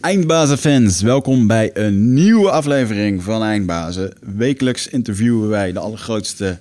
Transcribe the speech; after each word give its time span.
Eindbazen-fans, 0.00 1.02
welkom 1.02 1.46
bij 1.46 1.70
een 1.74 2.14
nieuwe 2.14 2.50
aflevering 2.50 3.22
van 3.22 3.42
Eindbazen. 3.42 4.12
Wekelijks 4.36 4.88
interviewen 4.88 5.48
wij 5.48 5.72
de 5.72 5.78
allergrootste 5.78 6.58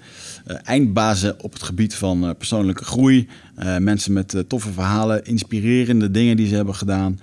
uh, 0.48 0.58
eindbazen 0.64 1.44
op 1.44 1.54
het 1.54 1.64
gebied 1.64 1.96
van 1.96 2.24
uh, 2.24 2.30
persoonlijke 2.38 2.84
groei. 2.84 3.28
Uh, 3.60 3.78
mensen 3.78 4.14
met 4.14 4.44
toffe 4.48 4.72
verhalen, 4.72 5.26
inspirerende 5.26 6.12
dingen 6.12 6.38
die 6.38 6.48
ze 6.48 6.56
hebben 6.56 6.76
gedaan. 6.76 7.20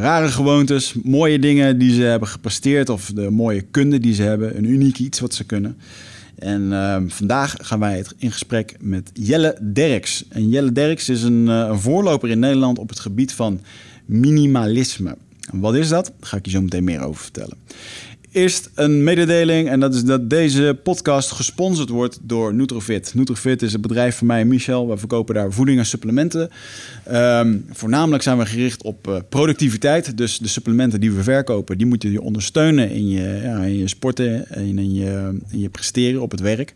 rare 0.00 0.28
gewoontes, 0.28 0.94
mooie 1.02 1.38
dingen 1.38 1.78
die 1.78 1.94
ze 1.94 2.02
hebben 2.02 2.28
gepresteerd 2.28 2.88
of 2.88 3.10
de 3.14 3.30
mooie 3.30 3.62
kunde 3.62 3.98
die 3.98 4.14
ze 4.14 4.22
hebben. 4.22 4.56
Een 4.56 4.70
uniek 4.70 4.98
iets 4.98 5.20
wat 5.20 5.34
ze 5.34 5.44
kunnen. 5.44 5.76
En 6.38 6.72
ehm, 6.72 7.08
vandaag 7.08 7.56
gaan 7.60 7.80
wij 7.80 7.96
het 7.96 8.14
in 8.16 8.32
gesprek 8.32 8.76
met 8.80 9.10
Jelle 9.12 9.58
Derks. 9.72 10.24
En 10.28 10.48
Jelle 10.48 10.72
Derks 10.72 11.08
is 11.08 11.22
een, 11.22 11.46
een 11.46 11.80
voorloper 11.80 12.30
in 12.30 12.38
Nederland 12.38 12.78
op 12.78 12.88
het 12.88 13.00
gebied 13.00 13.32
van 13.32 13.60
minimalisme. 14.04 15.16
Wat 15.52 15.74
is 15.74 15.88
dat? 15.88 16.04
Daar 16.06 16.28
ga 16.28 16.36
ik 16.36 16.44
je 16.44 16.50
zo 16.50 16.60
meteen 16.60 16.84
meer 16.84 17.00
over 17.00 17.22
vertellen. 17.22 17.56
Eerst 18.38 18.70
een 18.74 19.04
mededeling 19.04 19.68
en 19.68 19.80
dat 19.80 19.94
is 19.94 20.04
dat 20.04 20.30
deze 20.30 20.78
podcast 20.82 21.30
gesponsord 21.30 21.88
wordt 21.88 22.18
door 22.22 22.54
Nutrofit. 22.54 23.14
Nutrofit 23.14 23.62
is 23.62 23.72
een 23.72 23.80
bedrijf 23.80 24.16
van 24.16 24.26
mij 24.26 24.40
en 24.40 24.48
Michel. 24.48 24.88
We 24.88 24.96
verkopen 24.96 25.34
daar 25.34 25.52
voeding 25.52 25.78
en 25.78 25.86
supplementen. 25.86 26.50
Um, 27.12 27.64
voornamelijk 27.70 28.22
zijn 28.22 28.38
we 28.38 28.46
gericht 28.46 28.82
op 28.82 29.08
uh, 29.08 29.16
productiviteit. 29.28 30.16
Dus 30.16 30.38
de 30.38 30.48
supplementen 30.48 31.00
die 31.00 31.12
we 31.12 31.22
verkopen, 31.22 31.78
die 31.78 31.86
moeten 31.86 32.10
je 32.10 32.20
ondersteunen 32.20 32.90
in 32.90 33.08
je, 33.08 33.40
ja, 33.42 33.62
in 33.62 33.78
je 33.78 33.88
sporten 33.88 34.50
en 34.50 34.78
in 34.78 34.94
je, 34.94 35.38
in 35.50 35.60
je 35.60 35.68
presteren 35.68 36.22
op 36.22 36.30
het 36.30 36.40
werk. 36.40 36.74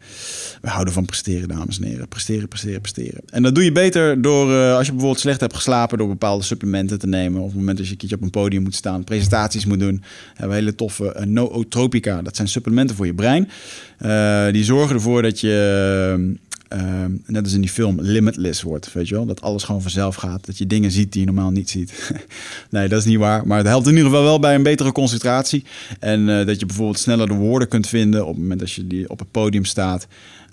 We 0.61 0.69
houden 0.69 0.95
van 0.95 1.05
presteren, 1.05 1.48
dames 1.48 1.79
en 1.79 1.84
heren. 1.84 2.09
Presteren, 2.09 2.48
presteren, 2.48 2.81
presteren. 2.81 3.20
En 3.27 3.42
dat 3.42 3.55
doe 3.55 3.65
je 3.65 3.73
beter 3.73 4.23
door, 4.23 4.51
uh, 4.51 4.77
als 4.77 4.87
je 4.87 4.92
bijvoorbeeld 4.92 5.20
slecht 5.20 5.41
hebt 5.41 5.55
geslapen, 5.55 5.98
door 5.98 6.09
bepaalde 6.09 6.45
supplementen 6.45 6.98
te 6.98 7.06
nemen. 7.06 7.41
Of 7.41 7.47
op 7.47 7.51
het 7.51 7.59
moment 7.59 7.77
dat 7.77 7.87
je 7.87 7.92
een 7.92 7.98
keertje 7.98 8.17
op 8.17 8.23
een 8.23 8.31
podium 8.31 8.62
moet 8.62 8.75
staan, 8.75 9.05
presentaties 9.05 9.67
moet 9.67 9.81
doen. 9.81 10.03
Hebben 10.29 10.48
we 10.48 10.55
hele 10.55 10.75
toffe 10.75 11.17
uh, 11.19 11.51
nootropica. 11.52 12.23
Dat 12.23 12.37
zijn 12.37 12.48
supplementen 12.48 12.97
voor 12.97 13.06
je 13.06 13.14
brein. 13.14 13.48
Uh, 14.00 14.53
die 14.53 14.64
zorgen 14.64 14.95
ervoor 14.95 15.22
dat 15.22 15.41
je, 15.41 16.36
uh, 16.72 17.05
net 17.27 17.45
als 17.45 17.53
in 17.53 17.61
die 17.61 17.70
film, 17.70 18.00
limitless 18.00 18.62
wordt. 18.62 18.92
Weet 18.92 19.08
je 19.08 19.14
wel? 19.14 19.27
Dat 19.27 19.41
alles 19.41 19.64
gewoon 19.64 19.83
vanzelf 19.83 20.14
gaat. 20.14 20.47
Dat 20.47 20.58
je 20.58 20.67
dingen 20.67 20.91
ziet 20.91 21.12
die 21.12 21.20
je 21.20 21.27
normaal 21.27 21.50
niet 21.50 21.70
ziet. 21.70 22.12
nee, 22.70 22.89
dat 22.89 22.98
is 22.98 23.05
niet 23.05 23.19
waar. 23.19 23.47
Maar 23.47 23.58
het 23.58 23.67
helpt 23.67 23.86
in 23.86 23.92
ieder 23.92 24.11
geval 24.11 24.25
wel 24.25 24.39
bij 24.39 24.55
een 24.55 24.62
betere 24.62 24.92
concentratie. 24.92 25.64
En 26.00 26.27
dat 26.27 26.61
je 26.61 26.67
bijvoorbeeld 26.67 26.98
sneller 26.98 27.28
de 27.28 27.34
woorden 27.34 27.69
kunt 27.69 27.89
vinden 27.89 28.23
op 28.23 28.33
het 28.33 28.42
moment 28.42 28.61
dat 28.61 28.73
je 28.73 28.86
die 28.86 29.11
op 29.11 29.19
het 29.19 29.30
podium 29.30 29.64
staat. 29.64 30.06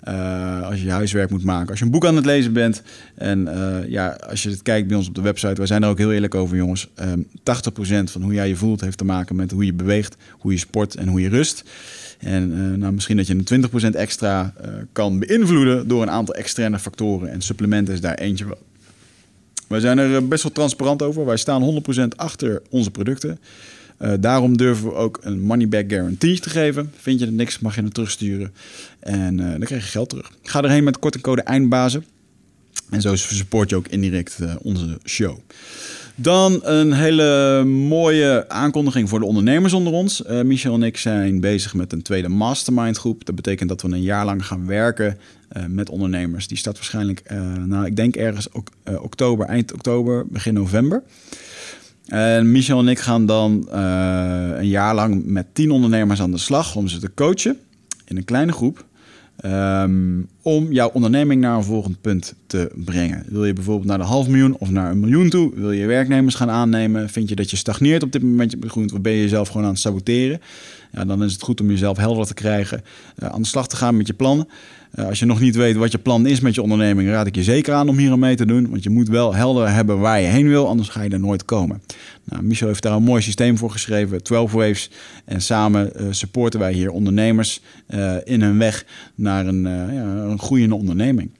Uh, 0.08 0.68
als 0.68 0.82
je 0.82 0.90
huiswerk 0.90 1.30
moet 1.30 1.44
maken, 1.44 1.70
als 1.70 1.78
je 1.78 1.84
een 1.84 1.90
boek 1.90 2.06
aan 2.06 2.16
het 2.16 2.24
lezen 2.24 2.52
bent. 2.52 2.82
En 3.14 3.48
uh, 3.48 3.88
ja, 3.88 4.08
als 4.08 4.42
je 4.42 4.50
het 4.50 4.62
kijkt 4.62 4.88
bij 4.88 4.96
ons 4.96 5.08
op 5.08 5.14
de 5.14 5.20
website, 5.20 5.54
wij 5.54 5.66
zijn 5.66 5.82
er 5.82 5.88
ook 5.88 5.98
heel 5.98 6.12
eerlijk 6.12 6.34
over, 6.34 6.56
jongens. 6.56 6.88
Um, 7.02 7.26
80% 7.26 7.32
van 8.04 8.22
hoe 8.22 8.34
jij 8.34 8.48
je 8.48 8.56
voelt 8.56 8.80
heeft 8.80 8.98
te 8.98 9.04
maken 9.04 9.36
met 9.36 9.50
hoe 9.50 9.64
je 9.64 9.72
beweegt, 9.72 10.16
hoe 10.30 10.52
je 10.52 10.58
sport 10.58 10.94
en 10.94 11.08
hoe 11.08 11.20
je 11.20 11.28
rust. 11.28 11.64
En 12.18 12.50
uh, 12.50 12.76
nou, 12.76 12.92
misschien 12.92 13.16
dat 13.16 13.26
je 13.26 13.34
een 13.46 13.92
20% 13.92 13.96
extra 13.96 14.54
kan 14.92 15.18
beïnvloeden 15.18 15.88
door 15.88 16.02
een 16.02 16.10
aantal 16.10 16.34
externe 16.34 16.78
factoren. 16.78 17.30
En 17.30 17.40
supplementen 17.40 17.94
is 17.94 18.00
daar 18.00 18.14
eentje 18.14 18.44
van. 18.44 18.56
Wij 19.70 19.80
zijn 19.80 19.98
er 19.98 20.28
best 20.28 20.42
wel 20.42 20.52
transparant 20.52 21.02
over. 21.02 21.24
Wij 21.24 21.36
staan 21.36 21.82
100% 22.04 22.16
achter 22.16 22.62
onze 22.70 22.90
producten. 22.90 23.38
Uh, 24.02 24.12
daarom 24.20 24.56
durven 24.56 24.88
we 24.88 24.94
ook 24.94 25.18
een 25.22 25.40
money 25.40 25.68
back 25.68 25.84
guarantee 25.88 26.40
te 26.40 26.50
geven. 26.50 26.92
Vind 26.96 27.20
je 27.20 27.26
er 27.26 27.32
niks, 27.32 27.58
mag 27.58 27.74
je 27.74 27.82
het 27.82 27.94
terugsturen. 27.94 28.52
En 28.98 29.38
uh, 29.38 29.50
dan 29.50 29.60
krijg 29.60 29.84
je 29.84 29.90
geld 29.90 30.08
terug. 30.08 30.30
Ga 30.42 30.62
erheen 30.62 30.84
met 30.84 30.98
kortingcode 30.98 31.42
eindbazen. 31.42 32.04
En 32.90 33.00
zo 33.00 33.16
support 33.16 33.70
je 33.70 33.76
ook 33.76 33.88
indirect 33.88 34.38
uh, 34.40 34.54
onze 34.62 34.98
show. 35.04 35.38
Dan 36.14 36.60
een 36.62 36.92
hele 36.92 37.64
mooie 37.64 38.48
aankondiging 38.48 39.08
voor 39.08 39.18
de 39.18 39.24
ondernemers 39.24 39.72
onder 39.72 39.92
ons. 39.92 40.22
Michel 40.44 40.74
en 40.74 40.82
ik 40.82 40.96
zijn 40.96 41.40
bezig 41.40 41.74
met 41.74 41.92
een 41.92 42.02
tweede 42.02 42.28
mastermind 42.28 42.98
groep. 42.98 43.24
Dat 43.24 43.34
betekent 43.34 43.68
dat 43.68 43.82
we 43.82 43.88
een 43.88 44.02
jaar 44.02 44.24
lang 44.24 44.46
gaan 44.46 44.66
werken 44.66 45.18
met 45.68 45.90
ondernemers. 45.90 46.48
Die 46.48 46.58
start 46.58 46.76
waarschijnlijk, 46.76 47.22
nou 47.66 47.86
ik 47.86 47.96
denk 47.96 48.16
ergens 48.16 48.48
oktober, 48.84 49.46
eind 49.46 49.72
oktober, 49.72 50.26
begin 50.26 50.54
november. 50.54 51.02
En 52.10 52.50
Michel 52.50 52.78
en 52.78 52.88
ik 52.88 52.98
gaan 52.98 53.26
dan 53.26 53.68
uh, 53.72 54.48
een 54.56 54.68
jaar 54.68 54.94
lang 54.94 55.24
met 55.24 55.46
tien 55.52 55.70
ondernemers 55.70 56.20
aan 56.20 56.30
de 56.30 56.38
slag 56.38 56.76
om 56.76 56.88
ze 56.88 56.98
te 56.98 57.14
coachen 57.14 57.56
in 58.06 58.16
een 58.16 58.24
kleine 58.24 58.52
groep. 58.52 58.84
Um, 59.44 60.28
om 60.42 60.72
jouw 60.72 60.88
onderneming 60.88 61.40
naar 61.40 61.56
een 61.56 61.64
volgend 61.64 62.00
punt 62.00 62.34
te 62.46 62.70
brengen. 62.74 63.24
Wil 63.28 63.44
je 63.44 63.52
bijvoorbeeld 63.52 63.88
naar 63.88 63.98
de 63.98 64.04
half 64.04 64.28
miljoen 64.28 64.56
of 64.58 64.70
naar 64.70 64.90
een 64.90 65.00
miljoen 65.00 65.28
toe? 65.28 65.52
Wil 65.54 65.72
je 65.72 65.86
werknemers 65.86 66.34
gaan 66.34 66.50
aannemen? 66.50 67.08
Vind 67.08 67.28
je 67.28 67.34
dat 67.34 67.50
je 67.50 67.56
stagneert 67.56 68.02
op 68.02 68.12
dit 68.12 68.22
moment? 68.22 68.56
Of 68.92 69.00
ben 69.00 69.12
je 69.12 69.20
jezelf 69.20 69.48
gewoon 69.48 69.64
aan 69.64 69.72
het 69.72 69.80
saboteren? 69.80 70.40
Ja, 70.92 71.04
dan 71.04 71.24
is 71.24 71.32
het 71.32 71.42
goed 71.42 71.60
om 71.60 71.70
jezelf 71.70 71.96
helder 71.96 72.26
te 72.26 72.34
krijgen. 72.34 72.82
Uh, 73.22 73.28
aan 73.28 73.42
de 73.42 73.48
slag 73.48 73.68
te 73.68 73.76
gaan 73.76 73.96
met 73.96 74.06
je 74.06 74.14
plannen. 74.14 74.48
Uh, 74.94 75.06
als 75.06 75.18
je 75.18 75.26
nog 75.26 75.40
niet 75.40 75.56
weet 75.56 75.76
wat 75.76 75.92
je 75.92 75.98
plan 75.98 76.26
is 76.26 76.40
met 76.40 76.54
je 76.54 76.62
onderneming, 76.62 77.08
raad 77.08 77.26
ik 77.26 77.34
je 77.34 77.42
zeker 77.42 77.74
aan 77.74 77.88
om 77.88 77.98
hier 77.98 78.10
aan 78.10 78.18
mee 78.18 78.36
te 78.36 78.46
doen. 78.46 78.70
Want 78.70 78.82
je 78.82 78.90
moet 78.90 79.08
wel 79.08 79.34
helder 79.34 79.72
hebben 79.72 79.98
waar 79.98 80.20
je 80.20 80.26
heen 80.26 80.48
wil, 80.48 80.68
anders 80.68 80.88
ga 80.88 81.02
je 81.02 81.10
er 81.10 81.20
nooit 81.20 81.44
komen. 81.44 81.82
Nou, 82.24 82.42
Michel 82.42 82.66
heeft 82.66 82.82
daar 82.82 82.92
een 82.92 83.02
mooi 83.02 83.22
systeem 83.22 83.58
voor 83.58 83.70
geschreven, 83.70 84.22
12 84.22 84.52
Waves. 84.52 84.90
En 85.24 85.42
samen 85.42 85.92
uh, 85.96 86.06
supporten 86.10 86.60
wij 86.60 86.72
hier 86.72 86.90
ondernemers 86.90 87.60
in 88.24 88.42
hun 88.42 88.58
weg 88.58 88.84
naar 89.14 89.46
een, 89.46 89.62
ja, 89.62 90.04
een 90.04 90.38
groeiende 90.38 90.74
onderneming. 90.74 91.30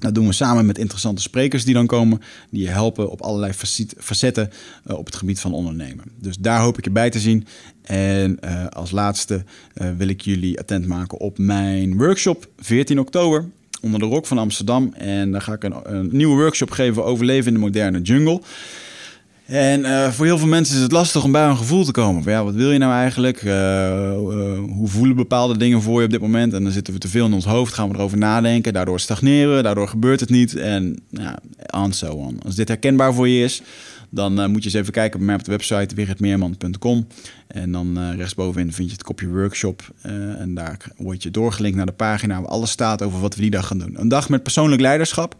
Dat 0.00 0.14
doen 0.14 0.26
we 0.26 0.32
samen 0.32 0.66
met 0.66 0.78
interessante 0.78 1.22
sprekers 1.22 1.64
die 1.64 1.74
dan 1.74 1.86
komen, 1.86 2.20
die 2.50 2.62
je 2.62 2.68
helpen 2.68 3.10
op 3.10 3.20
allerlei 3.20 3.52
facetten 3.98 4.50
uh, 4.86 4.98
op 4.98 5.06
het 5.06 5.16
gebied 5.16 5.40
van 5.40 5.52
ondernemen. 5.52 6.04
Dus 6.16 6.36
daar 6.36 6.60
hoop 6.60 6.78
ik 6.78 6.84
je 6.84 6.90
bij 6.90 7.10
te 7.10 7.20
zien. 7.20 7.46
En 7.82 8.38
uh, 8.44 8.66
als 8.66 8.90
laatste 8.90 9.44
uh, 9.74 9.90
wil 9.96 10.08
ik 10.08 10.20
jullie 10.20 10.58
attent 10.58 10.86
maken 10.86 11.18
op 11.18 11.38
mijn 11.38 11.96
workshop 11.96 12.48
14 12.58 12.98
oktober 12.98 13.48
onder 13.80 14.00
de 14.00 14.06
Rok 14.06 14.26
van 14.26 14.38
Amsterdam. 14.38 14.92
En 14.94 15.30
daar 15.30 15.42
ga 15.42 15.52
ik 15.52 15.64
een, 15.64 15.74
een 15.82 16.08
nieuwe 16.12 16.36
workshop 16.36 16.70
geven 16.70 17.04
over 17.04 17.24
leven 17.24 17.46
in 17.46 17.54
de 17.54 17.60
moderne 17.60 18.00
jungle. 18.00 18.40
En 19.50 19.80
uh, 19.80 20.10
voor 20.10 20.26
heel 20.26 20.38
veel 20.38 20.48
mensen 20.48 20.76
is 20.76 20.82
het 20.82 20.92
lastig 20.92 21.24
om 21.24 21.32
bij 21.32 21.46
een 21.46 21.56
gevoel 21.56 21.84
te 21.84 21.90
komen. 21.90 22.22
Van, 22.22 22.32
ja, 22.32 22.44
wat 22.44 22.54
wil 22.54 22.72
je 22.72 22.78
nou 22.78 22.92
eigenlijk? 22.92 23.42
Uh, 23.42 23.52
uh, 23.52 24.58
hoe 24.68 24.88
voelen 24.88 25.16
bepaalde 25.16 25.56
dingen 25.56 25.82
voor 25.82 25.98
je 25.98 26.04
op 26.04 26.10
dit 26.10 26.20
moment? 26.20 26.52
En 26.52 26.62
dan 26.62 26.72
zitten 26.72 26.92
we 26.94 26.98
te 26.98 27.08
veel 27.08 27.26
in 27.26 27.32
ons 27.32 27.44
hoofd, 27.44 27.74
gaan 27.74 27.88
we 27.88 27.94
erover 27.94 28.18
nadenken. 28.18 28.72
Daardoor 28.72 29.00
stagneren 29.00 29.56
we, 29.56 29.62
daardoor 29.62 29.88
gebeurt 29.88 30.20
het 30.20 30.30
niet. 30.30 30.56
En 30.56 30.98
ja, 31.08 31.38
and 31.66 31.94
so 31.96 32.12
on. 32.12 32.38
Als 32.44 32.54
dit 32.54 32.68
herkenbaar 32.68 33.14
voor 33.14 33.28
je 33.28 33.44
is, 33.44 33.62
dan 34.10 34.50
moet 34.50 34.62
je 34.62 34.68
eens 34.68 34.78
even 34.78 34.92
kijken 34.92 35.26
bij 35.26 35.34
op 35.34 35.44
de 35.44 35.50
website 35.50 35.94
wichertmeerman.com. 35.94 37.06
En 37.46 37.72
dan 37.72 38.14
rechtsbovenin 38.16 38.72
vind 38.72 38.88
je 38.88 38.94
het 38.94 39.04
kopje 39.04 39.28
workshop. 39.28 39.82
en 40.38 40.54
daar 40.54 40.76
word 40.96 41.22
je 41.22 41.30
doorgelinkt 41.30 41.76
naar 41.76 41.86
de 41.86 41.92
pagina 41.92 42.40
waar 42.40 42.50
alles 42.50 42.70
staat 42.70 43.02
over 43.02 43.20
wat 43.20 43.34
we 43.34 43.40
die 43.40 43.50
dag 43.50 43.66
gaan 43.66 43.78
doen. 43.78 44.00
Een 44.00 44.08
dag 44.08 44.28
met 44.28 44.42
persoonlijk 44.42 44.80
leiderschap. 44.80 45.36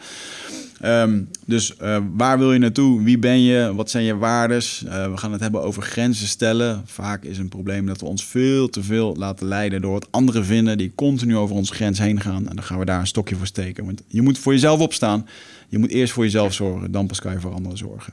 Um, 0.85 1.29
dus 1.47 1.75
uh, 1.83 1.97
waar 2.13 2.39
wil 2.39 2.53
je 2.53 2.59
naartoe? 2.59 3.03
Wie 3.03 3.19
ben 3.19 3.41
je? 3.41 3.75
Wat 3.75 3.91
zijn 3.91 4.05
je 4.05 4.17
waardes? 4.17 4.83
Uh, 4.87 5.11
we 5.11 5.17
gaan 5.17 5.33
het 5.33 5.41
hebben 5.41 5.63
over 5.63 5.83
grenzen 5.83 6.29
stellen. 6.29 6.83
Vaak 6.85 7.25
is 7.25 7.39
een 7.39 7.49
probleem 7.49 7.87
dat 7.87 8.01
we 8.01 8.07
ons 8.07 8.25
veel 8.25 8.69
te 8.69 8.83
veel 8.83 9.15
laten 9.17 9.47
leiden 9.47 9.81
door 9.81 9.93
wat 9.93 10.09
anderen 10.11 10.45
vinden 10.45 10.79
die 10.79 10.93
continu 10.95 11.37
over 11.37 11.57
onze 11.57 11.75
grens 11.75 11.99
heen 11.99 12.21
gaan. 12.21 12.49
En 12.49 12.57
dan 12.57 12.65
gaan 12.65 12.79
we 12.79 12.85
daar 12.85 13.01
een 13.01 13.07
stokje 13.07 13.37
voor 13.37 13.47
steken. 13.47 13.85
Want 13.85 14.03
je 14.07 14.23
moet 14.23 14.39
voor 14.39 14.53
jezelf 14.53 14.81
opstaan. 14.81 15.27
Je 15.69 15.79
moet 15.79 15.91
eerst 15.91 16.13
voor 16.13 16.25
jezelf 16.25 16.53
zorgen, 16.53 16.93
dan 16.93 17.07
pas 17.07 17.21
kan 17.21 17.33
je 17.33 17.41
voor 17.41 17.55
anderen 17.55 17.79
zorgen. 17.79 18.13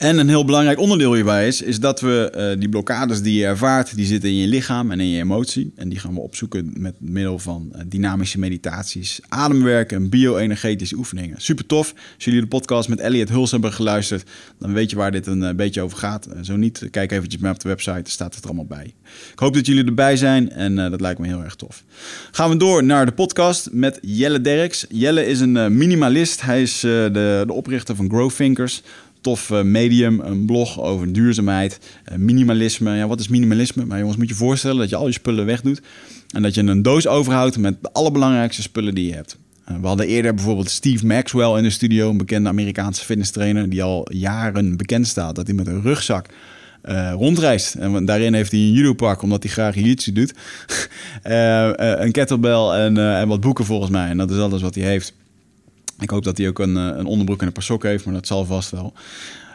En 0.00 0.18
een 0.18 0.28
heel 0.28 0.44
belangrijk 0.44 0.78
onderdeel 0.78 1.14
hierbij 1.14 1.46
is, 1.46 1.62
is 1.62 1.80
dat 1.80 2.00
we 2.00 2.32
uh, 2.36 2.60
die 2.60 2.68
blokkades 2.68 3.22
die 3.22 3.38
je 3.38 3.46
ervaart, 3.46 3.96
die 3.96 4.06
zitten 4.06 4.28
in 4.28 4.36
je 4.36 4.46
lichaam 4.46 4.90
en 4.90 5.00
in 5.00 5.08
je 5.08 5.18
emotie. 5.18 5.72
En 5.76 5.88
die 5.88 5.98
gaan 5.98 6.14
we 6.14 6.20
opzoeken 6.20 6.72
met 6.76 6.94
middel 6.98 7.38
van 7.38 7.72
uh, 7.74 7.80
dynamische 7.86 8.38
meditaties, 8.38 9.20
ademwerken 9.28 9.96
en 9.96 10.08
bio-energetische 10.08 10.96
oefeningen. 10.96 11.40
Super 11.40 11.66
tof. 11.66 11.94
Als 12.14 12.24
jullie 12.24 12.40
de 12.40 12.46
podcast 12.46 12.88
met 12.88 13.00
Elliot 13.00 13.28
Huls 13.28 13.50
hebben 13.50 13.72
geluisterd, 13.72 14.30
dan 14.58 14.72
weet 14.72 14.90
je 14.90 14.96
waar 14.96 15.10
dit 15.10 15.26
een 15.26 15.42
uh, 15.42 15.50
beetje 15.50 15.80
over 15.80 15.98
gaat. 15.98 16.28
zo 16.42 16.56
niet, 16.56 16.88
kijk 16.90 17.12
eventjes 17.12 17.40
maar 17.40 17.52
op 17.52 17.60
de 17.60 17.68
website, 17.68 17.92
daar 17.92 18.06
staat 18.06 18.34
het 18.34 18.44
er 18.44 18.50
allemaal 18.50 18.78
bij. 18.78 18.94
Ik 19.32 19.38
hoop 19.38 19.54
dat 19.54 19.66
jullie 19.66 19.84
erbij 19.84 20.16
zijn 20.16 20.50
en 20.50 20.74
dat 20.74 21.00
lijkt 21.00 21.20
me 21.20 21.26
heel 21.26 21.44
erg 21.44 21.54
tof. 21.54 21.84
Gaan 22.30 22.50
we 22.50 22.56
door 22.56 22.84
naar 22.84 23.06
de 23.06 23.12
podcast 23.12 23.68
met 23.72 23.98
Jelle 24.02 24.40
Derks. 24.40 24.86
Jelle 24.88 25.26
is 25.26 25.40
een 25.40 25.76
minimalist. 25.76 26.40
Hij 26.42 26.62
is 26.62 26.80
de, 26.80 27.42
de 27.46 27.52
oprichter 27.52 27.96
van 27.96 28.08
Grow 28.08 28.30
Thinkers 28.30 28.82
tof 29.20 29.52
medium, 29.62 30.20
een 30.20 30.44
blog 30.44 30.80
over 30.80 31.12
duurzaamheid, 31.12 31.80
minimalisme. 32.16 32.96
Ja, 32.96 33.06
wat 33.06 33.20
is 33.20 33.28
minimalisme? 33.28 33.84
Maar 33.84 33.98
jongens, 33.98 34.16
moet 34.16 34.28
je 34.28 34.34
voorstellen 34.34 34.78
dat 34.78 34.88
je 34.88 34.96
al 34.96 35.06
je 35.06 35.12
spullen 35.12 35.46
wegdoet 35.46 35.80
en 36.30 36.42
dat 36.42 36.54
je 36.54 36.62
een 36.62 36.82
doos 36.82 37.06
overhoudt 37.06 37.58
met 37.58 37.76
de 37.82 37.92
allerbelangrijkste 37.92 38.62
spullen 38.62 38.94
die 38.94 39.06
je 39.06 39.14
hebt. 39.14 39.38
We 39.80 39.86
hadden 39.86 40.06
eerder 40.06 40.34
bijvoorbeeld 40.34 40.70
Steve 40.70 41.06
Maxwell 41.06 41.56
in 41.56 41.62
de 41.62 41.70
studio, 41.70 42.10
een 42.10 42.16
bekende 42.16 42.48
Amerikaanse 42.48 43.04
fitness 43.04 43.30
trainer 43.30 43.70
die 43.70 43.82
al 43.82 44.12
jaren 44.12 44.76
bekend 44.76 45.06
staat 45.06 45.34
dat 45.34 45.46
hij 45.46 45.56
met 45.56 45.66
een 45.66 45.82
rugzak 45.82 46.26
rondreist. 47.12 47.74
En 47.74 48.04
daarin 48.04 48.34
heeft 48.34 48.50
hij 48.50 48.60
een 48.60 48.72
judo-pak, 48.72 49.22
omdat 49.22 49.42
hij 49.42 49.52
graag 49.52 49.74
jiu 49.74 49.96
doet. 50.12 50.34
een 52.02 52.12
kettlebell 52.12 52.68
en, 52.68 52.98
en 52.98 53.28
wat 53.28 53.40
boeken 53.40 53.64
volgens 53.64 53.90
mij. 53.90 54.08
En 54.08 54.16
dat 54.16 54.30
is 54.30 54.38
alles 54.38 54.62
wat 54.62 54.74
hij 54.74 54.84
heeft. 54.84 55.14
Ik 56.00 56.10
hoop 56.10 56.24
dat 56.24 56.38
hij 56.38 56.48
ook 56.48 56.58
een, 56.58 56.76
een 56.76 57.06
onderbroek 57.06 57.40
en 57.40 57.46
een 57.46 57.52
paar 57.52 57.90
heeft, 57.90 58.04
maar 58.04 58.14
dat 58.14 58.26
zal 58.26 58.44
vast 58.44 58.70
wel. 58.70 58.92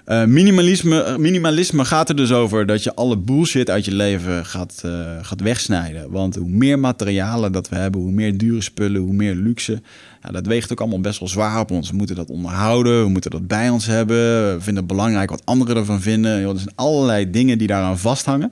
Uh, 0.08 0.24
minimalisme, 0.26 1.16
minimalisme 1.18 1.86
gaat 1.86 2.10
er 2.10 2.16
dus 2.16 2.32
over 2.32 2.66
dat 2.66 2.84
je 2.84 2.96
alle 2.96 3.18
bullshit 3.18 3.70
uit 3.70 3.86
je 3.86 3.94
leven 3.94 4.46
gaat, 4.46 4.84
gaat 5.22 5.42
wegsnijden. 5.42 6.12
Want 6.12 6.36
hoe 6.36 6.50
meer 6.50 6.80
materialen 6.80 7.52
dat 7.52 7.70
we 7.70 7.76
hebben, 7.76 8.02
hoe 8.02 8.12
meer 8.12 8.38
dure 8.38 8.62
spullen, 8.62 9.02
hoe 9.02 9.14
meer 9.14 9.36
luxe. 9.36 9.82
Ja, 10.24 10.32
dat 10.32 10.46
weegt 10.46 10.72
ook 10.72 10.80
allemaal 10.80 11.00
best 11.00 11.20
wel 11.20 11.28
zwaar 11.28 11.60
op 11.60 11.72
ons. 11.72 11.90
We 11.90 11.96
moeten 11.96 12.16
dat 12.16 12.30
onderhouden, 12.30 13.04
we 13.04 13.10
moeten 13.10 13.32
dat 13.32 13.48
bij 13.48 13.70
ons 13.70 13.86
hebben. 13.86 14.18
We 14.56 14.58
vinden 14.60 14.84
het 14.84 14.92
belangrijk 14.92 15.30
wat 15.30 15.46
anderen 15.46 15.76
ervan 15.76 16.02
vinden. 16.02 16.50
er 16.50 16.60
zijn 16.60 16.76
allerlei 16.76 17.30
dingen 17.30 17.58
die 17.58 17.68
daaraan 17.68 18.00
vasthangen. 18.00 18.52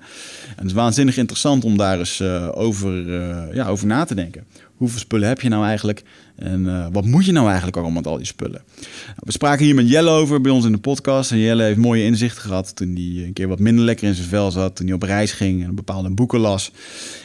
En 0.50 0.56
het 0.56 0.66
is 0.66 0.74
waanzinnig 0.74 1.18
interessant 1.18 1.63
om 1.63 1.78
daar 1.78 2.00
eens 2.00 2.22
over, 2.54 3.13
ja, 3.56 3.68
over 3.68 3.88
na 3.88 4.04
te 4.06 4.16
denken. 4.16 4.44
Hoeveel 4.78 5.00
spullen 5.00 5.28
heb 5.28 5.42
je 5.42 5.50
nou 5.50 5.66
eigenlijk? 5.66 6.04
En 6.35 6.65
uh, 6.65 6.88
wat 6.91 7.06
moet 7.06 7.25
je 7.25 7.31
nou 7.31 7.45
eigenlijk 7.45 7.75
allemaal 7.75 7.95
met 7.95 8.07
al 8.07 8.18
die 8.18 8.25
spullen? 8.25 8.62
Nou, 9.06 9.18
we 9.18 9.31
spraken 9.31 9.65
hier 9.65 9.75
met 9.75 9.89
Jelle 9.89 10.09
over 10.09 10.41
bij 10.41 10.51
ons 10.51 10.65
in 10.65 10.71
de 10.71 10.77
podcast. 10.77 11.31
En 11.31 11.38
Jelle 11.38 11.63
heeft 11.63 11.77
mooie 11.77 12.03
inzichten 12.03 12.41
gehad 12.41 12.75
toen 12.75 12.95
hij 12.95 13.25
een 13.25 13.33
keer 13.33 13.47
wat 13.47 13.59
minder 13.59 13.85
lekker 13.85 14.07
in 14.07 14.13
zijn 14.13 14.27
vel 14.27 14.51
zat. 14.51 14.75
Toen 14.75 14.85
hij 14.85 14.95
op 14.95 15.01
reis 15.01 15.31
ging 15.31 15.63
en 15.63 15.75
bepaalde 15.75 16.09
boeken 16.09 16.39
las. 16.39 16.71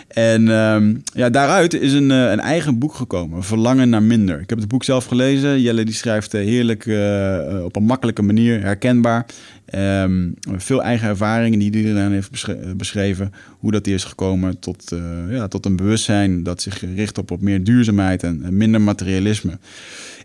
En 0.09 0.49
um, 0.49 1.03
ja, 1.15 1.31
daaruit 1.31 1.75
is 1.75 1.93
een, 1.93 2.11
uh, 2.11 2.31
een 2.31 2.41
eigen 2.41 2.79
boek 2.79 2.95
gekomen, 2.95 3.43
Verlangen 3.43 3.89
naar 3.89 4.03
minder. 4.03 4.41
Ik 4.41 4.49
heb 4.49 4.59
het 4.59 4.69
boek 4.69 4.85
zelf 4.85 5.05
gelezen. 5.05 5.61
Jelle 5.61 5.85
die 5.85 5.95
schrijft 5.95 6.35
uh, 6.35 6.41
heerlijk 6.41 6.87
uh, 6.87 7.65
op 7.65 7.77
een 7.77 7.85
makkelijke 7.85 8.23
manier, 8.23 8.63
herkenbaar. 8.63 9.27
Um, 9.75 10.35
veel 10.57 10.83
eigen 10.83 11.09
ervaringen 11.09 11.59
die 11.59 11.95
hij 11.95 12.11
heeft 12.11 12.31
beschreven. 12.77 13.33
Hoe 13.59 13.71
dat 13.71 13.87
is 13.87 14.05
gekomen 14.05 14.59
tot, 14.59 14.93
ja, 15.31 15.49
tot 15.49 15.67
een 15.67 15.77
bewustzijn 15.77 16.43
dat 16.43 16.63
zich 16.63 16.85
richt 16.95 17.19
op, 17.19 17.31
op 17.31 17.41
meer 17.41 17.65
duurzaamheid 17.65 18.23
en, 18.23 18.57
minder 18.57 18.81
materialisme. 18.81 19.59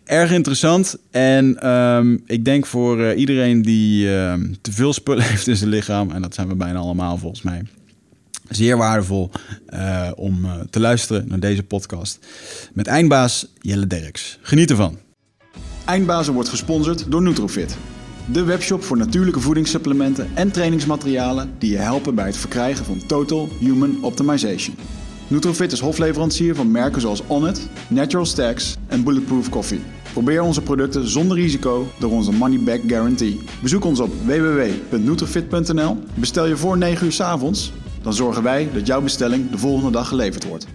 Erg 0.04 0.32
interessant. 0.32 0.96
En 1.10 1.70
um, 1.70 2.22
ik 2.26 2.44
denk 2.44 2.66
voor 2.66 3.12
iedereen 3.12 3.62
die 3.62 4.06
te 4.60 4.72
veel 4.72 4.92
spullen 4.92 5.24
heeft 5.30 5.46
in 5.46 5.56
zijn 5.56 5.70
lichaam, 5.70 6.10
en 6.10 6.22
dat 6.22 6.34
zijn 6.34 6.48
we 6.48 6.54
bijna 6.54 6.78
allemaal 6.78 7.18
volgens 7.18 7.42
mij 7.42 7.62
zeer 8.48 8.76
waardevol 8.76 9.30
uh, 9.74 10.10
om 10.14 10.44
uh, 10.44 10.52
te 10.70 10.80
luisteren 10.80 11.28
naar 11.28 11.40
deze 11.40 11.62
podcast. 11.62 12.18
Met 12.72 12.86
eindbaas 12.86 13.46
Jelle 13.60 13.86
Derks. 13.86 14.38
Geniet 14.42 14.70
ervan. 14.70 14.98
Eindbazen 15.84 16.34
wordt 16.34 16.48
gesponsord 16.48 17.10
door 17.10 17.22
Nutrofit. 17.22 17.76
De 18.32 18.42
webshop 18.42 18.82
voor 18.82 18.96
natuurlijke 18.96 19.40
voedingssupplementen 19.40 20.30
en 20.34 20.50
trainingsmaterialen 20.50 21.54
die 21.58 21.70
je 21.70 21.78
helpen 21.78 22.14
bij 22.14 22.26
het 22.26 22.36
verkrijgen 22.36 22.84
van 22.84 23.06
Total 23.06 23.48
Human 23.58 24.04
Optimization. 24.04 24.76
Nutrofit 25.28 25.72
is 25.72 25.80
hofleverancier 25.80 26.54
van 26.54 26.70
merken 26.70 27.00
zoals 27.00 27.22
Onnit, 27.26 27.68
Natural 27.88 28.26
Stacks 28.26 28.76
en 28.86 29.04
Bulletproof 29.04 29.48
Coffee. 29.48 29.80
Probeer 30.12 30.42
onze 30.42 30.62
producten 30.62 31.08
zonder 31.08 31.36
risico 31.36 31.86
door 31.98 32.10
onze 32.10 32.32
money 32.32 32.58
back 32.58 32.80
guarantee. 32.86 33.40
Bezoek 33.62 33.84
ons 33.84 34.00
op 34.00 34.10
www.nutrofit.nl. 34.24 35.98
Bestel 36.14 36.46
je 36.46 36.56
voor 36.56 36.78
9 36.78 37.06
uur 37.06 37.12
s 37.12 37.20
avonds 37.20 37.72
dan 38.04 38.12
zorgen 38.12 38.42
wij 38.42 38.68
dat 38.72 38.86
jouw 38.86 39.00
bestelling 39.00 39.50
de 39.50 39.58
volgende 39.58 39.90
dag 39.90 40.08
geleverd 40.08 40.44
wordt. 40.44 40.66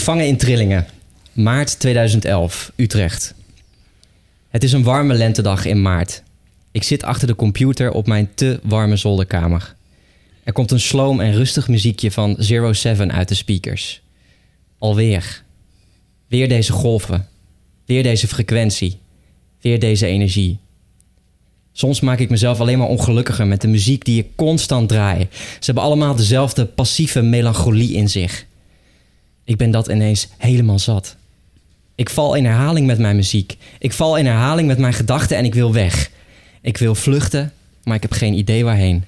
Gevangen 0.00 0.26
in 0.26 0.36
trillingen. 0.36 0.86
Maart 1.32 1.78
2011, 1.78 2.72
Utrecht. 2.76 3.34
Het 4.48 4.64
is 4.64 4.72
een 4.72 4.82
warme 4.82 5.14
lentedag 5.14 5.64
in 5.64 5.82
maart. 5.82 6.22
Ik 6.70 6.82
zit 6.82 7.02
achter 7.02 7.26
de 7.26 7.34
computer 7.34 7.92
op 7.92 8.06
mijn 8.06 8.30
te 8.34 8.60
warme 8.62 8.96
zolderkamer. 8.96 9.74
Er 10.44 10.52
komt 10.52 10.70
een 10.70 10.80
sloom 10.80 11.20
en 11.20 11.32
rustig 11.32 11.68
muziekje 11.68 12.10
van 12.10 12.36
Zero 12.38 12.72
Seven 12.72 13.12
uit 13.12 13.28
de 13.28 13.34
speakers. 13.34 14.00
Alweer. 14.78 15.42
Weer 16.26 16.48
deze 16.48 16.72
golven. 16.72 17.28
Weer 17.84 18.02
deze 18.02 18.28
frequentie. 18.28 18.98
Weer 19.60 19.80
deze 19.80 20.06
energie. 20.06 20.58
Soms 21.72 22.00
maak 22.00 22.18
ik 22.18 22.30
mezelf 22.30 22.60
alleen 22.60 22.78
maar 22.78 22.88
ongelukkiger 22.88 23.46
met 23.46 23.60
de 23.60 23.68
muziek 23.68 24.04
die 24.04 24.18
ik 24.18 24.36
constant 24.36 24.88
draai. 24.88 25.28
Ze 25.30 25.64
hebben 25.64 25.82
allemaal 25.82 26.14
dezelfde 26.14 26.66
passieve 26.66 27.22
melancholie 27.22 27.92
in 27.92 28.08
zich. 28.08 28.48
Ik 29.50 29.56
ben 29.56 29.70
dat 29.70 29.88
ineens 29.88 30.28
helemaal 30.36 30.78
zat. 30.78 31.16
Ik 31.94 32.10
val 32.10 32.34
in 32.34 32.44
herhaling 32.44 32.86
met 32.86 32.98
mijn 32.98 33.16
muziek. 33.16 33.56
Ik 33.78 33.92
val 33.92 34.16
in 34.16 34.26
herhaling 34.26 34.68
met 34.68 34.78
mijn 34.78 34.92
gedachten 34.92 35.36
en 35.36 35.44
ik 35.44 35.54
wil 35.54 35.72
weg. 35.72 36.10
Ik 36.60 36.76
wil 36.76 36.94
vluchten, 36.94 37.52
maar 37.84 37.96
ik 37.96 38.02
heb 38.02 38.12
geen 38.12 38.34
idee 38.34 38.64
waarheen. 38.64 39.04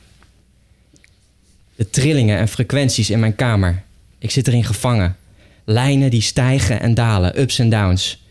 De 1.75 1.91
trillingen 1.91 2.39
en 2.39 2.49
frequenties 2.49 3.11
in 3.11 3.21
mijn 3.21 3.35
kamer. 3.35 3.83
Ik 4.19 4.31
zit 4.31 4.47
erin 4.47 4.65
gevangen. 4.65 5.17
Lijnen 5.65 6.11
die 6.11 6.23
stijgen 6.23 6.81
en 6.81 6.95
dalen, 6.95 7.41
ups 7.41 7.59
en 7.59 7.69
downs. 7.69 8.23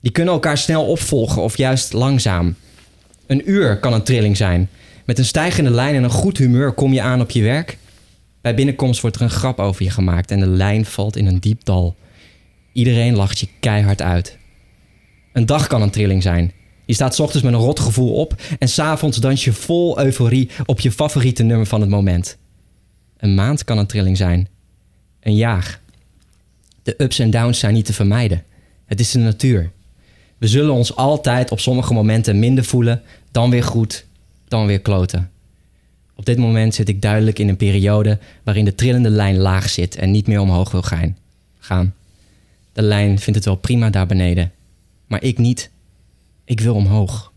Die 0.00 0.12
kunnen 0.12 0.34
elkaar 0.34 0.58
snel 0.58 0.86
opvolgen 0.86 1.42
of 1.42 1.56
juist 1.56 1.92
langzaam. 1.92 2.54
Een 3.26 3.50
uur 3.50 3.78
kan 3.78 3.92
een 3.92 4.02
trilling 4.02 4.36
zijn. 4.36 4.68
Met 5.04 5.18
een 5.18 5.24
stijgende 5.24 5.70
lijn 5.70 5.94
en 5.94 6.02
een 6.02 6.10
goed 6.10 6.38
humeur 6.38 6.72
kom 6.72 6.92
je 6.92 7.02
aan 7.02 7.20
op 7.20 7.30
je 7.30 7.42
werk. 7.42 7.78
Bij 8.40 8.54
binnenkomst 8.54 9.00
wordt 9.00 9.16
er 9.16 9.22
een 9.22 9.30
grap 9.30 9.58
over 9.58 9.82
je 9.82 9.90
gemaakt 9.90 10.30
en 10.30 10.40
de 10.40 10.46
lijn 10.46 10.84
valt 10.84 11.16
in 11.16 11.26
een 11.26 11.40
diep 11.40 11.64
dal. 11.64 11.96
Iedereen 12.72 13.16
lacht 13.16 13.38
je 13.38 13.48
keihard 13.60 14.02
uit. 14.02 14.38
Een 15.32 15.46
dag 15.46 15.66
kan 15.66 15.82
een 15.82 15.90
trilling 15.90 16.22
zijn. 16.22 16.52
Je 16.86 16.94
staat 16.94 17.20
ochtends 17.20 17.44
met 17.44 17.54
een 17.54 17.60
rot 17.60 17.80
gevoel 17.80 18.14
op 18.14 18.42
en 18.58 18.68
s'avonds 18.68 19.18
dans 19.18 19.44
je 19.44 19.52
vol 19.52 20.00
euforie 20.00 20.50
op 20.66 20.80
je 20.80 20.92
favoriete 20.92 21.42
nummer 21.42 21.66
van 21.66 21.80
het 21.80 21.90
moment. 21.90 22.38
Een 23.16 23.34
maand 23.34 23.64
kan 23.64 23.78
een 23.78 23.86
trilling 23.86 24.16
zijn. 24.16 24.48
Een 25.20 25.34
jaar. 25.34 25.80
De 26.82 26.94
ups 26.98 27.18
en 27.18 27.30
downs 27.30 27.58
zijn 27.58 27.74
niet 27.74 27.84
te 27.84 27.92
vermijden. 27.92 28.44
Het 28.86 29.00
is 29.00 29.10
de 29.10 29.18
natuur. 29.18 29.72
We 30.38 30.46
zullen 30.46 30.74
ons 30.74 30.96
altijd 30.96 31.50
op 31.50 31.60
sommige 31.60 31.92
momenten 31.92 32.38
minder 32.38 32.64
voelen, 32.64 33.02
dan 33.30 33.50
weer 33.50 33.64
goed, 33.64 34.06
dan 34.48 34.66
weer 34.66 34.80
kloten. 34.80 35.30
Op 36.18 36.26
dit 36.26 36.38
moment 36.38 36.74
zit 36.74 36.88
ik 36.88 37.02
duidelijk 37.02 37.38
in 37.38 37.48
een 37.48 37.56
periode 37.56 38.18
waarin 38.42 38.64
de 38.64 38.74
trillende 38.74 39.10
lijn 39.10 39.36
laag 39.36 39.70
zit 39.70 39.96
en 39.96 40.10
niet 40.10 40.26
meer 40.26 40.40
omhoog 40.40 40.70
wil 40.70 40.82
gaan. 41.58 41.94
De 42.72 42.82
lijn 42.82 43.18
vindt 43.18 43.34
het 43.34 43.44
wel 43.44 43.56
prima 43.56 43.90
daar 43.90 44.06
beneden, 44.06 44.52
maar 45.06 45.22
ik 45.22 45.38
niet. 45.38 45.70
Ik 46.44 46.60
wil 46.60 46.74
omhoog. 46.74 47.32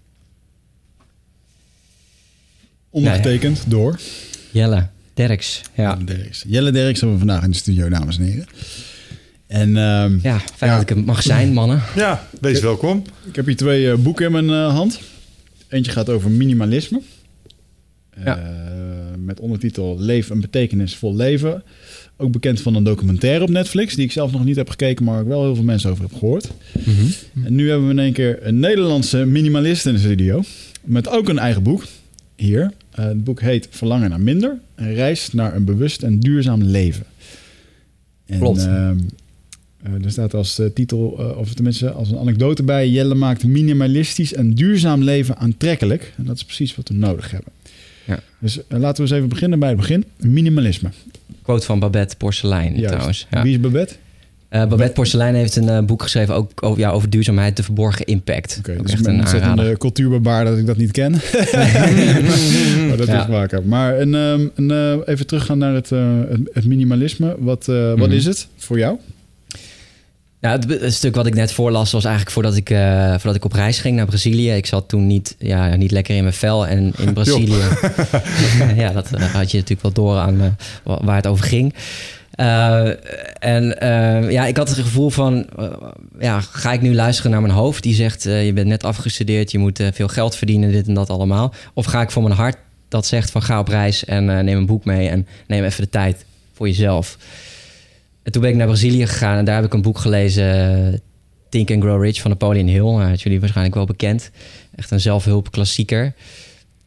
Ondergetekend 2.89 3.63
door? 3.67 3.99
Jelle 4.51 4.87
Derks. 5.13 5.61
Ja. 5.73 5.91
Jelle 5.91 6.03
Derks. 6.03 6.43
Jelle 6.47 6.71
Derks 6.71 6.99
hebben 6.99 7.19
we 7.19 7.25
vandaag 7.25 7.43
in 7.43 7.51
de 7.51 7.57
studio, 7.57 7.89
dames 7.89 8.17
en 8.17 8.23
heren. 8.23 8.47
En, 9.47 9.77
um, 9.77 10.19
ja, 10.23 10.39
fijn 10.55 10.71
dat 10.71 10.81
ik 10.81 10.89
er 10.89 10.97
mag 10.97 11.23
zijn, 11.23 11.53
mannen. 11.53 11.81
Ja, 11.95 12.27
wees 12.39 12.59
welkom. 12.59 13.03
Ik 13.25 13.35
heb 13.35 13.45
hier 13.45 13.55
twee 13.55 13.83
uh, 13.83 13.95
boeken 13.95 14.25
in 14.25 14.31
mijn 14.31 14.49
uh, 14.49 14.73
hand. 14.73 14.99
Eentje 15.67 15.91
gaat 15.91 16.09
over 16.09 16.29
minimalisme. 16.29 17.01
Ja. 18.25 18.37
Uh, 18.37 18.51
met 19.25 19.39
ondertitel 19.39 19.99
Leef 19.99 20.29
een 20.29 20.41
betekenisvol 20.41 21.15
leven. 21.15 21.63
Ook 22.17 22.31
bekend 22.31 22.61
van 22.61 22.75
een 22.75 22.83
documentaire 22.83 23.43
op 23.43 23.49
Netflix, 23.49 23.95
die 23.95 24.05
ik 24.05 24.11
zelf 24.11 24.31
nog 24.31 24.45
niet 24.45 24.55
heb 24.55 24.69
gekeken, 24.69 25.05
maar 25.05 25.21
ik 25.21 25.27
wel 25.27 25.43
heel 25.43 25.55
veel 25.55 25.63
mensen 25.63 25.89
over 25.89 26.03
heb 26.03 26.13
gehoord. 26.13 26.51
Mm 26.73 26.93
-hmm. 26.93 27.45
En 27.45 27.55
nu 27.55 27.69
hebben 27.69 27.87
we 27.87 27.93
in 27.93 27.99
één 27.99 28.13
keer 28.13 28.47
een 28.47 28.59
Nederlandse 28.59 29.25
minimalist 29.25 29.85
in 29.85 29.93
de 29.93 29.99
studio. 29.99 30.43
Met 30.83 31.09
ook 31.09 31.29
een 31.29 31.39
eigen 31.39 31.63
boek 31.63 31.83
hier. 32.35 32.71
Uh, 32.99 33.05
het 33.05 33.23
boek 33.23 33.41
heet 33.41 33.67
Verlangen 33.69 34.09
naar 34.09 34.21
minder. 34.21 34.59
Een 34.75 34.93
reis 34.93 35.33
naar 35.33 35.55
een 35.55 35.65
bewust 35.65 36.03
en 36.03 36.19
duurzaam 36.19 36.63
leven. 36.63 37.05
En, 38.25 38.39
Klopt. 38.39 38.65
Uh, 38.65 38.89
er 40.03 40.11
staat 40.11 40.33
als 40.33 40.61
titel, 40.73 41.05
of 41.37 41.53
tenminste 41.53 41.91
als 41.91 42.11
een 42.11 42.17
anekdote 42.17 42.63
bij... 42.63 42.89
Jelle 42.89 43.15
maakt 43.15 43.43
minimalistisch 43.43 44.33
en 44.33 44.53
duurzaam 44.53 45.03
leven 45.03 45.37
aantrekkelijk. 45.37 46.13
En 46.17 46.25
dat 46.25 46.35
is 46.35 46.43
precies 46.43 46.75
wat 46.75 46.87
we 46.87 46.93
nodig 46.93 47.31
hebben. 47.31 47.51
Ja. 48.03 48.19
Dus 48.39 48.57
uh, 48.57 48.63
laten 48.67 48.95
we 48.95 49.01
eens 49.01 49.11
even 49.11 49.29
beginnen 49.29 49.59
bij 49.59 49.69
het 49.69 49.77
begin. 49.77 50.05
Minimalisme. 50.17 50.89
Quote 51.41 51.65
van 51.65 51.79
Babette 51.79 52.15
Porcelein 52.17 52.73
Juist. 52.73 52.87
trouwens. 52.87 53.27
Ja. 53.31 53.43
Wie 53.43 53.53
is 53.53 53.59
Babette? 53.59 53.93
Uh, 54.49 54.65
Babette 54.67 54.93
Porcelein 54.93 55.35
heeft 55.35 55.55
een 55.55 55.67
uh, 55.67 55.79
boek 55.79 56.01
geschreven 56.01 56.35
ook 56.35 56.51
over, 56.63 56.79
ja, 56.79 56.89
over 56.89 57.09
duurzaamheid, 57.09 57.57
de 57.57 57.63
verborgen 57.63 58.05
impact. 58.05 58.55
Oké, 58.59 58.71
okay, 58.71 58.83
dus 58.83 58.93
echt 58.93 59.05
een 59.05 59.19
ontzettende 59.19 59.77
cultuurbarbaar 59.77 60.45
dat 60.45 60.57
ik 60.57 60.65
dat 60.65 60.77
niet 60.77 60.91
ken. 60.91 61.11
maar 62.87 62.97
dat 62.97 63.07
ja. 63.07 63.21
is 63.21 63.27
maken. 63.27 63.67
Maar 63.67 63.99
een, 63.99 64.13
um, 64.13 64.51
een, 64.55 65.01
even 65.03 65.27
teruggaan 65.27 65.57
naar 65.57 65.73
het, 65.73 65.89
het, 65.89 66.49
het 66.53 66.65
minimalisme. 66.65 67.35
Wat, 67.39 67.67
mm 67.67 67.97
wat 67.97 68.11
is 68.11 68.25
het 68.25 68.47
voor 68.57 68.77
jou? 68.77 68.97
Ja, 70.41 70.59
het, 70.67 70.93
stuk 70.93 71.15
wat 71.15 71.25
ik 71.25 71.33
net 71.33 71.53
voorlas 71.53 71.91
was 71.91 72.03
eigenlijk 72.03 72.33
voordat 72.33 72.55
ik, 72.55 72.69
uh, 72.69 73.09
voordat 73.09 73.35
ik 73.35 73.45
op 73.45 73.53
reis 73.53 73.79
ging 73.79 73.95
naar 73.95 74.05
Brazilië. 74.05 74.51
Ik 74.51 74.65
zat 74.65 74.87
toen 74.87 75.07
niet, 75.07 75.35
ja, 75.39 75.75
niet 75.75 75.91
lekker 75.91 76.15
in 76.15 76.21
mijn 76.23 76.35
vel. 76.35 76.67
En 76.67 76.93
in 76.97 77.13
Brazilië, 77.19 77.63
ja, 78.81 78.91
dat 78.91 79.09
had 79.09 79.51
je 79.51 79.57
natuurlijk 79.57 79.81
wel 79.81 79.91
door 79.91 80.17
aan 80.17 80.57
waar 80.83 81.15
het 81.15 81.27
over 81.27 81.45
ging. 81.45 81.73
Uh, 82.35 82.87
en 83.39 83.77
uh, 83.83 84.31
ja, 84.31 84.45
ik 84.45 84.57
had 84.57 84.69
het 84.69 84.77
gevoel 84.77 85.09
van, 85.09 85.45
uh, 85.59 85.65
ja, 86.19 86.41
ga 86.41 86.73
ik 86.73 86.81
nu 86.81 86.95
luisteren 86.95 87.31
naar 87.31 87.41
mijn 87.41 87.53
hoofd? 87.53 87.83
Die 87.83 87.93
zegt, 87.93 88.23
je 88.23 88.51
bent 88.53 88.67
net 88.67 88.83
afgestudeerd, 88.83 89.51
je 89.51 89.57
moet 89.57 89.79
veel 89.93 90.07
geld 90.07 90.35
verdienen, 90.35 90.71
dit 90.71 90.87
en 90.87 90.93
dat 90.93 91.09
allemaal. 91.09 91.53
Of 91.73 91.85
ga 91.85 92.01
ik 92.01 92.11
voor 92.11 92.23
mijn 92.23 92.35
hart 92.35 92.57
dat 92.87 93.05
zegt 93.05 93.31
van, 93.31 93.41
ga 93.41 93.59
op 93.59 93.67
reis 93.67 94.05
en 94.05 94.25
neem 94.25 94.57
een 94.57 94.65
boek 94.65 94.85
mee 94.85 95.09
en 95.09 95.27
neem 95.47 95.63
even 95.63 95.83
de 95.83 95.89
tijd 95.89 96.25
voor 96.53 96.67
jezelf. 96.67 97.17
En 98.31 98.37
toen 98.37 98.45
ben 98.45 98.55
ik 98.55 98.61
naar 98.65 98.71
Brazilië 98.73 99.07
gegaan 99.07 99.37
en 99.37 99.45
daar 99.45 99.55
heb 99.55 99.65
ik 99.65 99.73
een 99.73 99.81
boek 99.81 99.97
gelezen, 99.97 101.01
Think 101.49 101.71
and 101.71 101.83
Grow 101.83 102.03
Rich 102.03 102.21
van 102.21 102.31
Napoleon 102.31 102.67
Hill. 102.67 102.85
Uh, 102.85 103.15
jullie 103.15 103.39
waarschijnlijk 103.39 103.75
wel 103.75 103.85
bekend. 103.85 104.31
Echt 104.75 104.91
een 104.91 104.99
zelfhulpklassieker. 104.99 106.13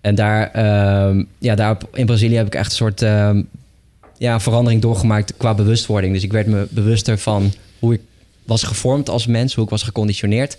En 0.00 0.14
daar, 0.14 0.50
uh, 0.56 1.24
ja, 1.38 1.54
daar 1.54 1.76
in 1.92 2.06
Brazilië 2.06 2.36
heb 2.36 2.46
ik 2.46 2.54
echt 2.54 2.70
een 2.70 2.76
soort 2.76 3.02
uh, 3.02 3.38
ja, 4.18 4.40
verandering 4.40 4.82
doorgemaakt 4.82 5.36
qua 5.36 5.54
bewustwording. 5.54 6.12
Dus 6.12 6.22
ik 6.22 6.32
werd 6.32 6.46
me 6.46 6.66
bewuster 6.70 7.18
van 7.18 7.52
hoe 7.78 7.94
ik 7.94 8.00
was 8.44 8.62
gevormd 8.62 9.08
als 9.08 9.26
mens, 9.26 9.54
hoe 9.54 9.64
ik 9.64 9.70
was 9.70 9.82
geconditioneerd 9.82 10.56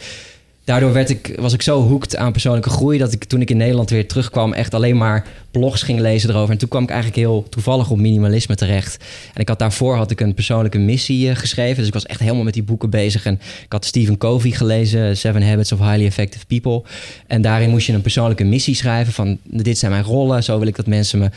daardoor 0.66 0.94
werd 0.94 1.10
ik, 1.10 1.36
was 1.40 1.54
ik 1.54 1.62
zo 1.62 1.82
hoekt 1.82 2.16
aan 2.16 2.32
persoonlijke 2.32 2.70
groei 2.70 2.98
dat 2.98 3.14
ik 3.14 3.24
toen 3.24 3.42
ik 3.42 3.50
in 3.50 3.58
Nederland 3.58 3.90
weer 3.90 4.08
terugkwam, 4.08 4.54
echt 4.54 4.74
alleen 4.74 4.98
maar 4.98 5.26
blogs 5.60 5.82
ging 5.82 6.00
lezen 6.00 6.30
erover. 6.30 6.52
En 6.52 6.58
toen 6.58 6.70
kwam 6.70 6.84
ik 6.84 6.90
eigenlijk 6.90 7.20
heel 7.20 7.46
toevallig 7.50 7.90
op 7.90 7.98
minimalisme 7.98 8.56
terecht. 8.56 9.04
En 9.34 9.42
ik 9.42 9.48
had 9.48 9.60
daarvoor 9.60 9.96
had 9.96 10.12
ik 10.12 10.20
een 10.20 10.34
persoonlijke 10.34 10.78
missie 10.78 11.30
uh, 11.30 11.36
geschreven. 11.36 11.78
Dus 11.78 11.88
ik 11.88 11.94
was 11.94 12.06
echt 12.06 12.20
helemaal 12.20 12.44
met 12.44 12.54
die 12.54 12.64
boeken 12.64 12.90
bezig. 12.90 13.26
En 13.26 13.34
ik 13.64 13.72
had 13.72 13.86
Stephen 13.86 14.18
Covey 14.18 14.52
gelezen, 14.52 15.18
Seven 15.18 15.48
Habits 15.48 15.72
of 15.72 15.80
Highly 15.80 16.06
Effective 16.06 16.46
People. 16.46 16.84
En 17.28 17.42
daarin 17.42 17.70
moest 17.70 17.88
je 17.88 17.94
een 17.94 18.02
persoonlijke 18.02 18.44
missie 18.44 18.76
schrijven 18.76 19.14
van 19.14 19.38
dit 19.44 19.78
zijn 19.78 19.92
mijn 19.92 20.04
rollen. 20.04 20.44
Zo 20.44 20.60
wil 20.60 20.68
ik 20.68 20.76
dat 20.76 20.88
mensen 20.88 21.20
me 21.20 21.30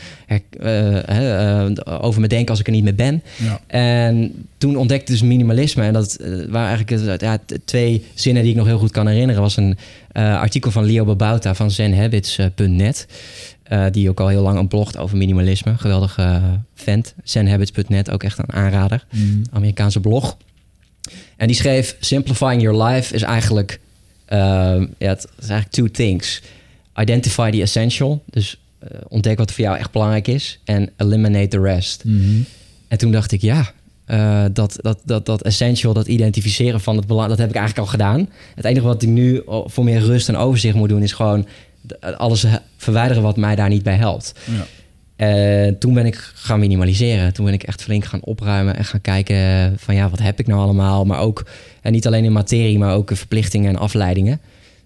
uh, 0.63 1.65
uh, 1.65 2.01
over 2.01 2.21
me 2.21 2.27
denken 2.27 2.49
als 2.49 2.59
ik 2.59 2.67
er 2.67 2.73
niet 2.73 2.83
meer 2.83 2.95
ben. 2.95 3.23
Ja. 3.35 3.61
En 3.67 4.45
toen 4.57 4.75
ontdekte 4.75 5.11
dus 5.11 5.21
minimalisme. 5.21 5.83
En 5.83 5.93
dat 5.93 6.17
waren 6.49 6.67
eigenlijk 6.67 7.21
ja, 7.21 7.39
twee 7.65 8.05
zinnen 8.13 8.41
die 8.43 8.51
ik 8.51 8.57
nog 8.57 8.67
heel 8.67 8.77
goed 8.77 8.91
kan 8.91 9.01
herinneren 9.01 9.18
herinneren 9.19 9.41
was 9.41 9.57
een 9.57 9.77
uh, 10.13 10.39
artikel 10.39 10.71
van 10.71 10.83
Leo 10.83 11.05
Babauta 11.05 11.55
van 11.55 11.71
zenhabits.net. 11.71 13.07
Uh, 13.71 13.85
die 13.91 14.09
ook 14.09 14.19
al 14.19 14.27
heel 14.27 14.41
lang 14.41 14.57
een 14.57 14.67
blogt 14.67 14.97
over 14.97 15.17
minimalisme. 15.17 15.77
Geweldige 15.77 16.21
uh, 16.21 16.43
vent. 16.75 17.13
Zenhabits.net, 17.23 18.09
ook 18.09 18.23
echt 18.23 18.37
een 18.37 18.53
aanrader. 18.53 19.05
Mm. 19.11 19.41
Amerikaanse 19.51 19.99
blog. 19.99 20.37
En 21.37 21.47
die 21.47 21.55
schreef: 21.55 21.95
Simplifying 21.99 22.61
your 22.61 22.83
life 22.83 23.13
is 23.13 23.21
eigenlijk, 23.21 23.79
ja, 24.27 24.87
het 24.97 25.27
is 25.39 25.47
eigenlijk 25.47 25.71
two 25.71 25.87
things. 25.87 26.41
Identify 26.95 27.49
the 27.51 27.61
essential. 27.61 28.23
Dus 28.29 28.59
ontdek 29.07 29.37
wat 29.37 29.51
voor 29.51 29.63
jou 29.63 29.77
echt 29.77 29.91
belangrijk 29.91 30.27
is. 30.27 30.59
En 30.63 30.89
eliminate 30.97 31.47
the 31.47 31.61
rest. 31.61 32.03
Mm 32.03 32.45
En 32.87 32.97
toen 32.97 33.11
dacht 33.11 33.31
ik, 33.31 33.41
ja, 33.41 33.71
uh, 34.11 34.45
dat, 34.53 34.77
dat, 34.81 34.99
dat, 35.05 35.25
dat 35.25 35.41
essential, 35.41 35.93
dat 35.93 36.07
identificeren 36.07 36.81
van 36.81 36.95
het 36.95 37.07
belang, 37.07 37.29
dat 37.29 37.37
heb 37.37 37.49
ik 37.49 37.55
eigenlijk 37.55 37.85
al 37.87 37.91
gedaan. 37.91 38.29
Het 38.55 38.65
enige 38.65 38.85
wat 38.85 39.01
ik 39.01 39.09
nu 39.09 39.41
voor 39.45 39.83
meer 39.83 39.99
rust 39.99 40.29
en 40.29 40.37
overzicht 40.37 40.75
moet 40.75 40.89
doen, 40.89 41.03
is 41.03 41.13
gewoon 41.13 41.47
alles 42.17 42.45
verwijderen 42.77 43.23
wat 43.23 43.37
mij 43.37 43.55
daar 43.55 43.69
niet 43.69 43.83
bij 43.83 43.95
helpt. 43.95 44.33
Ja. 44.45 44.65
Uh, 45.19 45.73
toen 45.79 45.93
ben 45.93 46.05
ik 46.05 46.31
gaan 46.33 46.59
minimaliseren. 46.59 47.33
Toen 47.33 47.45
ben 47.45 47.53
ik 47.53 47.63
echt 47.63 47.83
flink 47.83 48.05
gaan 48.05 48.23
opruimen 48.23 48.75
en 48.75 48.85
gaan 48.85 49.01
kijken 49.01 49.73
van 49.77 49.95
ja, 49.95 50.09
wat 50.09 50.19
heb 50.19 50.39
ik 50.39 50.47
nou 50.47 50.61
allemaal? 50.61 51.05
Maar 51.05 51.19
ook, 51.19 51.45
en 51.81 51.91
niet 51.91 52.07
alleen 52.07 52.23
in 52.23 52.31
materie, 52.31 52.77
maar 52.77 52.93
ook 52.93 53.11
verplichtingen 53.13 53.69
en 53.69 53.79
afleidingen. 53.79 54.39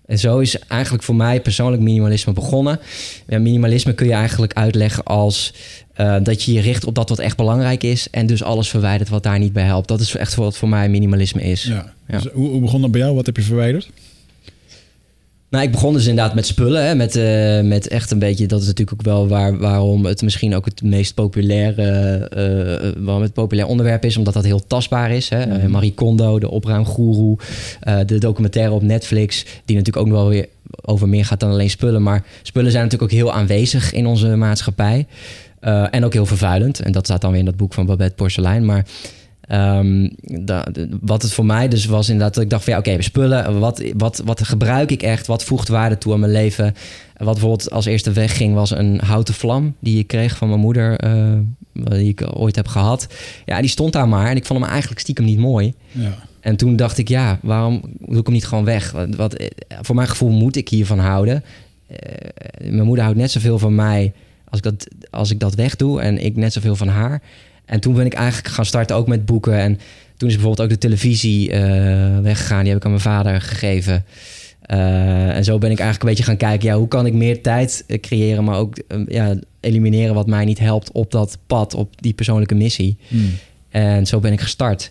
En 0.06 0.20
zo 0.20 0.40
is 0.40 0.60
eigenlijk 0.60 1.04
voor 1.04 1.16
mij 1.16 1.42
persoonlijk 1.42 1.82
minimalisme 1.82 2.34
begonnen. 2.34 2.80
Ja, 3.28 3.40
minimalisme 3.40 3.94
kun 3.94 4.08
je 4.08 4.14
eigenlijk 4.14 4.54
uitleggen 4.54 5.04
als 5.04 5.54
uh, 5.98 6.16
dat 6.24 6.44
je 6.44 6.54
je 6.54 6.62
richt 6.62 6.86
op 6.86 6.96
dat 6.96 7.10
wat 7.10 7.20
echt 7.20 7.38
belangrijk 7.38 7.84
is. 7.84 8.08
En 8.12 8.28
dus 8.28 8.44
alles 8.44 8.70
verwijdert 8.70 9.10
wat 9.10 9.24
daar 9.24 9.40
niet 9.40 9.54
bij 9.54 9.64
helpt. 9.64 9.88
Dat 9.88 10.00
is 10.00 10.16
echt 10.16 10.36
wat 10.36 10.58
voor 10.58 10.70
mij 10.70 10.90
minimalisme 10.90 11.42
is. 11.42 11.64
Ja. 11.64 11.94
Dus 12.08 12.28
hoe, 12.34 12.50
hoe, 12.50 12.62
begon 12.62 12.82
dat 12.82 12.92
bij 12.92 13.02
jou? 13.02 13.16
Wat 13.16 13.26
heb 13.26 13.36
je 13.36 13.42
verwijderd? 13.42 13.90
Nou, 15.54 15.66
ik 15.66 15.72
begon 15.72 15.94
dus 15.94 16.08
inderdaad 16.08 16.36
met 16.36 16.46
spullen. 16.46 16.86
Hè, 16.86 16.96
met, 16.96 17.16
uh, 17.16 17.62
met 17.62 17.88
echt 17.88 18.12
een 18.12 18.20
beetje, 18.20 18.48
dat 18.48 18.62
is 18.62 18.68
natuurlijk 18.68 19.00
ook 19.00 19.06
wel 19.06 19.28
waar, 19.28 19.58
waarom 19.58 20.06
het 20.06 20.22
misschien 20.22 20.56
ook 20.56 20.66
het 20.66 20.82
meest 20.82 21.14
populaire, 21.14 21.82
uh, 22.38 23.04
waarom 23.04 23.22
het 23.24 23.34
populair 23.34 23.68
onderwerp 23.68 24.06
is, 24.06 24.18
omdat 24.18 24.34
dat 24.34 24.44
heel 24.44 24.68
tastbaar 24.68 25.12
is. 25.12 25.30
Hè. 25.30 25.46
Mm. 25.46 25.72
Marie 25.72 25.94
Kondo, 25.94 26.40
de 26.40 26.50
opruimgoeroe, 26.50 27.38
de 28.06 28.18
documentaire 28.18 28.74
op 28.74 28.82
Netflix, 28.82 29.46
die 29.66 29.76
natuurlijk 29.76 30.06
ook 30.06 30.12
nog 30.12 30.22
wel 30.22 30.30
weer 30.30 30.48
over 30.82 31.10
meer 31.10 31.26
gaat 31.26 31.40
dan 31.40 31.52
alleen 31.52 31.70
spullen. 31.70 32.04
Maar 32.04 32.24
spullen 32.42 32.72
zijn 32.72 32.84
natuurlijk 32.84 33.12
ook 33.12 33.18
heel 33.20 33.34
aanwezig 33.34 33.92
in 33.92 34.06
onze 34.06 34.28
maatschappij. 34.28 35.08
Uh, 35.62 35.86
en 35.92 36.06
ook 36.06 36.14
heel 36.14 36.26
vervuilend. 36.26 36.80
En 36.80 36.92
dat 36.92 37.06
staat 37.06 37.22
dan 37.22 37.30
weer 37.32 37.40
in 37.40 37.46
dat 37.46 37.58
boek 37.58 37.74
van 37.74 37.86
Babette 37.86 38.16
Porcelein. 38.16 38.66
Maar 38.66 38.86
um, 39.52 40.12
da, 40.22 40.66
wat 41.02 41.22
het 41.22 41.34
voor 41.34 41.46
mij 41.46 41.68
dus 41.68 41.86
was 41.86 42.10
inderdaad... 42.10 42.34
dat 42.34 42.44
ik 42.44 42.50
dacht 42.50 42.64
van 42.64 42.74
ja, 42.74 42.80
oké, 42.80 42.90
okay, 42.90 43.02
spullen. 43.02 43.60
Wat, 43.60 43.84
wat, 43.98 44.22
wat 44.26 44.44
gebruik 44.44 44.92
ik 44.92 45.04
echt? 45.04 45.28
Wat 45.28 45.44
voegt 45.44 45.68
waarde 45.68 45.98
toe 45.98 46.14
aan 46.14 46.20
mijn 46.20 46.32
leven? 46.32 46.74
Wat 47.18 47.34
bijvoorbeeld 47.34 47.72
als 47.72 47.86
eerste 47.86 48.12
wegging 48.12 48.54
was 48.54 48.72
een 48.72 49.00
houten 49.00 49.34
vlam... 49.34 49.76
die 49.80 50.00
ik 50.00 50.08
kreeg 50.08 50.38
van 50.38 50.48
mijn 50.48 50.60
moeder, 50.60 51.06
uh, 51.06 51.34
die 51.74 52.10
ik 52.10 52.30
ooit 52.34 52.56
heb 52.56 52.68
gehad. 52.68 53.08
Ja, 53.46 53.62
die 53.62 53.70
stond 53.70 53.94
daar 53.94 54.08
maar. 54.08 54.30
En 54.30 54.36
ik 54.36 54.46
vond 54.46 54.60
hem 54.60 54.70
eigenlijk 54.70 55.00
stiekem 55.00 55.26
niet 55.26 55.40
mooi. 55.40 55.74
Ja. 55.92 56.16
En 56.40 56.56
toen 56.56 56.76
dacht 56.76 56.98
ik, 56.98 57.08
ja, 57.08 57.40
waarom 57.42 57.82
doe 58.00 58.20
ik 58.20 58.26
hem 58.26 58.34
niet 58.34 58.46
gewoon 58.46 58.66
weg? 58.66 58.96
Wat, 59.16 59.44
voor 59.82 59.96
mijn 59.96 60.08
gevoel 60.08 60.30
moet 60.30 60.56
ik 60.56 60.70
hiervan 60.70 61.00
houden. 61.00 61.44
Uh, 61.92 61.98
mijn 62.72 62.86
moeder 62.86 63.04
houdt 63.04 63.20
net 63.20 63.32
zoveel 63.32 63.60
van 63.60 63.76
mij 63.76 64.14
als 64.54 64.58
ik 64.58 64.64
dat, 64.64 64.88
als 65.10 65.32
ik 65.32 65.40
dat 65.40 65.56
wegdoe 65.56 66.02
en 66.02 66.26
ik 66.26 66.36
net 66.36 66.54
zoveel 66.54 66.76
van 66.76 66.88
haar. 66.88 67.22
En 67.66 67.80
toen 67.80 67.94
ben 67.94 68.06
ik 68.06 68.14
eigenlijk 68.14 68.54
gaan 68.54 68.66
starten 68.66 68.96
ook 68.96 69.08
met 69.08 69.26
boeken. 69.26 69.58
En 69.58 69.80
toen 70.18 70.30
is 70.30 70.36
bijvoorbeeld 70.36 70.62
ook 70.62 70.74
de 70.74 70.88
televisie 70.88 71.52
uh, 71.52 72.20
weggegaan. 72.20 72.60
Die 72.60 72.68
heb 72.68 72.78
ik 72.78 72.84
aan 72.84 72.92
mijn 72.92 73.04
vader 73.04 73.42
gegeven. 73.42 74.06
Uh, 74.72 75.36
en 75.36 75.44
zo 75.44 75.58
ben 75.58 75.72
ik 75.72 75.80
eigenlijk 75.80 76.04
een 76.04 76.10
beetje 76.10 76.32
gaan 76.32 76.50
kijken... 76.50 76.70
Ja, 76.70 76.78
hoe 76.78 76.88
kan 76.88 77.06
ik 77.06 77.14
meer 77.14 77.42
tijd 77.42 77.84
eh, 77.88 78.00
creëren... 78.00 78.44
maar 78.44 78.58
ook 78.58 78.76
ja, 79.08 79.36
elimineren 79.60 80.16
wat 80.16 80.28
mij 80.28 80.46
niet 80.46 80.60
helpt 80.60 80.92
op 80.92 81.12
dat 81.12 81.38
pad... 81.48 81.74
op 81.74 82.02
die 82.02 82.14
persoonlijke 82.14 82.56
missie. 82.56 82.98
Hmm. 83.08 83.32
En 83.70 84.06
zo 84.08 84.20
ben 84.20 84.32
ik 84.32 84.42
gestart. 84.42 84.90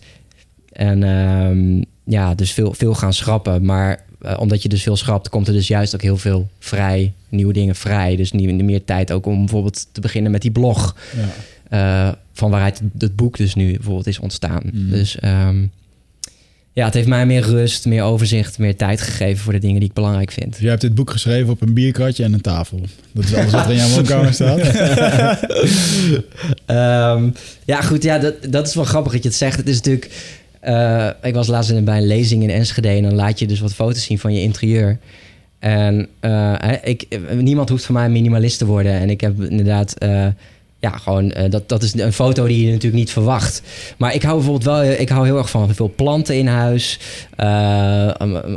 En 0.71 1.03
um, 1.03 1.85
ja, 2.05 2.35
dus 2.35 2.51
veel, 2.51 2.73
veel 2.73 2.93
gaan 2.93 3.13
schrappen. 3.13 3.65
Maar 3.65 4.03
uh, 4.21 4.39
omdat 4.39 4.63
je 4.63 4.69
dus 4.69 4.83
veel 4.83 4.95
schrapt, 4.95 5.29
komt 5.29 5.47
er 5.47 5.53
dus 5.53 5.67
juist 5.67 5.93
ook 5.95 6.01
heel 6.01 6.17
veel 6.17 6.49
vrij, 6.59 7.13
nieuwe 7.29 7.53
dingen 7.53 7.75
vrij. 7.75 8.15
Dus 8.15 8.31
meer 8.31 8.83
tijd 8.83 9.11
ook 9.11 9.25
om 9.25 9.37
bijvoorbeeld 9.37 9.87
te 9.91 10.01
beginnen 10.01 10.31
met 10.31 10.41
die 10.41 10.51
blog. 10.51 10.95
Ja. 11.15 11.29
Uh, 11.73 12.11
van 12.33 12.49
waaruit 12.49 12.81
het 12.97 13.15
boek 13.15 13.37
dus 13.37 13.55
nu 13.55 13.73
bijvoorbeeld 13.73 14.07
is 14.07 14.19
ontstaan. 14.19 14.61
Mm. 14.73 14.89
Dus 14.89 15.17
um, 15.23 15.71
ja, 16.73 16.85
het 16.85 16.93
heeft 16.93 17.07
mij 17.07 17.25
meer 17.25 17.41
rust, 17.41 17.85
meer 17.85 18.03
overzicht, 18.03 18.59
meer 18.59 18.75
tijd 18.75 19.01
gegeven 19.01 19.43
voor 19.43 19.53
de 19.53 19.59
dingen 19.59 19.79
die 19.79 19.89
ik 19.89 19.95
belangrijk 19.95 20.31
vind. 20.31 20.57
Je 20.59 20.69
hebt 20.69 20.81
dit 20.81 20.95
boek 20.95 21.09
geschreven 21.09 21.49
op 21.49 21.61
een 21.61 21.73
bierkratje 21.73 22.23
en 22.23 22.33
een 22.33 22.41
tafel. 22.41 22.79
Dat 23.11 23.23
is 23.23 23.33
alles 23.33 23.51
wat 23.51 23.65
er 23.65 23.71
in 23.71 23.77
jouw 23.77 23.89
woonkamer 23.95 24.33
staat. 24.33 24.59
um, 27.17 27.33
ja, 27.73 27.81
goed. 27.81 28.03
Ja, 28.03 28.17
dat, 28.17 28.33
dat 28.49 28.67
is 28.67 28.75
wel 28.75 28.83
grappig 28.83 29.11
dat 29.11 29.23
je 29.23 29.29
het 29.29 29.37
zegt. 29.37 29.57
Het 29.57 29.67
is 29.67 29.75
natuurlijk 29.75 30.11
uh, 30.63 31.09
ik 31.21 31.33
was 31.33 31.47
laatst 31.47 31.83
bij 31.83 31.97
een 31.97 32.07
lezing 32.07 32.43
in 32.43 32.49
Enschede 32.49 32.87
en 32.87 33.03
dan 33.03 33.15
laat 33.15 33.39
je 33.39 33.47
dus 33.47 33.59
wat 33.59 33.73
foto's 33.73 34.03
zien 34.03 34.19
van 34.19 34.33
je 34.33 34.41
interieur. 34.41 34.97
En 35.59 36.07
uh, 36.21 36.55
ik, 36.83 37.19
niemand 37.35 37.69
hoeft 37.69 37.85
van 37.85 37.95
mij 37.95 38.09
minimalist 38.09 38.57
te 38.57 38.65
worden. 38.65 38.91
En 38.91 39.09
ik 39.09 39.21
heb 39.21 39.41
inderdaad, 39.41 39.95
uh, 40.03 40.27
ja, 40.83 40.97
gewoon, 40.97 41.33
dat, 41.49 41.69
dat 41.69 41.83
is 41.83 41.93
een 41.93 42.13
foto 42.13 42.47
die 42.47 42.65
je 42.65 42.71
natuurlijk 42.71 42.93
niet 42.93 43.11
verwacht. 43.11 43.61
Maar 43.97 44.13
ik 44.13 44.23
hou 44.23 44.35
bijvoorbeeld 44.35 44.65
wel, 44.65 44.83
ik 44.83 45.09
hou 45.09 45.25
heel 45.25 45.37
erg 45.37 45.49
van 45.49 45.75
veel 45.75 45.91
planten 45.95 46.37
in 46.37 46.47
huis. 46.47 46.99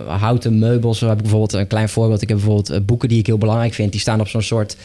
houten 0.07 0.59
meubels. 0.59 0.99
Zo 0.99 1.07
heb 1.07 1.17
ik 1.17 1.23
bijvoorbeeld 1.23 1.53
een 1.53 1.67
klein 1.67 1.89
voorbeeld. 1.89 2.23
Ik 2.23 2.29
heb 2.29 2.37
bijvoorbeeld 2.39 2.87
boeken 2.87 3.09
die 3.09 3.19
ik 3.19 3.27
heel 3.27 3.39
belangrijk 3.39 3.75
vind. 3.75 3.93
Die 3.93 4.01
staan 4.01 4.21
op 4.21 4.29
zo'n 4.29 4.43
soort 4.43 4.77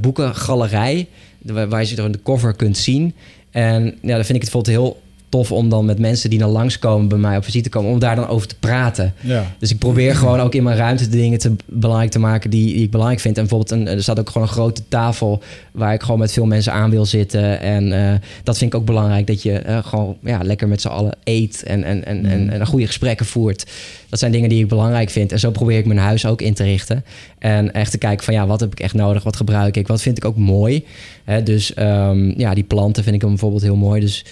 boekengalerij. 0.00 1.08
Waar 1.42 1.80
je 1.80 1.86
ze 1.86 1.94
door 1.94 2.12
de 2.12 2.22
cover 2.22 2.54
kunt 2.54 2.76
zien. 2.76 3.14
En 3.50 3.84
ja, 3.84 4.14
dan 4.14 4.24
vind 4.24 4.38
ik 4.38 4.42
het 4.42 4.52
bijvoorbeeld 4.52 4.76
heel 4.76 5.00
tof 5.32 5.52
om 5.52 5.68
dan 5.68 5.84
met 5.84 5.98
mensen 5.98 6.30
die 6.30 6.38
dan 6.38 6.50
langskomen 6.50 7.08
bij 7.08 7.18
mij 7.18 7.36
op 7.36 7.44
visite 7.44 7.68
komen, 7.68 7.90
om 7.90 7.98
daar 7.98 8.16
dan 8.16 8.28
over 8.28 8.48
te 8.48 8.54
praten. 8.60 9.14
Ja. 9.20 9.54
Dus 9.58 9.70
ik 9.70 9.78
probeer 9.78 10.14
gewoon 10.16 10.40
ook 10.40 10.54
in 10.54 10.62
mijn 10.62 10.76
ruimte 10.76 11.08
de 11.08 11.16
dingen 11.16 11.38
te 11.38 11.52
belangrijk 11.66 12.10
te 12.10 12.18
maken 12.18 12.50
die, 12.50 12.74
die 12.74 12.82
ik 12.82 12.90
belangrijk 12.90 13.20
vind. 13.20 13.38
En 13.38 13.46
bijvoorbeeld, 13.46 13.80
een, 13.80 13.88
er 13.88 14.02
staat 14.02 14.18
ook 14.18 14.30
gewoon 14.30 14.46
een 14.48 14.54
grote 14.54 14.82
tafel 14.88 15.42
waar 15.70 15.94
ik 15.94 16.02
gewoon 16.02 16.18
met 16.18 16.32
veel 16.32 16.46
mensen 16.46 16.72
aan 16.72 16.90
wil 16.90 17.06
zitten. 17.06 17.60
En 17.60 17.92
uh, 17.92 18.12
dat 18.42 18.58
vind 18.58 18.74
ik 18.74 18.80
ook 18.80 18.86
belangrijk, 18.86 19.26
dat 19.26 19.42
je 19.42 19.62
uh, 19.66 19.78
gewoon 19.84 20.16
ja, 20.22 20.40
lekker 20.42 20.68
met 20.68 20.80
z'n 20.80 20.88
allen 20.88 21.16
eet 21.24 21.62
en, 21.62 21.84
en, 21.84 22.04
en, 22.04 22.26
en, 22.26 22.42
mm. 22.42 22.48
en 22.48 22.66
goede 22.66 22.86
gesprekken 22.86 23.26
voert. 23.26 23.70
Dat 24.08 24.18
zijn 24.18 24.32
dingen 24.32 24.48
die 24.48 24.62
ik 24.62 24.68
belangrijk 24.68 25.10
vind. 25.10 25.32
En 25.32 25.38
zo 25.38 25.50
probeer 25.50 25.78
ik 25.78 25.86
mijn 25.86 25.98
huis 25.98 26.26
ook 26.26 26.42
in 26.42 26.54
te 26.54 26.64
richten. 26.64 27.04
En 27.38 27.72
echt 27.72 27.90
te 27.90 27.98
kijken 27.98 28.24
van 28.24 28.34
ja, 28.34 28.46
wat 28.46 28.60
heb 28.60 28.72
ik 28.72 28.80
echt 28.80 28.94
nodig? 28.94 29.22
Wat 29.22 29.36
gebruik 29.36 29.76
ik? 29.76 29.88
Wat 29.88 30.02
vind 30.02 30.16
ik 30.16 30.24
ook 30.24 30.36
mooi? 30.36 30.84
Hè, 31.24 31.42
dus 31.42 31.72
um, 31.78 32.34
ja, 32.36 32.54
die 32.54 32.64
planten 32.64 33.02
vind 33.02 33.14
ik 33.14 33.20
dan 33.20 33.30
bijvoorbeeld 33.30 33.62
heel 33.62 33.76
mooi. 33.76 34.00
Dus 34.00 34.24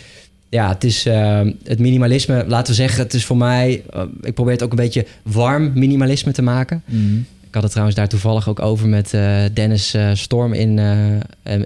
ja, 0.50 0.69
het 0.69 0.85
is 0.85 1.07
eh, 1.07 1.40
het 1.64 1.78
minimalisme. 1.78 2.45
Laten 2.47 2.66
we 2.66 2.75
zeggen, 2.75 3.02
het 3.02 3.14
is 3.14 3.25
voor 3.25 3.37
mij. 3.37 3.83
eh, 3.90 4.02
ik 4.23 4.35
probeer 4.35 4.52
het 4.52 4.62
ook 4.62 4.71
een 4.71 4.76
beetje 4.76 5.07
warm 5.23 5.73
minimalisme 5.75 6.33
te 6.33 6.42
maken. 6.42 6.83
Mhm. 6.85 7.16
Ik 7.19 7.57
had 7.57 7.62
het 7.62 7.71
trouwens 7.71 7.99
daar 7.99 8.09
toevallig 8.09 8.49
ook 8.49 8.61
over 8.61 8.88
met 8.88 9.14
eh, 9.14 9.42
Dennis 9.52 9.95
eh, 9.95 10.11
Storm 10.14 10.52
in 10.52 10.76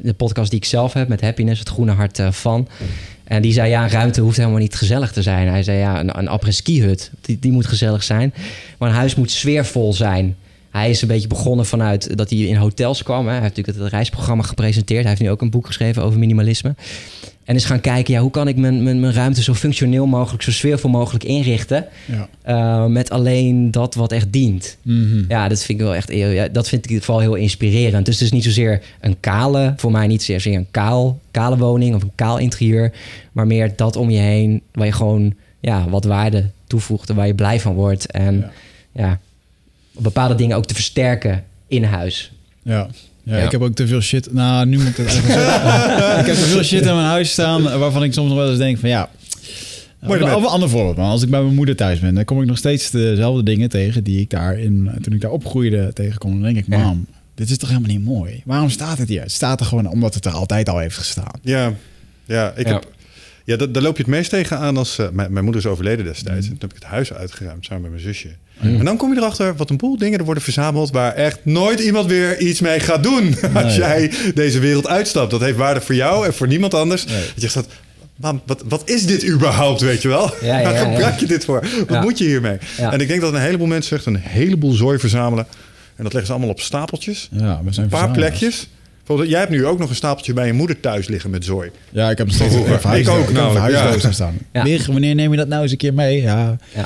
de 0.02 0.14
podcast 0.16 0.50
die 0.50 0.58
ik 0.58 0.64
zelf 0.64 0.92
heb 0.92 1.08
met 1.08 1.20
Happiness, 1.20 1.60
het 1.60 1.68
groene 1.68 1.92
hart 1.92 2.20
van. 2.30 2.68
En 3.24 3.42
die 3.42 3.52
zei, 3.52 3.70
ja, 3.70 3.88
ruimte 3.88 4.20
hoeft 4.20 4.36
helemaal 4.36 4.58
niet 4.58 4.74
gezellig 4.74 5.12
te 5.12 5.22
zijn. 5.22 5.48
Hij 5.48 5.62
zei, 5.62 5.78
ja, 5.78 6.00
een, 6.00 6.18
een 6.18 6.28
après-ski 6.28 6.82
hut, 6.82 7.10
die, 7.20 7.38
die 7.38 7.52
moet 7.52 7.66
gezellig 7.66 8.02
zijn. 8.02 8.34
Maar 8.78 8.88
een 8.88 8.94
huis 8.94 9.14
moet 9.14 9.30
sfeervol 9.30 9.92
zijn. 9.92 10.36
Hij 10.70 10.90
is 10.90 11.02
een 11.02 11.08
beetje 11.08 11.28
begonnen 11.28 11.66
vanuit 11.66 12.16
dat 12.16 12.30
hij 12.30 12.38
in 12.38 12.56
hotels 12.56 13.02
kwam. 13.02 13.26
Hè. 13.26 13.32
Hij 13.32 13.42
heeft 13.42 13.56
natuurlijk 13.56 13.84
het 13.84 13.92
reisprogramma 13.92 14.42
gepresenteerd. 14.42 15.00
Hij 15.00 15.10
heeft 15.10 15.22
nu 15.22 15.30
ook 15.30 15.40
een 15.40 15.50
boek 15.50 15.66
geschreven 15.66 16.02
over 16.02 16.18
minimalisme. 16.18 16.74
En 17.44 17.54
is 17.54 17.64
gaan 17.64 17.80
kijken, 17.80 18.14
ja, 18.14 18.20
hoe 18.20 18.30
kan 18.30 18.48
ik 18.48 18.56
mijn, 18.56 18.82
mijn, 18.82 19.00
mijn 19.00 19.12
ruimte 19.12 19.42
zo 19.42 19.54
functioneel 19.54 20.06
mogelijk, 20.06 20.42
zo 20.42 20.50
sfeervol 20.50 20.90
mogelijk 20.90 21.24
inrichten. 21.24 21.86
Ja. 22.06 22.28
eh, 22.42 22.86
met 22.86 23.10
alleen 23.10 23.70
dat 23.70 23.94
wat 23.94 24.12
echt 24.12 24.32
dient. 24.32 24.76
Mhm. 24.82 25.24
Ja, 25.28 25.48
dat 25.48 25.62
vind 25.62 25.78
ik 25.78 25.84
wel 25.84 25.94
echt. 25.94 26.12
Ja, 26.12 26.48
dat 26.48 26.68
vind 26.68 26.90
ik 26.90 27.02
vooral 27.02 27.22
heel 27.22 27.34
inspirerend. 27.34 28.06
Dus 28.06 28.14
het 28.14 28.24
is 28.24 28.32
niet 28.32 28.44
zozeer 28.44 28.82
een 29.00 29.16
kale, 29.20 29.74
voor 29.76 29.90
mij 29.90 30.06
niet 30.06 30.22
zozeer 30.22 30.54
een 30.56 30.70
kaal, 30.70 31.20
kale 31.30 31.56
woning 31.58 31.94
of 31.94 32.02
een 32.02 32.12
kaal 32.14 32.38
interieur, 32.38 32.92
maar 33.32 33.46
meer 33.46 33.72
dat 33.76 33.96
om 33.96 34.10
je 34.10 34.18
heen 34.20 34.62
waar 34.72 34.86
je 34.86 34.92
gewoon 34.92 35.34
ja, 35.60 35.88
wat 35.88 36.04
waarde 36.04 36.50
toevoegt 36.66 37.08
en 37.08 37.14
waar 37.16 37.26
je 37.26 37.34
blij 37.34 37.60
van 37.60 37.74
wordt. 37.74 38.06
En 38.10 38.36
Ja. 38.36 38.50
ja, 38.92 39.18
bepaalde 39.98 40.34
dingen 40.34 40.56
ook 40.56 40.66
te 40.66 40.74
versterken 40.74 41.44
in 41.66 41.84
huis. 41.84 42.32
Ja. 42.62 42.88
Ja, 43.24 43.36
Ja. 43.36 43.44
ik 43.44 43.50
heb 43.50 43.60
ook 43.62 43.74
te 43.74 43.86
veel 43.86 44.00
shit. 44.00 44.32
Nou, 44.32 44.66
nu 44.66 44.76
moet 44.78 44.86
ik 44.86 44.96
het 44.96 45.06
eigenlijk 45.06 45.34
ik 46.20 46.26
heb 46.26 46.34
te 46.34 46.40
veel 46.50 46.62
shit 46.62 46.80
in 46.86 46.94
mijn 46.94 47.06
huis 47.06 47.30
staan 47.30 47.62
waarvan 47.78 48.02
ik 48.02 48.12
soms 48.12 48.28
nog 48.28 48.38
wel 48.38 48.48
eens 48.48 48.58
denk 48.58 48.78
van 48.78 48.88
ja. 48.88 49.08
Erbij. 50.00 50.18
een 50.20 50.44
ander 50.44 50.68
voorbeeld, 50.68 50.96
man. 50.96 51.10
Als 51.10 51.22
ik 51.22 51.30
bij 51.30 51.42
mijn 51.42 51.54
moeder 51.54 51.76
thuis 51.76 51.98
ben, 52.00 52.14
dan 52.14 52.24
kom 52.24 52.40
ik 52.40 52.46
nog 52.46 52.58
steeds 52.58 52.90
dezelfde 52.90 53.42
dingen 53.42 53.68
tegen 53.68 54.04
die 54.04 54.20
ik 54.20 54.30
daar 54.30 54.58
in, 54.58 54.90
toen 55.02 55.12
ik 55.14 55.20
daar 55.20 55.30
opgroeide 55.30 55.90
tegenkom. 55.94 56.32
Dan 56.32 56.42
denk 56.42 56.56
ik, 56.56 56.64
Ja. 56.68 56.78
mam, 56.78 57.06
dit 57.34 57.50
is 57.50 57.58
toch 57.58 57.68
helemaal 57.68 57.90
niet 57.90 58.04
mooi? 58.04 58.42
Waarom 58.44 58.70
staat 58.70 58.98
het 58.98 59.08
hier? 59.08 59.20
Het 59.22 59.32
staat 59.32 59.60
er 59.60 59.66
gewoon 59.66 59.86
omdat 59.86 60.14
het 60.14 60.24
er 60.24 60.32
altijd 60.32 60.68
al 60.68 60.78
heeft 60.78 60.96
gestaan. 60.96 61.38
Ja, 61.42 61.72
ja 62.24 62.52
ik 62.56 62.66
Ja. 62.66 62.72
heb... 62.72 62.86
Ja, 63.44 63.56
da- 63.56 63.66
daar 63.66 63.82
loop 63.82 63.96
je 63.96 64.02
het 64.02 64.10
meest 64.12 64.30
tegen 64.30 64.58
aan 64.58 64.76
als... 64.76 64.98
eh, 64.98 65.06
mijn, 65.12 65.32
mijn 65.32 65.44
moeder 65.44 65.62
is 65.64 65.68
overleden 65.68 66.04
destijds. 66.04 66.46
En 66.46 66.50
toen 66.52 66.60
heb 66.60 66.70
ik 66.70 66.82
het 66.82 66.90
huis 66.90 67.12
uitgeruimd 67.12 67.64
samen 67.64 67.82
met 67.82 67.90
mijn 67.90 68.02
zusje. 68.02 68.28
En 68.60 68.84
dan 68.84 68.96
kom 68.96 69.12
je 69.12 69.18
erachter 69.18 69.56
wat 69.56 69.70
een 69.70 69.76
boel 69.76 69.96
dingen 69.98 70.18
er 70.18 70.24
worden 70.24 70.42
verzameld... 70.42 70.90
waar 70.90 71.14
echt 71.14 71.38
nooit 71.44 71.80
iemand 71.80 72.06
weer 72.06 72.38
iets 72.40 72.60
mee 72.60 72.80
gaat 72.80 73.02
doen... 73.02 73.34
als 73.64 73.76
jij 73.76 74.10
deze 74.34 74.58
wereld 74.58 74.86
uitstapt. 74.86 75.30
Dat 75.30 75.40
heeft 75.40 75.56
waarde 75.56 75.80
voor 75.80 75.94
jou 75.94 76.26
en 76.26 76.34
voor 76.34 76.46
niemand 76.46 76.74
anders. 76.74 77.04
Nee. 77.06 77.22
Dat 77.36 77.52
je. 77.52 77.62
Mam, 78.16 78.42
wat, 78.46 78.62
wat 78.68 78.82
is 78.90 79.06
dit 79.06 79.26
überhaupt, 79.28 79.80
weet 79.80 80.02
je 80.02 80.08
wel? 80.08 80.34
Ja, 80.42 80.58
ja, 80.58 80.62
Waar 80.72 80.76
gebruik 80.92 81.18
je 81.20 81.26
dit 81.26 81.44
voor? 81.44 81.66
Wat 81.88 82.00
moet 82.02 82.18
je 82.18 82.24
hiermee? 82.24 82.58
En 82.78 83.00
ik 83.00 83.08
denk 83.08 83.20
dat 83.20 83.34
een 83.34 83.40
heleboel 83.40 83.66
mensen 83.66 83.96
echt 83.96 84.06
een 84.06 84.16
heleboel 84.16 84.72
zooi 84.72 84.98
verzamelen. 84.98 85.46
En 85.96 86.02
dat 86.04 86.12
leggen 86.12 86.26
ze 86.26 86.32
allemaal 86.32 86.50
op 86.50 86.60
stapeltjes. 86.60 87.28
Ja, 87.32 87.60
we 87.64 87.72
zijn 87.72 87.84
Een 87.86 87.92
paar 87.92 88.10
plekjes. 88.10 88.68
Jij 89.06 89.38
hebt 89.38 89.50
nu 89.50 89.66
ook 89.66 89.78
nog 89.78 89.88
een 89.88 89.94
stapeltje 89.94 90.32
bij 90.32 90.46
je 90.46 90.52
moeder 90.52 90.80
thuis 90.80 91.06
liggen 91.08 91.30
met 91.30 91.44
zooi. 91.44 91.70
Ja, 91.90 92.10
ik 92.10 92.18
heb 92.18 92.26
nog 92.26 92.36
steeds 92.36 92.54
een 92.54 92.64
verhuis- 92.64 93.00
Ik 93.06 93.08
ook 93.12 93.28
ik 93.28 93.36
heb 93.36 93.50
verhuisdoos 93.50 94.02
ja. 94.02 94.12
staan. 94.12 94.38
Ja. 94.52 94.62
Weer, 94.62 94.86
wanneer 94.90 95.14
neem 95.14 95.30
je 95.30 95.36
dat 95.36 95.48
nou 95.48 95.62
eens 95.62 95.70
een 95.72 95.76
keer 95.78 95.94
mee? 95.94 96.22
Ja, 96.22 96.56
Ja. 96.74 96.84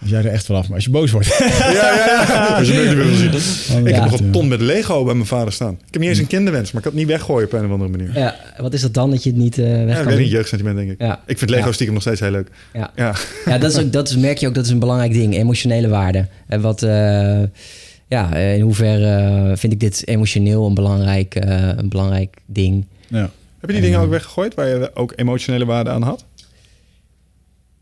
als 0.00 0.10
jij 0.10 0.18
er 0.18 0.26
echt 0.26 0.46
vanaf, 0.46 0.66
maar 0.66 0.74
als 0.74 0.84
je 0.84 0.90
boos 0.90 1.10
wordt. 1.10 1.26
Ja, 1.38 1.72
ja, 1.72 1.94
ja. 2.28 2.46
Als 2.58 2.68
je 2.68 2.74
een 2.74 2.96
beetje 2.96 2.96
wil 2.96 3.14
zien. 3.14 3.86
Ik 3.86 3.88
Ja. 3.94 4.00
heb 4.02 4.10
nog 4.10 4.20
een 4.20 4.30
ton 4.30 4.48
met 4.48 4.60
Lego 4.60 5.04
bij 5.04 5.14
mijn 5.14 5.26
vader 5.26 5.52
staan. 5.52 5.72
Ik 5.72 5.78
heb 5.90 6.00
niet 6.00 6.10
eens 6.10 6.18
een 6.18 6.26
kinderwens, 6.26 6.72
maar 6.72 6.82
ik 6.82 6.88
kan 6.88 6.98
het 6.98 7.06
niet 7.08 7.16
weggooien 7.18 7.46
op 7.46 7.52
een 7.52 7.64
of 7.64 7.70
andere 7.70 7.90
manier. 7.90 8.10
Ja, 8.14 8.20
Ja, 8.56 8.62
wat 8.62 8.72
is 8.72 8.80
dat 8.80 8.94
dan 8.94 9.10
dat 9.10 9.22
je 9.22 9.30
het 9.30 9.38
niet 9.38 9.58
eh, 9.58 9.64
weg 9.64 9.88
ik 9.88 9.94
kan 9.94 10.04
weet 10.06 10.18
niet, 10.18 10.30
jeugdsentiment 10.30 10.76
denk 10.76 10.90
ik. 10.90 11.00
Ja. 11.00 11.20
Ik 11.26 11.38
vind 11.38 11.50
Lego 11.50 11.66
Ja. 11.66 11.72
stiekem 11.72 11.94
nog 11.94 12.02
steeds 12.02 12.20
heel 12.20 12.30
leuk. 12.30 12.48
Ja. 12.72 12.90
Ja. 12.96 13.14
Ja, 13.44 13.58
dat, 13.58 13.72
is 13.72 13.78
ook, 13.78 13.92
dat 13.92 14.08
is, 14.08 14.16
merk 14.16 14.38
je 14.38 14.46
ook, 14.48 14.54
dat 14.54 14.64
is 14.64 14.70
een 14.70 14.78
belangrijk 14.78 15.12
ding. 15.12 15.34
Emotionele 15.36 15.88
waarde. 15.88 16.26
En 16.46 16.60
wat, 16.60 16.82
eh, 16.82 17.40
ja, 18.08 18.32
eh, 18.32 18.54
in 18.54 18.60
hoeverre 18.60 19.50
eh, 19.50 19.56
vind 19.56 19.72
ik 19.72 19.80
dit 19.80 20.06
emotioneel 20.06 20.66
een 20.66 20.74
belangrijk, 20.74 21.34
eh, 21.34 21.68
een 21.76 21.88
belangrijk 21.88 22.36
ding? 22.46 22.86
ja. 23.08 23.30
Heb 23.58 23.70
je 23.70 23.76
die 23.76 23.84
dingen 23.84 24.00
ook 24.00 24.10
weggegooid 24.10 24.54
waar 24.54 24.68
je 24.68 24.90
ook 24.94 25.12
emotionele 25.16 25.64
waarde 25.64 25.90
aan 25.90 26.02
had? 26.02 26.24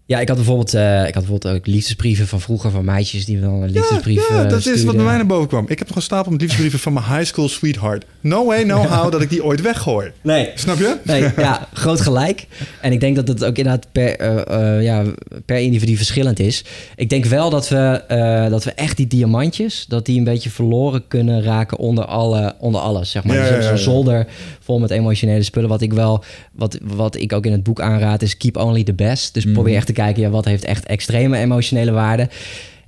Ja, 0.08 0.20
ik 0.20 0.28
had 0.28 0.36
bijvoorbeeld, 0.36 0.74
eh, 0.74 0.98
ik 0.98 1.14
had 1.14 1.24
bijvoorbeeld 1.24 1.54
ook 1.54 1.66
liefdesbrieven 1.66 2.26
van 2.26 2.40
vroeger 2.40 2.70
van 2.70 2.84
meisjes 2.84 3.24
die 3.24 3.40
dan 3.40 3.62
een 3.62 3.70
liefdesbrief 3.70 4.28
ja, 4.28 4.44
eh, 4.44 4.50
dat 4.50 4.66
is 4.66 4.84
wat 4.84 4.96
bij 4.96 5.04
mij 5.04 5.16
naar 5.16 5.26
boven 5.26 5.48
kwam. 5.48 5.64
Ik 5.68 5.78
heb 5.78 5.88
nog 5.88 5.96
een 5.96 6.02
stapel 6.02 6.30
met 6.30 6.40
liefdesbrieven 6.40 6.78
van 6.78 6.92
mijn 6.92 7.04
high 7.04 7.24
school 7.24 7.48
sweetheart. 7.48 8.04
No 8.20 8.46
way, 8.46 8.62
no 8.62 8.86
how 8.86 9.12
dat 9.12 9.22
ik 9.22 9.30
die 9.30 9.44
ooit 9.44 9.60
weggooi. 9.60 10.12
Nee, 10.22 10.50
Snap 10.54 10.78
je? 10.78 10.96
Nee, 11.02 11.22
ja, 11.36 11.68
groot 11.72 12.00
gelijk. 12.00 12.46
En 12.80 12.92
ik 12.92 13.00
denk 13.00 13.16
dat 13.16 13.28
het 13.28 13.44
ook 13.44 13.56
inderdaad 13.56 13.86
per, 13.92 14.16
eh, 14.18 14.76
eh, 14.76 14.82
ja, 14.82 15.02
per 15.44 15.58
individu 15.58 15.96
verschillend 15.96 16.38
is. 16.38 16.64
Ik 16.96 17.08
denk 17.08 17.24
wel 17.24 17.50
dat 17.50 17.68
we, 17.68 17.76
eh, 18.08 18.50
dat 18.50 18.64
we 18.64 18.72
echt 18.72 18.96
die 18.96 19.06
diamantjes, 19.06 19.84
dat 19.88 20.06
die 20.06 20.18
een 20.18 20.24
beetje 20.24 20.50
verloren 20.50 21.08
kunnen 21.08 21.42
raken 21.42 21.78
onder, 21.78 22.04
alle, 22.04 22.54
onder 22.58 22.80
alles. 22.80 23.10
Zeg 23.10 23.24
maar. 23.24 23.36
Ja, 23.36 23.42
Dus 23.42 23.50
ja, 23.50 23.54
er 23.54 23.60
is 23.60 23.66
ja, 23.66 23.72
een 23.72 23.78
ja. 23.78 23.82
zolder 23.82 24.26
vol 24.60 24.78
met 24.78 24.90
emotionele 24.90 25.42
spullen. 25.42 25.68
Wat 25.68 25.82
ik 25.82 25.92
wel, 25.92 26.24
wat, 26.52 26.78
wat 26.82 27.16
ik 27.16 27.32
ook 27.32 27.46
in 27.46 27.52
het 27.52 27.62
boek 27.62 27.80
aanraad, 27.80 28.22
is 28.22 28.36
keep 28.36 28.56
only 28.56 28.84
the 28.84 28.94
best. 28.94 29.34
Dus 29.34 29.52
probeer 29.52 29.76
echt 29.76 29.86
te 29.86 29.92
kijken, 29.96 30.22
ja, 30.22 30.30
wat 30.30 30.44
heeft 30.44 30.64
echt 30.64 30.86
extreme 30.86 31.38
emotionele 31.38 31.90
waarde. 31.90 32.28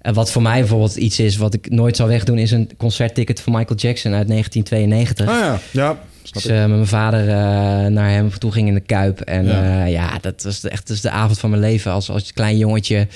En 0.01 0.14
wat 0.14 0.31
voor 0.31 0.42
mij 0.42 0.59
bijvoorbeeld 0.59 0.97
iets 0.97 1.18
is 1.18 1.37
wat 1.37 1.55
ik 1.55 1.71
nooit 1.71 1.97
zou 1.97 2.09
wegdoen, 2.09 2.38
is 2.38 2.51
een 2.51 2.71
concertticket 2.77 3.40
van 3.40 3.53
Michael 3.53 3.79
Jackson 3.79 4.14
uit 4.14 4.29
1992. 4.29 5.29
Ah 5.29 5.35
ja, 5.35 5.59
ja. 5.71 5.99
Dus 6.33 6.47
eh, 6.47 6.59
met 6.59 6.68
mijn 6.68 6.87
vader 6.87 7.29
eh, 7.29 7.35
naar 7.87 8.11
hem 8.11 8.38
toe 8.38 8.53
ging 8.53 8.68
in 8.68 8.75
de 8.75 8.81
Kuip. 8.81 9.21
En 9.21 9.47
Ja. 9.47 9.62
ja, 9.62 9.85
ja 9.85 10.18
dat 10.21 10.42
was 10.42 10.64
echt 10.64 10.87
dat 10.88 10.97
is 10.97 11.03
de 11.03 11.11
avond 11.11 11.38
van 11.38 11.51
mijn 11.51 11.62
leven. 11.62 11.92
Als, 11.92 12.11
als 12.11 12.33
klein 12.33 12.59
jongetje 12.59 13.07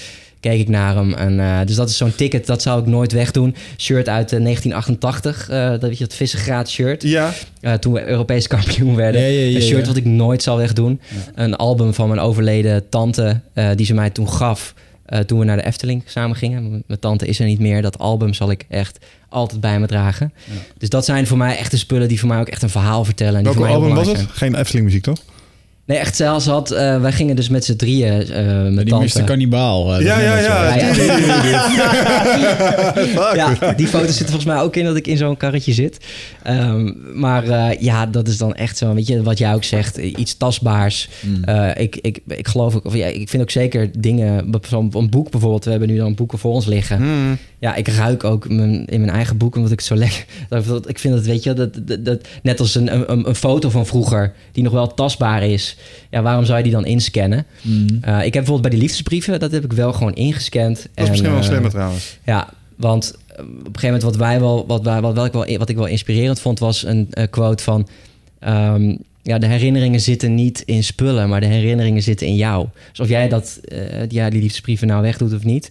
keek 0.43 0.61
ik 0.61 0.69
naar 0.69 0.95
hem. 0.95 1.15
En, 1.15 1.41
eh, 1.41 1.67
dus 1.67 1.77
dat 1.77 1.89
is 1.89 1.97
zo'n 1.97 2.15
ticket, 2.15 2.47
dat 2.47 2.63
zou 2.63 2.81
ik 2.81 2.87
nooit 2.87 3.13
wegdoen. 3.13 3.55
Shirt 3.79 4.09
uit 4.09 4.33
eh, 4.33 4.41
1988, 4.41 5.49
eh, 5.49 5.71
dat 5.71 5.81
weet 5.81 5.99
je, 5.99 6.05
dat 6.05 6.15
Vissegraad 6.15 6.71
shirt. 6.71 7.03
Ja, 7.03 7.33
toen 7.81 7.93
we 7.93 8.07
Europees 8.07 8.47
kampioen 8.47 8.97
werden. 8.97 9.21
Ja, 9.21 9.27
ja, 9.27 9.41
ja, 9.41 9.57
een 9.57 9.63
shirt 9.63 9.87
wat 9.87 9.97
ik 9.97 10.05
nooit 10.05 10.43
zal 10.43 10.57
wegdoen. 10.57 11.01
Een 11.35 11.57
album 11.57 11.95
van 11.95 12.09
mijn 12.09 12.21
overleden 12.21 12.89
tante, 12.89 13.41
die 13.75 13.87
ze 13.87 13.95
mij 13.95 14.11
toen 14.11 14.29
gaf. 14.29 14.75
toen 15.27 15.39
we 15.39 15.45
naar 15.45 15.57
de 15.57 15.65
Efteling 15.65 16.03
samen 16.07 16.37
gingen. 16.37 16.83
Mijn 16.87 17.01
tante 17.01 17.27
is 17.27 17.39
er 17.39 17.47
niet 17.47 17.59
meer. 17.59 17.83
Dat 17.83 17.99
album 17.99 18.35
zal 18.35 18.51
ik 18.51 18.65
echt 18.69 18.99
altijd 19.29 19.61
bij 19.61 19.81
me 19.81 19.87
dragen. 19.87 20.33
Dus 20.79 20.89
dat 20.89 21.05
zijn 21.05 21.27
voor 21.27 21.37
mij 21.37 21.57
echt 21.57 21.71
de 21.71 21.77
spullen 21.77 22.09
die 22.09 22.19
voor 22.19 22.29
mij 22.29 22.39
ook 22.39 22.49
echt 22.49 22.63
een 22.63 22.69
verhaal 22.69 23.05
vertellen. 23.05 23.39
En 23.39 23.45
welke 23.45 23.67
album 23.67 23.95
was 23.95 24.07
het? 24.07 24.27
Geen 24.31 24.55
Efteling 24.55 24.85
muziek, 24.85 25.03
toch? 25.03 25.19
Nee, 25.93 26.01
echt 26.01 26.17
zelfs 26.17 26.47
had. 26.47 26.71
eh, 26.71 27.01
wij 27.01 27.13
gingen 27.13 27.37
dus 27.37 27.49
met 27.49 27.65
z'n 27.65 27.77
drieën 27.77 28.31
uh, 28.31 28.75
met 28.75 28.87
Die 28.87 28.95
Mr. 28.95 29.01
tante. 29.01 29.23
Kannibaal. 29.25 29.95
eh, 29.97 30.05
Ja, 30.05 30.19
ja, 30.21 30.39
ja. 30.39 30.95
zo. 33.15 33.35
Ja, 33.35 33.73
die 33.77 33.87
foto's 33.87 34.17
zitten 34.17 34.27
volgens 34.27 34.45
mij 34.45 34.61
ook 34.61 34.77
in 34.77 34.85
dat 34.85 34.97
ik 34.97 35.07
in 35.07 35.17
zo'n 35.17 35.37
karretje 35.37 35.73
zit. 35.73 35.97
Ehm, 36.43 36.93
maar 37.15 37.49
eh, 37.49 37.81
ja, 37.81 38.07
dat 38.07 38.29
is 38.29 38.37
dan 38.39 38.55
echt 38.55 38.77
zo, 38.79 38.95
weet 38.95 39.07
je, 39.07 39.23
wat 39.23 39.39
jij 39.39 39.55
ook 39.55 39.65
zegt, 39.65 39.97
iets 39.97 40.37
tastbaars. 40.37 41.09
Mm. 41.21 41.45
Eh, 41.45 41.83
ik, 41.83 41.97
ik, 42.01 42.19
ik 42.27 42.49
geloof 42.49 42.75
ook, 42.75 42.85
of 42.85 42.95
ja, 42.95 43.07
ik 43.07 43.29
vind 43.29 43.43
ook 43.43 43.51
zeker 43.51 43.91
dingen, 43.99 44.55
zo'n 44.69 44.91
een 44.95 45.11
boek 45.11 45.31
bijvoorbeeld, 45.31 45.65
we 45.65 45.71
hebben 45.71 45.89
nu 45.89 45.97
dan 45.97 46.15
boeken 46.15 46.39
voor 46.39 46.53
ons 46.53 46.67
liggen. 46.67 46.97
Hmm. 46.97 47.39
Ja, 47.63 47.75
ik 47.75 47.89
ruik 47.89 48.25
ook 48.25 48.49
mijn, 48.49 48.85
in 48.87 49.01
mijn 49.01 49.13
eigen 49.13 49.37
boek, 49.37 49.57
omdat 49.57 49.71
ik 49.73 49.81
zo 49.81 49.95
lekker. 49.97 50.25
Dat, 50.49 50.65
dat- 50.67 50.89
ik 50.89 50.99
vind 50.99 51.15
het, 51.15 51.27
weet 51.27 51.43
je, 51.43 51.53
dat, 51.53 51.79
dat, 51.83 52.05
dat, 52.05 52.29
net 52.43 52.61
als 52.61 52.75
een, 52.75 53.11
een, 53.13 53.29
een 53.29 53.35
foto 53.35 53.71
van 53.71 53.87
vroeger, 53.87 54.33
die 54.53 54.63
nog 54.63 54.73
wel 54.73 54.95
tastbaar 54.95 55.43
is. 55.43 55.77
Ja, 56.11 56.23
waarom 56.23 56.45
zou 56.45 56.57
je 56.59 56.63
die 56.65 56.73
dan 56.73 56.85
inscannen? 56.87 57.47
Mm. 57.63 57.87
Eh, 58.01 58.17
ik 58.17 58.23
heb 58.23 58.33
bijvoorbeeld 58.33 58.61
bij 58.61 58.71
die 58.71 58.81
liefdesbrieven, 58.81 59.41
dat 59.41 59.53
heb 59.53 59.65
ik 59.65 59.73
wel 59.73 59.93
gewoon 59.93 60.15
ingescand. 60.15 60.77
Dat 60.95 61.05
is 61.05 61.11
misschien 61.11 61.31
wel 61.31 61.41
eh, 61.41 61.47
slimmer 61.47 61.71
trouwens. 61.71 62.19
ja, 62.25 62.49
want 62.77 63.15
eh, 63.27 63.39
op 63.45 63.49
een 63.49 63.65
gegeven 63.65 63.83
moment 63.85 64.03
wat 64.03 64.17
wij 64.17 64.41
wel, 64.41 64.67
wat, 64.67 64.83
wij, 64.83 65.01
wat, 65.01 65.15
wel 65.15 65.25
ik 65.25 65.33
wel, 65.33 65.59
wat 65.59 65.69
ik 65.69 65.77
wel 65.77 65.87
inspirerend 65.87 66.41
vond, 66.41 66.59
was 66.59 66.85
een 66.85 67.09
quote 67.31 67.63
van. 67.63 67.89
ehm, 68.39 68.97
ja, 69.23 69.39
de 69.39 69.47
herinneringen 69.47 70.01
zitten 70.01 70.35
niet 70.35 70.63
in 70.67 70.85
spullen, 70.85 71.29
maar 71.29 71.41
de 71.41 71.47
herinneringen 71.47 72.03
zitten 72.03 72.27
in 72.27 72.37
jou. 72.37 72.67
Dus 72.91 73.01
of 73.01 73.09
jij 73.09 73.29
dat, 73.29 73.61
ja, 74.09 74.31
die 74.31 74.41
liefdesbrieven 74.41 74.87
nou 74.87 75.03
wegdoet 75.03 75.35
of 75.35 75.45
niet. 75.45 75.71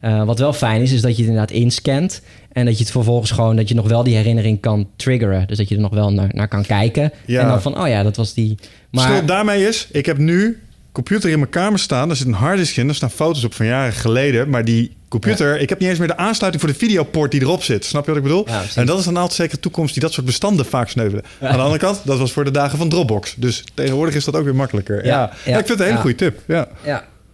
Eh, 0.00 0.24
wat 0.24 0.38
wel 0.38 0.52
fijn 0.52 0.82
is, 0.82 0.92
is 0.92 1.00
dat 1.00 1.16
je 1.16 1.22
het 1.22 1.30
inderdaad 1.30 1.56
inscant. 1.56 2.22
En 2.52 2.64
dat 2.64 2.76
je 2.76 2.82
het 2.82 2.92
vervolgens 2.92 3.30
gewoon, 3.30 3.56
dat 3.56 3.68
je 3.68 3.74
nog 3.74 3.88
wel 3.88 4.02
die 4.02 4.16
herinnering 4.16 4.60
kan 4.60 4.88
triggeren. 4.96 5.46
Dus 5.46 5.56
dat 5.56 5.68
je 5.68 5.74
er 5.74 5.80
nog 5.80 5.94
wel 5.94 6.12
naar, 6.12 6.28
naar 6.32 6.48
kan 6.48 6.64
kijken. 6.64 7.12
Ja. 7.26 7.40
En 7.40 7.48
dan 7.48 7.62
van, 7.62 7.80
oh 7.80 7.88
ja, 7.88 8.02
dat 8.02 8.16
was 8.16 8.34
die. 8.34 8.58
Maar 8.90 9.26
daarmee 9.26 9.66
is, 9.66 9.88
ik 9.90 10.06
heb 10.06 10.18
nu 10.18 10.60
computer 10.92 11.30
in 11.30 11.38
mijn 11.38 11.50
kamer 11.50 11.78
staan. 11.78 12.08
Daar 12.08 12.16
zit 12.16 12.26
een 12.26 12.32
harddisk 12.32 12.76
in. 12.76 12.86
Daar 12.86 12.94
staan 12.94 13.10
foto's 13.10 13.44
op 13.44 13.54
van 13.54 13.66
jaren 13.66 13.92
geleden. 13.92 14.48
Maar 14.48 14.64
die 14.64 14.96
computer, 15.08 15.60
ik 15.60 15.68
heb 15.68 15.78
niet 15.78 15.88
eens 15.88 15.98
meer 15.98 16.08
de 16.08 16.16
aansluiting 16.16 16.64
voor 16.64 16.72
de 16.72 16.78
videopoort 16.78 17.30
die 17.30 17.40
erop 17.40 17.62
zit. 17.62 17.84
Snap 17.84 18.02
je 18.04 18.08
wat 18.08 18.16
ik 18.16 18.22
bedoel? 18.22 18.48
Ja, 18.48 18.62
en 18.74 18.86
dat 18.86 18.98
is 18.98 19.04
dan 19.04 19.16
altijd 19.16 19.34
zeker 19.34 19.60
toekomst 19.60 19.92
die 19.92 20.02
dat 20.02 20.12
soort 20.12 20.26
bestanden 20.26 20.66
vaak 20.66 20.88
sneuvelen. 20.88 21.24
Aan 21.40 21.56
de 21.56 21.62
andere 21.62 21.78
kant, 21.78 22.00
dat 22.04 22.18
was 22.18 22.32
voor 22.32 22.44
de 22.44 22.50
dagen 22.50 22.78
van 22.78 22.88
Dropbox. 22.88 23.34
Dus 23.36 23.64
tegenwoordig 23.74 24.14
is 24.14 24.24
dat 24.24 24.36
ook 24.36 24.44
weer 24.44 24.54
makkelijker. 24.54 25.04
Ja, 25.04 25.32
ik 25.32 25.54
vind 25.54 25.68
het 25.68 25.80
een 25.80 25.86
hele 25.86 25.98
goede 25.98 26.16
tip. 26.16 26.40
Ja. 26.46 26.68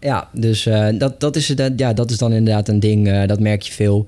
Ja, 0.01 0.29
dus 0.33 0.67
eh, 0.67 0.89
dat, 0.99 1.21
dat, 1.21 1.37
is, 1.37 1.47
dat, 1.47 1.73
ja, 1.77 1.93
dat 1.93 2.11
is 2.11 2.19
dan 2.19 2.33
inderdaad 2.33 2.69
een 2.69 2.81
ding, 2.81 3.09
eh, 3.09 3.27
dat 3.29 3.41
merk 3.41 3.63
je 3.63 3.73
veel. 3.73 4.07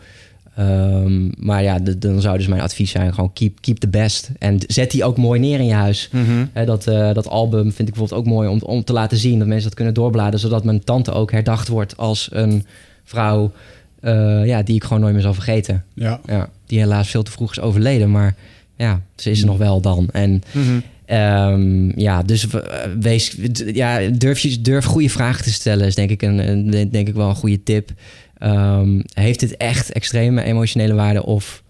Ehm, 0.57 1.29
maar 1.47 1.63
ja, 1.63 1.79
de- 1.79 1.99
dan 1.99 2.21
zou 2.21 2.37
dus 2.39 2.47
mijn 2.47 2.61
advies 2.61 2.91
zijn: 2.91 3.15
gewoon 3.15 3.33
keep, 3.33 3.61
keep 3.61 3.77
the 3.79 3.89
best. 3.89 4.31
En 4.39 4.59
zet 4.67 4.91
die 4.91 5.05
ook 5.05 5.17
mooi 5.17 5.41
neer 5.41 5.59
in 5.59 5.67
je 5.67 5.73
huis. 5.75 6.09
Mhm. 6.13 6.67
Dat, 6.67 6.87
eh, 6.87 7.13
dat 7.15 7.29
album 7.29 7.63
vind 7.73 7.89
ik 7.89 7.95
bijvoorbeeld 7.95 8.21
ook 8.21 8.27
mooi 8.27 8.49
om, 8.49 8.59
om 8.63 8.85
te 8.85 8.93
laten 8.93 9.19
zien. 9.19 9.39
Dat 9.39 9.49
mensen 9.49 9.67
dat 9.69 9.75
kunnen 9.77 9.95
doorbladeren. 9.95 10.39
Zodat 10.41 10.65
mijn 10.65 10.85
tante 10.85 11.13
ook 11.13 11.31
herdacht 11.33 11.69
wordt 11.69 11.97
als 11.97 12.29
een 12.33 12.67
vrouw 13.05 13.53
eh, 14.01 14.47
ja, 14.47 14.63
die 14.63 14.75
ik 14.75 14.85
gewoon 14.85 15.01
nooit 15.01 15.13
meer 15.15 15.23
zal 15.23 15.35
vergeten. 15.35 15.85
Ja. 15.95 16.21
Ja, 16.27 16.49
die 16.67 16.79
helaas 16.79 17.09
veel 17.11 17.23
te 17.23 17.31
vroeg 17.31 17.51
is 17.51 17.61
overleden. 17.61 18.11
Maar 18.11 18.35
ja, 18.77 19.01
ze 19.17 19.31
is 19.31 19.41
er 19.41 19.47
nog 19.47 19.59
wel 19.59 19.81
dan. 19.81 20.09
En 20.13 20.43
Mhm. 20.53 20.79
Ehm, 21.09 22.01
ja, 22.01 22.23
dus 22.23 22.49
eh, 22.51 22.61
wees, 23.01 23.37
ja, 23.73 24.01
durf, 24.09 24.39
je, 24.39 24.61
durf 24.61 24.85
goede 24.85 25.09
vragen 25.11 25.45
te 25.45 25.53
stellen, 25.53 25.87
is 25.87 25.95
denk 25.95 26.11
ik, 26.11 26.23
een, 26.23 26.49
een- 26.49 26.91
denk 26.91 27.09
ik 27.09 27.15
wel 27.15 27.29
een 27.29 27.35
goede 27.35 27.63
tip. 27.63 27.91
Ehm, 28.39 29.01
heeft 29.13 29.41
dit 29.41 29.57
echt 29.57 29.93
extreme 29.93 30.43
emotionele 30.43 30.95
waarde 30.95 31.25
of 31.25 31.63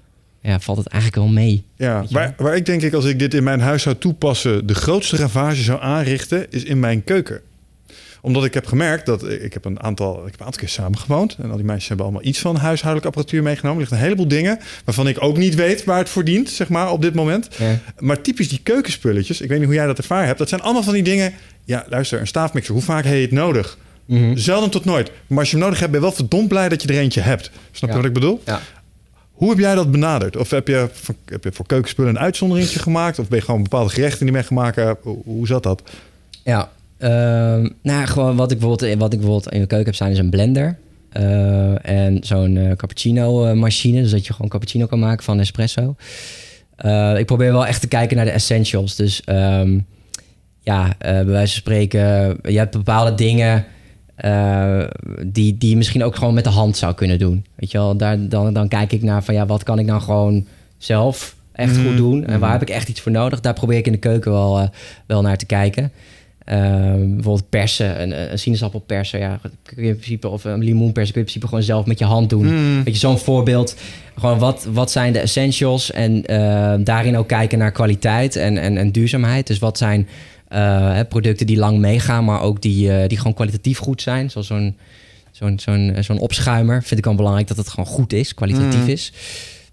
ja, 0.43 0.61
valt 0.61 0.79
het 0.79 0.87
eigenlijk 0.87 1.23
wel 1.23 1.33
mee? 1.33 1.65
Ja, 1.77 2.05
waar 2.37 2.57
ik 2.57 2.67
denk 2.67 2.83
ik, 2.83 2.93
als 2.93 3.05
ik 3.05 3.19
dit 3.19 3.35
in 3.35 3.45
mijn 3.45 3.61
huis 3.61 3.83
zou 3.83 3.97
toepassen, 3.97 4.67
de 4.67 4.75
grootste 4.75 5.17
ravage 5.17 5.63
zou 5.63 5.81
aanrichten, 5.83 6.47
is 6.51 6.65
in 6.65 6.81
mijn 6.81 7.05
keuken. 7.05 7.41
Omdat 8.21 8.45
ik 8.45 8.55
heb 8.55 8.67
gemerkt 8.67 9.07
dat 9.07 9.29
ik 9.29 9.53
heb 9.53 9.65
een 9.65 9.83
aantal, 9.83 10.17
ik 10.19 10.31
heb 10.31 10.41
een 10.41 10.47
aantal 10.47 10.61
keer 10.61 10.69
samengewoond. 10.69 11.37
En 11.43 11.51
al 11.51 11.57
die 11.57 11.65
meisjes 11.65 11.89
hebben 11.89 12.07
allemaal 12.07 12.25
iets 12.25 12.39
van 12.39 12.57
huishoudelijke 12.57 13.09
apparatuur 13.09 13.43
meegenomen. 13.43 13.75
Er 13.83 13.89
ligt 13.89 13.93
een 14.01 14.07
heleboel 14.07 14.29
dingen 14.29 14.59
waarvan 14.85 15.09
ik 15.09 15.23
ook 15.23 15.37
niet 15.37 15.55
weet 15.55 15.85
waar 15.85 15.99
het 15.99 16.09
voor 16.09 16.25
dient, 16.25 16.51
zeg 16.51 16.69
maar, 16.69 16.91
op 16.91 17.03
dit 17.03 17.15
moment. 17.15 17.49
Ja. 17.59 17.79
Maar 17.99 18.21
typisch 18.21 18.49
die 18.49 18.61
keukenspulletjes, 18.63 19.41
ik 19.41 19.49
weet 19.49 19.59
niet 19.59 19.67
hoe 19.67 19.77
jij 19.77 19.87
dat 19.87 19.99
ervaren 19.99 20.27
hebt. 20.27 20.39
Dat 20.39 20.49
zijn 20.49 20.61
allemaal 20.63 20.83
van 20.83 20.93
die 20.95 21.03
dingen. 21.03 21.33
Ja, 21.65 21.85
luister, 21.89 22.21
een 22.21 22.27
staafmixer, 22.27 22.75
hoe 22.75 22.83
vaak 22.83 23.05
heb 23.05 23.15
je 23.15 23.21
het 23.21 23.31
nodig? 23.33 23.79
Mhm. 24.05 24.37
Zelden 24.37 24.71
tot 24.71 24.85
nooit. 24.85 25.11
Maar 25.27 25.39
als 25.39 25.51
je 25.51 25.57
hem 25.57 25.65
nodig 25.65 25.79
hebt, 25.81 25.93
ben 25.93 26.01
je 26.01 26.07
wel 26.07 26.17
verdomd 26.17 26.49
blij 26.49 26.69
dat 26.69 26.83
je 26.83 26.89
er 26.89 26.99
eentje 26.99 27.21
hebt. 27.21 27.51
Snap 27.71 27.81
je 27.81 27.87
Ja. 27.87 27.95
wat 27.97 28.05
ik 28.05 28.13
bedoel? 28.13 28.41
Ja. 28.45 28.61
Hoe 29.33 29.49
heb 29.51 29.59
jij 29.59 29.75
dat 29.75 29.91
benaderd? 29.91 30.37
Of 30.37 30.51
heb 30.51 30.69
je, 30.69 30.89
heb 31.25 31.45
je 31.45 31.53
voor 31.53 31.67
keukenspullen 31.67 32.11
een 32.11 32.19
uitzonderingetje 32.19 32.79
gemaakt? 32.79 33.19
Of 33.19 33.29
ben 33.29 33.39
je 33.39 33.45
gewoon 33.45 33.63
bepaalde 33.63 33.91
gerechten 33.91 34.25
die 34.25 34.33
mee 34.35 34.43
gemaakt 34.43 34.77
hebt? 34.77 35.05
Hoe, 35.05 35.19
hoe 35.25 35.47
zat 35.47 35.63
dat? 35.63 35.83
Ja, 36.45 36.71
ehm, 36.99 37.69
nou 37.83 38.07
gewoon 38.07 38.37
wat 38.37 38.51
ik, 38.51 38.59
bijvoorbeeld, 38.59 38.99
wat 38.99 39.13
ik 39.13 39.19
bijvoorbeeld 39.19 39.53
in 39.53 39.61
de 39.61 39.67
keuken 39.67 39.87
heb 39.87 39.95
staan 39.95 40.11
is 40.11 40.19
een 40.19 40.31
blender. 40.31 40.79
Eh, 41.09 41.89
en 41.89 42.19
zo'n 42.21 42.57
eh, 42.57 42.73
cappuccino 42.77 43.45
eh, 43.45 43.53
machine, 43.53 44.03
dus 44.03 44.11
dat 44.11 44.27
je 44.27 44.33
gewoon 44.33 44.51
cappuccino 44.51 44.87
kan 44.87 44.99
maken 44.99 45.25
van 45.25 45.41
espresso. 45.41 45.95
Ik 47.17 47.27
probeer 47.27 47.53
wel 47.53 47.67
echt 47.67 47.81
te 47.81 47.89
kijken 47.89 48.17
naar 48.17 48.25
de 48.25 48.31
essentials. 48.31 48.97
Dus 48.97 49.23
ehm, 49.25 49.79
ja, 50.61 50.95
bij 50.99 51.25
wijze 51.27 51.53
van 51.53 51.61
spreken, 51.61 52.39
je 52.43 52.59
hebt 52.59 52.77
bepaalde 52.77 53.15
dingen 53.15 53.65
die, 55.27 55.59
die 55.59 55.71
je 55.71 55.77
misschien 55.77 56.05
ook 56.05 56.17
gewoon 56.17 56.35
met 56.35 56.45
de 56.45 56.51
hand 56.51 56.77
zou 56.77 56.95
kunnen 56.95 57.19
doen. 57.19 57.47
Weet 57.55 57.71
je 57.71 57.79
wel, 57.79 57.97
daar, 57.97 58.29
dan, 58.29 58.53
dan 58.53 58.69
kijk 58.69 58.93
ik 58.93 59.03
naar 59.03 59.25
van 59.25 59.35
ja, 59.35 59.47
wat 59.47 59.63
kan 59.63 59.79
ik 59.79 59.87
nou 59.87 60.01
gewoon 60.01 60.47
zelf 60.77 61.37
echt 61.53 61.77
goed 61.77 61.97
doen? 61.97 62.27
En 62.27 62.41
waar 62.41 62.53
heb 62.53 62.63
ik 62.63 62.71
echt 62.71 62.89
iets 62.89 63.01
voor 63.01 63.13
nodig? 63.13 63.41
Daar 63.41 63.55
probeer 63.55 63.79
ik 63.79 63.87
in 63.87 63.93
de 63.93 63.99
keuken 63.99 64.33
wel, 64.33 64.71
wel 65.07 65.23
naar 65.23 65.37
te 65.37 65.47
kijken. 65.47 65.93
Ehm, 66.49 67.15
bijvoorbeeld 67.15 67.49
persen, 67.49 68.03
een, 68.03 68.33
een 68.33 68.39
sinaasappel 68.39 68.81
persen, 68.81 69.19
ja, 69.19 69.41
kun 69.63 69.83
je 69.83 69.89
in 69.89 69.97
principe, 69.97 70.29
of 70.29 70.45
een 70.45 70.65
limoen 70.65 70.93
persen, 70.93 71.13
kun 71.13 71.23
je 71.23 71.27
in 71.27 71.33
principe 71.33 71.47
gewoon 71.47 71.63
zelf 71.63 71.87
met 71.87 71.99
je 71.99 72.05
hand 72.05 72.31
doen. 72.31 72.47
Hmm. 72.47 72.85
Weet 72.85 72.95
je, 72.95 73.01
zo'n 73.01 73.19
voorbeeld. 73.19 73.77
Gewoon 74.19 74.39
wat, 74.39 74.69
wat 74.73 74.91
zijn 74.91 75.13
de 75.13 75.19
essentials? 75.19 75.91
En 75.91 76.27
eh, 76.27 76.75
daarin 76.85 77.17
ook 77.17 77.29
kijken 77.29 77.59
naar 77.59 77.73
kwaliteit 77.73 78.37
en, 78.37 78.59
en, 78.59 78.77
en 78.77 78.93
duurzaamheid. 78.93 79.47
Dus 79.47 79.59
wat 79.59 79.79
zijn 79.79 80.09
eh, 80.49 81.01
producten 81.09 81.47
die 81.47 81.57
lang 81.59 81.79
meegaan, 81.79 82.25
maar 82.25 82.41
ook 82.41 82.63
die, 82.63 82.93
eh, 82.93 83.09
die 83.09 83.19
gewoon 83.19 83.35
kwalitatief 83.35 83.79
goed 83.79 84.03
zijn. 84.03 84.31
Zoals 84.31 84.47
zo'n 84.47 84.77
zo'n 85.33 85.59
zo'n 85.59 85.95
eh, 85.95 86.03
zo'n 86.03 86.19
opschuimer. 86.19 86.83
Vind 86.83 86.99
ik 87.01 87.05
wel 87.05 87.15
belangrijk 87.15 87.49
dat 87.49 87.57
het 87.57 87.69
gewoon 87.69 87.87
goed 87.87 88.13
is, 88.13 88.35
kwalitatief 88.35 88.83
Mm. 88.83 88.89
is. 88.89 89.13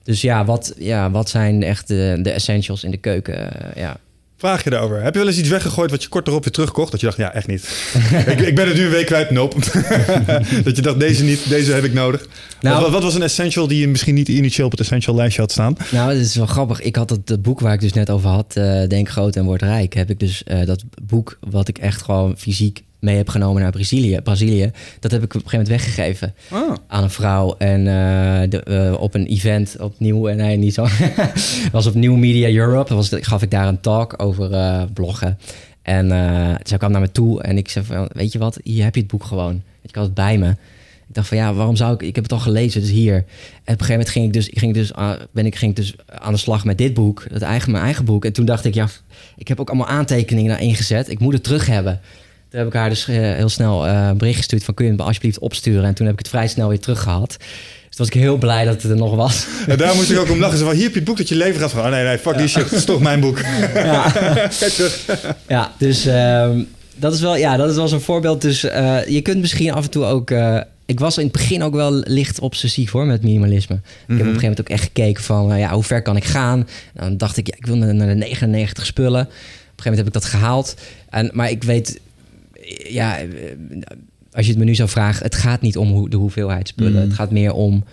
Dus 0.04 0.22
ja, 0.22 0.46
wat, 0.46 0.74
ja, 0.78 1.12
wat 1.12 1.30
zijn 1.30 1.64
echt 1.64 1.88
de, 1.88 2.20
de 2.22 2.32
essentials 2.32 2.84
in 2.84 2.92
de 2.92 2.98
keuken? 2.98 3.50
Ja. 3.76 3.98
Vraag 4.38 4.64
je 4.64 4.70
daarover. 4.70 5.04
Heb 5.04 5.14
je 5.14 5.20
wel 5.20 5.28
eens 5.28 5.38
iets 5.38 5.50
weggegooid 5.50 5.92
wat 5.92 6.04
je 6.04 6.10
kort 6.10 6.28
erop 6.28 6.44
weer 6.44 6.54
terugkocht? 6.54 6.92
Dat 6.92 7.00
je 7.00 7.06
dacht, 7.06 7.18
ja, 7.18 7.34
echt 7.34 7.48
niet. 7.48 7.70
ik, 8.28 8.40
ik 8.40 8.56
ben 8.56 8.68
het 8.68 8.78
nu 8.78 8.84
een 8.84 8.90
week 8.90 9.06
kwijt. 9.06 9.30
Nope. 9.30 9.56
dat 10.64 10.76
je 10.76 10.82
dacht, 10.82 11.00
deze 11.00 11.24
niet, 11.24 11.50
deze 11.50 11.72
heb 11.72 11.84
ik 11.84 11.94
nodig. 11.94 12.28
Nou- 12.62 12.82
wat, 12.82 12.92
wat 12.92 13.04
was 13.04 13.16
een 13.16 13.22
essential 13.22 13.68
die 13.68 13.80
je 13.80 13.88
misschien 13.88 14.16
niet 14.16 14.28
initieel 14.28 14.66
op 14.66 14.72
het 14.72 14.82
essential 14.82 15.16
lijstje 15.16 15.42
had 15.42 15.52
staan? 15.52 15.78
Nou, 15.92 16.10
het 16.12 16.26
is 16.26 16.36
wel 16.36 16.46
grappig. 16.46 16.82
Ik 16.82 16.96
had 16.96 17.10
het, 17.10 17.30
het 17.30 17.42
boek 17.42 17.60
waar 17.60 17.74
ik 17.74 17.80
dus 17.80 17.94
net 17.94 18.10
over 18.10 18.30
had, 18.30 18.56
eh, 18.56 18.88
Denk 18.88 19.10
groot 19.10 19.36
en 19.36 19.46
word 19.46 19.62
rijk. 19.62 19.94
Heb 19.94 20.10
ik 20.10 20.20
dus 20.20 20.44
eh, 20.44 20.66
dat 20.66 20.84
boek 21.04 21.38
wat 21.40 21.68
ik 21.68 21.78
echt 21.78 22.02
gewoon 22.02 22.38
fysiek 22.38 22.84
mee 23.06 23.18
heb 23.18 23.30
genomen 23.30 23.62
naar 23.62 23.72
Brazilië, 23.72 24.20
Brazilië. 24.24 24.72
Dat 25.00 25.12
heb 25.12 25.24
ik 25.24 25.34
op 25.36 25.44
een 25.44 25.50
gegeven 25.50 25.66
moment 25.74 25.86
weggegeven 25.86 26.34
Ah. 26.50 26.74
aan 26.88 27.04
een 27.04 27.10
vrouw. 27.10 27.56
En 27.58 27.80
eh, 27.80 28.50
de, 28.50 28.64
eh, 28.64 29.02
op 29.02 29.14
een 29.14 29.26
event 29.26 29.76
opnieuw, 29.80 30.28
en 30.28 30.38
nee, 30.38 30.58
niet 30.58 30.74
zo. 30.74 30.88
was 31.72 31.86
op 31.86 31.96
New 31.96 32.16
Media 32.16 32.50
Europe. 32.50 32.96
Was, 32.96 33.10
gaf 33.12 33.42
ik 33.42 33.52
daar 33.52 33.68
een 33.68 33.80
talk 33.82 34.14
over 34.24 34.52
eh, 34.54 34.84
bloggen. 34.94 35.38
En 35.82 36.12
eh, 36.12 36.56
zij 36.64 36.78
kwam 36.78 36.92
naar 36.92 37.02
me 37.02 37.12
toe 37.12 37.42
en 37.42 37.58
ik 37.58 37.70
zei 37.70 37.86
van, 37.86 38.10
weet 38.14 38.32
je 38.32 38.40
wat, 38.40 38.58
hier 38.64 38.84
heb 38.84 38.96
je 38.96 39.02
het 39.02 39.10
boek 39.12 39.24
gewoon. 39.24 39.62
Ik 39.82 39.96
had 39.96 40.04
het 40.06 40.14
bij 40.14 40.38
me. 40.38 40.50
Ik 41.08 41.14
dacht 41.16 41.28
van 41.28 41.38
ja, 41.38 41.54
waarom 41.54 41.76
zou 41.76 41.94
ik? 41.94 42.02
Ik 42.02 42.16
heb 42.16 42.24
het 42.24 42.34
al 42.34 42.40
gelezen, 42.40 42.82
dus 42.82 42.90
hier. 42.90 43.14
En 43.16 43.22
op 43.22 43.26
een 43.64 43.86
gegeven 43.86 43.92
moment 43.92 44.10
ging 44.10 44.26
ik 44.26 44.34
dus, 44.34 44.50
ging 44.54 44.74
dus, 44.74 44.94
aan- 44.94 45.18
ben 45.32 45.46
ik, 45.46 45.56
ging 45.56 45.76
dus 45.76 45.96
aan 46.08 46.32
de 46.34 46.40
slag 46.40 46.66
met 46.66 46.78
dit 46.78 46.94
boek, 46.94 47.26
het 47.32 47.42
eigen, 47.42 47.72
mijn 47.72 47.84
eigen 47.84 48.06
boek. 48.06 48.26
En 48.26 48.34
toen 48.34 48.46
dacht 48.46 48.66
ik, 48.66 48.74
ja, 48.74 48.88
ik 49.38 49.48
heb 49.48 49.60
ook 49.60 49.68
allemaal 49.70 49.88
aantekeningen 49.88 50.50
daarin 50.50 50.76
gezet. 50.76 51.10
Ik 51.10 51.20
moet 51.20 51.34
het 51.34 51.44
terug 51.44 51.66
hebben. 51.66 52.00
Toen 52.56 52.64
heb 52.64 52.74
ik 52.74 52.80
haar 52.80 52.90
dus 52.90 53.08
eh, 53.08 53.16
heel 53.16 53.50
snel 53.50 53.88
eh, 53.88 54.08
een 54.08 54.18
bericht 54.18 54.38
gestuurd 54.38 54.64
van 54.64 54.74
kun 54.74 54.86
je 54.86 54.92
het 54.92 55.02
alsjeblieft 55.02 55.40
opsturen. 55.40 55.84
En 55.84 55.94
toen 55.94 56.06
heb 56.06 56.14
ik 56.14 56.20
het 56.20 56.30
vrij 56.30 56.48
snel 56.48 56.70
weer 56.70 56.80
terug 56.80 57.02
gehad. 57.02 57.30
Dus 57.30 57.96
toen 57.96 58.06
was 58.06 58.08
ik 58.08 58.14
heel 58.14 58.38
blij 58.38 58.66
dat 58.66 58.82
het 58.82 58.92
er 58.92 58.98
nog 58.98 59.16
was. 59.16 59.46
En 59.68 59.78
daar 59.78 59.96
moest 59.96 60.12
ik 60.12 60.18
ook 60.18 60.30
om 60.30 60.40
lachen. 60.40 60.58
Ze 60.58 60.64
van, 60.64 60.74
hier 60.74 60.84
heb 60.84 60.92
je 60.92 60.98
het 60.98 61.08
boek 61.08 61.18
dat 61.18 61.30
je 61.30 61.36
leven 61.36 61.62
gaat 61.62 61.72
van. 61.72 61.84
Oh 61.84 61.90
nee, 61.90 62.04
nee, 62.04 62.18
fuck 62.18 62.38
die 62.38 62.48
shit. 62.48 62.64
Het 62.64 62.72
is 62.72 62.86
toch 62.86 63.02
mijn 63.02 63.20
boek. 63.20 63.38
Terug. 64.76 65.06
Ja, 65.48 65.72
dus 65.78 66.06
ehm, 66.06 66.64
dat 66.96 67.14
is 67.14 67.22
wel, 67.22 67.36
ja, 67.36 67.58
dat 67.58 67.70
is 67.70 67.76
wel 67.76 67.88
zo'n 67.88 68.02
voorbeeld. 68.02 68.42
Dus 68.42 68.64
eh, 68.64 69.08
je 69.08 69.22
kunt 69.22 69.42
misschien 69.42 69.72
af 69.72 69.84
en 69.84 69.90
toe 69.90 70.06
ook. 70.06 70.32
ik 70.86 71.00
was 71.00 71.18
in 71.18 71.24
het 71.24 71.34
begin 71.34 71.64
ook 71.64 71.74
wel 71.74 71.92
licht 71.94 72.40
obsessief 72.40 72.92
hoor 72.92 73.06
met 73.06 73.24
minimalisme. 73.24 73.76
Ik 73.76 73.82
heb 73.82 74.08
op 74.08 74.20
een 74.20 74.26
gegeven 74.26 74.42
moment 74.42 74.62
ook 74.62 74.70
echt 74.70 74.84
gekeken 74.84 75.24
van 75.24 75.58
ja, 75.58 75.74
hoe 75.74 75.84
ver 75.84 76.02
kan 76.02 76.16
ik 76.16 76.26
gaan. 76.26 76.68
En 76.94 77.04
dan 77.04 77.18
dacht 77.18 77.38
ik, 77.38 77.48
ja, 77.48 77.54
ik 77.58 77.66
wil 77.66 77.76
naar 77.76 78.08
de 78.08 78.16
99 78.16 78.86
spullen. 78.86 79.22
Op 79.22 79.28
een 79.28 79.34
gegeven 79.84 79.84
moment 79.84 79.98
heb 79.98 80.08
ik 80.08 80.14
dat 80.14 80.26
gehaald. 80.26 80.76
En, 81.10 81.30
maar 81.34 81.50
ik 81.50 81.64
weet, 81.64 82.00
ja, 82.90 83.18
eh, 83.20 83.28
als 84.32 84.46
je 84.46 84.52
het 84.52 84.60
me 84.60 84.66
nu 84.66 84.76
zou 84.76 84.90
vragen, 84.90 85.24
het 85.24 85.36
gaat 85.36 85.62
niet 85.62 85.78
om 85.78 85.90
hoe, 85.92 86.10
de 86.10 86.18
hoeveelheid 86.18 86.68
spullen. 86.68 86.92
Mm. 86.94 87.10
Het 87.10 87.14
gaat 87.14 87.32
meer 87.32 87.54
om, 87.54 87.84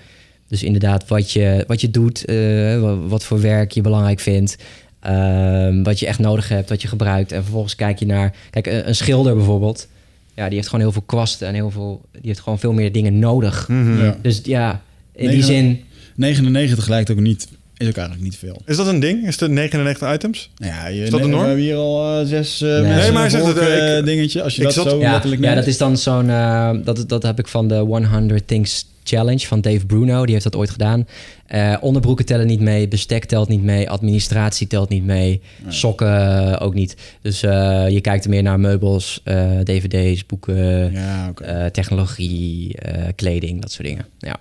dus 0.48 0.62
inderdaad, 0.62 1.08
wat 1.08 1.30
je, 1.30 1.64
wat 1.66 1.80
je 1.80 1.90
doet, 1.90 2.24
eh, 2.24 2.36
wa- 2.80 2.96
wat 2.96 3.24
voor 3.24 3.40
werk 3.40 3.70
je 3.72 3.80
belangrijk 3.80 4.20
vindt. 4.20 4.56
Ehm, 5.00 5.82
wat 5.82 5.98
je 5.98 6.06
echt 6.06 6.18
nodig 6.18 6.48
hebt, 6.48 6.68
wat 6.68 6.82
je 6.82 6.88
gebruikt. 6.88 7.32
En 7.32 7.42
vervolgens 7.42 7.74
kijk 7.74 7.98
je 7.98 8.06
naar... 8.06 8.34
Kijk, 8.50 8.66
een, 8.66 8.88
een 8.88 8.94
schilder 8.94 9.34
bijvoorbeeld. 9.34 9.88
Ja, 10.34 10.44
die 10.46 10.54
heeft 10.54 10.68
gewoon 10.68 10.84
heel 10.84 10.92
veel 10.92 11.02
kwasten 11.06 11.48
en 11.48 11.54
heel 11.54 11.70
veel... 11.70 12.00
Die 12.12 12.20
heeft 12.24 12.40
gewoon 12.40 12.58
veel 12.58 12.72
meer 12.72 12.92
dingen 12.92 13.18
nodig. 13.18 13.68
Mhm. 13.68 14.04
Ja. 14.04 14.16
Dus 14.22 14.40
ja, 14.44 14.82
in 15.14 15.30
die 15.30 15.42
zin... 15.42 15.80
99 16.16 16.88
lijkt 16.88 17.10
ook 17.10 17.20
niet, 17.20 17.48
is 17.76 17.88
ook 17.88 17.96
eigenlijk 17.96 18.20
niet 18.26 18.36
veel. 18.36 18.62
Is 18.66 18.76
dat 18.76 18.86
een 18.86 19.00
ding? 19.00 19.26
Is 19.26 19.40
het 19.40 19.50
99 19.50 20.14
items? 20.14 20.50
Ja, 20.56 20.86
je, 20.86 21.02
Is 21.02 21.10
dat 21.10 21.20
de 21.20 21.26
we 21.26 21.32
norm? 21.32 21.44
hebben 21.46 21.62
hier 21.64 21.76
al 21.76 22.18
eh, 22.20 22.26
zes 22.26 22.60
eh 22.62 22.68
Nee. 22.68 22.80
mensen 22.80 22.98
Nee, 23.02 23.10
maar 23.12 23.20
hij 23.20 23.30
zegt 23.30 23.42
voor, 23.44 23.54
het, 23.54 23.68
eh, 23.68 23.98
ik- 23.98 24.04
dingetje. 24.04 24.42
Als 24.42 24.52
je 24.54 24.58
ik 24.60 24.66
dat 24.66 24.74
zat- 24.76 24.90
zo 24.90 25.00
Ja, 25.00 25.10
letterlijk 25.12 25.44
ja, 25.44 25.54
dat 25.54 25.66
is 25.66 25.78
dan 25.78 25.96
zo'n... 25.96 26.30
eh, 26.30 26.70
dat, 26.84 27.04
dat 27.08 27.22
heb 27.22 27.38
ik 27.38 27.48
van 27.48 27.68
de 27.68 27.74
100 27.74 28.46
Things 28.46 28.90
Challenge 29.04 29.46
van 29.46 29.60
Dave 29.60 29.86
Bruno. 29.86 30.22
Die 30.24 30.32
heeft 30.32 30.44
dat 30.44 30.56
ooit 30.56 30.70
gedaan. 30.70 31.06
Eh, 31.46 31.76
onderbroeken 31.80 32.24
tellen 32.24 32.46
niet 32.46 32.60
mee. 32.60 32.88
Bestek 32.88 33.24
telt 33.24 33.48
niet 33.48 33.62
mee. 33.62 33.90
Administratie 33.90 34.66
telt 34.66 34.88
niet 34.88 35.04
mee. 35.04 35.40
Nee. 35.62 35.72
Sokken 35.72 36.60
ook 36.60 36.74
niet. 36.74 36.96
Dus 37.22 37.42
eh, 37.42 37.88
je 37.88 38.00
kijkt 38.00 38.24
er 38.24 38.30
meer 38.30 38.42
naar 38.42 38.60
meubels, 38.60 39.20
eh, 39.24 39.58
dvd's, 39.64 40.26
boeken... 40.26 40.92
Ja, 40.92 41.32
eh, 41.44 41.64
technologie, 41.66 42.76
eh, 42.78 43.04
kleding, 43.16 43.60
dat 43.60 43.72
soort 43.72 43.86
dingen. 43.88 44.06
Ja. 44.18 44.36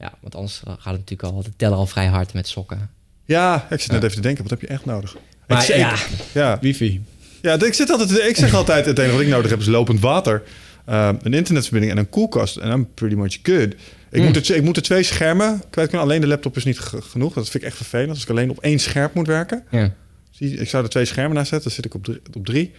Ja, 0.00 0.12
want 0.20 0.34
anders 0.34 0.60
gaat 0.64 0.76
het 0.76 0.84
natuurlijk 0.84 1.22
al, 1.22 1.42
de 1.42 1.50
teller 1.56 1.76
al 1.78 1.86
vrij 1.86 2.06
hard 2.06 2.32
met 2.32 2.48
sokken. 2.48 2.90
Ja, 3.24 3.66
ik 3.70 3.80
zit 3.80 3.90
net 3.92 4.02
even 4.02 4.16
te 4.16 4.22
denken. 4.22 4.42
Wat 4.42 4.50
heb 4.50 4.60
je 4.60 4.66
echt 4.66 4.84
nodig? 4.84 5.16
Maar 5.46 5.62
ik, 5.68 5.76
ja. 5.76 5.94
ja, 6.32 6.58
Wifi. 6.60 7.02
Ja, 7.42 7.54
ik, 7.62 7.74
zit 7.74 7.90
altijd, 7.90 8.10
ik 8.28 8.36
zeg 8.36 8.54
altijd, 8.54 8.86
het 8.86 8.98
enige 8.98 9.12
wat 9.12 9.22
ik 9.22 9.28
nodig 9.28 9.50
heb 9.50 9.60
is 9.60 9.66
lopend 9.66 10.00
water, 10.00 10.42
eh, 10.84 11.08
een 11.22 11.34
internetverbinding 11.34 11.92
en 11.92 11.98
een 11.98 12.08
koelkast. 12.08 12.56
En 12.56 12.70
I'm 12.70 12.88
pretty 12.94 13.16
much 13.16 13.38
good. 13.42 13.74
Ik, 14.10 14.18
Mm. 14.20 14.24
moet 14.26 14.36
er, 14.36 14.42
twee- 14.42 14.56
ik 14.58 14.64
moet 14.64 14.76
er 14.76 14.82
twee 14.82 15.02
schermen 15.02 15.62
kwijt 15.70 15.88
kunnen. 15.88 16.06
Alleen 16.06 16.20
de 16.20 16.26
laptop 16.26 16.56
is 16.56 16.64
niet 16.64 16.78
ge- 16.78 17.02
genoeg. 17.02 17.34
Dat 17.34 17.48
vind 17.50 17.62
ik 17.62 17.68
echt 17.68 17.76
vervelend. 17.76 18.10
Als 18.10 18.22
ik 18.22 18.30
alleen 18.30 18.50
op 18.50 18.58
één 18.60 18.78
scherm 18.78 19.10
moet 19.14 19.26
werken. 19.26 19.64
Ja. 19.70 19.92
Zie, 20.30 20.54
ik 20.56 20.68
zou 20.68 20.84
er 20.84 20.90
twee 20.90 21.04
schermen 21.04 21.34
naast 21.36 21.48
zetten. 21.48 21.68
Dan 21.68 21.76
zit 21.76 21.84
ik 21.84 21.94
op 21.94 22.04
drie. 22.04 22.20
Op 22.36 22.46
drie. 22.46 22.72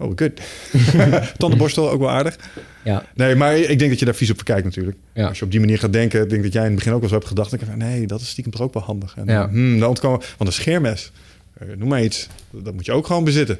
Oh, 0.00 0.12
good. 0.16 0.40
Tandenborstel, 1.38 1.90
ook 1.90 2.00
wel 2.00 2.10
aardig. 2.10 2.38
Ja. 2.84 3.04
Nee, 3.14 3.34
maar 3.34 3.58
ik 3.58 3.78
denk 3.78 3.90
dat 3.90 3.98
je 3.98 4.04
daar 4.04 4.14
vies 4.14 4.30
op 4.30 4.36
verkijkt 4.36 4.64
natuurlijk. 4.64 4.96
Ja. 5.14 5.26
Als 5.28 5.38
je 5.38 5.44
op 5.44 5.50
die 5.50 5.60
manier 5.60 5.78
gaat 5.78 5.92
denken, 5.92 6.20
denk 6.20 6.32
ik 6.32 6.42
dat 6.42 6.52
jij 6.52 6.62
in 6.62 6.68
het 6.68 6.76
begin 6.78 6.92
ook 6.92 7.00
wel 7.00 7.08
zo 7.08 7.14
hebt 7.14 7.26
gedacht. 7.26 7.52
ik 7.52 7.76
nee, 7.76 8.06
dat 8.06 8.20
is 8.20 8.28
stiekem 8.28 8.52
toch 8.52 8.62
ook 8.62 8.74
wel 8.74 8.82
handig. 8.82 9.14
En, 9.16 9.24
Ja. 9.26 9.48
hmm, 9.48 9.78
dan 9.78 9.88
ontkomen, 9.88 10.18
want 10.38 10.50
een 10.50 10.56
scheermes, 10.56 11.10
eh, 11.58 11.68
noem 11.76 11.88
maar 11.88 12.02
iets, 12.02 12.28
dat 12.50 12.74
moet 12.74 12.86
je 12.86 12.92
ook 12.92 13.06
gewoon 13.06 13.24
bezitten. 13.24 13.58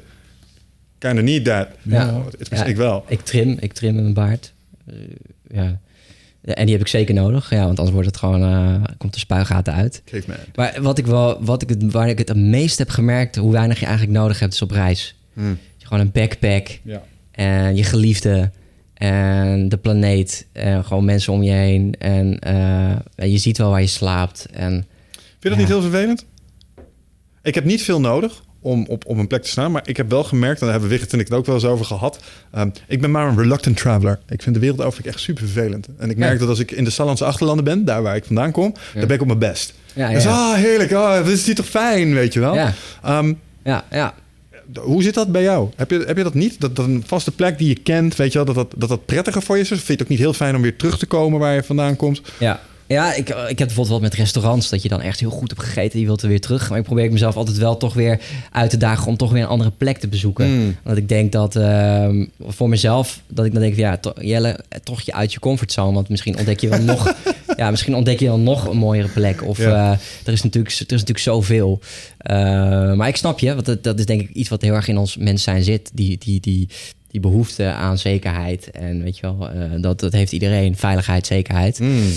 Kinda 0.97 1.21
need 1.21 1.45
that. 1.45 1.67
Ja. 1.81 2.15
Oh, 2.15 2.25
Ja. 2.49 2.65
ik 2.65 2.75
wel. 2.75 3.05
Ik 3.07 3.21
trim, 3.21 3.57
ik 3.59 3.73
trim 3.73 3.95
mijn 3.95 4.13
baard. 4.13 4.53
Eh, 4.87 4.95
ja. 5.47 5.79
En 6.41 6.63
die 6.65 6.71
heb 6.73 6.83
ik 6.83 6.87
zeker 6.91 7.13
nodig, 7.13 7.49
ja, 7.49 7.57
want 7.65 7.69
anders 7.77 7.91
wordt 7.91 8.07
het 8.07 8.17
gewoon, 8.17 8.43
eh, 8.43 8.83
komt 8.97 9.13
de 9.13 9.19
spuigaten 9.19 9.73
uit. 9.73 10.01
Geef 10.05 10.27
me. 10.27 10.35
Maar 10.55 10.77
wat 10.81 10.97
ik 10.97 11.05
wel, 11.05 11.43
wat 11.43 11.61
ik 11.61 11.69
het, 11.69 11.91
waar 11.91 12.09
ik 12.09 12.17
het 12.17 12.27
het 12.27 12.37
meest 12.37 12.77
heb 12.77 12.89
gemerkt, 12.89 13.35
hoe 13.35 13.51
weinig 13.51 13.79
je 13.79 13.85
eigenlijk 13.85 14.17
nodig 14.17 14.39
hebt, 14.39 14.53
is 14.53 14.61
op 14.61 14.71
reis. 14.71 15.15
Hmm. 15.33 15.57
Gewoon 15.91 16.05
een 16.05 16.11
backpack 16.11 16.79
Ja. 16.83 17.01
en 17.31 17.75
je 17.75 17.83
geliefde 17.83 18.51
en 18.93 19.69
de 19.69 19.77
planeet 19.77 20.47
en 20.51 20.85
gewoon 20.85 21.05
mensen 21.05 21.33
om 21.33 21.43
je 21.43 21.51
heen 21.51 21.95
en 21.99 22.39
eh, 22.39 23.29
je 23.31 23.37
ziet 23.37 23.57
wel 23.57 23.69
waar 23.69 23.81
je 23.81 23.87
slaapt 23.87 24.45
en 24.53 24.71
Vind 25.11 25.39
je 25.39 25.49
dat 25.49 25.57
niet 25.57 25.67
heel 25.67 25.81
vervelend? 25.81 26.25
Ik 27.43 27.55
heb 27.55 27.63
niet 27.65 27.81
veel 27.83 27.99
nodig 27.99 28.43
om 28.61 28.85
op, 28.87 29.05
op 29.05 29.17
een 29.17 29.27
plek 29.27 29.41
te 29.43 29.49
staan. 29.49 29.71
Maar 29.71 29.81
ik 29.87 29.97
heb 29.97 30.09
wel 30.09 30.23
gemerkt, 30.23 30.55
en 30.59 30.61
daar 30.63 30.71
hebben 30.71 30.89
Wigert 30.89 31.13
en 31.13 31.19
ik 31.19 31.27
het 31.27 31.37
ook 31.37 31.45
wel 31.45 31.55
eens 31.55 31.65
over 31.65 31.85
gehad. 31.85 32.19
ehm, 32.51 32.69
ik 32.87 33.01
ben 33.01 33.11
maar 33.11 33.27
een 33.27 33.37
reluctant 33.37 33.77
traveler. 33.77 34.19
Ik 34.29 34.41
vind 34.41 34.55
de 34.55 34.61
wereld 34.61 34.81
over 34.81 35.07
echt 35.07 35.19
super 35.19 35.43
vervelend. 35.47 35.87
En 35.97 36.09
ik 36.09 36.17
merk 36.17 36.33
Ja. 36.33 36.39
dat 36.39 36.49
als 36.49 36.59
ik 36.59 36.71
in 36.71 36.83
de 36.83 36.89
Sallandse 36.89 37.25
achterlanden 37.25 37.63
ben, 37.65 37.85
daar 37.85 38.01
waar 38.01 38.15
ik 38.15 38.25
vandaan 38.25 38.51
kom, 38.51 38.73
daar 38.93 39.05
ben 39.05 39.15
ik 39.15 39.21
op 39.21 39.27
mijn 39.27 39.39
best. 39.39 39.73
Ja, 39.93 40.09
Dus, 40.11 40.25
ah, 40.25 40.53
heerlijk. 40.53 40.91
Ah, 40.91 41.17
wat 41.17 41.27
is 41.27 41.43
die 41.43 41.55
toch 41.55 41.65
fijn, 41.65 42.13
weet 42.13 42.33
je 42.33 42.39
wel? 42.39 42.53
Ja. 42.55 42.73
Ehm, 43.03 43.33
ja, 43.63 43.83
ja. 43.91 44.13
Hoe 44.79 45.03
zit 45.03 45.13
dat 45.13 45.31
bij 45.31 45.41
jou? 45.43 45.69
Heb 45.75 45.89
je, 45.91 46.03
heb 46.07 46.17
je 46.17 46.23
dat 46.23 46.33
niet? 46.33 46.59
Dat, 46.59 46.75
dat 46.75 46.85
een 46.85 47.03
vaste 47.05 47.31
plek 47.31 47.57
die 47.57 47.67
je 47.67 47.75
kent, 47.75 48.15
weet 48.15 48.31
je 48.31 48.37
wel, 48.43 48.53
dat 48.53 48.55
dat, 48.55 48.73
dat, 48.77 48.89
dat 48.89 49.05
prettiger 49.05 49.41
voor 49.41 49.55
je 49.55 49.61
is? 49.61 49.71
Of 49.71 49.77
vind 49.77 49.87
je 49.87 49.93
het 49.93 50.01
ook 50.03 50.09
niet 50.09 50.19
heel 50.19 50.33
fijn 50.33 50.55
om 50.55 50.61
weer 50.61 50.75
terug 50.75 50.97
te 50.97 51.05
komen 51.05 51.39
waar 51.39 51.53
je 51.55 51.63
vandaan 51.63 51.95
komt? 51.95 52.21
Ja, 52.39 52.59
ja 52.87 53.13
ik, 53.13 53.29
ik 53.29 53.35
heb 53.35 53.57
bijvoorbeeld 53.57 53.87
wel 53.87 53.99
met 53.99 54.13
restaurants 54.13 54.69
dat 54.69 54.81
je 54.81 54.89
dan 54.89 55.01
echt 55.01 55.19
heel 55.19 55.29
goed 55.29 55.49
hebt 55.49 55.63
gegeten. 55.63 55.97
Die 55.97 56.05
wilt 56.05 56.21
er 56.21 56.27
weer 56.27 56.41
terug. 56.41 56.69
Maar 56.69 56.77
ik 56.77 56.83
probeer 56.83 57.11
mezelf 57.11 57.35
altijd 57.35 57.57
wel 57.57 57.77
toch 57.77 57.93
weer 57.93 58.19
uit 58.51 58.69
te 58.69 58.77
dagen 58.77 59.07
om 59.07 59.17
toch 59.17 59.31
weer 59.31 59.41
een 59.41 59.47
andere 59.47 59.71
plek 59.77 59.97
te 59.97 60.07
bezoeken. 60.07 60.47
Mm. 60.51 60.75
Want 60.83 60.97
ik 60.97 61.09
denk 61.09 61.31
dat 61.31 61.55
ehm, 61.55 62.25
voor 62.47 62.69
mezelf, 62.69 63.21
dat 63.27 63.45
ik 63.45 63.51
dan 63.51 63.61
denk, 63.61 63.73
van, 63.73 63.83
ja, 63.83 63.97
to- 63.97 64.13
Jelle, 64.19 64.59
toch 64.83 65.01
je 65.01 65.13
uit 65.13 65.33
je 65.33 65.39
comfortzone. 65.39 65.93
Want 65.93 66.09
misschien 66.09 66.37
ontdek 66.37 66.59
je 66.59 66.67
wel 66.69 66.81
nog, 66.95 67.13
ja, 67.61 67.69
misschien 67.69 67.95
ontdek 67.95 68.19
je 68.19 68.25
dan 68.25 68.43
nog 68.43 68.67
een 68.67 68.77
mooiere 68.77 69.07
plek. 69.07 69.47
Of 69.47 69.57
Ja. 69.57 69.91
eh, 69.91 69.99
er, 70.25 70.33
is 70.33 70.43
natuurlijk, 70.43 70.73
er 70.73 70.79
is 70.81 70.87
natuurlijk 70.87 71.19
zoveel. 71.19 71.79
Eh, 72.17 72.93
maar 72.93 73.07
ik 73.07 73.15
snap 73.15 73.39
je, 73.39 73.53
want 73.53 73.65
dat, 73.65 73.83
dat 73.83 73.99
is 73.99 74.05
denk 74.05 74.21
ik 74.21 74.29
iets 74.29 74.49
wat 74.49 74.61
heel 74.61 74.73
erg 74.73 74.87
in 74.87 74.97
ons 74.97 75.17
mens 75.17 75.43
zijn 75.43 75.63
zit. 75.63 75.91
Die, 75.93 76.17
die, 76.17 76.39
die, 76.39 76.67
die 77.07 77.19
behoefte 77.19 77.65
aan 77.65 77.97
zekerheid. 77.97 78.71
En 78.71 79.03
weet 79.03 79.17
je 79.17 79.21
wel, 79.21 79.49
eh, 79.49 79.81
dat, 79.81 79.99
dat 79.99 80.13
heeft 80.13 80.31
iedereen. 80.31 80.75
Veiligheid, 80.75 81.27
zekerheid. 81.27 81.79
Mm. 81.79 82.11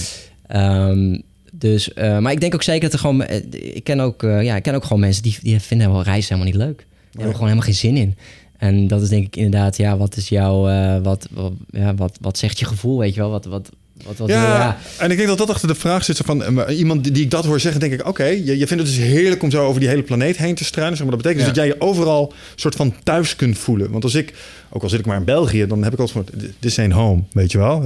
Ehm, 0.47 1.19
dus, 1.53 1.91
maar 1.95 2.33
ik 2.33 2.41
denk 2.41 2.55
ook 2.55 2.63
zeker 2.63 2.83
dat 2.83 2.93
er 2.93 2.99
gewoon... 2.99 3.25
Ik 3.51 3.85
ken 3.85 4.01
ook, 4.01 4.23
ja, 4.23 4.57
ik 4.57 4.63
ken 4.63 4.75
ook 4.75 4.83
gewoon 4.85 5.01
mensen 5.01 5.23
die, 5.23 5.39
die 5.43 5.61
vinden 5.61 5.93
wel 5.93 6.03
reizen 6.03 6.35
helemaal 6.35 6.53
niet 6.53 6.67
leuk. 6.67 6.77
Die 6.77 6.87
hebben 7.11 7.27
er 7.27 7.35
gewoon 7.35 7.49
helemaal 7.49 7.69
geen 7.69 7.75
zin 7.75 7.97
in. 7.97 8.17
En 8.57 8.87
dat 8.89 9.03
is 9.03 9.09
denk 9.09 9.27
ik 9.27 9.37
inderdaad, 9.37 9.77
ja, 9.77 9.97
wat 9.97 10.17
is 10.17 10.29
jouw... 10.29 10.63
wat, 11.03 11.29
wat, 11.31 11.53
ja, 11.71 11.95
wat, 11.95 12.19
wat 12.21 12.39
zegt 12.39 12.59
je 12.59 12.65
gevoel, 12.65 12.99
weet 12.99 13.15
je 13.15 13.21
wel? 13.21 13.31
Wat, 13.31 13.45
wat, 13.45 13.71
wat, 14.07 14.19
wat 14.19 14.29
Ja, 14.29 14.43
ja. 14.43 14.79
en 14.99 15.11
ik 15.11 15.17
denk 15.17 15.29
dat 15.29 15.39
dat 15.39 15.51
achter 15.51 15.69
de 15.69 15.75
vraag 15.75 16.05
zit. 16.05 16.21
Van, 16.25 16.43
eh, 16.65 16.79
iemand 16.79 17.05
die, 17.05 17.13
die 17.13 17.25
ik 17.25 17.31
dat 17.31 17.45
hoor 17.45 17.61
zeggen, 17.61 17.81
denk 17.81 17.93
ik... 17.93 18.07
oké, 18.07 18.25
je, 18.25 18.59
je 18.59 18.67
vindt 18.67 18.83
het 18.83 18.95
dus 18.95 18.97
heerlijk 18.97 19.43
om 19.43 19.51
zo 19.51 19.65
over 19.67 19.81
die 19.81 19.89
hele 19.89 20.03
planeet 20.03 20.37
heen 20.37 20.55
te 20.55 20.65
struinen. 20.65 20.97
Zeg 20.97 21.07
maar. 21.07 21.17
Dat 21.17 21.25
betekent 21.25 21.47
Ja. 21.47 21.53
dus 21.53 21.63
dat 21.63 21.69
jij 21.71 21.87
je 21.87 21.95
overal 21.95 22.33
soort 22.55 22.75
van 22.75 22.95
thuis 23.03 23.37
kunt 23.37 23.59
voelen. 23.59 23.91
Want 23.91 24.05
als 24.05 24.15
ik, 24.15 24.33
ook 24.71 24.83
al 24.83 24.89
zit 24.89 24.99
ik 24.99 25.07
maar 25.07 25.17
in 25.17 25.25
België... 25.25 25.67
dan 25.67 25.83
heb 25.83 25.93
ik 25.93 25.99
altijd 25.99 26.27
van, 26.27 26.39
dit 26.41 26.55
is 26.71 26.77
een 26.77 26.93
home, 26.93 27.23
weet 27.33 27.53
je 27.53 27.59
wel. 27.59 27.81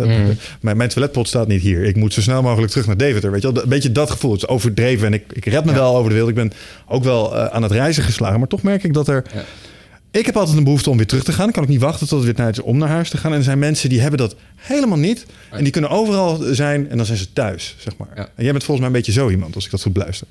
Mijn, 0.61 0.77
mijn 0.77 0.89
toiletpot 0.89 1.29
staat 1.29 1.49
niet 1.49 1.63
hier. 1.63 1.85
Ik 1.85 1.97
moet 1.97 2.15
zo 2.15 2.21
snel 2.21 2.43
mogelijk 2.43 2.71
terug 2.71 2.87
naar 2.87 2.97
Deventer, 2.97 3.31
weet 3.31 3.43
je 3.43 3.53
wel. 3.53 3.63
Een 3.63 3.69
beetje 3.69 3.93
dat 3.93 4.11
gevoel. 4.11 4.33
Het 4.33 4.43
is 4.43 4.49
overdreven 4.49 5.07
en 5.07 5.13
ik, 5.13 5.25
ik 5.33 5.45
red 5.45 5.65
me 5.65 5.73
wel 5.73 5.97
over 5.97 6.09
de 6.09 6.15
wereld. 6.15 6.31
Ik 6.31 6.37
ben 6.37 6.53
ook 6.87 7.05
wel 7.05 7.37
eh, 7.37 7.45
aan 7.45 7.63
het 7.63 7.73
reizen 7.73 8.03
geslagen. 8.03 8.39
Maar 8.39 8.49
toch 8.49 8.63
merk 8.63 8.85
ik 8.85 8.93
dat 8.93 9.09
er... 9.09 9.25
Ik 10.11 10.27
heb 10.27 10.37
altijd 10.37 10.57
een 10.57 10.65
behoefte 10.65 10.91
om 10.91 10.97
weer 10.97 11.07
terug 11.07 11.25
te 11.25 11.33
gaan. 11.33 11.49
Ik 11.49 11.55
kan 11.55 11.63
ook 11.63 11.69
niet 11.69 11.81
wachten 11.81 12.09
tot 12.09 12.17
het 12.17 12.25
weer 12.25 12.35
tijd 12.35 12.59
is 12.59 12.65
om 12.65 12.79
naar 12.79 12.89
huis 12.89 13.11
te 13.11 13.17
gaan. 13.17 13.33
En 13.33 13.39
er 13.39 13.45
zijn 13.45 13.59
mensen 13.59 13.89
die 13.89 14.01
hebben 14.01 14.19
dat 14.19 14.37
helemaal 14.57 14.99
niet. 14.99 15.27
En 15.51 15.63
die 15.63 15.73
kunnen 15.73 15.91
overal 15.91 16.37
zijn 16.37 16.91
en 16.91 16.97
dan 16.97 17.07
zijn 17.07 17.19
ze 17.19 17.33
thuis, 17.33 17.77
zeg 17.79 17.97
maar. 17.97 18.09
Ja. 18.15 18.29
En 18.35 18.45
jij 18.45 18.53
bent 18.53 18.65
volgens 18.65 18.79
mij 18.79 18.87
een 18.87 19.05
beetje 19.05 19.21
zo 19.21 19.31
iemand, 19.31 19.55
als 19.55 19.65
ik 19.65 19.71
dat 19.71 19.83
goed 19.83 19.93
beluister. 19.93 20.27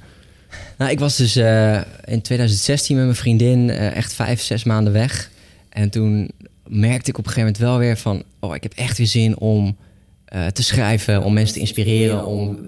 Nou, 0.77 0.91
ik 0.91 0.99
was 0.99 1.17
dus 1.17 1.35
eh, 1.35 1.81
in 2.05 2.21
2016 2.21 2.95
met 2.95 3.05
mijn 3.05 3.17
vriendin 3.17 3.69
eh, 3.69 3.95
echt 3.95 4.13
vijf, 4.13 4.41
zes 4.41 4.63
maanden 4.63 4.93
weg. 4.93 5.31
En 5.69 5.89
toen 5.89 6.31
merkte 6.67 7.09
ik 7.09 7.17
op 7.17 7.25
een 7.25 7.31
gegeven 7.31 7.53
moment 7.53 7.57
wel 7.57 7.77
weer 7.77 7.97
van... 7.97 8.23
oh, 8.39 8.55
ik 8.55 8.63
heb 8.63 8.73
echt 8.73 8.97
weer 8.97 9.07
zin 9.07 9.37
om 9.37 9.77
eh, 10.25 10.45
te 10.45 10.63
schrijven, 10.63 11.23
om 11.23 11.33
mensen 11.33 11.53
te 11.53 11.59
inspireren... 11.59 12.25
om 12.25 12.59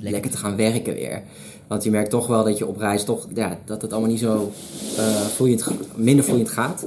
lekker 0.00 0.30
te 0.30 0.36
gaan 0.36 0.56
werken 0.56 0.94
weer. 0.94 1.22
Want 1.68 1.84
je 1.84 1.90
merkt 1.90 2.10
toch 2.10 2.26
wel 2.26 2.44
dat 2.44 2.58
je 2.58 2.66
op 2.66 2.76
reis 2.76 3.04
toch... 3.04 3.26
Ja, 3.34 3.58
dat 3.64 3.82
het 3.82 3.92
allemaal 3.92 4.10
niet 4.10 4.20
zo 4.20 4.52
eh, 4.96 5.04
vloeiend, 5.04 5.66
minder 5.94 6.24
vloeiend 6.24 6.48
gaat. 6.48 6.86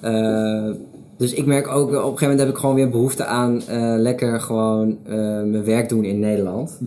Eh, 0.00 0.70
dus 1.16 1.32
ik 1.32 1.46
merk 1.46 1.68
ook, 1.68 1.88
op 1.88 1.92
een 1.92 2.00
gegeven 2.02 2.20
moment 2.20 2.40
heb 2.40 2.48
ik 2.48 2.56
gewoon 2.56 2.74
weer 2.74 2.90
behoefte 2.90 3.24
aan... 3.24 3.62
eh, 3.66 3.94
lekker 3.96 4.40
gewoon 4.40 4.98
mijn 5.50 5.64
werk 5.64 5.88
doen 5.88 6.04
in 6.04 6.18
Nederland. 6.18 6.78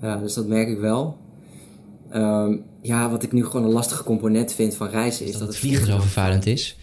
Ja, 0.00 0.16
dus 0.16 0.34
dat 0.34 0.46
merk 0.46 0.68
ik 0.68 0.78
wel. 0.78 1.16
Ehm, 2.10 2.56
ja, 2.82 3.10
wat 3.10 3.22
ik 3.22 3.32
nu 3.32 3.44
gewoon 3.44 3.64
een 3.64 3.72
lastige 3.72 4.04
component 4.04 4.52
vind 4.52 4.74
van 4.74 4.88
reizen 4.88 5.26
is 5.26 5.32
dat, 5.32 5.48
het 5.48 5.56
vliegen 5.56 5.86
zo 5.86 5.98
vervuilend 5.98 6.46
is. 6.46 6.76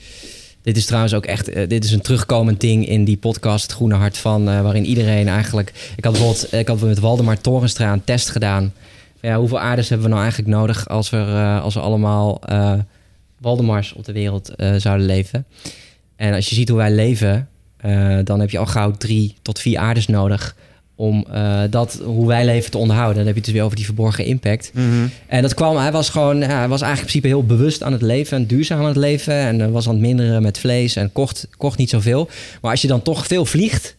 Dit 0.62 0.78
is 0.78 0.86
trouwens 0.86 1.14
ook 1.14 1.26
echt, 1.26 1.46
dit 1.70 1.84
is 1.84 1.92
een 1.92 2.02
terugkomend 2.02 2.60
ding 2.62 2.88
in 2.88 3.04
die 3.04 3.18
podcast 3.18 3.64
Het 3.64 3.72
Groene 3.72 3.96
Hart 3.96 4.18
van, 4.18 4.46
waarin 4.46 4.86
iedereen 4.86 5.28
eigenlijk, 5.28 5.94
ik 5.98 6.04
had 6.04 6.14
bijvoorbeeld, 6.14 6.54
ik 6.54 6.68
had 6.68 6.82
met 6.82 7.00
Waldemar 7.00 7.42
Torenstra 7.42 7.94
een 7.94 8.04
test 8.04 8.30
gedaan. 8.30 8.74
Ja, 9.22 9.38
hoeveel 9.38 9.60
aardes 9.60 9.90
hebben 9.90 10.08
we 10.08 10.14
nou 10.14 10.24
eigenlijk 10.24 10.56
nodig 10.56 10.90
als 10.90 11.10
we, 11.10 11.18
eh, 11.18 11.64
als 11.64 11.74
we 11.74 11.80
allemaal 11.80 12.42
eh 12.46 12.74
Waldemars 13.40 13.94
op 13.94 14.06
de 14.06 14.12
wereld 14.12 14.56
eh, 14.56 14.76
zouden 14.76 15.06
leven? 15.06 15.46
En 16.16 16.34
als 16.34 16.50
je 16.50 16.56
ziet 16.56 16.70
hoe 16.70 16.78
wij 16.78 16.92
leven, 16.92 17.48
dan 18.24 18.40
heb 18.40 18.50
je 18.50 18.58
al 18.58 18.66
gauw 18.66 18.92
drie 18.92 19.36
tot 19.42 19.60
vier 19.60 19.78
aardes 19.78 20.08
nodig 20.08 20.56
om 20.96 21.26
dat, 21.70 22.02
hoe 22.04 22.28
wij 22.28 22.46
leven 22.46 22.72
te 22.72 22.78
onderhouden. 22.78 23.18
Dan 23.18 23.26
heb 23.26 23.34
je 23.34 23.40
het 23.40 23.50
dus 23.50 23.54
weer 23.54 23.64
over 23.64 23.76
die 23.76 23.86
verborgen 23.86 24.26
impact. 24.26 24.72
En 25.28 25.42
dat 25.42 25.54
kwam, 25.54 25.78
hij 25.78 25.92
was 25.92 26.10
gewoon, 26.10 26.38
ja, 26.38 26.58
hij 26.58 26.68
was 26.68 26.82
eigenlijk 26.82 27.14
in 27.14 27.22
principe 27.22 27.28
heel 27.28 27.58
bewust 27.58 27.84
aan 27.84 27.92
het 27.92 28.02
leven 28.02 28.38
en 28.38 28.46
duurzaam 28.46 28.80
aan 28.80 28.86
het 28.86 28.96
leven. 28.96 29.34
En 29.34 29.72
was 29.72 29.88
aan 29.88 29.94
het 29.94 30.02
minderen 30.02 30.42
met 30.42 30.60
vlees 30.60 30.96
en 30.96 31.12
kocht, 31.12 31.48
kocht 31.58 31.78
niet 31.78 31.90
zoveel. 31.90 32.30
Maar 32.62 32.72
als 32.72 32.82
je 32.82 32.88
dan 32.88 33.02
toch 33.02 33.28
veel 33.28 33.46
vliegt, 33.46 33.96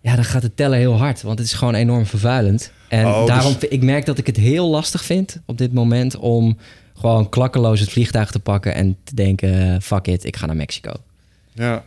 ja, 0.00 0.14
dan 0.14 0.24
gaat 0.24 0.42
het 0.42 0.56
tellen 0.56 0.78
heel 0.78 0.96
hard. 0.98 1.22
Want 1.22 1.38
het 1.38 1.46
is 1.48 1.54
gewoon 1.54 1.74
enorm 1.74 2.06
vervuilend. 2.06 2.70
En 2.88 3.06
Oh, 3.06 3.18
dus- 3.18 3.26
daarom, 3.28 3.56
ik 3.68 3.82
merk 3.82 4.06
dat 4.06 4.18
ik 4.18 4.26
het 4.26 4.36
heel 4.36 4.68
lastig 4.68 5.04
vind 5.04 5.36
op 5.46 5.58
dit 5.58 5.72
moment 5.72 6.16
om 6.16 6.56
gewoon 6.98 7.28
klakkeloos 7.28 7.80
het 7.80 7.90
vliegtuig 7.90 8.30
te 8.30 8.38
pakken 8.40 8.74
en 8.74 8.96
te 9.04 9.14
denken, 9.14 9.72
eh, 9.74 9.80
fuck 9.80 10.06
it, 10.06 10.24
ik 10.24 10.36
ga 10.36 10.46
naar 10.46 10.56
Mexico. 10.56 10.92
Ja. 11.54 11.84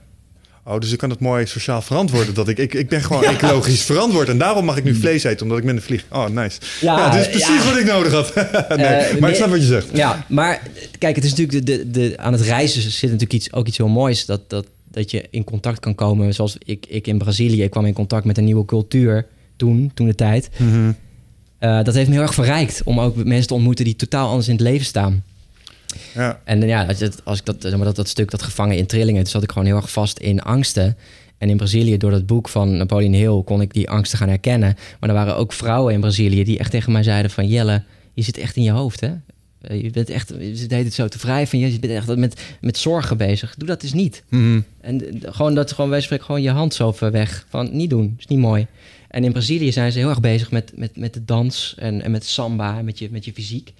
Oh, 0.65 0.80
dus 0.80 0.91
ik 0.91 0.97
kan 0.97 1.10
het 1.10 1.19
mooi 1.19 1.45
sociaal 1.45 1.82
verantwoorden. 1.82 2.34
Dat 2.34 2.47
ik, 2.47 2.58
ik, 2.58 2.73
ik 2.73 2.89
ben 2.89 3.02
gewoon 3.04 3.23
ecologisch 3.23 3.82
verantwoord. 3.91 4.30
En 4.30 4.38
daarom 4.38 4.65
mag 4.65 4.78
ik 4.78 4.84
nu 4.84 4.95
vlees 4.95 5.23
eten, 5.23 5.41
omdat 5.43 5.58
ik 5.58 5.63
minder 5.63 5.84
vlieg. 5.84 6.06
Oh, 6.12 6.28
nice. 6.28 6.60
Ja, 6.82 6.97
Ja, 6.97 7.10
dit 7.10 7.19
is 7.21 7.28
precies 7.30 7.63
ja. 7.63 7.69
wat 7.69 7.78
ik 7.80 7.86
nodig 7.86 8.12
had. 8.12 8.36
nee, 8.36 8.86
Eh, 8.86 9.12
maar 9.12 9.19
nee. 9.19 9.30
ik 9.30 9.36
snap 9.36 9.49
wat 9.49 9.60
je 9.60 9.65
zegt. 9.65 9.88
Ja, 9.93 10.26
maar 10.28 10.62
kijk, 10.99 11.15
het 11.15 11.23
is 11.26 11.34
natuurlijk 11.34 11.65
de, 11.65 11.78
de, 11.78 11.91
de, 12.10 12.17
aan 12.17 12.32
het 12.34 12.41
reizen 12.41 12.82
zit 12.82 13.02
natuurlijk 13.02 13.34
iets, 13.34 13.54
ook 13.54 13.67
iets 13.67 13.78
heel 13.78 13.88
moois. 13.88 14.26
Dat, 14.26 14.49
dat, 14.49 14.65
dat 14.93 15.12
je 15.12 15.25
in 15.29 15.43
contact 15.43 15.79
kan 15.79 15.95
komen. 15.95 16.34
Zoals 16.34 16.58
ik, 16.65 16.86
ik 16.89 17.08
in 17.08 17.17
Brazilië. 17.17 17.63
Ik 17.63 17.71
kwam 17.71 17.86
in 17.86 17.93
contact 17.93 18.25
met 18.25 18.38
een 18.38 18.43
nieuwe 18.43 18.65
cultuur 18.65 19.25
toen, 19.56 19.91
toen 19.93 20.08
de 20.08 20.15
tijd. 20.15 20.49
Mhm. 20.58 20.91
Eh, 21.58 21.84
dat 21.84 21.93
heeft 21.93 22.08
me 22.08 22.13
heel 22.13 22.21
erg 22.23 22.34
verrijkt 22.34 22.82
om 22.86 22.99
ook 22.99 23.15
mensen 23.23 23.47
te 23.47 23.53
ontmoeten 23.53 23.86
die 23.86 23.95
totaal 23.95 24.27
anders 24.29 24.47
in 24.47 24.53
het 24.53 24.63
leven 24.63 24.86
staan. 24.86 25.23
Ja. 26.13 26.41
En 26.43 26.62
ja, 26.62 26.86
als, 26.86 26.99
het- 26.99 27.21
als 27.25 27.39
ik 27.39 27.45
dat, 27.45 27.56
zeg 27.60 27.75
maar, 27.75 27.86
dat, 27.86 27.95
dat 27.95 28.08
stuk, 28.08 28.32
dat 28.32 28.41
gevangen 28.41 28.77
in 28.77 28.86
trillingen, 28.86 29.21
toen 29.21 29.32
zat 29.32 29.43
ik 29.43 29.51
gewoon 29.51 29.67
heel 29.67 29.75
erg 29.75 29.91
vast 29.91 30.19
in 30.19 30.41
angsten. 30.41 30.97
En 31.38 31.49
in 31.49 31.58
Brazilië, 31.58 31.97
door 31.97 32.12
dat 32.12 32.25
boek 32.25 32.49
van 32.49 32.77
Napoleon 32.77 33.13
Hill, 33.13 33.41
kon 33.45 33.62
ik 33.62 33.73
die 33.73 33.89
angsten 33.89 34.17
gaan 34.17 34.27
herkennen. 34.29 34.75
Maar 34.99 35.10
er 35.10 35.15
waren 35.15 35.36
ook 35.38 35.53
vrouwen 35.53 35.93
in 35.93 35.99
Brazilië 35.99 36.43
die 36.43 36.60
echt 36.60 36.71
tegen 36.71 36.91
mij 36.91 37.03
zeiden 37.03 37.32
van... 37.32 37.47
Jelle, 37.47 37.84
je 38.13 38.21
zit 38.21 38.38
echt 38.38 38.56
in 38.56 38.63
je 38.63 38.71
hoofd, 38.71 38.99
hè? 38.99 39.10
Eh, 39.67 39.82
Je 39.82 39.89
bent 39.89 40.10
echt, 40.10 40.30
je 40.39 40.56
zit 40.56 40.69
de 40.69 40.76
hele 40.76 40.89
tijd 40.89 40.93
zo 40.93 41.08
te 41.08 41.17
wrijven. 41.17 41.60
Je 41.60 41.80
bent 41.80 41.93
echt 41.93 42.15
met, 42.15 42.41
met 42.62 42.78
zorgen 42.78 43.17
bezig. 43.17 43.56
Doe 43.58 43.67
dat 43.67 43.82
dus 43.82 43.93
niet. 43.93 44.23
Mhm. 44.30 44.62
En 44.82 45.21
eh, 45.21 45.34
gewoon 45.34 45.56
dat 45.56 45.71
gewoon, 45.71 45.89
wij 45.89 46.02
spreken 46.02 46.26
gewoon 46.26 46.41
je 46.41 46.49
hand 46.49 46.73
zo 46.73 46.91
ver 46.91 47.12
weg. 47.12 47.45
Van 47.49 47.69
niet 47.71 47.89
doen, 47.89 48.15
is 48.19 48.28
niet 48.28 48.39
mooi. 48.39 48.67
En 49.08 49.23
in 49.23 49.32
Brazilië 49.32 49.71
zijn 49.71 49.91
ze 49.91 49.99
heel 49.99 50.10
erg 50.10 50.19
bezig 50.19 50.52
met, 50.52 50.71
met, 50.76 50.97
met 50.97 51.13
de 51.13 51.26
dans 51.26 51.76
en, 51.78 52.02
en 52.02 52.12
met 52.12 52.26
samba 52.26 52.78
en 52.78 52.86
met 52.86 52.99
je, 52.99 53.08
met 53.12 53.26
je 53.26 53.34
fysiek. 53.34 53.73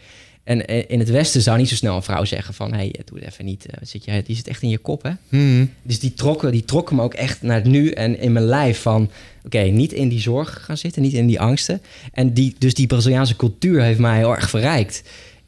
En 0.44 0.66
eh, 0.68 0.84
in 0.88 1.00
het 1.00 1.10
Westen 1.10 1.42
zou 1.42 1.58
niet 1.58 1.70
zo 1.70 1.76
snel 1.76 1.96
een 1.96 2.04
vrouw 2.04 2.26
zeggen 2.26 2.54
van... 2.54 2.72
hé, 2.72 2.78
hey, 2.78 2.96
doe 3.06 3.20
het 3.20 3.28
even 3.28 3.46
niet. 3.46 3.66
eh, 3.66 3.78
zit 3.82 4.06
je, 4.06 4.24
die 4.26 4.36
zit 4.36 4.48
echt 4.48 4.62
in 4.62 4.70
je 4.70 4.78
kop, 4.78 5.04
hè? 5.04 5.12
Mhm. 5.30 5.66
Dus 5.82 6.00
die 6.00 6.14
trokken, 6.14 6.52
die 6.52 6.66
trokken 6.66 6.96
me 6.96 7.02
ook 7.02 7.14
echt 7.14 7.42
naar 7.42 7.56
het 7.56 7.66
nu 7.66 7.90
en 7.90 8.20
in 8.20 8.32
mijn 8.32 8.46
lijf 8.46 8.82
van... 8.82 9.10
oké, 9.46 9.60
niet 9.62 9.94
in 9.94 10.10
die 10.10 10.20
zorg 10.20 10.60
gaan 10.66 10.78
zitten, 10.78 11.02
niet 11.02 11.14
in 11.14 11.28
die 11.28 11.40
angsten. 11.40 11.82
En 12.14 12.34
die, 12.34 12.56
dus 12.58 12.74
die 12.74 12.88
Braziliaanse 12.88 13.36
cultuur 13.36 13.82
heeft 13.82 14.00
mij 14.00 14.18
heel 14.18 14.36
erg 14.36 14.50
verrijkt. 14.50 15.04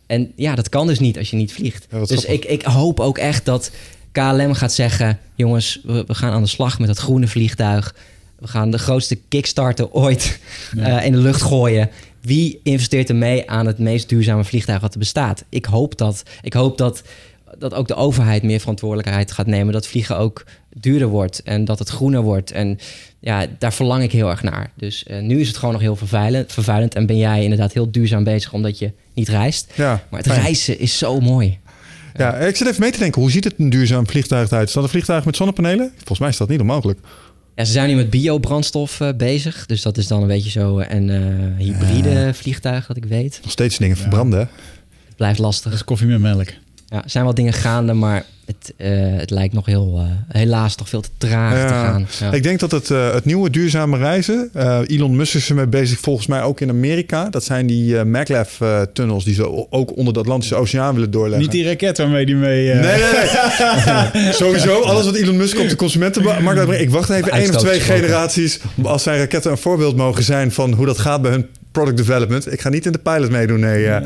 En 0.08 0.32
ja, 0.36 0.56
dat 0.56 0.70
kan 0.70 0.88
dus 0.88 1.00
niet 1.00 1.18
als 1.18 1.30
je 1.30 1.36
niet 1.36 1.54
vliegt. 1.54 1.88
Ja, 1.92 2.06
dus 2.06 2.26
ik, 2.26 2.46
ik 2.46 2.62
hoop 2.62 3.00
ook 3.00 3.18
echt 3.18 3.46
dat 3.46 3.72
KLM 4.12 4.54
gaat 4.54 4.74
zeggen... 4.74 5.20
jongens, 5.36 5.80
we, 5.84 6.04
we 6.08 6.16
gaan 6.16 6.32
aan 6.32 6.42
de 6.42 6.50
slag 6.50 6.80
met 6.80 6.88
dat 6.88 6.98
groene 6.98 7.28
vliegtuig. 7.28 7.96
We 8.40 8.48
gaan 8.48 8.72
de 8.72 8.78
grootste 8.78 9.16
kickstarter 9.16 9.92
ooit 9.92 10.40
eh, 10.78 11.06
in 11.06 11.12
de 11.12 11.18
lucht 11.18 11.42
gooien. 11.42 11.90
Wie 12.22 12.60
investeert 12.64 13.10
er 13.10 13.16
mee 13.16 13.50
aan 13.50 13.66
het 13.66 13.80
meest 13.80 14.10
duurzame 14.10 14.44
vliegtuig 14.44 14.82
wat 14.82 14.94
er 14.94 15.00
bestaat? 15.00 15.44
Ik 15.50 15.66
hoop 15.66 15.98
dat, 15.98 16.24
ik 16.42 16.54
hoop 16.54 16.78
dat 16.78 17.04
dat 17.58 17.74
ook 17.74 17.88
de 17.88 17.96
overheid 17.96 18.44
meer 18.44 18.60
verantwoordelijkheid 18.60 19.32
gaat 19.32 19.48
nemen. 19.48 19.74
Dat 19.74 19.88
vliegen 19.88 20.18
ook 20.18 20.46
duurder 20.70 21.08
wordt 21.08 21.44
en 21.44 21.66
dat 21.66 21.80
het 21.80 21.90
groener 21.90 22.22
wordt. 22.22 22.52
En 22.52 22.80
ja, 23.20 23.46
daar 23.60 23.74
verlang 23.74 24.04
ik 24.04 24.12
heel 24.12 24.30
erg 24.30 24.44
naar. 24.44 24.72
Dus 24.76 25.04
eh, 25.04 25.22
nu 25.22 25.40
is 25.40 25.48
het 25.48 25.58
gewoon 25.58 25.74
nog 25.74 25.82
heel 25.82 25.96
vervuilend, 25.96 26.54
vervuilend. 26.54 26.96
En 26.96 27.06
ben 27.06 27.18
jij 27.18 27.44
inderdaad 27.44 27.74
heel 27.74 27.92
duurzaam 27.92 28.24
bezig 28.24 28.54
omdat 28.54 28.80
je 28.80 28.92
niet 29.16 29.30
reist. 29.30 29.72
Ja, 29.76 30.04
Maar 30.10 30.20
het 30.20 30.30
fijn. 30.30 30.42
reizen 30.42 30.80
is 30.80 30.98
zo 30.98 31.20
mooi. 31.20 31.60
Ja, 32.14 32.34
ik 32.36 32.56
zit 32.56 32.68
even 32.68 32.82
mee 32.82 32.92
te 32.92 33.00
denken. 33.00 33.22
Hoe 33.22 33.32
ziet 33.32 33.44
het 33.44 33.54
een 33.58 33.70
duurzaam 33.70 34.08
vliegtuig 34.08 34.48
eruit? 34.50 34.68
Is 34.68 34.74
dat 34.74 34.84
een 34.84 34.90
vliegtuig 34.90 35.26
met 35.26 35.36
zonnepanelen? 35.36 35.92
Volgens 35.96 36.20
mij 36.20 36.30
is 36.30 36.38
dat 36.38 36.50
niet 36.50 36.60
onmogelijk. 36.60 37.00
Ja, 37.56 37.64
ze 37.66 37.72
zijn 37.72 37.90
nu 37.90 37.96
met 37.96 38.10
biobrandstof 38.10 39.00
eh, 39.02 39.10
bezig. 39.18 39.66
Dus 39.66 39.82
dat 39.82 39.98
is 39.98 40.08
dan 40.08 40.22
een 40.22 40.28
beetje 40.28 40.50
zo 40.50 40.80
een 40.80 41.10
eh, 41.10 41.66
hybride 41.66 42.32
vliegtuig, 42.34 42.88
dat 42.88 42.98
ik 42.98 43.06
weet. 43.06 43.40
Nog 43.44 43.52
steeds 43.52 43.78
dingen 43.78 43.98
verbranden. 43.98 44.40
Het 45.06 45.16
blijft 45.16 45.40
lastig. 45.40 45.64
Dat 45.64 45.74
is 45.74 45.84
koffie 45.84 46.08
met 46.08 46.20
melk. 46.20 46.48
Ja, 46.90 47.04
er 47.04 47.10
zijn 47.10 47.24
wel 47.24 47.34
dingen 47.34 47.54
gaande, 47.54 47.94
maar 47.94 48.26
het, 48.46 48.74
eh, 48.78 48.90
het 49.18 49.30
lijkt 49.30 49.54
nog 49.54 49.66
heel, 49.66 49.94
eh, 49.98 50.38
helaas 50.40 50.76
toch 50.76 50.90
veel 50.90 51.02
te 51.02 51.10
traag 51.18 51.68
te 51.68 51.74
gaan. 51.74 52.08
Ja. 52.20 52.32
Ik 52.32 52.44
denk 52.44 52.60
dat 52.60 52.72
het, 52.72 52.92
eh, 52.92 53.14
het 53.14 53.26
nieuwe 53.26 53.50
duurzame 53.50 53.98
reizen... 53.98 54.50
eh, 54.54 54.80
Elon 54.88 55.16
Musk 55.16 55.34
is 55.34 55.50
ermee 55.50 55.68
bezig, 55.68 56.00
volgens 56.00 56.28
mij 56.28 56.42
ook 56.42 56.62
in 56.62 56.70
Amerika. 56.70 57.30
Dat 57.30 57.44
zijn 57.44 57.68
die 57.68 57.98
eh, 57.98 58.04
maglev-tunnels 58.06 59.24
die 59.24 59.34
ze 59.34 59.72
ook 59.72 59.98
onder 59.98 60.14
de 60.14 60.20
Atlantische 60.20 60.56
Oceaan 60.56 60.94
willen 60.94 61.12
doorleggen. 61.12 61.42
Niet 61.42 61.52
die 61.52 61.66
raket 61.66 61.98
waarmee 61.98 62.26
die 62.26 62.36
mee... 62.36 62.72
eh, 62.72 62.80
Nee, 62.82 63.02
nee, 64.14 64.24
nee. 64.24 64.34
Sowieso, 64.44 64.82
alles 64.82 65.06
wat 65.06 65.16
Elon 65.16 65.38
Musk 65.38 65.60
op 65.60 65.70
de 65.70 65.76
consumentenmarkt 65.76 66.46
uitbrengt. 66.60 66.84
Ik 66.84 66.90
wacht 66.90 67.10
even 67.10 67.32
één 67.32 67.50
of 67.50 67.56
twee 67.56 67.80
generaties... 67.80 68.60
als 68.84 69.04
zijn 69.04 69.18
raketten 69.20 69.52
een 69.52 69.58
voorbeeld 69.58 69.96
mogen 69.96 70.24
zijn... 70.24 70.52
van 70.52 70.74
hoe 70.74 70.86
dat 70.86 70.98
gaat 70.98 71.22
bij 71.22 71.32
hun 71.32 71.46
product 71.76 71.98
development. 71.98 72.52
Ik 72.52 72.62
ga 72.62 72.70
niet 72.70 72.86
in 72.86 72.92
de 72.92 72.98
pilot 72.98 73.30
meedoen, 73.30 73.60
nee. 73.60 73.88
eh. 73.88 74.02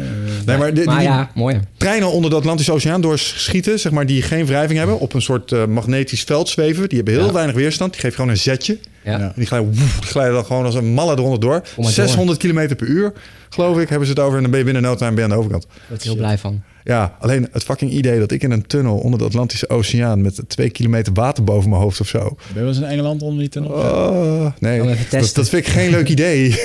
nee, 0.46 0.58
maar 0.58 0.74
die, 0.74 0.86
maar 0.86 0.98
die 1.00 1.08
ja, 1.08 1.32
mooi. 1.36 1.60
treinen 1.78 2.12
onder 2.12 2.30
de 2.30 2.36
Atlantische 2.36 2.72
Oceaan 2.72 3.02
doorschieten... 3.02 3.80
zeg 3.80 3.92
maar, 3.92 4.06
die 4.06 4.22
geen 4.22 4.46
wrijving 4.46 4.78
hebben... 4.80 5.00
op 5.00 5.14
een 5.14 5.22
soort 5.22 5.52
eh, 5.52 5.66
magnetisch 5.66 6.24
veld 6.24 6.50
zweven. 6.50 6.90
Die 6.90 6.98
hebben 6.98 7.16
heel 7.16 7.26
Ja. 7.26 7.32
weinig 7.34 7.56
weerstand. 7.56 7.92
Die 7.92 8.02
geven 8.02 8.16
gewoon 8.16 8.32
een 8.32 8.38
zetje. 8.38 8.78
Ja. 9.10 9.20
En 9.20 9.32
die 9.36 9.46
glijden, 9.46 9.68
woef, 9.70 10.00
die 10.00 10.10
glijden 10.10 10.34
dan 10.34 10.46
gewoon 10.46 10.66
als 10.66 10.76
een 10.76 10.94
malle 10.94 11.18
eronder 11.18 11.40
door. 11.40 11.62
Kom 11.76 11.84
maar 11.84 11.94
600 11.94 12.40
km 12.40 12.76
per 12.76 12.88
uur, 12.88 13.14
geloof 13.50 13.80
ik, 13.80 13.90
hebben 13.90 14.08
ze 14.08 14.14
het 14.14 14.22
over. 14.22 14.36
En 14.36 14.42
dan 14.42 14.52
ben 14.52 14.60
je 14.60 14.66
binnen 14.66 14.84
no 14.84 14.96
time 14.96 15.10
ben 15.10 15.18
je 15.18 15.24
aan 15.24 15.30
de 15.30 15.36
overkant. 15.36 15.66
Daar 15.70 15.82
word 15.88 16.00
ik 16.00 16.08
heel 16.08 16.16
blij 16.16 16.38
van. 16.38 16.62
Ja, 16.84 17.16
alleen 17.20 17.48
het 17.52 17.64
fucking 17.64 17.92
idee 17.92 18.20
dat 18.20 18.32
ik 18.32 18.44
in 18.44 18.52
een 18.52 18.68
tunnel 18.68 18.98
onder 18.98 19.20
de 19.20 19.26
Atlantische 19.26 19.70
Oceaan 19.70 20.22
met 20.22 20.42
twee 20.48 20.70
kilometer 20.70 21.14
water 21.14 21.44
boven 21.44 21.70
mijn 21.70 21.82
hoofd 21.82 22.00
of 22.00 22.08
zo. 22.08 22.20
Ben 22.20 22.38
je 22.54 22.60
wel 22.60 22.68
eens 22.68 22.78
in 22.78 22.84
Engeland 22.84 23.22
onder 23.22 23.40
die 23.40 23.50
tunnel? 23.50 23.72
Oh, 23.72 24.46
nee, 24.60 24.84
dat, 24.84 25.10
testen. 25.10 25.36
dat 25.36 25.50
vind 25.50 25.68
ik 25.68 25.72
geen 25.72 25.90
leuk 25.90 26.10
idee. 26.10 26.50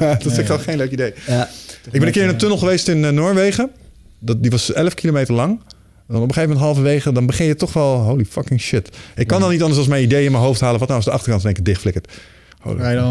dat 0.00 0.22
vind 0.22 0.38
ik 0.38 0.46
gewoon 0.46 0.60
geen 0.60 0.76
leuk 0.76 0.90
idee. 0.90 1.12
Ja. 1.26 1.48
Ik 1.84 1.98
ben 1.98 2.06
een 2.06 2.12
keer 2.12 2.22
in 2.22 2.28
een 2.28 2.36
tunnel 2.36 2.58
geweest 2.58 2.88
in 2.88 3.04
eh, 3.04 3.10
Noorwegen. 3.10 3.70
Dat, 4.18 4.42
die 4.42 4.50
was 4.50 4.72
11 4.72 4.94
kilometer 4.94 5.34
lang. 5.34 5.60
En 6.10 6.16
dan 6.16 6.24
op 6.24 6.28
een 6.28 6.34
gegeven 6.34 6.56
moment 6.56 6.74
halverwege, 6.74 7.12
dan 7.12 7.26
begin 7.26 7.46
je 7.46 7.54
toch 7.54 7.72
wel, 7.72 7.96
holy 7.96 8.24
fucking 8.24 8.60
shit. 8.60 8.96
Ik 9.16 9.26
kan 9.26 9.40
dan 9.40 9.50
niet 9.50 9.60
anders 9.60 9.78
als 9.78 9.88
mijn 9.88 10.02
idee 10.02 10.24
in 10.24 10.30
mijn 10.32 10.42
hoofd 10.44 10.60
halen. 10.60 10.78
Wat 10.78 10.88
nou 10.88 11.00
als 11.00 11.08
de 11.08 11.14
achterkant 11.14 11.40
in 11.40 11.46
één 11.46 11.54
keer 11.54 11.64
dichtflikkert. 11.64 12.12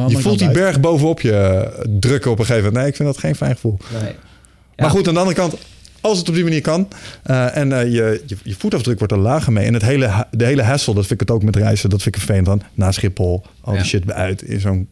Je 0.08 0.18
voelt 0.18 0.40
die 0.40 0.52
berg 0.52 0.80
bovenop 0.80 1.22
je 1.22 1.32
eh, 1.34 1.86
drukken 2.00 2.32
op 2.32 2.40
een 2.40 2.46
gegeven 2.46 2.66
moment. 2.66 2.82
Nee, 2.82 2.92
ik 2.92 2.96
vind 2.96 3.08
dat 3.10 3.18
geen 3.18 3.36
fijn 3.36 3.54
gevoel. 3.54 3.78
Nee. 4.02 4.16
Maar 4.78 4.90
goed, 4.90 5.08
aan 5.08 5.14
de 5.14 5.20
andere 5.20 5.38
kant, 5.38 5.56
als 6.02 6.18
het 6.18 6.30
op 6.30 6.36
die 6.36 6.44
manier 6.44 6.62
kan 6.62 6.88
eh, 7.24 7.58
en 7.58 7.72
eh, 7.72 7.84
je, 7.84 8.24
je, 8.26 8.38
je 8.44 8.56
voetafdruk 8.58 8.98
wordt 8.98 9.14
er 9.14 9.20
lager 9.20 9.52
mee. 9.54 9.66
En 9.66 9.74
het 9.74 9.84
hele, 9.84 10.28
de 10.32 10.46
hele 10.46 10.64
hassle, 10.64 10.94
dat 10.94 11.06
vind 11.06 11.22
ik 11.22 11.28
het 11.28 11.36
ook 11.38 11.44
met 11.44 11.56
reizen, 11.56 11.90
dat 11.90 12.02
vind 12.02 12.16
ik 12.16 12.22
vervelend 12.22 12.46
dan. 12.48 12.62
Na 12.74 12.92
Schiphol, 12.92 13.44
al 13.62 13.72
die 13.74 13.82
Ja. 13.82 13.88
shit 13.88 14.12
uit 14.12 14.42
in 14.42 14.60
zo'n 14.60 14.88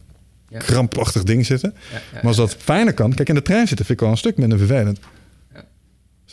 Ja. 0.48 0.58
krampachtig 0.58 1.22
ding 1.22 1.46
zitten. 1.46 1.74
Ja, 1.74 1.96
ja, 1.96 2.00
maar 2.14 2.26
als 2.26 2.36
dat 2.36 2.56
fijner 2.58 2.94
kan, 2.94 3.14
kijk 3.14 3.28
in 3.28 3.34
de 3.34 3.42
trein 3.42 3.66
zitten, 3.68 3.86
vind 3.86 3.98
ik 3.98 4.04
wel 4.04 4.10
een 4.14 4.18
stuk 4.20 4.36
minder 4.36 4.58
vervelend. 4.58 4.98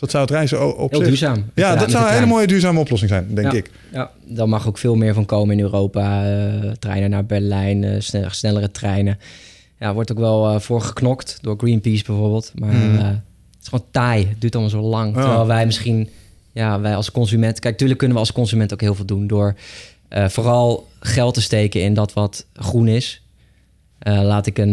dat 0.00 0.10
zou 0.10 0.22
het 0.24 0.32
reizen 0.32 0.76
op 0.78 0.90
Heel 0.90 0.98
zich- 0.98 1.08
duurzaam. 1.08 1.44
Ja, 1.54 1.76
dat 1.76 1.90
zou 1.90 2.06
een 2.06 2.12
hele 2.12 2.26
mooie 2.26 2.46
duurzame 2.46 2.80
oplossing 2.80 3.10
zijn, 3.10 3.34
denk 3.34 3.52
Ja. 3.52 3.58
ik. 3.58 3.70
Ja, 3.92 4.10
daar 4.26 4.48
mag 4.48 4.66
ook 4.68 4.78
veel 4.78 4.94
meer 4.94 5.14
van 5.14 5.24
komen 5.26 5.56
in 5.58 5.64
Europa. 5.64 6.24
eh, 6.24 6.70
treinen 6.70 7.10
naar 7.10 7.24
Berlijn, 7.26 7.84
eh, 7.84 8.00
sne- 8.00 8.26
snellere 8.30 8.70
treinen. 8.70 9.18
Ja, 9.78 9.94
wordt 9.94 10.12
ook 10.12 10.18
wel 10.18 10.48
eh, 10.50 10.60
voor 10.60 10.80
geknokt 10.80 11.38
door 11.40 11.54
Greenpeace 11.58 12.04
bijvoorbeeld. 12.04 12.52
Maar 12.54 12.70
eh, 12.70 13.04
het 13.06 13.62
is 13.62 13.68
gewoon 13.68 13.84
taai. 13.90 14.26
Het 14.28 14.40
duurt 14.40 14.54
allemaal 14.54 14.72
zo 14.82 14.88
lang. 14.88 15.14
Ja. 15.14 15.20
Terwijl 15.20 15.46
wij 15.46 15.66
misschien, 15.66 16.08
ja, 16.52 16.80
wij 16.80 16.96
als 16.96 17.10
consument... 17.10 17.58
Kijk, 17.58 17.76
tuurlijk 17.76 17.98
kunnen 17.98 18.16
we 18.16 18.22
als 18.22 18.32
consument 18.32 18.72
ook 18.72 18.80
heel 18.80 18.94
veel 18.94 19.04
doen... 19.04 19.26
door 19.26 19.54
eh, 20.08 20.28
vooral 20.28 20.88
geld 21.00 21.34
te 21.34 21.42
steken 21.42 21.82
in 21.82 21.94
dat 21.94 22.12
wat 22.12 22.46
groen 22.54 22.88
is. 22.88 23.22
Eh, 23.98 24.22
laat 24.22 24.46
ik 24.46 24.58
een, 24.58 24.72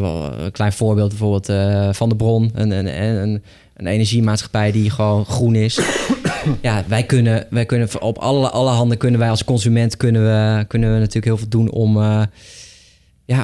wel 0.00 0.32
een 0.38 0.52
klein 0.52 0.72
voorbeeld 0.72 1.08
bijvoorbeeld 1.08 1.48
eh, 1.48 1.92
van 1.92 2.08
de 2.08 2.16
bron. 2.16 2.50
Een, 2.54 2.70
een, 2.70 3.02
een, 3.02 3.16
een 3.22 3.42
energiemaatschappij 3.76 4.72
die 4.72 4.90
gewoon 4.90 5.24
groen 5.24 5.54
is. 5.54 5.80
ja, 6.60 6.84
wij 6.86 7.02
kunnen, 7.02 7.46
wij 7.50 7.66
kunnen 7.66 8.00
op 8.00 8.18
alle, 8.18 8.50
alle 8.50 8.70
handen 8.70 8.98
kunnen 8.98 9.20
wij 9.20 9.30
als 9.30 9.44
consument 9.44 9.96
kunnen 9.96 10.22
we, 10.22 10.64
kunnen 10.66 10.92
we 10.92 10.98
natuurlijk 10.98 11.24
heel 11.24 11.36
veel 11.36 11.48
doen 11.48 11.70
om, 11.70 11.96
eh, 11.96 12.22
ja, 13.24 13.42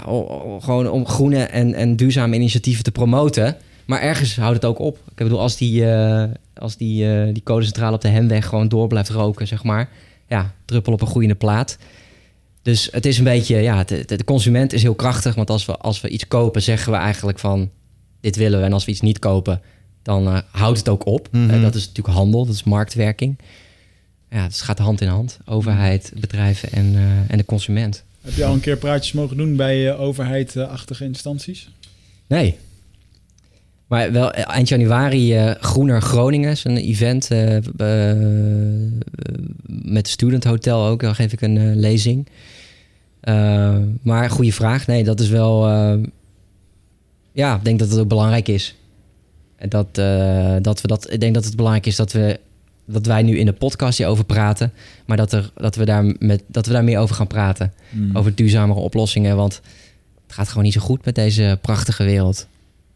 gewoon 0.60 0.90
om 0.90 1.06
groene 1.06 1.42
en, 1.42 1.74
en 1.74 1.96
duurzame 1.96 2.34
initiatieven 2.34 2.84
te 2.84 2.92
promoten. 2.92 3.56
Maar 3.88 4.00
ergens 4.00 4.36
houdt 4.36 4.54
het 4.54 4.64
ook 4.64 4.78
op. 4.78 4.98
Ik 5.08 5.16
bedoel, 5.16 5.40
als 5.40 5.56
die, 5.56 5.90
eh, 5.90 6.24
als 6.54 6.76
die, 6.76 7.12
eh, 7.12 7.34
die 7.34 7.42
codecentrale 7.42 7.94
op 7.94 8.00
de 8.00 8.08
hemweg 8.08 8.46
gewoon 8.46 8.68
door 8.68 8.86
blijft 8.86 9.08
roken, 9.08 9.46
zeg 9.46 9.62
maar. 9.62 9.88
Ja, 10.26 10.54
druppel 10.64 10.92
op 10.92 11.00
een 11.00 11.06
groeiende 11.06 11.34
plaat. 11.34 11.78
Dus 12.62 12.88
het 12.92 13.06
is 13.06 13.18
een 13.18 13.24
beetje, 13.24 13.56
ja, 13.56 13.84
de, 13.84 14.04
de 14.04 14.24
consument 14.24 14.72
is 14.72 14.82
heel 14.82 14.94
krachtig. 14.94 15.34
Want 15.34 15.50
als 15.50 15.66
we, 15.66 15.76
als 15.76 16.00
we 16.00 16.08
iets 16.08 16.28
kopen, 16.28 16.62
zeggen 16.62 16.92
we 16.92 16.98
eigenlijk 16.98 17.38
van, 17.38 17.70
dit 18.20 18.36
willen 18.36 18.58
we. 18.58 18.64
En 18.64 18.72
als 18.72 18.84
we 18.84 18.90
iets 18.90 19.00
niet 19.00 19.18
kopen, 19.18 19.60
dan 20.02 20.26
eh, 20.26 20.38
houdt 20.50 20.78
het 20.78 20.88
ook 20.88 21.06
op. 21.06 21.28
Mhm. 21.32 21.50
Eh, 21.50 21.62
dat 21.62 21.74
is 21.74 21.86
natuurlijk 21.86 22.16
handel, 22.16 22.46
dat 22.46 22.54
is 22.54 22.64
marktwerking. 22.64 23.38
Ja, 24.30 24.46
dus 24.46 24.56
het 24.56 24.64
gaat 24.64 24.78
hand 24.78 25.00
in 25.00 25.08
hand. 25.08 25.38
Overheid, 25.44 26.12
bedrijven 26.20 26.72
en, 26.72 26.94
eh, 26.94 27.02
en 27.28 27.38
de 27.38 27.44
consument. 27.44 28.04
Heb 28.20 28.34
je 28.34 28.44
al 28.44 28.54
een 28.54 28.60
keer 28.60 28.76
praatjes 28.76 29.12
mogen 29.12 29.36
doen 29.36 29.56
bij 29.56 29.86
uh, 29.86 30.00
overheidachtige 30.00 31.04
instanties? 31.04 31.70
Nee. 32.26 32.56
Maar 33.86 34.12
wel 34.12 34.32
eind 34.32 34.68
januari 34.68 35.34
eh, 35.34 35.50
Groener 35.60 36.02
Groningen 36.02 36.50
is 36.50 36.64
een 36.64 36.76
event 36.76 37.28
met 39.66 40.04
de 40.04 40.10
Student 40.10 40.44
Hotel 40.44 40.86
ook. 40.86 41.00
Dan 41.00 41.14
geef 41.14 41.32
ik 41.32 41.40
een 41.40 41.56
eh, 41.56 41.76
lezing. 41.76 42.26
Uh, 43.24 43.76
maar 44.02 44.30
goede 44.30 44.52
vraag. 44.52 44.86
Nee, 44.86 45.04
dat 45.04 45.20
is 45.20 45.28
wel... 45.28 45.68
Uh, 45.68 46.02
ja, 47.32 47.56
ik 47.56 47.64
denk 47.64 47.78
dat 47.78 47.90
het 47.90 47.98
ook 47.98 48.08
belangrijk 48.08 48.48
is. 48.48 48.74
Dat, 49.68 49.98
uh, 49.98 50.56
dat 50.62 50.80
we 50.80 50.88
dat... 50.88 51.12
Ik 51.12 51.20
denk 51.20 51.34
dat 51.34 51.44
het 51.44 51.56
belangrijk 51.56 51.86
is 51.86 51.96
dat 51.96 52.12
we 52.12 52.40
dat 52.90 53.06
wij 53.06 53.22
nu 53.22 53.38
in 53.38 53.46
de 53.46 53.52
podcast 53.52 53.98
hierover 53.98 54.24
praten, 54.24 54.72
maar 55.06 55.16
dat, 55.16 55.32
er, 55.32 55.50
dat, 55.54 55.76
we 55.76 55.84
daar 55.84 56.14
met, 56.18 56.42
dat 56.46 56.66
we 56.66 56.72
daar 56.72 56.84
meer 56.84 56.98
over 56.98 57.14
gaan 57.14 57.26
praten. 57.26 57.72
Hmm. 57.90 58.16
Over 58.16 58.34
duurzamere 58.34 58.80
oplossingen, 58.80 59.36
want 59.36 59.60
het 60.26 60.36
gaat 60.36 60.48
gewoon 60.48 60.64
niet 60.64 60.72
zo 60.72 60.80
goed 60.80 61.04
met 61.04 61.14
deze 61.14 61.58
prachtige 61.60 62.04
wereld. 62.04 62.46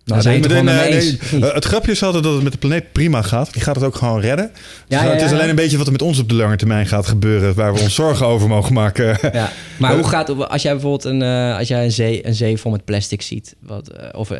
Nou, 0.04 0.22
nee, 0.22 0.40
meteen, 0.40 0.64
nee, 0.64 1.18
nee. 1.30 1.44
Het 1.52 1.64
grapje 1.64 1.92
is 1.92 2.02
altijd 2.02 2.24
dat 2.24 2.34
het 2.34 2.42
met 2.42 2.52
de 2.52 2.58
planeet 2.58 2.92
prima 2.92 3.22
gaat. 3.22 3.52
Die 3.52 3.62
gaat 3.62 3.74
het 3.74 3.84
ook 3.84 3.94
gewoon 3.94 4.20
redden. 4.20 4.50
Dus 4.52 4.62
Ja, 4.98 5.04
ja, 5.04 5.10
het 5.10 5.22
is 5.22 5.30
ja, 5.30 5.36
alleen 5.36 5.48
een 5.48 5.54
beetje 5.54 5.76
wat 5.76 5.86
er 5.86 5.92
met 5.92 6.02
ons 6.02 6.18
op 6.18 6.28
de 6.28 6.34
lange 6.34 6.56
termijn 6.56 6.86
gaat 6.86 7.06
gebeuren, 7.06 7.54
waar 7.54 7.74
we 7.74 7.80
ons 7.80 7.94
zorgen 7.94 8.26
over 8.26 8.48
mogen 8.48 8.72
maken. 8.72 9.18
Ja. 9.32 9.52
Maar 9.78 9.94
hoe 9.98 10.08
gaat 10.08 10.28
het 10.28 10.48
als 10.48 10.62
jij 10.62 10.72
bijvoorbeeld 10.72 11.04
een, 11.04 11.20
uh, 11.20 11.58
als 11.58 11.68
jij 11.68 11.84
een, 11.84 11.92
zee, 11.92 12.26
een 12.26 12.34
zee 12.34 12.56
vol 12.56 12.70
met 12.70 12.84
plastic 12.84 13.22
ziet, 13.22 13.54
wat, 13.60 13.90
uh, 13.96 14.08
of 14.12 14.30
uh, 14.30 14.38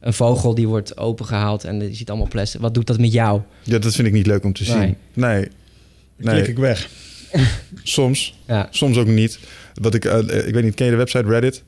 een 0.00 0.12
vogel 0.12 0.54
die 0.54 0.68
wordt 0.68 0.96
opengehaald 0.96 1.64
en 1.64 1.80
je 1.80 1.94
ziet 1.94 2.08
allemaal 2.08 2.28
plastic, 2.28 2.60
wat 2.60 2.74
doet 2.74 2.86
dat 2.86 2.98
met 2.98 3.12
jou? 3.12 3.40
Ja, 3.62 3.78
dat 3.78 3.94
vind 3.94 4.06
ik 4.06 4.12
niet 4.12 4.26
leuk 4.26 4.44
om 4.44 4.52
te 4.52 4.64
zien. 4.64 4.78
Nee. 4.78 4.96
Nee. 5.14 5.48
nee. 6.16 6.34
Klik 6.34 6.48
ik 6.48 6.58
weg. 6.58 6.88
Soms. 7.82 8.38
Ja. 8.46 8.68
Soms 8.70 8.96
ook 8.96 9.06
niet. 9.06 9.38
Wat 9.74 9.94
ik, 9.94 10.04
uh, 10.04 10.46
ik 10.46 10.54
weet 10.54 10.62
niet, 10.62 10.74
ken 10.74 10.84
je 10.84 10.92
de 10.92 10.98
website 10.98 11.28
Reddit? 11.28 11.62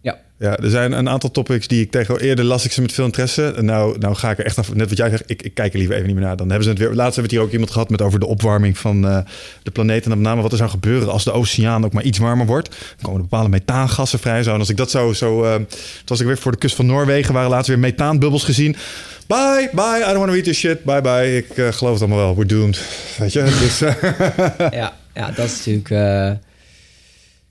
Ja. 0.00 0.18
Ja, 0.38 0.56
er 0.56 0.70
zijn 0.70 0.92
een 0.92 1.08
aantal 1.08 1.30
topics 1.30 1.68
die 1.68 1.82
ik 1.82 1.90
tegen 1.90 2.20
eerder 2.20 2.44
las 2.44 2.64
ik 2.64 2.72
ze 2.72 2.80
met 2.80 2.92
veel 2.92 3.04
interesse. 3.04 3.54
Nou, 3.60 3.98
nou 3.98 4.14
ga 4.14 4.30
ik 4.30 4.38
er 4.38 4.44
echt 4.44 4.58
af, 4.58 4.74
net 4.74 4.88
wat 4.88 4.98
jij 4.98 5.10
zegt, 5.10 5.22
ik, 5.26 5.42
ik 5.42 5.54
kijk 5.54 5.72
er 5.72 5.78
liever 5.78 5.94
even 5.94 6.06
niet 6.06 6.16
meer 6.16 6.24
naar. 6.24 6.36
Dan 6.36 6.46
hebben 6.48 6.64
ze 6.64 6.70
het 6.70 6.78
weer. 6.78 6.88
Laatst 6.88 7.14
hebben 7.14 7.14
we 7.14 7.22
het 7.22 7.30
hier 7.30 7.40
ook 7.40 7.52
iemand 7.52 7.70
gehad 7.70 7.90
met 7.90 8.02
over 8.02 8.20
de 8.20 8.26
opwarming 8.26 8.78
van 8.78 9.04
uh, 9.04 9.18
de 9.62 9.70
planeet. 9.70 10.04
En 10.04 10.10
met 10.10 10.18
name 10.18 10.42
wat 10.42 10.52
er 10.52 10.58
zou 10.58 10.70
gebeuren 10.70 11.10
als 11.10 11.24
de 11.24 11.32
oceaan 11.32 11.84
ook 11.84 11.92
maar 11.92 12.02
iets 12.02 12.18
warmer 12.18 12.46
wordt. 12.46 12.68
Dan 12.68 12.78
komen 13.02 13.20
er 13.20 13.26
bepaalde 13.28 13.48
methaangassen 13.48 14.18
vrij. 14.18 14.42
Zo. 14.42 14.52
En 14.52 14.58
als 14.58 14.68
ik 14.68 14.76
dat 14.76 14.90
zo. 14.90 15.12
zo 15.12 15.44
uh, 15.44 15.54
toen 15.54 15.66
was 16.04 16.20
ik 16.20 16.26
weer 16.26 16.38
voor 16.38 16.52
de 16.52 16.58
kust 16.58 16.74
van 16.74 16.86
Noorwegen, 16.86 17.34
waren 17.34 17.50
laatst 17.50 17.68
weer 17.68 17.78
methaanbubbels 17.78 18.44
gezien. 18.44 18.76
Bye, 19.26 19.70
bye, 19.72 19.98
I 19.98 20.04
don't 20.04 20.16
want 20.16 20.26
to 20.26 20.32
read 20.32 20.44
this 20.44 20.58
shit. 20.58 20.84
Bye, 20.84 21.00
bye. 21.00 21.36
Ik 21.36 21.56
uh, 21.56 21.68
geloof 21.72 21.92
het 21.92 22.02
allemaal 22.02 22.24
wel. 22.24 22.34
We're 22.34 22.46
doomed. 22.46 22.82
Weet 23.18 23.32
je? 23.32 23.42
Dus, 23.42 23.78
ja, 24.70 24.96
ja, 25.14 25.30
dat 25.30 25.44
is 25.44 25.56
natuurlijk. 25.66 26.38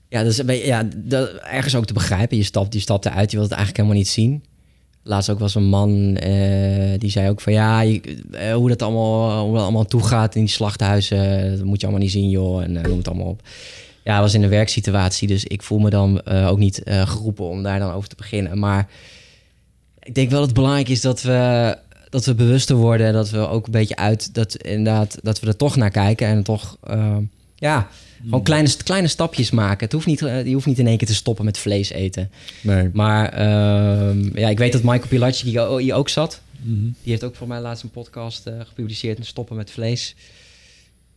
Ja, 0.08 0.22
dat 0.22 0.38
is 0.38 0.64
ja, 0.64 0.88
dat, 0.96 1.32
ergens 1.32 1.74
ook 1.74 1.86
te 1.86 1.92
begrijpen. 1.92 2.36
Je 2.36 2.42
stapt, 2.42 2.74
je 2.74 2.80
stapt 2.80 3.06
eruit, 3.06 3.30
je 3.30 3.36
wilt 3.36 3.48
het 3.48 3.58
eigenlijk 3.58 3.76
helemaal 3.76 4.02
niet 4.04 4.08
zien. 4.08 4.44
Laatst 5.02 5.30
ook 5.30 5.38
was 5.38 5.54
een 5.54 5.68
man 5.68 6.18
uh, 6.24 6.98
die 6.98 7.10
zei 7.10 7.28
ook 7.28 7.40
van 7.40 7.52
ja, 7.52 7.80
je, 7.80 8.00
uh, 8.30 8.54
hoe 8.54 8.68
dat 8.68 8.82
allemaal, 8.82 9.44
hoe 9.44 9.54
dat 9.54 9.62
allemaal 9.62 9.84
toe 9.84 10.02
gaat 10.02 10.34
in 10.34 10.40
die 10.40 10.50
slachthuizen, 10.50 11.56
dat 11.56 11.64
moet 11.64 11.80
je 11.80 11.86
allemaal 11.86 12.04
niet 12.04 12.12
zien, 12.12 12.30
joh. 12.30 12.62
En 12.62 12.74
uh, 12.74 12.82
noem 12.82 12.98
het 12.98 13.08
allemaal 13.08 13.26
op. 13.26 13.42
Ja, 14.04 14.12
het 14.12 14.22
was 14.22 14.34
in 14.34 14.42
een 14.42 14.48
werksituatie, 14.48 15.28
dus 15.28 15.44
ik 15.44 15.62
voel 15.62 15.78
me 15.78 15.90
dan 15.90 16.26
ook 16.26 16.58
niet 16.58 16.82
geroepen 16.84 17.48
om 17.48 17.62
daar 17.62 17.78
dan 17.78 17.92
over 17.92 18.08
te 18.08 18.16
beginnen. 18.16 18.58
Maar 18.58 18.88
ik 20.08 20.14
denk 20.14 20.30
wel 20.30 20.38
dat 20.38 20.48
het 20.48 20.56
belangrijk 20.56 20.88
is 20.88 21.00
dat 21.00 21.22
we, 21.22 21.76
dat 22.10 22.24
we 22.24 22.34
bewuster 22.34 22.76
worden. 22.76 23.06
en 23.06 23.12
Dat 23.12 23.30
we 23.30 23.38
ook 23.38 23.66
een 23.66 23.72
beetje 23.72 23.96
uit... 23.96 24.34
Dat, 24.34 24.56
inderdaad, 24.56 25.18
dat 25.22 25.40
we 25.40 25.46
er 25.46 25.56
toch 25.56 25.76
naar 25.76 25.90
kijken. 25.90 26.26
En 26.26 26.42
toch... 26.42 26.76
eh, 26.82 27.16
ja, 27.54 27.88
gewoon 28.22 28.42
kleine, 28.42 28.68
kleine 28.84 29.08
stapjes 29.08 29.50
maken. 29.50 29.84
Het 29.84 29.92
hoeft 29.92 30.06
niet, 30.06 30.22
eh, 30.22 30.46
je 30.46 30.52
hoeft 30.52 30.66
niet 30.66 30.78
in 30.78 30.86
één 30.86 30.96
keer 30.96 31.06
te 31.06 31.14
stoppen 31.14 31.44
met 31.44 31.58
vlees 31.58 31.90
eten. 31.90 32.30
Nee. 32.60 32.90
Maar 32.92 33.28
ehm, 33.28 34.38
ja, 34.38 34.48
ik 34.48 34.58
weet 34.58 34.72
dat 34.72 34.82
Michael 34.82 35.08
Pilarczyk 35.08 35.46
hier, 35.46 35.78
hier 35.78 35.94
ook 35.94 36.08
zat. 36.08 36.40
Mhm. 36.62 36.82
Die 36.82 37.10
heeft 37.10 37.24
ook 37.24 37.36
voor 37.36 37.48
mij 37.48 37.60
laatst 37.60 37.82
een 37.82 37.90
podcast 37.90 38.46
eh, 38.46 38.54
gepubliceerd... 38.66 39.18
met 39.18 39.26
stoppen 39.26 39.56
met 39.56 39.70
vlees. 39.70 40.14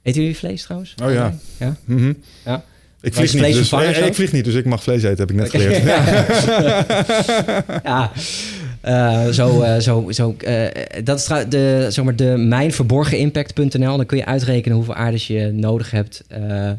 Eten 0.02 0.22
jullie 0.22 0.38
vlees 0.38 0.64
trouwens? 0.64 0.96
Oh 1.04 1.14
ja. 1.14 1.38
Ja? 1.60 1.76
Mhm. 1.86 2.14
Ja. 2.46 2.64
Ik 3.02 3.14
vlieg, 3.14 3.34
niet, 3.34 3.54
dus, 3.54 3.72
ik 3.72 4.14
vlieg 4.14 4.32
niet, 4.32 4.46
dus 4.46 4.54
ik 4.54 4.66
mag 4.66 4.84
vlees 4.84 5.04
eten, 5.04 5.18
heb 5.18 5.30
ik 5.30 5.36
net 5.36 5.50
geleerd. 5.50 5.84
ja. 7.84 7.84
Eh, 8.82 9.28
zo, 9.28 9.62
eh, 9.62 9.80
zo, 9.80 10.12
zo, 10.12 10.36
eh, 10.38 10.66
dat 11.04 11.20
is 11.20 11.26
de, 11.50 11.86
zeg 11.90 12.04
maar, 12.06 12.16
de 12.16 12.36
mijnverborgenimpact.nl. 12.38 13.98
Dan 13.98 14.06
kun 14.06 14.18
je 14.18 14.26
uitrekenen 14.26 14.76
hoeveel 14.78 14.96
aardes 14.96 15.28
je 15.28 15.52
nodig 15.54 15.92
hebt. 15.92 16.24
eh, 16.28 16.70
eh, 16.70 16.76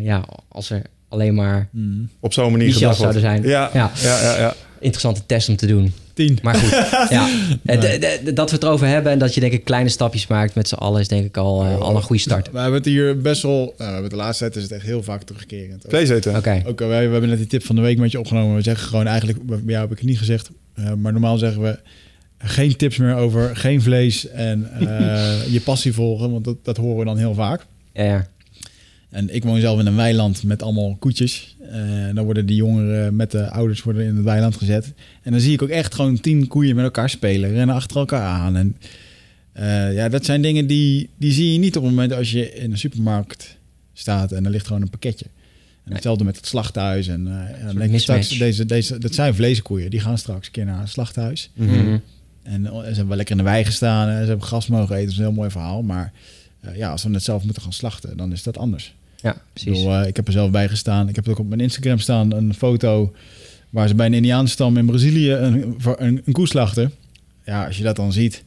ja, 0.00 0.24
als 0.48 0.70
er 0.70 0.82
alleen 1.08 1.34
maar 1.34 1.68
Mhm. 1.70 2.04
Op 2.20 2.32
zo'n 2.32 2.50
manier 2.50 2.72
gedacht 2.72 2.98
zouden 2.98 3.20
zijn. 3.20 3.42
Ja, 3.42 3.70
Ja. 3.72 3.90
ja, 4.02 4.22
ja, 4.22 4.38
ja. 4.38 4.54
interessante 4.80 5.20
test 5.26 5.48
om 5.48 5.56
te 5.56 5.66
doen. 5.66 5.92
Tien. 6.14 6.38
Maar 6.42 6.54
goed, 6.54 6.70
ja. 7.16 7.28
De- 7.62 7.78
de- 7.78 8.20
de- 8.24 8.32
dat 8.32 8.48
we 8.50 8.54
het 8.54 8.64
erover 8.64 8.86
hebben 8.86 9.12
en 9.12 9.18
dat 9.18 9.34
je 9.34 9.40
denk 9.40 9.52
ik 9.52 9.64
kleine 9.64 9.88
stapjes 9.88 10.26
maakt 10.26 10.54
met 10.54 10.68
z'n 10.68 10.74
allen 10.74 11.00
is 11.00 11.08
denk 11.08 11.24
ik 11.24 11.36
al, 11.36 11.64
eh, 11.64 11.80
al 11.80 11.96
een 11.96 12.02
goede 12.02 12.22
start. 12.22 12.50
We 12.52 12.58
hebben 12.58 12.76
het 12.78 12.84
hier 12.88 13.20
best 13.20 13.42
wel... 13.42 13.56
nou, 13.58 13.74
we 13.76 13.84
hebben 13.84 14.02
het 14.02 14.10
de 14.10 14.16
laatste 14.16 14.44
tijd 14.44 14.56
is 14.56 14.62
het 14.62 14.72
echt 14.72 14.82
heel 14.84 15.02
vaak 15.02 15.22
terugkerend. 15.22 15.84
Vlees 15.88 16.08
eten. 16.08 16.36
Oké. 16.36 16.62
Ook, 16.66 16.78
wij, 16.78 16.88
we 17.06 17.12
hebben 17.12 17.28
net 17.28 17.38
die 17.38 17.46
tip 17.46 17.64
van 17.64 17.76
de 17.76 17.82
week 17.82 17.98
met 17.98 18.10
je 18.10 18.18
opgenomen. 18.18 18.56
We 18.56 18.62
zeggen 18.62 18.86
gewoon 18.88 19.06
eigenlijk, 19.06 19.46
bij 19.46 19.58
jou 19.66 19.80
heb 19.80 19.90
ik 19.90 19.98
het 19.98 20.06
niet 20.08 20.18
gezegd, 20.18 20.50
eh, 20.74 20.94
maar 20.94 21.12
normaal 21.12 21.38
zeggen 21.38 21.62
we 21.62 21.78
geen 22.38 22.76
tips 22.76 22.96
meer 22.96 23.14
over 23.14 23.56
geen 23.56 23.82
vlees 23.82 24.28
en 24.28 24.70
eh, 24.72 25.52
je 25.54 25.60
passie 25.64 25.92
volgen, 25.92 26.30
want 26.30 26.44
dat, 26.44 26.64
dat 26.64 26.76
horen 26.76 26.98
we 26.98 27.04
dan 27.04 27.18
heel 27.18 27.34
vaak. 27.34 27.66
Ja, 27.92 28.04
ja. 28.04 28.26
En 29.10 29.34
ik 29.34 29.44
woon 29.44 29.60
zelf 29.60 29.80
in 29.80 29.86
een 29.86 29.96
weiland 29.96 30.42
met 30.44 30.62
allemaal 30.62 30.96
koetjes. 30.98 31.56
Eh, 31.70 32.14
dan 32.14 32.24
worden 32.24 32.46
die 32.46 32.56
jongeren 32.56 33.16
met 33.16 33.30
de 33.30 33.50
ouders 33.50 33.82
worden 33.82 34.06
in 34.06 34.16
het 34.16 34.24
weiland 34.24 34.56
gezet. 34.56 34.92
En 35.22 35.32
dan 35.32 35.40
zie 35.40 35.52
ik 35.52 35.62
ook 35.62 35.68
echt 35.68 35.94
gewoon 35.94 36.20
tien 36.20 36.46
koeien 36.46 36.74
met 36.74 36.84
elkaar 36.84 37.10
spelen, 37.10 37.50
rennen 37.50 37.74
achter 37.74 37.96
elkaar 37.96 38.22
aan. 38.22 38.56
En 38.56 38.76
ja, 39.94 40.08
dat 40.08 40.24
zijn 40.24 40.42
dingen 40.42 40.66
die, 40.66 41.10
die 41.16 41.32
zie 41.32 41.52
je 41.52 41.58
niet 41.58 41.76
op 41.76 41.82
het 41.82 41.92
moment 41.92 42.12
als 42.12 42.32
je 42.32 42.54
in 42.54 42.70
een 42.70 42.78
supermarkt 42.78 43.58
staat 43.92 44.32
en 44.32 44.44
er 44.44 44.50
ligt 44.50 44.66
gewoon 44.66 44.82
een 44.82 44.90
pakketje. 44.90 45.26
En 45.84 45.92
hetzelfde 45.92 46.24
met 46.24 46.36
het 46.36 46.46
slachthuis. 46.46 47.08
En, 47.08 47.26
eh, 47.26 47.32
en 47.32 47.50
dan 47.50 47.60
soort 47.60 47.78
denk 47.78 47.92
je 47.92 47.98
straks, 47.98 48.28
deze, 48.28 48.64
deze, 48.64 48.98
dat 48.98 49.14
zijn 49.14 49.34
vleeskoeien. 49.34 49.90
Die 49.90 50.00
gaan 50.00 50.18
straks 50.18 50.46
een 50.46 50.52
keer 50.52 50.64
naar 50.64 50.80
een 50.80 50.88
slachthuis. 50.88 51.50
Mhm. 51.54 51.98
En 52.42 52.66
eh, 52.66 52.72
ze 52.72 52.84
hebben 52.84 53.08
wel 53.08 53.16
lekker 53.16 53.36
in 53.36 53.44
de 53.44 53.50
wei 53.50 53.64
gestaan. 53.64 54.08
En 54.08 54.20
ze 54.20 54.28
hebben 54.28 54.46
gras 54.46 54.66
mogen 54.66 54.94
eten. 54.94 55.04
Dat 55.04 55.12
is 55.12 55.18
een 55.18 55.24
heel 55.24 55.32
mooi 55.32 55.50
verhaal. 55.50 55.82
Maar 55.82 56.12
eh, 56.60 56.76
ja, 56.76 56.90
als 56.90 57.02
we 57.02 57.10
het 57.10 57.22
zelf 57.22 57.44
moeten 57.44 57.62
gaan 57.62 57.72
slachten, 57.72 58.16
dan 58.16 58.32
is 58.32 58.42
dat 58.42 58.58
anders. 58.58 58.94
ja 59.20 59.32
Ik, 59.32 59.40
precies. 59.52 59.72
bedoel, 59.72 59.94
eh, 59.94 60.06
ik 60.06 60.16
heb 60.16 60.26
er 60.26 60.32
zelf 60.32 60.50
bij 60.50 60.68
gestaan. 60.68 61.08
Ik 61.08 61.16
heb 61.16 61.28
ook 61.28 61.38
op 61.38 61.48
mijn 61.48 61.60
Instagram 61.60 61.98
staan 61.98 62.32
een 62.32 62.54
foto 62.54 63.12
waar 63.70 63.88
ze 63.88 63.94
bij 63.94 64.06
een 64.06 64.14
Indiaanstam 64.14 64.76
in 64.76 64.86
Brazilië 64.86 65.32
een, 65.32 65.74
voor 65.78 66.00
een, 66.00 66.22
een 66.24 66.32
koe 66.32 66.46
slachten. 66.46 66.92
Ja, 67.44 67.66
als 67.66 67.76
je 67.76 67.82
dat 67.82 67.96
dan 67.96 68.12
ziet, 68.12 68.44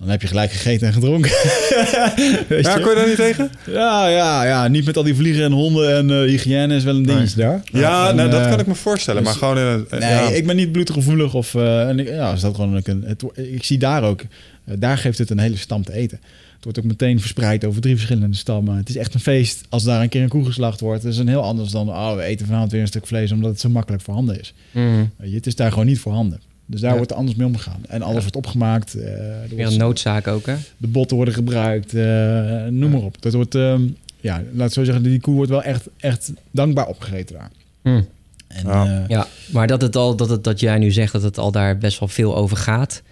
dan 0.00 0.08
heb 0.08 0.22
je 0.22 0.28
gelijk 0.28 0.50
gegeten 0.52 0.86
en 0.86 0.92
gedronken. 0.92 1.30
Weet 2.48 2.64
Ja, 2.64 2.76
je? 2.76 2.80
kon 2.82 2.90
je 2.90 2.96
daar 2.96 3.06
niet 3.06 3.16
tegen? 3.16 3.50
ja, 3.66 4.08
ja, 4.08 4.44
ja, 4.44 4.68
niet 4.68 4.84
met 4.84 4.96
al 4.96 5.02
die 5.02 5.14
vliegen 5.14 5.44
en 5.44 5.52
honden 5.52 5.96
en 5.96 6.10
eh, 6.10 6.16
hygiëne 6.30 6.74
is 6.74 6.84
wel 6.84 6.96
een 6.96 7.06
dingetje 7.06 7.36
daar. 7.40 7.60
Ja, 7.64 8.08
En, 8.08 8.16
nou, 8.16 8.30
dat 8.30 8.40
eh, 8.42 8.48
kan 8.50 8.58
ik 8.60 8.66
me 8.66 8.74
voorstellen. 8.74 9.22
dus- 9.24 9.30
maar 9.30 9.38
gewoon 9.40 9.58
in 9.58 9.64
een... 9.90 9.98
Nee, 9.98 10.10
ja. 10.10 10.28
ik 10.28 10.46
ben 10.46 10.56
niet 10.56 10.72
bloedgevoelig 10.72 11.34
of 11.34 11.54
eh, 11.54 11.88
en 11.88 11.98
ik, 11.98 12.08
ja, 12.08 12.32
is 12.32 12.40
dat 12.40 12.54
gewoon 12.54 12.80
een, 12.84 13.04
het, 13.06 13.24
ik 13.34 13.64
zie 13.64 13.78
daar 13.78 14.02
ook, 14.02 14.20
eh, 14.64 14.74
daar 14.78 14.98
geeft 14.98 15.18
het 15.18 15.30
een 15.30 15.38
hele 15.38 15.56
stam 15.56 15.84
te 15.84 15.92
eten. 15.92 16.20
Het 16.54 16.64
wordt 16.66 16.78
ook 16.78 16.84
meteen 16.84 17.20
verspreid 17.20 17.64
over 17.64 17.80
drie 17.80 17.94
verschillende 17.94 18.36
stammen. 18.36 18.76
Het 18.76 18.88
is 18.88 18.96
echt 18.96 19.14
een 19.14 19.20
feest 19.20 19.60
als 19.68 19.84
daar 19.84 20.02
een 20.02 20.08
keer 20.08 20.22
een 20.22 20.28
koe 20.28 20.44
geslacht 20.44 20.80
wordt. 20.80 21.02
Het 21.02 21.12
is 21.12 21.18
een 21.18 21.28
heel 21.28 21.42
anders 21.42 21.70
dan, 21.70 21.88
oh, 21.88 22.14
we 22.14 22.22
eten 22.22 22.46
vanavond 22.46 22.72
weer 22.72 22.80
een 22.80 22.86
stuk 22.86 23.06
vlees 23.06 23.32
omdat 23.32 23.50
het 23.50 23.60
zo 23.60 23.68
makkelijk 23.68 24.02
voorhanden 24.02 24.40
is. 24.40 24.54
Weet 24.72 25.30
je, 25.30 25.34
het 25.36 25.46
is 25.46 25.54
daar 25.54 25.70
gewoon 25.70 25.86
niet 25.86 25.98
voorhanden. 26.00 26.40
Dus 26.70 26.80
daar 26.80 26.90
Ja. 26.90 26.96
wordt 26.96 27.10
er 27.10 27.16
anders 27.16 27.36
mee 27.36 27.46
omgegaan. 27.46 27.80
En 27.88 28.02
alles 28.02 28.20
wordt 28.20 28.36
opgemaakt. 28.36 28.94
eh, 28.94 29.02
er 29.04 29.48
Weer 29.48 29.56
wordt- 29.56 29.72
een 29.72 29.78
noodzaak 29.78 30.26
ook, 30.26 30.46
hè? 30.46 30.54
de 30.76 30.86
botten 30.86 31.16
worden 31.16 31.34
gebruikt. 31.34 31.94
eh, 31.94 32.64
noem 32.66 32.90
maar 32.90 33.02
op. 33.02 33.22
Dat 33.22 33.32
wordt, 33.32 33.54
ehm, 33.54 33.82
ja, 34.20 34.42
laat 34.52 34.66
ik 34.68 34.72
zo 34.74 34.84
zeggen, 34.84 35.02
die 35.02 35.20
koe 35.20 35.34
wordt 35.34 35.50
wel 35.50 35.62
echt, 35.62 35.88
echt 35.96 36.32
dankbaar 36.50 36.86
opgegeten 36.86 37.36
daar. 37.36 37.50
Mhm. 37.82 38.02
En, 38.48 38.66
Ja. 38.66 38.84
eh, 39.02 39.08
Ja, 39.08 39.26
maar 39.52 39.66
dat, 39.66 39.82
het 39.82 39.96
al, 39.96 40.16
dat, 40.16 40.28
het, 40.28 40.44
dat 40.44 40.60
jij 40.60 40.78
nu 40.78 40.90
zegt 40.90 41.12
dat 41.12 41.22
het 41.22 41.38
al 41.38 41.50
daar 41.52 41.78
best 41.78 41.98
wel 41.98 42.08
veel 42.08 42.36
over 42.36 42.56
gaat, 42.56 43.02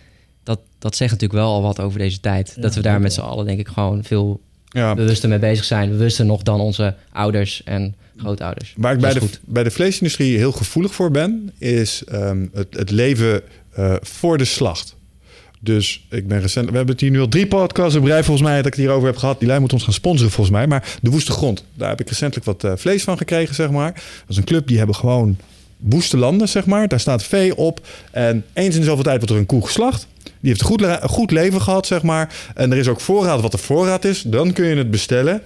dat, 0.43 0.61
dat 0.79 0.97
zegt 0.97 1.11
natuurlijk 1.13 1.41
wel 1.41 1.53
al 1.53 1.63
wat 1.63 1.81
over 1.81 1.99
deze 1.99 2.21
tijd. 2.21 2.53
Ja, 2.57 2.63
dat 2.63 2.75
we 2.75 2.81
daar 2.83 3.01
met 3.01 3.13
z'n 3.13 3.21
allen 3.21 3.47
denk 3.47 3.59
ik 3.59 3.69
gewoon 3.69 4.05
veel 4.05 4.41
ja. 4.77 4.95
bewuster 4.95 5.29
mee 5.29 5.39
bezig 5.39 5.64
zijn. 5.64 5.91
Bewuster 5.91 6.24
nog 6.24 6.43
dan 6.43 6.61
onze 6.61 6.95
ouders 7.12 7.62
en 7.64 7.95
grootouders. 8.16 8.74
Waar 8.77 8.93
ik 8.93 9.01
Dat 9.01 9.11
bij 9.11 9.20
de, 9.20 9.27
goed. 9.27 9.41
bij 9.45 9.62
de 9.62 9.70
vleesindustrie 9.70 10.37
heel 10.37 10.53
gevoelig 10.53 10.95
voor 10.95 11.11
ben, 11.11 11.51
is 11.59 12.03
ehm, 12.05 12.47
het, 12.53 12.66
het 12.70 12.91
leven 12.91 13.43
eh, 13.72 13.95
voor 14.01 14.39
de 14.39 14.45
slacht. 14.45 14.97
Dus 15.61 16.07
ik 16.11 16.29
ben 16.29 16.41
recent. 16.41 16.70
We 16.70 16.77
hebben 16.77 16.93
het 16.93 17.01
hier 17.01 17.11
nu 17.11 17.20
al 17.20 17.29
drie 17.29 17.47
podcasts 17.47 17.97
op 17.97 18.05
rij, 18.05 18.24
volgens 18.24 18.47
mij, 18.47 18.57
dat 18.57 18.66
ik 18.66 18.72
het 18.72 18.81
hierover 18.83 19.07
heb 19.07 19.16
gehad. 19.16 19.39
Die 19.39 19.49
lijn 19.49 19.61
moet 19.61 19.72
ons 19.72 19.85
gaan 19.85 19.93
sponsoren, 19.93 20.33
volgens 20.33 20.57
mij. 20.57 20.66
Maar 20.66 20.97
de 21.03 21.11
Woeste 21.11 21.33
Grond, 21.33 21.64
daar 21.74 21.89
heb 21.89 22.01
ik 22.01 22.09
recentelijk 22.09 22.47
wat 22.47 22.64
eh, 22.64 22.72
vlees 22.77 23.03
van 23.03 23.16
gekregen, 23.16 23.55
zeg 23.55 23.70
maar. 23.70 23.93
Dat 23.93 24.03
is 24.29 24.37
een 24.37 24.45
club 24.45 24.66
die 24.66 24.79
hebben 24.79 24.97
gewoon 24.97 25.37
woeste 25.77 26.16
landen, 26.16 26.49
zeg 26.49 26.66
maar. 26.66 26.89
Daar 26.89 27.01
staat 27.01 27.22
vee 27.22 27.57
op. 27.57 27.87
En 28.11 28.45
eens 28.53 28.74
in 28.74 28.81
de 28.81 28.87
zoveel 28.87 29.03
tijd 29.03 29.16
wordt 29.16 29.33
er 29.33 29.39
een 29.39 29.47
koe 29.47 29.64
geslacht. 29.64 30.07
Die 30.47 30.55
heeft 30.55 30.65
een 30.65 30.71
goed, 30.77 30.81
le- 30.81 31.09
goed 31.09 31.31
leven 31.31 31.61
gehad, 31.63 31.87
zeg 31.87 32.03
maar. 32.03 32.35
En 32.55 32.73
er 32.73 32.79
is 32.79 32.89
ook 32.89 33.01
voorraad 33.01 33.41
wat 33.41 33.53
de 33.53 33.59
voorraad 33.59 34.05
is. 34.05 34.23
Dan 34.23 34.53
kun 34.53 34.67
je 34.67 34.77
het 34.77 34.91
bestellen. 34.91 35.43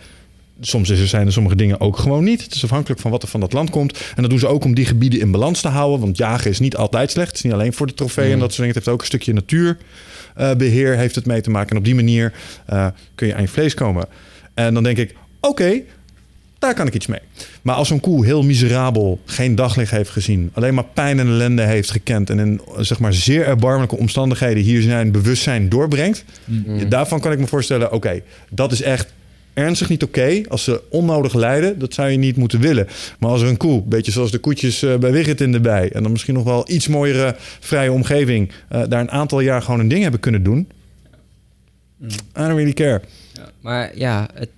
Soms 0.61 0.89
is 0.91 1.01
er, 1.01 1.07
zijn 1.07 1.27
er 1.27 1.33
sommige 1.33 1.57
dingen 1.57 1.81
ook 1.81 1.97
gewoon 1.99 2.25
niet. 2.25 2.43
Het 2.43 2.55
is 2.55 2.65
afhankelijk 2.65 3.01
van 3.01 3.11
wat 3.11 3.23
er 3.23 3.29
van 3.29 3.41
dat 3.41 3.53
land 3.53 3.71
komt. 3.71 3.99
En 4.17 4.23
dat 4.23 4.31
doen 4.31 4.39
ze 4.39 4.47
ook 4.47 4.65
om 4.65 4.75
die 4.75 4.85
gebieden 4.87 5.21
in 5.21 5.31
balans 5.31 5.61
te 5.61 5.69
houden. 5.69 6.01
Want 6.01 6.17
jagen 6.17 6.51
is 6.51 6.59
niet 6.59 6.77
altijd 6.77 7.11
slecht. 7.11 7.27
Het 7.29 7.37
is 7.37 7.43
niet 7.43 7.53
alleen 7.53 7.73
voor 7.73 7.87
de 7.87 7.95
trofee 7.95 8.25
en 8.29 8.33
Mm. 8.35 8.39
dat 8.41 8.53
soort 8.53 8.57
dingen. 8.57 8.75
Het 8.75 8.85
heeft 8.85 8.95
ook 8.95 9.01
een 9.01 9.07
stukje 9.07 9.33
natuurbeheer 10.35 10.97
heeft 10.97 11.15
het 11.15 11.27
mee 11.27 11.41
te 11.41 11.51
maken. 11.51 11.71
En 11.71 11.77
op 11.77 11.85
die 11.85 11.95
manier 11.95 12.33
eh, 12.67 12.87
kun 13.15 13.27
je 13.27 13.35
aan 13.35 13.43
je 13.43 13.49
vlees 13.49 13.75
komen. 13.75 14.07
En 14.55 14.75
dan 14.75 14.83
denk 14.83 14.97
ik, 14.99 15.15
oké, 15.41 15.81
daar 16.61 16.75
kan 16.75 16.87
ik 16.87 16.95
iets 16.95 17.07
mee. 17.07 17.21
Maar 17.63 17.75
als 17.75 17.89
zo'n 17.89 18.01
koe 18.01 18.25
heel 18.25 18.43
miserabel, 18.43 19.21
geen 19.25 19.55
daglicht 19.55 19.91
heeft 19.91 20.11
gezien... 20.11 20.51
alleen 20.53 20.75
maar 20.75 20.85
pijn 20.85 21.19
en 21.19 21.27
ellende 21.27 21.63
heeft 21.63 21.91
gekend... 21.91 22.31
en 22.31 22.39
in 22.39 22.61
zeg 22.79 22.99
maar, 22.99 23.13
zeer 23.13 23.47
erbarmelijke 23.47 23.97
omstandigheden 23.97 24.63
hier 24.63 24.83
zijn 24.83 25.13
bewustzijn 25.13 25.69
doorbrengt... 25.69 26.25
Mm. 26.45 26.79
ja, 26.79 26.85
daarvan 26.85 27.21
kan 27.21 27.33
ik 27.33 27.39
me 27.39 27.47
voorstellen, 27.47 27.93
oké, 27.93 28.21
dat 28.51 28.73
is 28.73 28.83
echt 28.83 29.13
ernstig 29.55 29.89
niet 29.89 30.03
oké. 30.03 30.41
Als 30.49 30.65
ze 30.65 30.83
onnodig 30.91 31.35
lijden, 31.35 31.79
dat 31.79 31.95
zou 31.95 32.11
je 32.11 32.17
niet 32.17 32.37
moeten 32.37 32.61
willen. 32.61 32.87
Maar 33.19 33.31
als 33.31 33.43
er 33.43 33.49
een 33.49 33.57
koe, 33.57 33.83
een 33.83 33.89
beetje 33.89 34.13
zoals 34.13 34.31
de 34.31 34.39
koetjes 34.39 34.83
eh, 34.83 34.97
bij 34.97 35.13
Wigget 35.13 35.41
in 35.41 35.53
de 35.53 35.61
bij... 35.61 35.93
en 35.93 36.03
dan 36.03 36.13
misschien 36.13 36.35
nog 36.35 36.45
wel 36.45 36.71
iets 36.71 36.89
mooiere 36.89 37.37
vrije 37.61 37.93
omgeving... 37.93 38.51
eh, 38.69 38.83
daar 38.89 39.01
een 39.01 39.11
aantal 39.11 39.41
jaar 39.41 39.63
gewoon 39.63 39.81
een 39.81 39.89
ding 39.89 40.03
hebben 40.03 40.21
kunnen 40.21 40.43
doen... 40.43 40.69
I 42.03 42.09
don't 42.35 42.55
really 42.55 42.73
care. 42.73 43.01
Maar 43.61 43.99
ja, 43.99 44.29
het, 44.35 44.49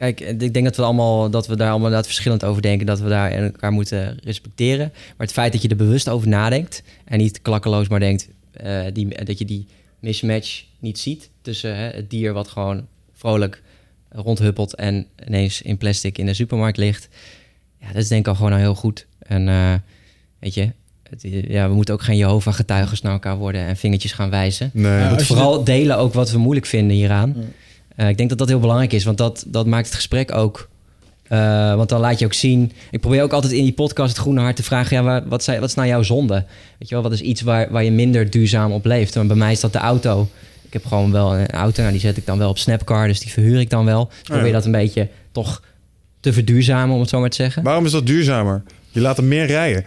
kijk, 0.00 0.20
ik 0.20 0.52
denk 0.52 0.64
dat 0.64 0.76
we 0.76 0.82
allemaal 0.82 1.30
dat 1.30 1.46
we 1.46 1.56
daar 1.56 1.68
allemaal 1.68 1.86
inderdaad 1.86 2.06
verschillend 2.06 2.44
over 2.44 2.62
denken, 2.62 2.86
dat 2.86 3.00
we 3.00 3.08
daar 3.08 3.30
elkaar 3.30 3.72
moeten 3.72 4.18
respecteren. 4.24 4.90
Maar 4.94 5.26
het 5.26 5.32
feit 5.32 5.52
dat 5.52 5.62
je 5.62 5.68
er 5.68 5.76
bewust 5.76 6.08
over 6.08 6.28
nadenkt 6.28 6.82
en 7.04 7.18
niet 7.18 7.42
klakkeloos 7.42 7.88
maar 7.88 8.00
denkt 8.00 8.28
eh, 8.52 8.80
die, 8.92 9.24
dat 9.24 9.38
je 9.38 9.44
die 9.44 9.66
mismatch 9.98 10.64
niet 10.78 10.98
ziet 10.98 11.30
tussen 11.42 11.76
hè, 11.76 11.88
het 11.88 12.10
dier 12.10 12.32
wat 12.32 12.48
gewoon 12.48 12.86
vrolijk 13.12 13.62
rondhuppelt 14.08 14.74
en 14.74 15.06
ineens 15.26 15.62
in 15.62 15.76
plastic 15.76 16.18
in 16.18 16.26
de 16.26 16.34
supermarkt 16.34 16.78
ligt. 16.78 17.08
Ja, 17.80 17.86
dat 17.86 18.02
is 18.02 18.08
denk 18.08 18.20
ik 18.20 18.28
al 18.28 18.34
gewoon 18.34 18.52
al 18.52 18.58
heel 18.58 18.74
goed. 18.74 19.06
En 19.18 19.48
eh, 19.48 19.74
weet 20.38 20.54
je, 20.54 20.72
ja, 21.48 21.68
we 21.68 21.74
moeten 21.74 21.94
ook 21.94 22.02
geen 22.02 22.16
Jehovah-getuigen 22.16 22.98
naar 23.02 23.12
elkaar 23.12 23.36
worden 23.36 23.66
en 23.66 23.76
vingertjes 23.76 24.12
gaan 24.12 24.30
wijzen. 24.30 24.70
Nee. 24.72 24.92
Ja, 24.92 25.02
We 25.02 25.08
moeten 25.08 25.26
vooral 25.26 25.64
delen 25.64 25.98
ook 25.98 26.12
wat 26.12 26.30
we 26.30 26.38
moeilijk 26.38 26.66
vinden 26.66 26.96
hieraan. 26.96 27.36
Eh, 27.96 28.08
ik 28.08 28.16
denk 28.16 28.28
dat 28.28 28.38
dat 28.38 28.48
heel 28.48 28.60
belangrijk 28.60 28.92
is, 28.92 29.04
want 29.04 29.18
dat, 29.18 29.44
dat 29.46 29.66
maakt 29.66 29.86
het 29.86 29.94
gesprek 29.94 30.34
ook. 30.34 30.68
eh, 31.28 31.74
want 31.74 31.88
dan 31.88 32.00
laat 32.00 32.18
je 32.18 32.24
ook 32.24 32.32
zien. 32.32 32.72
Ik 32.90 33.00
probeer 33.00 33.22
ook 33.22 33.32
altijd 33.32 33.52
in 33.52 33.62
die 33.62 33.72
podcast 33.72 34.08
het 34.08 34.18
Groene 34.18 34.40
Hart 34.40 34.56
te 34.56 34.62
vragen: 34.62 34.96
ja, 34.96 35.02
waar, 35.02 35.28
wat, 35.28 35.44
zijn, 35.44 35.60
wat 35.60 35.68
is 35.68 35.74
nou 35.74 35.88
jouw 35.88 36.02
zonde? 36.02 36.34
Weet 36.78 36.88
je 36.88 36.94
wel, 36.94 37.02
wat 37.02 37.12
is 37.12 37.20
iets 37.20 37.40
waar, 37.40 37.70
waar 37.70 37.84
je 37.84 37.90
minder 37.90 38.30
duurzaam 38.30 38.72
op 38.72 38.84
leeft? 38.84 39.16
En 39.16 39.26
bij 39.26 39.36
mij 39.36 39.52
is 39.52 39.60
dat 39.60 39.72
de 39.72 39.78
auto. 39.78 40.28
Ik 40.62 40.72
heb 40.72 40.86
gewoon 40.86 41.12
wel 41.12 41.36
een 41.36 41.50
auto, 41.50 41.80
nou, 41.80 41.92
die 41.92 42.00
zet 42.02 42.16
ik 42.16 42.26
dan 42.26 42.38
wel 42.38 42.48
op 42.48 42.58
Snapcar, 42.58 43.06
dus 43.06 43.20
die 43.20 43.32
verhuur 43.32 43.60
ik 43.60 43.70
dan 43.70 43.84
wel. 43.84 44.06
Dus 44.06 44.18
ik 44.18 44.24
probeer 44.24 44.46
ja. 44.46 44.52
dat 44.52 44.64
een 44.64 44.72
beetje 44.72 45.08
toch 45.32 45.62
te 46.20 46.32
verduurzamen, 46.32 46.94
om 46.94 47.00
het 47.00 47.10
zo 47.10 47.20
maar 47.20 47.30
te 47.30 47.36
zeggen. 47.36 47.62
Waarom 47.62 47.84
is 47.84 47.92
dat 47.92 48.06
duurzamer? 48.06 48.62
Je 48.90 49.00
laat 49.00 49.16
hem 49.16 49.28
meer 49.28 49.46
rijden. 49.46 49.84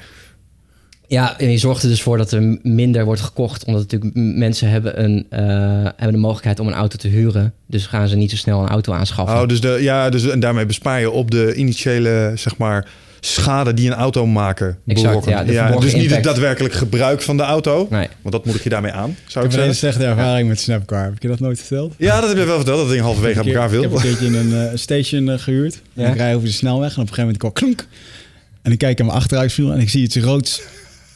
Ja, 1.13 1.39
en 1.39 1.51
je 1.51 1.57
zorgt 1.57 1.83
er 1.83 1.89
dus 1.89 2.01
voor 2.01 2.17
dat 2.17 2.31
er 2.31 2.57
minder 2.61 3.05
wordt 3.05 3.21
gekocht. 3.21 3.65
Omdat 3.65 3.81
natuurlijk 3.81 4.11
mensen 4.15 4.69
hebben, 4.69 5.03
een, 5.03 5.25
eh, 5.29 5.39
hebben 5.83 6.11
de 6.11 6.17
mogelijkheid 6.17 6.59
om 6.59 6.67
een 6.67 6.73
auto 6.73 6.97
te 6.97 7.07
huren. 7.07 7.53
Dus 7.67 7.85
gaan 7.85 8.07
ze 8.07 8.15
niet 8.15 8.29
zo 8.29 8.35
snel 8.35 8.61
een 8.61 8.69
auto 8.69 8.93
aanschaffen. 8.93 9.41
Oh, 9.41 9.47
dus 9.47 9.61
de, 9.61 9.77
ja, 9.81 10.09
dus, 10.09 10.29
en 10.29 10.39
daarmee 10.39 10.65
bespaar 10.65 10.99
je 10.99 11.11
op 11.11 11.31
de 11.31 11.53
initiële, 11.53 12.31
zeg 12.35 12.57
maar, 12.57 12.87
schade 13.19 13.73
die 13.73 13.87
een 13.87 13.95
auto 13.95 14.25
maken 14.25 14.77
Exact, 14.87 15.25
ja, 15.25 15.71
dus 15.77 15.93
niet 15.93 16.09
het 16.15 16.23
daadwerkelijk 16.23 16.73
gebruik 16.73 17.21
van 17.21 17.37
de 17.37 17.43
auto. 17.43 17.87
Nee. 17.89 18.07
Want 18.21 18.35
dat 18.35 18.45
moet 18.45 18.55
ik 18.55 18.63
je 18.63 18.69
daarmee 18.69 18.91
aan, 18.91 19.17
zou 19.27 19.45
Ik 19.45 19.51
ik 19.51 19.57
heb 19.57 19.67
een 19.67 19.75
slechte 19.75 20.05
ervaring 20.05 20.47
met 20.47 20.59
Snapcar. 20.59 21.03
Heb 21.03 21.15
ik 21.15 21.21
je 21.21 21.27
dat 21.27 21.39
nooit 21.39 21.59
verteld? 21.59 21.93
Ja, 21.97 22.19
dat 22.19 22.29
heb 22.29 22.37
je 22.37 22.45
wel 22.45 22.55
verteld. 22.55 22.79
Dat 22.79 22.89
ding 22.89 23.01
halverwege 23.01 23.39
aan 23.39 23.45
Ik 23.45 23.53
heb 23.53 23.55
elkaar 23.55 23.69
viel. 23.69 23.83
Ik 23.83 23.89
heb 23.89 23.97
een 23.97 24.03
keertje 24.03 24.25
in 24.25 24.33
een 24.33 24.69
eh, 24.69 24.77
station 24.77 25.29
eh, 25.29 25.39
gehuurd. 25.39 25.81
Ja. 25.93 26.03
En 26.03 26.11
ik 26.11 26.17
rij 26.17 26.35
over 26.35 26.47
de 26.47 26.53
snelweg 26.53 26.95
en 26.95 27.01
op 27.01 27.07
een 27.09 27.13
gegeven 27.13 27.23
moment 27.23 27.35
ik 27.35 27.41
hoor 27.41 27.53
klonk. 27.53 27.85
En 28.61 28.71
ik 28.71 28.77
kijk 28.77 28.99
aan 28.99 29.05
mijn 29.05 29.17
achteruitviel 29.17 29.71
en 29.71 29.79
ik 29.79 29.89
zie 29.89 30.01
iets 30.01 30.15
roods 30.15 30.61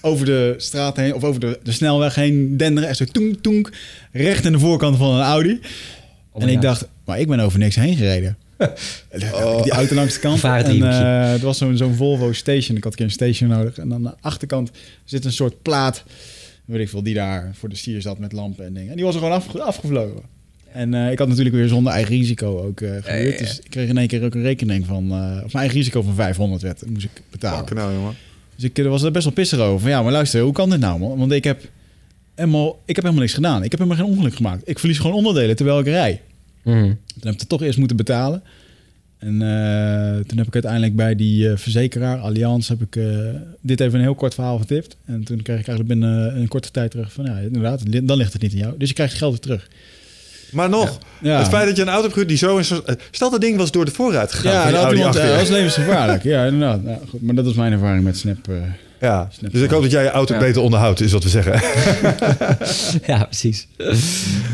over 0.02 0.26
de 0.26 0.54
straat 0.58 0.95
heen 0.98 1.14
of 1.14 1.24
over 1.24 1.39
de, 1.39 1.60
de 1.64 1.72
snelweg 1.72 2.16
heen 2.16 2.58
denderen. 2.58 2.89
Echt 2.89 2.98
zo 2.98 3.06
toenk, 3.06 3.41
toenk, 3.41 3.72
recht 4.12 4.45
in 4.45 4.52
de 4.52 4.60
voorkant 4.60 4.98
van 4.98 5.16
een 5.16 5.22
Audi. 5.22 5.60
Oh 6.32 6.41
en 6.43 6.50
ik 6.50 6.62
dacht, 6.62 6.88
maar 7.06 7.20
ik 7.20 7.28
ben 7.28 7.39
over 7.39 7.60
niks 7.60 7.76
heen 7.76 7.95
gereden. 7.95 8.38
Die 9.64 9.72
auto 9.72 9.95
langs 9.95 10.14
de 10.14 10.20
kant. 10.20 10.39
En 10.43 10.89
eh, 11.26 11.32
het 11.32 11.41
was 11.41 11.58
zo'n 11.58 11.78
zo'n 11.78 11.95
Volvo 11.95 12.34
station. 12.34 12.78
Ik 12.78 12.84
had 12.84 12.91
een 12.91 12.98
keer 12.98 13.06
een 13.06 13.12
station 13.12 13.50
nodig. 13.50 13.78
En 13.78 13.93
aan 13.93 14.04
de 14.04 14.14
achterkant 14.22 14.72
zit 15.04 15.26
een 15.26 15.32
soort 15.32 15.62
plaat, 15.62 16.04
weet 16.66 16.82
ik 16.82 16.89
veel, 16.89 17.04
die 17.04 17.14
daar 17.14 17.52
voor 17.54 17.70
de 17.70 17.76
stier 17.76 18.02
zat 18.02 18.20
met 18.20 18.32
lampen 18.32 18.66
en 18.66 18.74
dingen. 18.74 18.89
En 18.89 18.95
die 18.95 19.06
was 19.06 19.14
er 19.16 19.20
gewoon 19.22 19.36
afge- 19.36 19.62
afgevlogen. 19.62 20.22
En 20.72 20.93
eh, 20.93 21.12
ik 21.12 21.20
had 21.20 21.28
natuurlijk 21.28 21.56
weer 21.56 21.68
zonder 21.68 21.93
eigen 21.93 22.16
risico 22.16 22.62
ook 22.64 22.82
eh 22.82 22.89
gehuurd. 22.89 23.06
Ja, 23.06 23.14
ja, 23.16 23.24
ja. 23.32 23.38
Dus 23.38 23.60
ik 23.60 23.70
kreeg 23.70 23.89
in 23.89 23.98
één 23.98 24.08
keer 24.08 24.24
ook 24.24 24.36
een 24.36 24.41
rekening 24.41 24.86
van... 24.86 25.04
eh, 25.12 25.16
of 25.18 25.54
mijn 25.54 25.54
eigen 25.54 25.78
risico 25.78 26.02
van 26.02 26.16
500 26.16 26.62
werd, 26.62 26.89
moest 26.89 27.04
ik 27.06 27.22
betalen. 27.32 27.58
Fucking 27.68 27.80
hell, 27.80 27.93
jongen. 27.93 28.16
Dus 28.58 28.70
ik 28.70 28.84
was 28.84 29.03
er 29.03 29.12
best 29.12 29.24
wel 29.24 29.34
pissig 29.34 29.60
over. 29.60 29.80
Van, 29.80 29.89
ja, 29.89 30.01
maar 30.01 30.12
luister, 30.12 30.41
hoe 30.41 30.53
kan 30.53 30.70
dit 30.70 30.80
nou, 30.80 30.99
man? 30.99 31.18
Want 31.18 31.32
ik 31.32 31.43
heb, 31.43 31.62
helemaal, 32.36 32.82
ik 32.86 32.95
heb 32.95 33.03
helemaal 33.03 33.24
niks 33.24 33.36
gedaan. 33.36 33.64
Ik 33.64 33.72
heb 33.72 33.80
helemaal 33.80 34.03
geen 34.05 34.14
ongeluk 34.14 34.36
gemaakt. 34.36 34.70
Ik 34.70 34.80
verlies 34.80 34.99
gewoon 34.99 35.16
onderdelen 35.16 35.55
terwijl 35.55 35.80
ik 35.80 35.86
rij. 35.86 36.22
Mhm. 36.64 36.84
Toen 36.84 37.22
heb 37.22 37.34
ik 37.34 37.39
het 37.39 37.49
toch 37.49 37.62
eerst 37.62 37.78
moeten 37.78 37.97
betalen. 37.97 38.43
En 39.18 39.41
eh, 39.41 40.26
toen 40.26 40.38
heb 40.38 40.47
ik 40.47 40.53
uiteindelijk 40.53 40.95
bij 40.95 41.16
die 41.16 41.49
eh, 41.49 41.58
verzekeraar, 41.58 42.18
Allianz, 42.18 42.70
heb 42.70 42.82
ik 42.82 42.95
eh, 42.95 43.05
dit 43.62 43.80
even 43.80 43.93
een 43.93 44.05
heel 44.05 44.16
kort 44.16 44.34
verhaal 44.34 44.58
vertipt. 44.58 44.97
En 45.05 45.24
toen 45.24 45.41
kreeg 45.41 45.60
ik 45.60 45.68
eigenlijk 45.68 45.99
binnen 45.99 46.38
een 46.38 46.47
korte 46.47 46.72
tijd 46.72 46.91
terug 46.91 47.14
van, 47.14 47.26
ja, 47.26 47.38
inderdaad, 47.38 48.08
dan 48.08 48.18
ligt 48.18 48.34
het 48.34 48.41
niet 48.41 48.51
aan 48.51 48.58
jou. 48.58 48.78
Dus 48.78 48.88
je 48.88 48.93
krijgt 48.93 49.14
geld 49.14 49.32
weer 49.32 49.41
terug. 49.41 49.70
Maar 50.52 50.70
nog, 50.70 50.98
Ja. 51.22 51.38
het 51.38 51.48
feit 51.48 51.68
dat 51.68 51.76
je 51.76 51.82
een 51.82 51.88
auto 51.88 52.02
hebt 52.02 52.14
gehuurd 52.14 52.30
die 52.30 52.38
zo 52.38 52.58
is... 52.58 52.72
Stel 53.12 53.30
dat 53.30 53.41
ding 53.41 53.58
was 53.58 53.72
door 53.72 53.86
de 53.86 53.91
voorruit 53.91 54.34
gegaan 54.34 54.52
Ja, 54.54 54.72
dat, 54.72 54.82
Audi 54.82 54.95
iemand, 54.98 55.16
eh, 55.16 55.28
dat 55.28 55.41
is 55.41 55.50
levensgevaarlijk. 55.50 56.24
ja, 56.24 56.45
inderdaad. 56.45 56.80
Ja, 56.86 57.00
goed, 57.10 57.22
maar 57.22 57.36
dat 57.36 57.45
was 57.45 57.54
mijn 57.54 57.72
ervaring 57.72 58.04
met 58.04 58.18
Snap. 58.18 58.38
eh. 58.50 58.56
Ja, 59.00 59.28
Snap 59.32 59.52
dus 59.52 59.62
ik 59.62 59.70
hoop 59.70 59.82
dat 59.82 59.91
jij 59.91 60.04
je 60.04 60.10
auto 60.10 60.34
Ja. 60.34 60.39
beter 60.39 60.62
onderhoudt, 60.62 61.02
is 61.02 61.12
wat 61.12 61.24
we 61.24 61.30
zeggen. 61.30 61.54
Ja, 63.06 63.24
precies. 63.24 63.68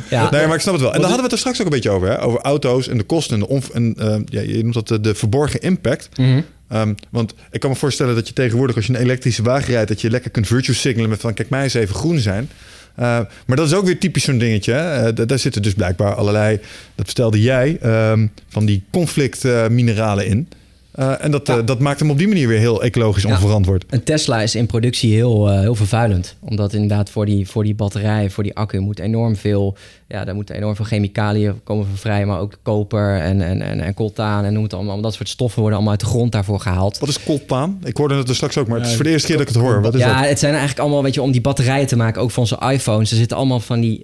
Ja, 0.09 0.29
Nee, 0.31 0.45
maar 0.47 0.55
ik 0.55 0.61
snap 0.61 0.73
het 0.73 0.81
wel. 0.83 0.93
En 0.93 0.99
daar 1.01 1.09
hadden 1.09 1.15
we 1.17 1.21
het 1.23 1.31
er 1.31 1.37
straks 1.37 1.59
ook 1.59 1.65
een 1.65 1.71
beetje 1.71 1.89
over. 1.89 2.07
Hè? 2.09 2.21
Over 2.21 2.39
auto's 2.39 2.87
en 2.87 2.97
de 2.97 3.03
kosten 3.03 3.41
en 3.41 3.47
de 3.47 3.61
en, 3.73 3.95
eh, 3.97 4.19
ja, 4.25 4.41
je 4.41 4.61
noemt 4.61 4.73
dat 4.73 4.87
de, 4.87 4.99
de 5.01 5.15
verborgen 5.15 5.59
impact. 5.61 6.09
Mhm. 6.17 6.41
Ehm, 6.69 6.93
want 7.09 7.33
ik 7.51 7.59
kan 7.59 7.69
me 7.69 7.75
voorstellen 7.75 8.15
dat 8.15 8.27
je 8.27 8.33
tegenwoordig, 8.33 8.75
als 8.75 8.85
je 8.87 8.93
een 8.93 8.99
elektrische 8.99 9.43
wagen 9.43 9.73
rijdt, 9.73 9.87
dat 9.87 10.01
je 10.01 10.09
lekker 10.09 10.31
kunt 10.31 10.47
virtue 10.47 10.75
signalen 10.75 11.09
met 11.09 11.19
van 11.21 11.33
kijk 11.33 11.49
mij 11.49 11.63
eens 11.63 11.73
even 11.73 11.95
groen 11.95 12.19
zijn. 12.19 12.49
Eh, 12.95 13.05
maar 13.45 13.57
dat 13.57 13.67
is 13.67 13.73
ook 13.73 13.85
weer 13.85 13.99
typisch 13.99 14.23
zo'n 14.23 14.37
dingetje. 14.37 14.73
Eh, 14.73 15.15
da- 15.15 15.25
daar 15.25 15.39
zitten 15.39 15.61
dus 15.61 15.73
blijkbaar 15.73 16.15
allerlei, 16.15 16.59
dat 16.95 17.05
vertelde 17.05 17.41
jij, 17.41 17.77
ehm, 17.81 18.27
van 18.49 18.65
die 18.65 18.83
conflictmineralen 18.91 20.25
in. 20.27 20.47
Eh, 20.93 21.23
en 21.23 21.31
dat, 21.31 21.49
eh, 21.49 21.57
dat 21.65 21.79
maakt 21.79 21.99
hem 21.99 22.09
op 22.09 22.17
die 22.17 22.27
manier 22.27 22.47
weer 22.47 22.59
heel 22.59 22.83
ecologisch 22.83 23.23
Ja. 23.23 23.29
onverantwoord. 23.29 23.85
Een 23.89 24.03
Tesla 24.03 24.41
is 24.41 24.55
in 24.55 24.65
productie 24.65 25.13
heel, 25.13 25.49
eh, 25.49 25.59
heel 25.59 25.75
vervuilend. 25.75 26.35
Omdat 26.39 26.73
inderdaad 26.73 27.09
voor 27.09 27.25
die, 27.25 27.49
voor 27.49 27.63
die 27.63 27.75
batterij, 27.75 28.29
voor 28.29 28.43
die 28.43 28.55
accu 28.55 28.79
moet 28.79 28.99
enorm 28.99 29.35
veel... 29.35 29.77
Ja, 30.07 30.25
daar 30.25 30.35
moeten 30.35 30.55
enorm 30.55 30.75
veel 30.75 30.85
chemicaliën 30.85 31.63
komen 31.63 31.85
van 31.85 31.97
vrij. 31.97 32.25
Maar 32.25 32.39
ook 32.39 32.57
koper 32.61 33.19
en, 33.19 33.41
en, 33.41 33.61
en, 33.61 33.79
en 33.79 33.93
coltaan 33.93 34.45
en 34.45 34.53
noem 34.53 34.63
het 34.63 34.73
allemaal. 34.73 35.01
Dat 35.01 35.13
soort 35.13 35.29
stoffen 35.29 35.59
worden 35.59 35.77
allemaal 35.77 35.97
uit 35.97 36.03
de 36.03 36.11
grond 36.11 36.31
daarvoor 36.31 36.59
gehaald. 36.59 36.99
Wat 36.99 37.09
is 37.09 37.23
coltaan? 37.23 37.79
Ik 37.83 37.97
hoorde 37.97 38.15
het 38.15 38.29
er 38.29 38.35
straks 38.35 38.57
ook, 38.57 38.67
maar 38.67 38.79
het 38.79 38.87
is 38.87 38.95
voor 38.95 39.03
de 39.03 39.09
eerste 39.09 39.27
keer 39.27 39.37
dat 39.37 39.47
ik 39.47 39.53
het 39.53 39.63
hoor. 39.63 39.81
Wat 39.81 39.93
is 39.93 39.99
ja, 39.99 40.19
dat? 40.19 40.29
het 40.29 40.39
zijn 40.39 40.51
eigenlijk 40.51 40.81
allemaal, 40.81 41.03
weet 41.03 41.13
je, 41.13 41.21
om 41.21 41.31
die 41.31 41.41
batterijen 41.41 41.87
te 41.87 41.95
maken, 41.95 42.21
ook 42.21 42.31
van 42.31 42.43
onze 42.43 42.71
iPhones. 42.71 43.11
Er 43.11 43.17
zitten 43.17 43.37
allemaal 43.37 43.59
van 43.59 43.79
die, 43.79 44.01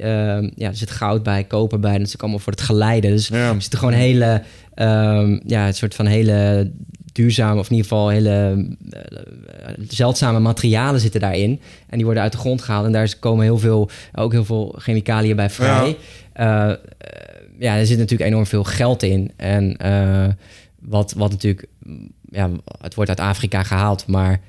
ja, 0.56 0.68
er 0.68 0.76
zit 0.76 0.92
goud 0.92 1.24
bij, 1.24 1.44
koper 1.44 1.80
bij. 1.80 1.98
Dat 1.98 2.08
is 2.08 2.14
ook 2.14 2.22
allemaal 2.22 2.40
voor 2.40 2.54
het 2.54 2.62
geleiden. 2.62 3.12
Dus 3.12 3.30
er 3.30 3.62
zitten 3.62 3.80
gewoon 3.80 3.94
hele, 3.94 4.42
ehm, 4.80 5.40
ja, 5.46 5.68
een 5.68 5.74
soort 5.74 5.96
van 5.96 6.06
hele 6.06 6.72
duurzame, 7.12 7.60
of 7.60 7.70
in 7.70 7.76
ieder 7.76 7.90
geval 7.90 8.10
hele 8.10 8.66
eh, 8.92 9.74
zeldzame 9.88 10.40
materialen 10.40 11.00
zitten 11.00 11.22
daarin. 11.22 11.60
En 11.90 11.96
die 11.96 12.06
worden 12.06 12.24
uit 12.24 12.32
de 12.32 12.38
grond 12.38 12.62
gehaald. 12.62 12.86
En 12.86 12.92
daar 12.92 13.16
komen 13.20 13.44
heel 13.44 13.58
veel, 13.58 13.90
ook 14.14 14.32
heel 14.32 14.46
veel 14.46 14.76
chemicaliën 14.78 15.36
bij 15.36 15.50
vrij. 15.50 15.98
Ja, 16.36 16.80
ja 17.60 17.78
er 17.78 17.86
zit 17.86 17.98
natuurlijk 17.98 18.30
enorm 18.30 18.46
veel 18.46 18.64
geld 18.64 19.04
in. 19.04 19.32
En 19.36 19.78
eh, 19.78 20.28
wat, 20.80 21.14
wat 21.18 21.32
natuurlijk, 21.32 21.68
mm, 21.84 22.12
ja, 22.32 22.50
het 22.82 22.96
wordt 22.96 23.10
uit 23.10 23.20
Afrika 23.20 23.64
gehaald, 23.64 24.08
maar 24.08 24.42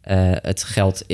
eh, 0.00 0.30
het 0.32 0.64
geld 0.64 1.04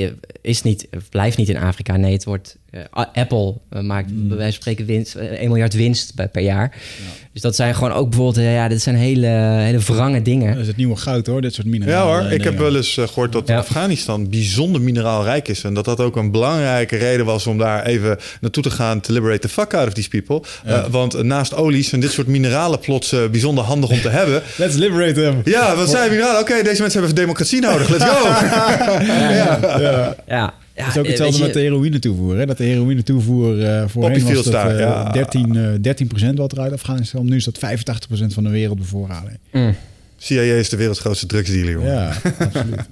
is 0.41 0.61
niet, 0.61 0.87
blijft 1.09 1.37
niet 1.37 1.49
in 1.49 1.57
Afrika. 1.57 1.97
Nee, 1.97 2.13
het 2.13 2.23
wordt. 2.23 2.57
Eh, 2.71 3.05
Apple 3.13 3.53
eh, 3.69 3.81
maakt 3.81 4.07
bij 4.27 4.37
wijze 4.37 4.53
van 4.53 4.61
spreken 4.61 4.85
winst, 4.85 5.15
eh, 5.15 5.25
1 5.41 5.47
miljard 5.47 5.73
winst 5.73 6.13
per 6.31 6.41
jaar. 6.41 6.75
Dus 7.33 7.43
dat 7.43 7.55
zijn 7.55 7.75
gewoon 7.75 7.91
ook 7.91 8.09
bijvoorbeeld, 8.09 8.45
eh, 8.45 8.53
ja, 8.53 8.67
dit 8.67 8.81
zijn 8.81 8.95
hele, 8.95 9.27
hele 9.27 9.79
wrange 9.79 10.21
dingen. 10.21 10.51
Dat 10.51 10.61
is 10.61 10.67
het 10.67 10.77
nieuwe 10.77 10.95
goud 10.95 11.27
hoor, 11.27 11.41
dit 11.41 11.53
soort 11.53 11.67
Ja 11.67 11.71
mineralen. 11.73 12.13
hoor, 12.13 12.29
en 12.29 12.35
ik 12.35 12.43
heb 12.43 12.57
wel 12.57 12.75
eens 12.75 12.97
eh, 12.97 13.07
gehoord 13.07 13.31
dat 13.31 13.47
Ja. 13.47 13.57
Afghanistan 13.57 14.29
bijzonder 14.29 14.81
mineraalrijk 14.81 15.47
is. 15.47 15.63
En 15.63 15.73
dat 15.73 15.85
dat 15.85 15.99
ook 15.99 16.15
een 16.15 16.31
belangrijke 16.31 16.97
reden 16.97 17.25
was 17.25 17.47
om 17.47 17.57
daar 17.57 17.85
even 17.85 18.17
naartoe 18.41 18.63
te 18.63 18.69
gaan... 18.69 19.01
to 19.01 19.13
liberate 19.13 19.39
the 19.39 19.49
fuck 19.49 19.73
out 19.73 19.87
of 19.87 19.93
these 19.93 20.09
people. 20.09 20.41
Eh, 20.65 20.85
want 20.89 21.13
eh, 21.13 21.21
naast 21.21 21.53
olie 21.55 21.83
zijn 21.83 22.01
dit 22.01 22.11
soort 22.11 22.27
mineralen 22.27 22.79
plots 22.79 23.11
eh, 23.11 23.27
bijzonder 23.31 23.63
handig 23.63 23.89
om 23.89 24.01
te 24.01 24.09
hebben. 24.19 24.41
Let's 24.57 24.75
liberate 24.75 25.13
them. 25.13 25.41
Ja, 25.43 25.75
wat 25.75 25.89
zijn 25.89 26.09
mineralen? 26.09 26.41
Oké, 26.41 26.63
deze 26.63 26.81
mensen 26.81 26.99
hebben 26.99 27.15
democratie 27.15 27.61
nodig. 27.61 27.89
Let's 27.89 28.03
go! 28.05 28.27
Ja, 30.27 30.53
Ja. 30.75 30.87
is 30.87 30.97
ook 30.97 31.03
eh, 31.03 31.09
hetzelfde 31.09 31.43
met 31.43 31.53
de 31.53 31.59
heroïne 31.59 31.99
toevoer. 31.99 32.37
Hè? 32.37 32.45
Dat 32.45 32.57
de 32.57 32.63
heroïne 32.63 33.03
toevoer 33.03 33.63
eh 33.65 33.87
voorheen 33.87 34.23
was 34.23 34.43
dat, 34.43 34.53
daar, 34.53 34.71
eh, 34.73 34.79
ja. 34.79 35.11
13, 35.11 35.55
eh 35.55 36.31
13% 36.31 36.33
wat 36.35 36.51
er 36.51 36.59
uit 36.59 36.71
Afghanistan. 36.73 37.25
Nu 37.25 37.35
is 37.35 37.43
dat 37.43 37.57
85% 37.57 38.33
van 38.33 38.43
de 38.43 38.49
wereldbevoorrading. 38.49 39.37
mm. 39.51 39.75
CIA 40.17 40.41
is 40.41 40.69
de 40.69 40.77
werelds 40.77 40.99
grootste 40.99 41.25
drugsdealer, 41.25 41.71
jongen. 41.71 41.91
Ja, 41.91 42.15
absoluut. 42.39 42.89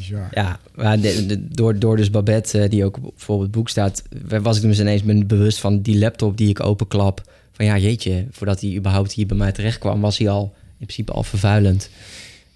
Ja. 0.00 0.28
Ja, 0.32 0.58
maar 0.74 1.00
de- 1.00 1.26
de- 1.26 1.48
door, 1.48 1.78
door 1.78 1.96
dus 1.96 2.10
Babette, 2.10 2.68
die 2.68 2.84
ook 2.84 3.00
bijvoorbeeld 3.00 3.46
het 3.48 3.56
boek 3.56 3.68
staat, 3.68 4.02
was 4.42 4.56
ik 4.56 4.62
dus 4.62 4.80
ineens 4.80 5.02
me 5.02 5.24
bewust 5.24 5.58
van 5.58 5.80
die 5.80 5.98
laptop 5.98 6.36
die 6.36 6.48
ik 6.48 6.64
openklap. 6.64 7.32
Van 7.52 7.64
ja, 7.64 7.78
jeetje, 7.78 8.26
voordat 8.30 8.60
hij 8.60 8.74
überhaupt 8.76 9.12
hier 9.12 9.26
bij 9.26 9.36
mij 9.36 9.52
terecht 9.52 9.78
kwam, 9.78 10.00
was 10.00 10.18
hij 10.18 10.28
al 10.28 10.54
in 10.78 10.86
principe 10.86 11.12
al 11.12 11.22
vervuilend. 11.22 11.90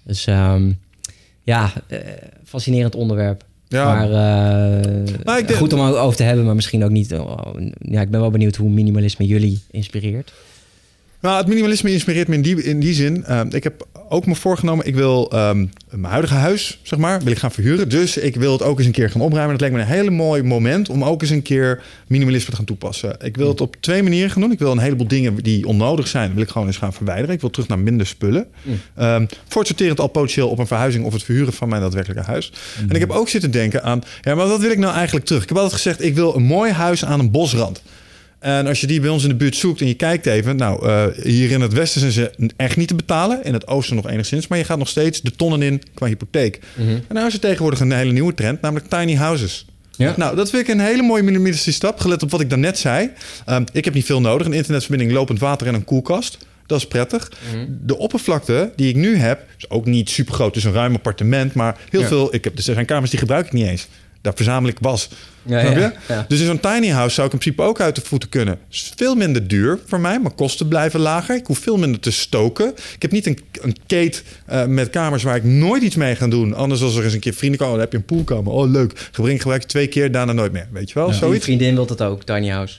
Dus 0.03 0.25
ehm, 0.27 0.71
ja, 1.43 1.71
fascinerend 2.45 2.95
onderwerp. 2.95 3.45
Ja. 3.69 3.85
Maar 3.85 4.11
eh, 5.35 5.39
ik 5.39 5.47
denk- 5.47 5.59
goed 5.59 5.73
om 5.73 5.79
over 5.79 6.17
te 6.17 6.23
hebben, 6.23 6.45
maar 6.45 6.55
misschien 6.55 6.83
ook 6.83 6.89
niet. 6.91 7.13
oh, 7.13 7.41
ja, 7.79 8.01
ik 8.01 8.09
ben 8.09 8.19
wel 8.19 8.31
benieuwd 8.31 8.55
hoe 8.55 8.69
minimalisme 8.69 9.25
jullie 9.25 9.59
inspireert. 9.71 10.33
Nou, 11.19 11.37
het 11.37 11.47
minimalisme 11.47 11.91
inspireert 11.91 12.27
me 12.27 12.35
in 12.35 12.41
die, 12.41 12.63
in 12.63 12.79
die 12.79 12.93
zin. 12.93 13.23
Ehm, 13.23 13.47
ik 13.51 13.63
heb 13.63 13.87
ook 14.09 14.25
me 14.25 14.35
voorgenomen, 14.35 14.85
ik 14.85 14.95
wil 14.95 15.31
ehm, 15.31 15.65
mijn 15.89 16.11
huidige 16.11 16.33
huis, 16.33 16.79
zeg 16.83 16.99
maar, 16.99 17.21
wil 17.21 17.31
ik 17.31 17.37
gaan 17.37 17.51
verhuren. 17.51 17.89
Dus 17.89 18.17
ik 18.17 18.35
wil 18.35 18.51
het 18.51 18.61
ook 18.61 18.77
eens 18.77 18.87
een 18.87 18.93
keer 18.93 19.09
gaan 19.09 19.21
opruimen. 19.21 19.51
Dat 19.51 19.61
lijkt 19.61 19.75
me 19.75 19.81
een 19.81 19.97
hele 19.97 20.09
mooi 20.09 20.43
moment 20.43 20.89
om 20.89 21.03
ook 21.03 21.21
eens 21.21 21.31
een 21.31 21.41
keer 21.41 21.83
minimalisme 22.07 22.49
te 22.49 22.55
gaan 22.55 22.65
toepassen. 22.65 23.15
Ik 23.21 23.37
wil 23.37 23.47
het 23.47 23.61
op 23.61 23.75
twee 23.79 24.03
manieren 24.03 24.31
gaan 24.31 24.41
doen. 24.41 24.51
Ik 24.51 24.59
wil 24.59 24.71
een 24.71 24.77
heleboel 24.77 25.07
dingen 25.07 25.35
die 25.35 25.65
onnodig 25.67 26.07
zijn, 26.07 26.33
wil 26.33 26.43
ik 26.43 26.49
gewoon 26.49 26.67
eens 26.67 26.77
gaan 26.77 26.93
verwijderen. 26.93 27.35
Ik 27.35 27.41
wil 27.41 27.49
terug 27.49 27.67
naar 27.67 27.79
minder 27.79 28.07
spullen. 28.07 28.47
Ehm, 28.95 29.25
voor 29.47 29.59
het 29.61 29.67
sorterend 29.67 29.99
al 29.99 30.07
potentieel 30.07 30.49
op 30.49 30.59
een 30.59 30.67
verhuizing 30.67 31.05
of 31.05 31.13
het 31.13 31.23
verhuren 31.23 31.53
van 31.53 31.69
mijn 31.69 31.81
daadwerkelijke 31.81 32.23
huis. 32.23 32.51
En 32.89 32.95
ik 32.95 32.99
heb 32.99 33.11
ook 33.11 33.29
zitten 33.29 33.51
denken 33.51 33.83
aan, 33.83 34.01
ja, 34.21 34.35
maar 34.35 34.47
wat 34.47 34.59
wil 34.59 34.71
ik 34.71 34.77
nou 34.77 34.93
eigenlijk 34.93 35.25
terug? 35.25 35.41
Ik 35.41 35.49
heb 35.49 35.57
altijd 35.57 35.75
gezegd, 35.75 36.03
ik 36.03 36.15
wil 36.15 36.35
een 36.35 36.43
mooi 36.43 36.71
huis 36.71 37.05
aan 37.05 37.19
een 37.19 37.31
bosrand. 37.31 37.81
En 38.47 38.67
als 38.67 38.81
je 38.81 38.87
die 38.87 38.99
bij 38.99 39.09
ons 39.09 39.23
in 39.23 39.29
de 39.29 39.35
buurt 39.35 39.55
zoekt 39.55 39.81
en 39.81 39.87
je 39.87 39.93
kijkt 39.93 40.25
even, 40.25 40.55
nou, 40.55 40.87
eh, 40.87 41.05
hier 41.23 41.51
in 41.51 41.61
het 41.61 41.73
westen 41.73 41.99
zijn 41.99 42.11
ze 42.11 42.31
echt 42.57 42.77
niet 42.77 42.87
te 42.87 42.95
betalen. 42.95 43.43
In 43.43 43.53
het 43.53 43.67
oosten 43.67 43.95
nog 43.95 44.09
enigszins. 44.09 44.47
Maar 44.47 44.57
je 44.57 44.63
gaat 44.63 44.77
nog 44.77 44.87
steeds 44.87 45.21
de 45.21 45.31
tonnen 45.35 45.61
in 45.61 45.81
qua 45.93 46.07
hypotheek. 46.07 46.59
En 46.77 47.03
nou 47.09 47.27
is 47.27 47.33
er 47.33 47.39
tegenwoordig 47.39 47.79
een 47.79 47.91
hele 47.91 48.11
nieuwe 48.11 48.33
trend, 48.33 48.61
namelijk 48.61 48.89
tiny 48.89 49.15
houses. 49.15 49.65
Ja. 49.97 50.13
Nou, 50.17 50.35
dat 50.35 50.49
vind 50.49 50.61
ik 50.67 50.73
een 50.73 50.79
hele 50.79 51.01
mooie 51.01 51.23
minimalistische 51.23 51.71
stap. 51.71 51.99
Gelet 51.99 52.23
op 52.23 52.31
wat 52.31 52.41
ik 52.41 52.49
daarnet 52.49 52.77
zei. 52.77 53.09
Ehm, 53.45 53.63
ik 53.73 53.85
heb 53.85 53.93
niet 53.93 54.05
veel 54.05 54.21
nodig. 54.21 54.47
Een 54.47 54.53
internetverbinding, 54.53 55.11
lopend 55.11 55.39
water 55.39 55.67
en 55.67 55.73
een 55.73 55.83
koelkast. 55.85 56.37
Dat 56.65 56.77
is 56.77 56.87
prettig. 56.87 57.31
De 57.81 57.97
oppervlakte 57.97 58.71
die 58.75 58.89
ik 58.89 58.95
nu 58.95 59.15
heb, 59.17 59.45
is 59.57 59.69
ook 59.69 59.85
niet 59.85 60.09
super 60.09 60.33
groot. 60.33 60.47
Het 60.47 60.57
is 60.57 60.63
een 60.63 60.73
ruim 60.73 60.93
appartement. 60.93 61.53
Maar 61.53 61.77
heel 61.89 62.01
Ja. 62.01 62.07
veel, 62.07 62.33
ik 62.35 62.43
heb, 62.43 62.57
er 62.57 62.63
zijn 62.63 62.85
kamers 62.85 63.09
die 63.09 63.19
gebruik 63.19 63.45
ik 63.45 63.51
niet 63.53 63.67
eens. 63.67 63.87
Daar 64.21 64.33
verzamel 64.35 64.69
ik 64.69 64.77
was. 64.81 65.09
Ja, 65.43 65.59
Snap 65.59 65.73
je? 65.73 65.91
ja. 66.07 66.25
Dus 66.27 66.39
in 66.39 66.45
zo'n 66.45 66.59
tiny 66.59 66.87
house 66.89 67.13
zou 67.15 67.27
ik 67.27 67.33
in 67.33 67.39
principe 67.39 67.61
ook 67.67 67.79
uit 67.81 67.95
de 67.95 68.01
voeten 68.01 68.29
kunnen. 68.29 68.59
Is 68.71 68.91
veel 68.95 69.15
minder 69.15 69.47
duur 69.47 69.79
voor 69.85 69.99
mij. 69.99 70.19
Mijn 70.19 70.35
kosten 70.35 70.67
blijven 70.67 70.99
lager. 70.99 71.35
Ik 71.35 71.45
hoef 71.47 71.59
veel 71.59 71.77
minder 71.77 71.99
te 71.99 72.11
stoken. 72.11 72.73
Ik 72.95 73.01
heb 73.01 73.11
niet 73.11 73.25
een, 73.25 73.39
een 73.61 73.75
kate 73.87 74.21
eh, 74.45 74.65
met 74.65 74.89
kamers 74.89 75.23
waar 75.23 75.35
ik 75.35 75.43
nooit 75.43 75.83
iets 75.83 75.95
mee 75.95 76.15
ga 76.15 76.27
doen. 76.27 76.53
Anders 76.53 76.81
als 76.81 76.95
er 76.95 77.03
eens 77.03 77.13
een 77.13 77.19
keer 77.19 77.33
vrienden 77.33 77.59
komen, 77.59 77.73
dan 77.75 77.83
heb 77.83 77.91
je 77.91 77.97
een 77.97 78.05
poolkamer. 78.05 78.51
Oh, 78.53 78.69
leuk. 78.71 79.09
Gebruik, 79.11 79.37
gebruik 79.41 79.61
je 79.61 79.67
twee 79.67 79.87
keer, 79.87 80.11
daarna 80.11 80.31
nooit 80.33 80.51
meer. 80.51 80.67
Weet 80.71 80.87
je 80.87 80.93
wel? 80.93 81.03
Ja. 81.03 81.09
Mijn 81.09 81.21
Zoiets. 81.23 81.43
vriendin 81.45 81.75
wil 81.75 81.85
dat 81.85 82.01
ook, 82.01 82.23
tiny 82.23 82.49
house. 82.49 82.77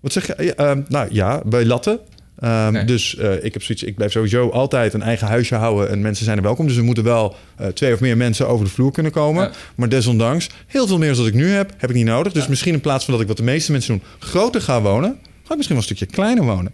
Wat 0.00 0.12
zeg 0.12 0.26
je? 0.26 0.54
Ehm, 0.54 0.80
nou 0.88 1.08
ja, 1.10 1.42
bij 1.44 1.64
Latte. 1.64 2.00
Ehm. 2.40 2.86
Dus 2.86 3.16
eh, 3.16 3.44
ik 3.44 3.52
heb 3.52 3.62
zoiets, 3.62 3.84
ik 3.84 3.94
blijf 3.94 4.12
sowieso 4.12 4.48
altijd 4.48 4.94
een 4.94 5.02
eigen 5.02 5.26
huisje 5.26 5.54
houden 5.54 5.90
en 5.90 6.00
mensen 6.00 6.24
zijn 6.24 6.36
er 6.36 6.42
welkom. 6.42 6.66
Dus 6.66 6.76
er 6.76 6.84
moeten 6.84 7.04
wel 7.04 7.36
eh, 7.56 7.66
twee 7.66 7.92
of 7.92 8.00
meer 8.00 8.16
mensen 8.16 8.48
over 8.48 8.64
de 8.64 8.70
vloer 8.70 8.92
kunnen 8.92 9.12
komen. 9.12 9.42
Ja. 9.44 9.50
Maar 9.74 9.88
desondanks, 9.88 10.48
heel 10.66 10.86
veel 10.86 10.98
meer 10.98 11.14
dan 11.14 11.26
ik 11.26 11.34
nu 11.34 11.48
heb, 11.48 11.72
heb 11.76 11.90
ik 11.90 11.96
niet 11.96 12.04
nodig. 12.04 12.32
Dus 12.32 12.46
misschien 12.46 12.74
in 12.74 12.80
plaats 12.80 13.04
van 13.04 13.12
dat 13.12 13.22
ik 13.22 13.28
wat 13.28 13.36
de 13.36 13.42
meeste 13.42 13.72
mensen 13.72 13.98
doen, 13.98 14.02
groter 14.18 14.60
ga 14.60 14.82
wonen, 14.82 15.18
ga 15.20 15.50
ik 15.50 15.56
misschien 15.56 15.76
wel 15.76 15.76
een 15.76 15.96
stukje 15.96 16.06
kleiner 16.06 16.44
wonen. 16.44 16.72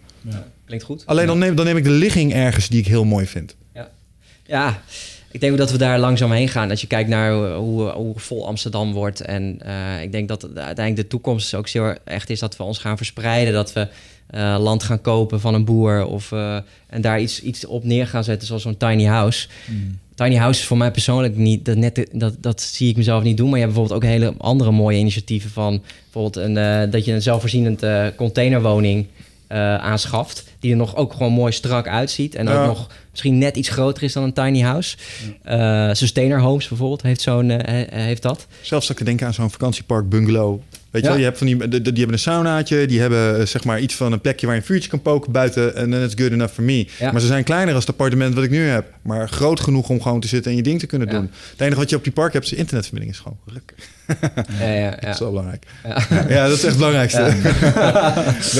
Klinkt 0.65 0.85
goed. 0.85 1.03
Alleen 1.05 1.27
dan 1.27 1.37
neem, 1.37 1.55
dan 1.55 1.65
neem 1.65 1.77
ik 1.77 1.83
de 1.83 1.89
ligging 1.89 2.33
ergens 2.33 2.67
die 2.67 2.79
ik 2.79 2.87
heel 2.87 3.05
mooi 3.05 3.25
vind. 3.25 3.55
Ja, 4.47 4.81
ik 5.31 5.39
denk 5.39 5.57
dat 5.57 5.71
we 5.71 5.77
daar 5.77 5.99
langzaam 5.99 6.31
heen 6.31 6.47
gaan. 6.47 6.69
Als 6.69 6.81
je 6.81 6.87
kijkt 6.87 7.09
naar 7.09 7.33
hoe, 7.33 7.47
hoe, 7.47 7.89
hoe 7.89 8.19
vol 8.19 8.47
Amsterdam 8.47 8.93
wordt. 8.93 9.21
En 9.21 9.59
eh, 9.61 10.01
ik 10.01 10.11
denk 10.11 10.27
dat 10.27 10.43
uiteindelijk 10.43 10.95
de 10.95 11.07
toekomst 11.07 11.53
ook 11.53 11.67
zo 11.67 11.95
echt 12.03 12.29
is 12.29 12.39
dat 12.39 12.57
we 12.57 12.63
ons 12.63 12.77
gaan 12.77 12.97
verspreiden. 12.97 13.53
Dat 13.53 13.73
we 13.73 13.87
eh, 14.27 14.57
land 14.59 14.83
gaan 14.83 15.01
kopen 15.01 15.39
van 15.39 15.53
een 15.53 15.65
boer. 15.65 16.05
Of, 16.05 16.31
eh, 16.31 16.57
en 16.87 17.01
daar 17.01 17.21
iets, 17.21 17.41
iets 17.41 17.65
op 17.65 17.83
neer 17.83 18.07
gaan 18.07 18.23
zetten, 18.23 18.47
zoals 18.47 18.61
zo'n 18.61 18.77
tiny 18.77 19.03
house. 19.03 19.47
Tiny 20.15 20.35
house 20.35 20.59
is 20.59 20.65
voor 20.65 20.77
mij 20.77 20.91
persoonlijk 20.91 21.35
niet, 21.35 21.65
dat, 21.65 21.77
net, 21.77 22.07
dat, 22.11 22.33
dat 22.39 22.61
zie 22.61 22.89
ik 22.89 22.97
mezelf 22.97 23.23
niet 23.23 23.37
doen. 23.37 23.49
Maar 23.49 23.59
je 23.59 23.63
hebt 23.65 23.75
bijvoorbeeld 23.77 24.03
ook 24.03 24.09
hele 24.09 24.33
andere 24.37 24.71
mooie 24.71 24.97
initiatieven 24.97 25.49
van 25.49 25.81
bijvoorbeeld 26.03 26.45
een, 26.45 26.57
eh, 26.57 26.91
dat 26.91 27.05
je 27.05 27.13
een 27.13 27.21
zelfvoorzienend 27.21 27.83
containerwoning 28.15 29.05
aanschaft. 29.79 30.43
Die 30.59 30.71
er 30.71 30.77
nog 30.77 30.95
ook 30.95 31.13
gewoon 31.13 31.31
mooi 31.31 31.51
strak 31.51 31.87
uitziet. 31.87 32.35
En 32.35 32.45
Ja. 32.45 32.59
ook 32.61 32.67
nog 32.67 32.87
misschien 33.11 33.37
net 33.37 33.55
iets 33.55 33.69
groter 33.69 34.03
is 34.03 34.13
dan 34.13 34.23
een 34.23 34.33
tiny 34.33 34.61
house. 34.61 34.97
Sustainer 35.95 36.39
Homes 36.39 36.67
bijvoorbeeld 36.67 37.01
heeft, 37.01 37.21
zo'n, 37.21 37.49
heeft 37.91 38.21
dat. 38.21 38.47
Zelfs 38.61 38.87
dat 38.87 38.99
ik 38.99 39.05
denken 39.05 39.27
aan 39.27 39.33
zo'n 39.33 39.51
vakantiepark 39.51 40.09
bungalow. 40.09 40.59
Weet 40.91 41.01
je 41.01 41.07
Ja. 41.07 41.13
wel, 41.13 41.17
je 41.17 41.23
hebt 41.23 41.37
van 41.37 41.47
die, 41.47 41.57
die 41.81 41.93
hebben 41.93 42.13
een 42.13 42.19
saunaatje, 42.19 42.87
die 42.87 42.99
hebben 42.99 43.39
eh, 43.39 43.45
zeg 43.45 43.63
maar 43.63 43.79
iets 43.79 43.95
van 43.95 44.11
een 44.11 44.21
plekje 44.21 44.45
waar 44.45 44.55
je 44.55 44.61
een 44.61 44.67
vuurtje 44.67 44.89
kan 44.89 45.01
poken 45.01 45.31
buiten 45.31 45.75
en 45.75 45.91
then 45.91 46.03
it's 46.03 46.13
good 46.17 46.31
enough 46.31 46.53
for 46.53 46.63
me. 46.63 46.87
Ja. 46.99 47.11
Maar 47.11 47.21
ze 47.21 47.27
zijn 47.27 47.43
kleiner 47.43 47.73
als 47.75 47.83
het 47.85 47.91
appartement 47.93 48.33
wat 48.35 48.43
ik 48.43 48.49
nu 48.49 48.67
heb, 48.67 48.85
maar 49.01 49.29
groot 49.29 49.59
genoeg 49.59 49.89
om 49.89 50.01
gewoon 50.01 50.19
te 50.19 50.27
zitten 50.27 50.51
en 50.51 50.57
je 50.57 50.63
ding 50.63 50.79
te 50.79 50.85
kunnen 50.85 51.07
Ja. 51.07 51.13
doen. 51.13 51.31
Het 51.51 51.61
enige 51.61 51.79
wat 51.79 51.89
je 51.89 51.95
op 51.95 52.03
die 52.03 52.13
park 52.13 52.33
hebt, 52.33 52.45
is 52.45 52.53
internetverbinding 52.53 53.13
is 53.13 53.19
gewoon 53.19 53.37
ruk. 53.45 53.73
Ja, 54.59 54.65
ja, 54.73 54.89
Dat 54.95 55.01
ja. 55.01 55.09
is 55.09 55.19
wel 55.19 55.29
belangrijk. 55.29 55.63
Ja. 56.29 56.47
dat 56.47 56.57
is 56.57 56.63
echt 56.63 56.63
het 56.63 56.75
belangrijkste. 56.77 57.35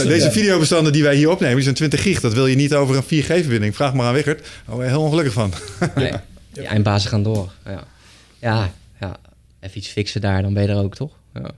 Deze 0.07 0.32
videobestanden 0.32 0.93
die 0.93 1.03
wij 1.03 1.15
hier 1.15 1.30
opnemen, 1.30 1.55
die 1.55 1.63
zijn 1.63 1.75
20 1.75 2.01
gig. 2.01 2.19
Dat 2.21 2.34
wil 2.34 2.47
je 2.47 2.55
niet 2.55 2.73
over 2.73 2.95
een 2.95 3.23
4G-verbinding. 3.23 3.75
Vraag 3.75 3.93
maar 3.93 4.05
aan 4.07 4.13
word 4.13 4.43
je 4.65 4.84
heel 4.84 5.01
ongelukkig 5.01 5.34
van. 5.34 5.53
Nee, 5.95 6.11
die 6.53 6.65
eindbazen 6.65 7.09
gaan 7.09 7.23
door. 7.23 7.51
Ja. 7.65 7.84
Ja, 8.39 8.71
ja, 8.99 9.15
even 9.59 9.78
iets 9.78 9.88
fixen 9.88 10.21
daar, 10.21 10.41
dan 10.41 10.53
ben 10.53 10.63
je 10.63 10.69
er 10.69 10.78
ook, 10.78 10.95
toch? 10.95 11.11
Ja. 11.34 11.51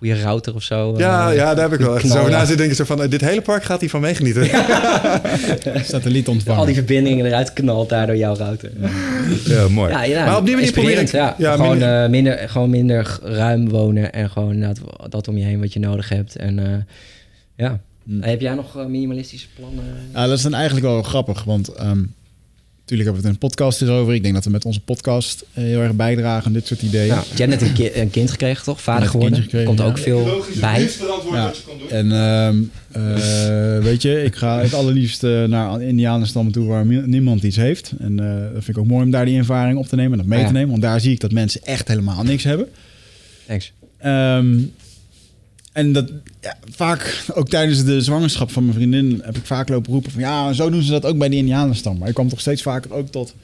Goede 0.00 0.20
router 0.22 0.54
of 0.54 0.62
zo. 0.62 0.94
Ja, 0.96 1.30
eh, 1.30 1.36
ja 1.36 1.54
daar 1.54 1.70
heb 1.70 1.80
ik 1.80 1.86
wel 1.86 1.94
echt 1.96 2.06
zo 2.06 2.12
knallen. 2.14 2.30
na 2.30 2.38
zitten 2.38 2.56
denken. 2.56 2.76
Zo 2.76 2.84
van, 2.84 3.02
eh, 3.02 3.10
dit 3.10 3.20
hele 3.20 3.40
park 3.40 3.62
gaat 3.64 3.80
hiervan 3.80 4.00
meegenieten. 4.00 4.44
Satelliet 5.84 6.28
Al 6.28 6.32
die 6.34 6.42
ontvangen. 6.46 6.74
verbindingen 6.74 7.26
eruit 7.26 7.52
knalt 7.52 7.88
daar 7.88 8.06
door 8.06 8.16
jouw 8.16 8.34
router. 8.36 8.70
Ja, 8.80 8.88
Ja, 9.54 9.68
mooi. 9.68 9.90
ja, 9.90 10.02
ja, 10.02 10.24
maar 10.24 10.36
op 10.36 10.44
die 10.46 10.54
manier 10.54 10.68
ik... 10.70 10.76
inspirerend, 10.76 11.10
Ja, 11.10 11.34
ja, 11.38 11.52
gewoon, 11.54 11.70
minder- 11.70 12.02
eh, 12.04 12.10
minder, 12.10 12.48
gewoon 12.48 12.70
minder 12.70 13.18
ruim 13.22 13.68
wonen 13.68 14.12
en 14.12 14.30
gewoon 14.30 14.52
inderdaad 14.52 14.80
dat 15.08 15.28
om 15.28 15.36
je 15.38 15.44
heen 15.44 15.60
wat 15.60 15.72
je 15.72 15.80
nodig 15.80 16.08
hebt. 16.08 16.36
En 16.36 16.58
eh, 16.58 16.78
ja. 17.56 17.80
Hm. 18.04 18.20
Heb 18.22 18.40
jij 18.40 18.54
nog 18.54 18.86
minimalistische 18.88 19.46
plannen? 19.56 19.84
Ja, 20.14 20.26
dat 20.26 20.36
is 20.36 20.42
dan 20.42 20.54
eigenlijk 20.54 20.86
wel 20.86 21.02
grappig, 21.02 21.44
want 21.44 21.68
ehm, 21.68 22.02
natuurlijk 22.90 23.16
hebben 23.16 23.22
we 23.22 23.28
het 23.28 23.42
een 23.42 23.48
podcast 23.48 23.82
erover. 23.82 24.14
Ik 24.14 24.22
denk 24.22 24.34
dat 24.34 24.44
we 24.44 24.50
met 24.50 24.64
onze 24.64 24.80
podcast 24.80 25.44
eh, 25.52 25.64
heel 25.64 25.80
erg 25.80 25.92
bijdragen 25.92 26.46
aan 26.46 26.52
dit 26.52 26.66
soort 26.66 26.82
ideeën. 26.82 27.06
Ja, 27.06 27.22
je 27.34 27.42
hebt 27.44 27.50
net 27.50 27.62
een, 27.62 27.72
ki- 27.72 27.90
een 28.00 28.10
kind 28.10 28.30
gekregen, 28.30 28.64
toch? 28.64 28.80
Vader 28.82 29.08
geworden. 29.08 29.38
kindje 29.38 29.64
Komt 29.64 29.78
er 29.78 29.84
gekregen, 29.86 30.20
ook 30.20 30.24
ja. 30.24 30.42
veel 30.42 30.60
bij. 30.60 30.88
Ja. 31.32 31.52
En 31.88 32.12
ehm, 32.12 32.56
eh, 32.92 33.78
weet 33.84 34.02
je, 34.02 34.22
ik 34.24 34.34
ga 34.36 34.60
het 34.60 34.74
allerliefst 34.74 35.24
eh, 35.24 35.44
naar 35.44 35.82
Indianenstammen 35.82 36.52
toe 36.52 36.66
waar 36.66 36.86
niemand 36.86 37.42
iets 37.42 37.56
heeft. 37.56 37.92
En 37.98 38.20
eh, 38.20 38.40
dat 38.42 38.64
vind 38.64 38.68
ik 38.76 38.78
ook 38.78 38.86
mooi 38.86 39.04
om 39.04 39.10
daar 39.10 39.24
die 39.24 39.38
ervaring 39.38 39.78
op 39.78 39.86
te 39.86 39.96
nemen 39.96 40.12
en 40.12 40.18
dat 40.18 40.26
mee 40.26 40.38
Ah, 40.38 40.44
ja. 40.44 40.50
te 40.50 40.54
nemen. 40.56 40.70
Want 40.70 40.82
daar 40.82 41.00
zie 41.00 41.12
ik 41.12 41.20
dat 41.20 41.32
mensen 41.32 41.60
echt 41.64 41.88
helemaal 41.88 42.22
niks 42.22 42.44
hebben. 42.44 42.68
Thanks. 43.46 43.72
Ehm, 43.98 44.58
en 45.72 45.92
dat 45.92 46.12
ja, 46.40 46.56
vaak, 46.70 47.24
ook 47.34 47.48
tijdens 47.48 47.84
de 47.84 48.00
zwangerschap 48.00 48.50
van 48.50 48.62
mijn 48.62 48.74
vriendin, 48.76 49.20
heb 49.24 49.36
ik 49.36 49.44
vaak 49.46 49.68
lopen 49.68 49.92
roepen 49.92 50.10
van 50.10 50.20
ja, 50.20 50.52
zo 50.52 50.70
doen 50.70 50.82
ze 50.82 50.90
dat 50.90 51.04
ook 51.04 51.18
bij 51.18 51.28
de 51.28 51.36
Indianenstam. 51.36 51.98
Maar 51.98 52.08
ik 52.08 52.14
kwam 52.14 52.28
toch 52.28 52.40
steeds 52.40 52.62
vaker 52.62 52.92
ook 52.92 53.08
tot 53.08 53.34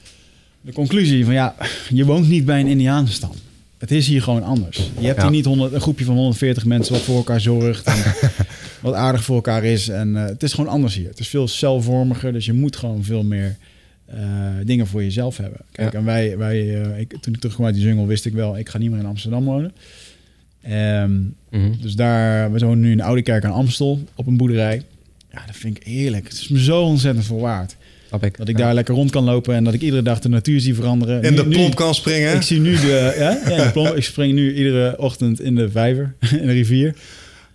de 0.61 0.73
conclusie 0.73 1.25
van 1.25 1.33
ja, 1.33 1.55
je 1.89 2.05
woont 2.05 2.27
niet 2.29 2.45
bij 2.45 2.59
een 2.59 2.67
Indianenstam. 2.67 3.31
Het 3.77 3.91
is 3.91 4.07
hier 4.07 4.21
gewoon 4.21 4.43
anders. 4.43 4.77
Je 4.99 5.05
hebt 5.05 5.17
Ja. 5.17 5.23
hier 5.23 5.31
niet 5.31 5.45
100, 5.45 5.73
een 5.73 5.81
groepje 5.81 6.05
van 6.05 6.15
140 6.15 6.65
mensen 6.65 6.93
wat 6.93 7.01
voor 7.03 7.15
elkaar 7.15 7.41
zorgt 7.41 7.85
en 7.85 8.03
wat 8.81 8.93
aardig 8.93 9.23
voor 9.23 9.35
elkaar 9.35 9.63
is. 9.63 9.87
En 9.89 10.15
eh, 10.17 10.25
het 10.25 10.43
is 10.43 10.53
gewoon 10.53 10.69
anders 10.71 10.95
hier. 10.95 11.07
Het 11.07 11.19
is 11.19 11.27
veel 11.27 11.47
celvormiger, 11.47 12.33
dus 12.33 12.45
je 12.45 12.53
moet 12.53 12.75
gewoon 12.75 13.03
veel 13.03 13.23
meer 13.23 13.57
eh, 14.05 14.19
dingen 14.63 14.87
voor 14.87 15.03
jezelf 15.03 15.37
hebben. 15.37 15.59
Kijk, 15.71 15.91
Ja. 15.91 15.99
en 15.99 16.05
wij, 16.05 16.37
wij 16.37 16.81
eh, 16.83 16.99
ik, 16.99 17.13
toen 17.21 17.33
ik 17.33 17.39
terugkwam 17.39 17.65
uit 17.65 17.75
die 17.75 17.83
jungle, 17.83 18.05
wist 18.05 18.25
ik 18.25 18.33
wel, 18.33 18.57
ik 18.57 18.69
ga 18.69 18.77
niet 18.77 18.89
meer 18.91 18.99
in 18.99 19.05
Amsterdam 19.05 19.43
wonen. 19.45 19.71
Ehm, 20.67 21.11
Mhm. 21.51 21.71
dus 21.81 21.93
daar, 21.95 22.51
we 22.51 22.59
wonen 22.59 22.79
nu 22.79 22.91
in 22.91 23.01
Oude 23.01 23.21
Kerk 23.21 23.45
aan 23.45 23.51
Amstel 23.51 23.99
op 24.15 24.27
een 24.27 24.37
boerderij. 24.37 24.81
Ja, 25.31 25.43
dat 25.45 25.55
vind 25.55 25.77
ik 25.77 25.83
heerlijk. 25.83 26.23
Het 26.23 26.33
is 26.33 26.47
me 26.47 26.63
zo 26.63 26.81
ontzettend 26.81 27.25
veel 27.25 27.39
waard. 27.39 27.75
Ik. 28.21 28.37
Dat 28.37 28.47
ik 28.47 28.57
Ja. 28.57 28.65
daar 28.65 28.73
lekker 28.73 28.93
rond 28.95 29.11
kan 29.11 29.23
lopen 29.23 29.55
en 29.55 29.63
dat 29.63 29.73
ik 29.73 29.81
iedere 29.81 30.01
dag 30.01 30.19
de 30.19 30.29
natuur 30.29 30.59
zie 30.59 30.73
veranderen. 30.75 31.23
In 31.23 31.29
Nu- 31.31 31.37
de 31.37 31.45
nu- 31.45 31.55
plomp 31.55 31.75
kan 31.75 31.95
springen. 31.95 32.35
Ik 32.35 32.41
zie 32.41 32.59
nu 32.59 32.75
de, 32.75 33.15
ja, 33.17 33.31
ja, 33.49 33.57
in 33.57 33.63
de 33.63 33.71
plomp. 33.71 33.95
Ik 33.95 34.03
spring 34.03 34.33
nu 34.33 34.55
iedere 34.55 34.97
ochtend 34.99 35.41
in 35.41 35.55
de 35.55 35.69
vijver, 35.69 36.13
in 36.41 36.47
de 36.47 36.53
rivier. 36.53 36.95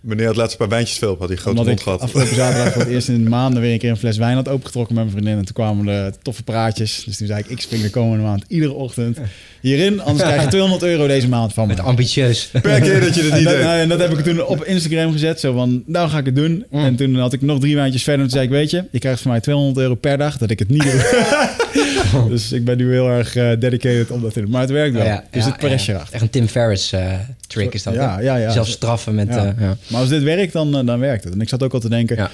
Meneer 0.03 0.25
had 0.25 0.35
laatst 0.35 0.51
een 0.51 0.57
paar 0.57 0.69
wijntjes 0.69 0.97
veel 0.97 1.11
op, 1.11 1.19
had 1.19 1.27
hij 1.27 1.37
grote 1.37 1.49
Omdat 1.57 1.65
mond 1.73 1.81
gehad. 1.81 2.01
afgelopen 2.01 2.35
zaterdag 2.35 2.73
voor 2.73 2.81
het 2.81 2.91
eerst 2.91 3.07
in 3.07 3.29
maanden 3.37 3.61
weer 3.61 3.73
een 3.73 3.79
keer 3.79 3.89
een 3.89 3.97
fles 3.97 4.17
wijn 4.17 4.35
had 4.35 4.47
opengetrokken 4.47 4.95
met 4.95 5.03
mijn 5.03 5.15
vriendin. 5.15 5.37
En 5.37 5.45
toen 5.45 5.53
kwamen 5.53 5.85
de 5.85 6.13
toffe 6.21 6.43
praatjes. 6.43 7.03
Dus 7.05 7.17
toen 7.17 7.27
zei 7.27 7.39
ik, 7.39 7.45
ik 7.45 7.61
spring 7.61 7.83
de 7.83 7.89
komende 7.89 8.23
maand 8.23 8.43
iedere 8.47 8.73
ochtend 8.73 9.17
hierin. 9.61 10.01
Anders 10.01 10.29
krijg 10.29 10.41
je 10.43 10.47
200 10.47 10.83
euro 10.83 11.07
deze 11.07 11.27
maand 11.27 11.53
van 11.53 11.67
me. 11.67 11.73
Met 11.73 11.83
ambitieus. 11.83 12.49
Per 12.61 12.79
keer 12.81 12.99
dat 12.99 13.15
je 13.15 13.21
het 13.21 13.31
En 13.31 13.37
niet 13.37 13.45
dat, 13.47 13.53
deed. 13.53 13.63
nou, 13.63 13.79
en 13.79 13.89
dat 13.89 13.99
heb 13.99 14.17
ik 14.17 14.23
toen 14.23 14.45
op 14.45 14.63
Instagram 14.63 15.11
gezet. 15.11 15.39
Zo 15.39 15.53
van, 15.53 15.83
nou 15.85 16.09
ga 16.09 16.17
ik 16.17 16.25
het 16.25 16.35
doen. 16.35 16.65
Mm. 16.69 16.83
En 16.83 16.95
toen 16.95 17.15
had 17.15 17.33
ik 17.33 17.41
nog 17.41 17.59
drie 17.59 17.75
wijntjes 17.75 18.03
verder. 18.03 18.21
En 18.21 18.27
toen 18.29 18.37
zei 18.39 18.51
ik, 18.51 18.57
weet 18.59 18.69
je, 18.69 18.83
je 18.91 18.99
krijgt 18.99 19.21
van 19.21 19.31
mij 19.31 19.39
200 19.39 19.77
euro 19.77 19.95
per 19.95 20.17
dag 20.17 20.37
dat 20.37 20.49
ik 20.49 20.59
het 20.59 20.69
niet 20.69 20.83
doe. 20.83 20.91
dus 22.29 22.51
ik 22.51 22.65
ben 22.65 22.77
nu 22.77 22.91
heel 22.91 23.09
erg 23.09 23.35
eh, 23.35 23.49
dedicated 23.59 24.11
om 24.11 24.21
dat 24.21 24.33
te 24.33 24.41
doen. 24.41 24.49
Maar 24.49 24.61
het 24.61 24.69
werkt 24.69 24.93
wel. 24.95 25.05
Ja, 25.05 25.23
dus 25.31 25.45
het 25.45 25.57
pressure 25.57 25.97
achter. 25.97 26.13
Echt 26.13 26.23
een 26.23 26.29
Tim 26.29 26.47
Ferriss 26.47 26.91
eh, 26.91 27.13
trick 27.47 27.73
is 27.73 27.83
dat. 27.83 27.93
Ja, 27.93 28.15
hè? 28.15 28.21
ja, 28.21 28.35
ja. 28.35 28.51
Zelf 28.51 28.67
straffen 28.67 29.15
met... 29.15 29.29
Eh, 29.29 29.35
ja. 29.35 29.77
Maar 29.87 29.99
als 29.99 30.09
dit 30.09 30.23
werkt, 30.23 30.53
dan, 30.53 30.85
dan 30.85 30.99
werkt 30.99 31.23
het. 31.23 31.33
En 31.33 31.41
ik 31.41 31.49
zat 31.49 31.63
ook 31.63 31.73
al 31.73 31.79
te 31.79 31.89
denken, 31.89 32.29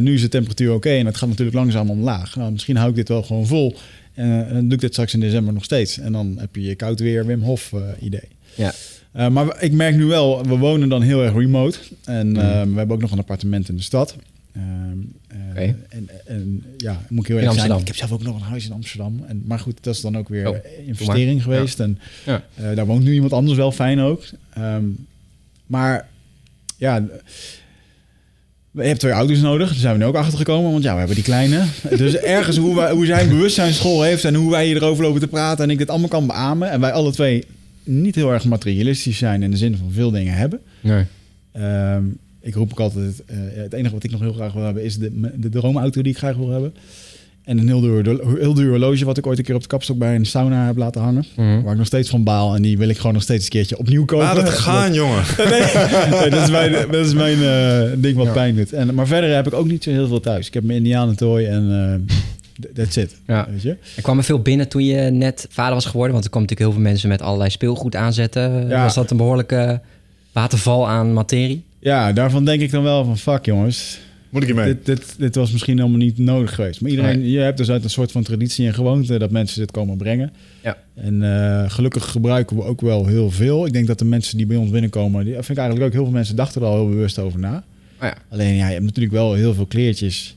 nu 0.00 0.14
is 0.14 0.20
de 0.20 0.28
temperatuur 0.28 0.72
oké 0.72 0.90
en 0.90 1.06
het 1.06 1.16
gaat 1.16 1.28
natuurlijk 1.28 1.56
langzaam 1.56 1.90
omlaag. 1.90 2.36
Nou, 2.36 2.52
misschien 2.52 2.76
hou 2.76 2.88
ik 2.90 2.96
dit 2.96 3.08
wel 3.08 3.22
gewoon 3.22 3.46
vol. 3.46 3.76
En 4.14 4.48
dan 4.52 4.62
doe 4.64 4.72
ik 4.72 4.80
dit 4.80 4.92
straks 4.92 5.14
in 5.14 5.20
december 5.20 5.52
nog 5.54 5.64
steeds. 5.64 5.98
En 5.98 6.12
dan 6.12 6.36
heb 6.38 6.54
je 6.54 6.62
je 6.62 6.74
koud 6.74 7.00
weer 7.00 7.26
Wim 7.26 7.42
Hof 7.42 7.72
idee. 8.00 8.28
Ja. 8.54 8.72
Maar 9.30 9.56
ik 9.62 9.72
merk 9.72 9.96
nu 9.96 10.04
wel, 10.04 10.46
we 10.46 10.56
wonen 10.56 10.88
dan 10.88 11.02
heel 11.02 11.22
erg 11.24 11.34
remote. 11.34 11.78
En 12.04 12.30
Mhm. 12.30 12.40
eh, 12.40 12.62
we 12.62 12.76
hebben 12.76 12.90
ook 12.96 13.00
nog 13.00 13.10
een 13.12 13.18
appartement 13.18 13.68
in 13.68 13.76
de 13.76 13.82
stad. 13.82 14.16
Ehm, 14.52 14.98
eh, 15.56 15.68
en, 15.88 16.08
en 16.26 16.64
ja, 16.76 17.00
moet 17.08 17.20
ik 17.20 17.26
heel 17.26 17.36
erg 17.46 17.54
zijn. 17.54 17.78
Ik 17.80 17.86
heb 17.86 17.96
zelf 17.96 18.12
ook 18.12 18.22
nog 18.22 18.36
een 18.36 18.42
huis 18.42 18.64
in 18.66 18.72
Amsterdam. 18.72 19.24
En, 19.26 19.42
maar 19.46 19.58
goed, 19.58 19.78
dat 19.80 19.94
is 19.94 20.00
dan 20.00 20.16
ook 20.16 20.28
weer 20.28 20.48
Oh, 20.48 20.56
investering 20.86 21.34
maar. 21.44 21.54
geweest. 21.54 21.80
En 21.80 21.98
Ja. 22.26 22.42
eh, 22.54 22.74
daar 22.76 22.86
woont 22.86 23.04
nu 23.04 23.12
iemand 23.12 23.32
anders 23.32 23.56
wel 23.56 23.72
fijn 23.72 24.00
ook. 24.00 24.24
Ehm, 24.54 24.84
maar 25.66 26.08
ja, 26.76 27.04
je 28.72 28.82
hebt 28.82 29.00
twee 29.00 29.12
auto's 29.12 29.40
nodig. 29.40 29.68
Daar 29.68 29.78
zijn 29.78 29.92
we 29.92 29.98
nu 29.98 30.04
ook 30.04 30.14
achter 30.14 30.38
gekomen. 30.38 30.70
Want 30.72 30.84
ja, 30.84 30.92
we 30.92 30.98
hebben 30.98 31.16
die 31.16 31.24
kleine. 31.24 31.64
Dus 31.96 32.14
ergens 32.38 32.56
hoe, 32.56 32.74
wij, 32.74 32.92
hoe 32.92 33.06
zij 33.06 33.22
een 33.22 33.28
bewustzijnsschool 33.28 34.02
heeft 34.02 34.24
en 34.24 34.34
hoe 34.34 34.50
wij 34.50 34.66
hierover 34.66 35.04
lopen 35.04 35.20
te 35.20 35.28
praten. 35.28 35.64
En 35.64 35.70
ik 35.70 35.78
dit 35.78 35.88
allemaal 35.90 36.08
kan 36.08 36.26
beamen. 36.26 36.70
En 36.70 36.80
wij 36.80 36.92
alle 36.92 37.12
twee 37.12 37.44
niet 37.84 38.14
heel 38.14 38.32
erg 38.32 38.44
materialistisch 38.44 39.18
zijn 39.18 39.42
in 39.42 39.50
de 39.50 39.56
zin 39.56 39.76
van 39.76 39.90
veel 39.92 40.10
dingen 40.10 40.34
hebben. 40.34 40.60
Nee. 40.80 41.04
Ehm, 41.52 42.04
ik 42.42 42.54
roep 42.54 42.70
ook 42.70 42.80
altijd, 42.80 43.22
eh, 43.26 43.36
het 43.54 43.72
enige 43.72 43.94
wat 43.94 44.04
ik 44.04 44.10
nog 44.10 44.20
heel 44.20 44.32
graag 44.32 44.52
wil 44.52 44.64
hebben 44.64 44.84
is 44.84 44.98
de, 44.98 45.30
de 45.36 45.48
droomauto 45.48 46.02
die 46.02 46.12
ik 46.12 46.18
graag 46.18 46.36
wil 46.36 46.48
hebben. 46.50 46.74
En 47.44 47.58
een 47.58 47.66
heel 47.68 47.80
duur, 47.80 48.20
heel 48.38 48.54
duur 48.54 48.68
horloge 48.70 49.04
wat 49.04 49.18
ik 49.18 49.26
ooit 49.26 49.38
een 49.38 49.44
keer 49.44 49.54
op 49.54 49.60
de 49.62 49.66
kapstok 49.68 49.98
bij 49.98 50.14
een 50.14 50.26
sauna 50.26 50.66
heb 50.66 50.76
laten 50.76 51.00
hangen. 51.02 51.24
Mhm. 51.36 51.62
Waar 51.62 51.72
ik 51.72 51.78
nog 51.78 51.86
steeds 51.86 52.10
van 52.10 52.24
baal. 52.24 52.54
En 52.54 52.62
die 52.62 52.78
wil 52.78 52.88
ik 52.88 52.96
gewoon 52.96 53.12
nog 53.12 53.22
steeds 53.22 53.44
een 53.44 53.50
keertje 53.50 53.78
opnieuw 53.78 54.04
kopen. 54.04 54.26
Laat 54.26 54.36
het 54.36 54.48
gaan, 54.68 54.94
jongen. 54.94 55.22
Nee, 55.50 56.20
nee, 56.20 56.30
dat 56.30 56.42
is 56.42 56.50
mijn, 56.50 56.72
dat 56.72 57.06
is 57.06 57.12
mijn 57.14 57.42
eh, 57.42 57.90
ding 57.96 58.16
wat 58.16 58.26
Ja. 58.26 58.32
pijn 58.32 58.54
doet. 58.56 58.72
En, 58.72 58.94
maar 58.94 59.06
verder 59.06 59.34
heb 59.34 59.46
ik 59.46 59.52
ook 59.54 59.66
niet 59.66 59.82
zo 59.82 59.90
heel 59.90 60.06
veel 60.08 60.20
thuis. 60.20 60.46
Ik 60.46 60.54
heb 60.54 60.62
mijn 60.64 60.78
indianentooi 60.78 61.46
en 61.46 61.70
eh 62.08 62.14
that's 62.74 62.96
it. 62.96 63.16
Ja. 63.26 63.46
Weet 63.50 63.62
je? 63.62 63.76
Er 63.96 64.02
kwam 64.02 64.18
er 64.18 64.24
veel 64.24 64.40
binnen 64.42 64.68
toen 64.68 64.84
je 64.84 65.10
net 65.10 65.46
vader 65.50 65.74
was 65.74 65.86
geworden? 65.86 66.12
Want 66.12 66.24
er 66.24 66.30
kwam 66.30 66.42
natuurlijk 66.42 66.70
heel 66.70 66.80
veel 66.80 66.90
mensen 66.90 67.08
met 67.08 67.22
allerlei 67.22 67.50
speelgoed 67.50 67.96
aanzetten. 67.96 68.68
Ja. 68.68 68.82
Was 68.82 68.94
dat 68.94 69.10
een 69.10 69.16
behoorlijke 69.16 69.80
waterval 70.32 70.88
aan 70.88 71.12
materie? 71.12 71.62
Ja, 71.82 72.12
daarvan 72.12 72.44
denk 72.44 72.60
ik 72.60 72.70
dan 72.70 72.82
wel 72.82 73.04
van 73.04 73.18
fuck 73.18 73.44
jongens. 73.44 74.00
Moet 74.28 74.42
ik 74.42 74.48
je 74.48 74.54
mee? 74.54 74.66
Dit, 74.66 74.86
dit, 74.86 75.14
dit 75.18 75.34
was 75.34 75.52
misschien 75.52 75.76
helemaal 75.76 75.98
niet 75.98 76.18
nodig 76.18 76.54
geweest. 76.54 76.80
Maar 76.80 76.90
iedereen, 76.90 77.30
je 77.30 77.38
hebt 77.38 77.56
dus 77.56 77.70
uit 77.70 77.84
een 77.84 77.90
soort 77.90 78.12
van 78.12 78.22
traditie 78.22 78.66
en 78.66 78.74
gewoonte 78.74 79.18
dat 79.18 79.30
mensen 79.30 79.60
dit 79.60 79.70
komen 79.70 79.96
brengen. 79.96 80.32
Ja. 80.62 80.76
En 80.94 81.22
eh, 81.22 81.70
gelukkig 81.70 82.10
gebruiken 82.10 82.56
we 82.56 82.62
ook 82.62 82.80
wel 82.80 83.06
heel 83.06 83.30
veel. 83.30 83.66
Ik 83.66 83.72
denk 83.72 83.86
dat 83.86 83.98
de 83.98 84.04
mensen 84.04 84.36
die 84.36 84.46
bij 84.46 84.56
ons 84.56 84.70
binnenkomen, 84.70 85.24
die 85.24 85.32
vind 85.32 85.48
ik 85.48 85.56
eigenlijk 85.56 85.86
ook 85.86 85.92
heel 85.92 86.04
veel 86.04 86.12
mensen 86.12 86.36
dachten 86.36 86.60
er 86.60 86.66
al 86.66 86.76
heel 86.76 86.88
bewust 86.88 87.18
over 87.18 87.38
na. 87.38 87.64
Oh 88.00 88.08
ja. 88.08 88.14
Alleen 88.28 88.54
ja, 88.54 88.66
je 88.66 88.72
hebt 88.72 88.84
natuurlijk 88.84 89.14
wel 89.14 89.34
heel 89.34 89.54
veel 89.54 89.66
kleertjes 89.66 90.36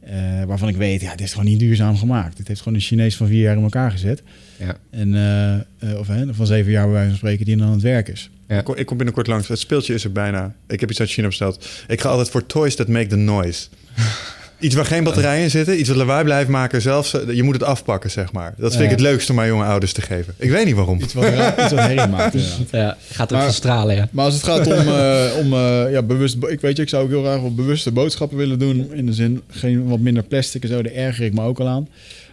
eh, 0.00 0.44
waarvan 0.46 0.68
ik 0.68 0.76
weet, 0.76 1.00
ja, 1.00 1.10
dit 1.10 1.26
is 1.26 1.32
gewoon 1.32 1.46
niet 1.46 1.58
duurzaam 1.58 1.96
gemaakt. 1.96 2.36
Dit 2.36 2.48
heeft 2.48 2.60
gewoon 2.60 2.74
een 2.74 2.84
Chinees 2.84 3.16
van 3.16 3.26
vier 3.26 3.42
jaar 3.42 3.56
in 3.56 3.62
elkaar 3.62 3.90
gezet. 3.90 4.22
Ja. 4.66 4.76
En, 4.90 5.14
eh, 5.14 5.54
eh, 5.54 5.98
of 5.98 6.06
hè, 6.06 6.34
van 6.34 6.46
zeven 6.46 6.72
jaar 6.72 6.84
bij 6.84 6.92
wijze 6.92 7.08
van 7.08 7.18
spreken 7.18 7.44
die 7.44 7.56
dan 7.56 7.66
aan 7.66 7.72
het 7.72 7.82
werk 7.82 8.08
is. 8.08 8.30
Ja. 8.48 8.58
Ik, 8.58 8.64
kom, 8.64 8.74
ik 8.76 8.86
kom 8.86 8.96
binnenkort 8.96 9.26
langs. 9.26 9.48
Het 9.48 9.58
speeltje 9.58 9.94
is 9.94 10.04
er 10.04 10.12
bijna. 10.12 10.54
Ik 10.68 10.80
heb 10.80 10.90
iets 10.90 11.00
uit 11.00 11.10
China 11.10 11.26
besteld. 11.26 11.68
Ik 11.88 12.00
ga 12.00 12.08
altijd 12.08 12.30
voor 12.30 12.46
toys 12.46 12.74
that 12.74 12.88
make 12.88 13.06
the 13.06 13.16
noise. 13.16 13.66
Iets 14.58 14.74
waar 14.74 14.84
geen 14.84 15.04
batterijen 15.04 15.42
in 15.42 15.50
zitten, 15.50 15.78
iets 15.78 15.88
wat 15.88 15.96
lawaai 15.98 16.24
blijft 16.24 16.48
maken. 16.48 16.82
Zelfs, 16.82 17.14
eh, 17.14 17.34
je 17.34 17.42
moet 17.42 17.54
het 17.54 17.62
afpakken, 17.62 18.10
zeg 18.10 18.32
maar. 18.32 18.54
Dat 18.56 18.70
vind 18.70 18.82
ik 18.82 18.88
Ja. 18.88 18.94
het 18.94 19.00
leukste 19.00 19.30
om 19.30 19.36
mijn 19.36 19.48
jonge 19.48 19.64
ouders 19.64 19.92
te 19.92 20.00
geven. 20.02 20.34
Ik 20.36 20.50
weet 20.50 20.64
niet 20.66 20.74
waarom. 20.74 21.00
Iets 21.00 21.12
wat, 21.14 21.24
iets 21.24 21.56
wat 21.56 21.70
herrie 21.78 22.06
maakt. 22.06 22.34
inderdaad. 22.34 22.70
Ja, 22.70 22.96
gaat 23.10 23.26
ook 23.32 23.36
Maar- 23.38 23.44
van 23.46 23.52
stralen, 23.54 23.94
ja. 23.94 24.08
Maar 24.10 24.24
als 24.24 24.34
het 24.34 24.42
gaat 24.42 24.66
om, 24.66 24.72
eh, 24.72 25.24
om 25.38 25.52
eh, 25.52 25.92
ja, 25.92 26.02
bewust, 26.02 26.36
ik 26.48 26.60
weet 26.60 26.76
je, 26.76 26.82
ik 26.82 26.88
zou 26.88 27.02
ook 27.04 27.08
heel 27.10 27.22
graag 27.22 27.40
wat 27.40 27.56
bewuste 27.56 27.90
boodschappen 27.92 28.36
willen 28.38 28.58
doen. 28.58 28.92
In 28.92 29.06
de 29.06 29.12
zin, 29.12 29.42
geen 29.50 29.88
wat 29.88 29.98
minder 29.98 30.22
plastic 30.22 30.62
en 30.62 30.68
zo, 30.68 30.82
daar 30.82 30.92
erger 30.92 31.24
ik 31.24 31.34
me 31.34 31.42
ook 31.42 31.60
al 31.60 31.68
aan. 31.68 31.88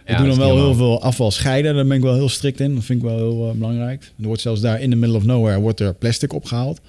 Ja, 0.06 0.12
ik 0.12 0.18
doe 0.18 0.26
dat 0.26 0.36
dan 0.36 0.46
wel 0.46 0.56
heel 0.56 0.74
veel 0.74 1.02
afval 1.02 1.30
scheiden, 1.30 1.74
daar 1.74 1.86
ben 1.86 1.96
ik 1.96 2.02
wel 2.02 2.14
heel 2.14 2.28
strikt 2.28 2.60
in. 2.60 2.74
Dat 2.74 2.84
vind 2.84 3.02
ik 3.02 3.08
wel 3.08 3.16
heel 3.16 3.48
eh, 3.48 3.54
belangrijk. 3.54 4.02
Er 4.20 4.26
wordt 4.26 4.40
zelfs 4.42 4.60
daar 4.60 4.80
in 4.80 4.90
the 4.90 4.96
middle 4.96 5.16
of 5.16 5.24
nowhere 5.24 5.60
wordt 5.60 5.80
er 5.80 5.94
plastic 5.94 6.32
opgehaald. 6.32 6.80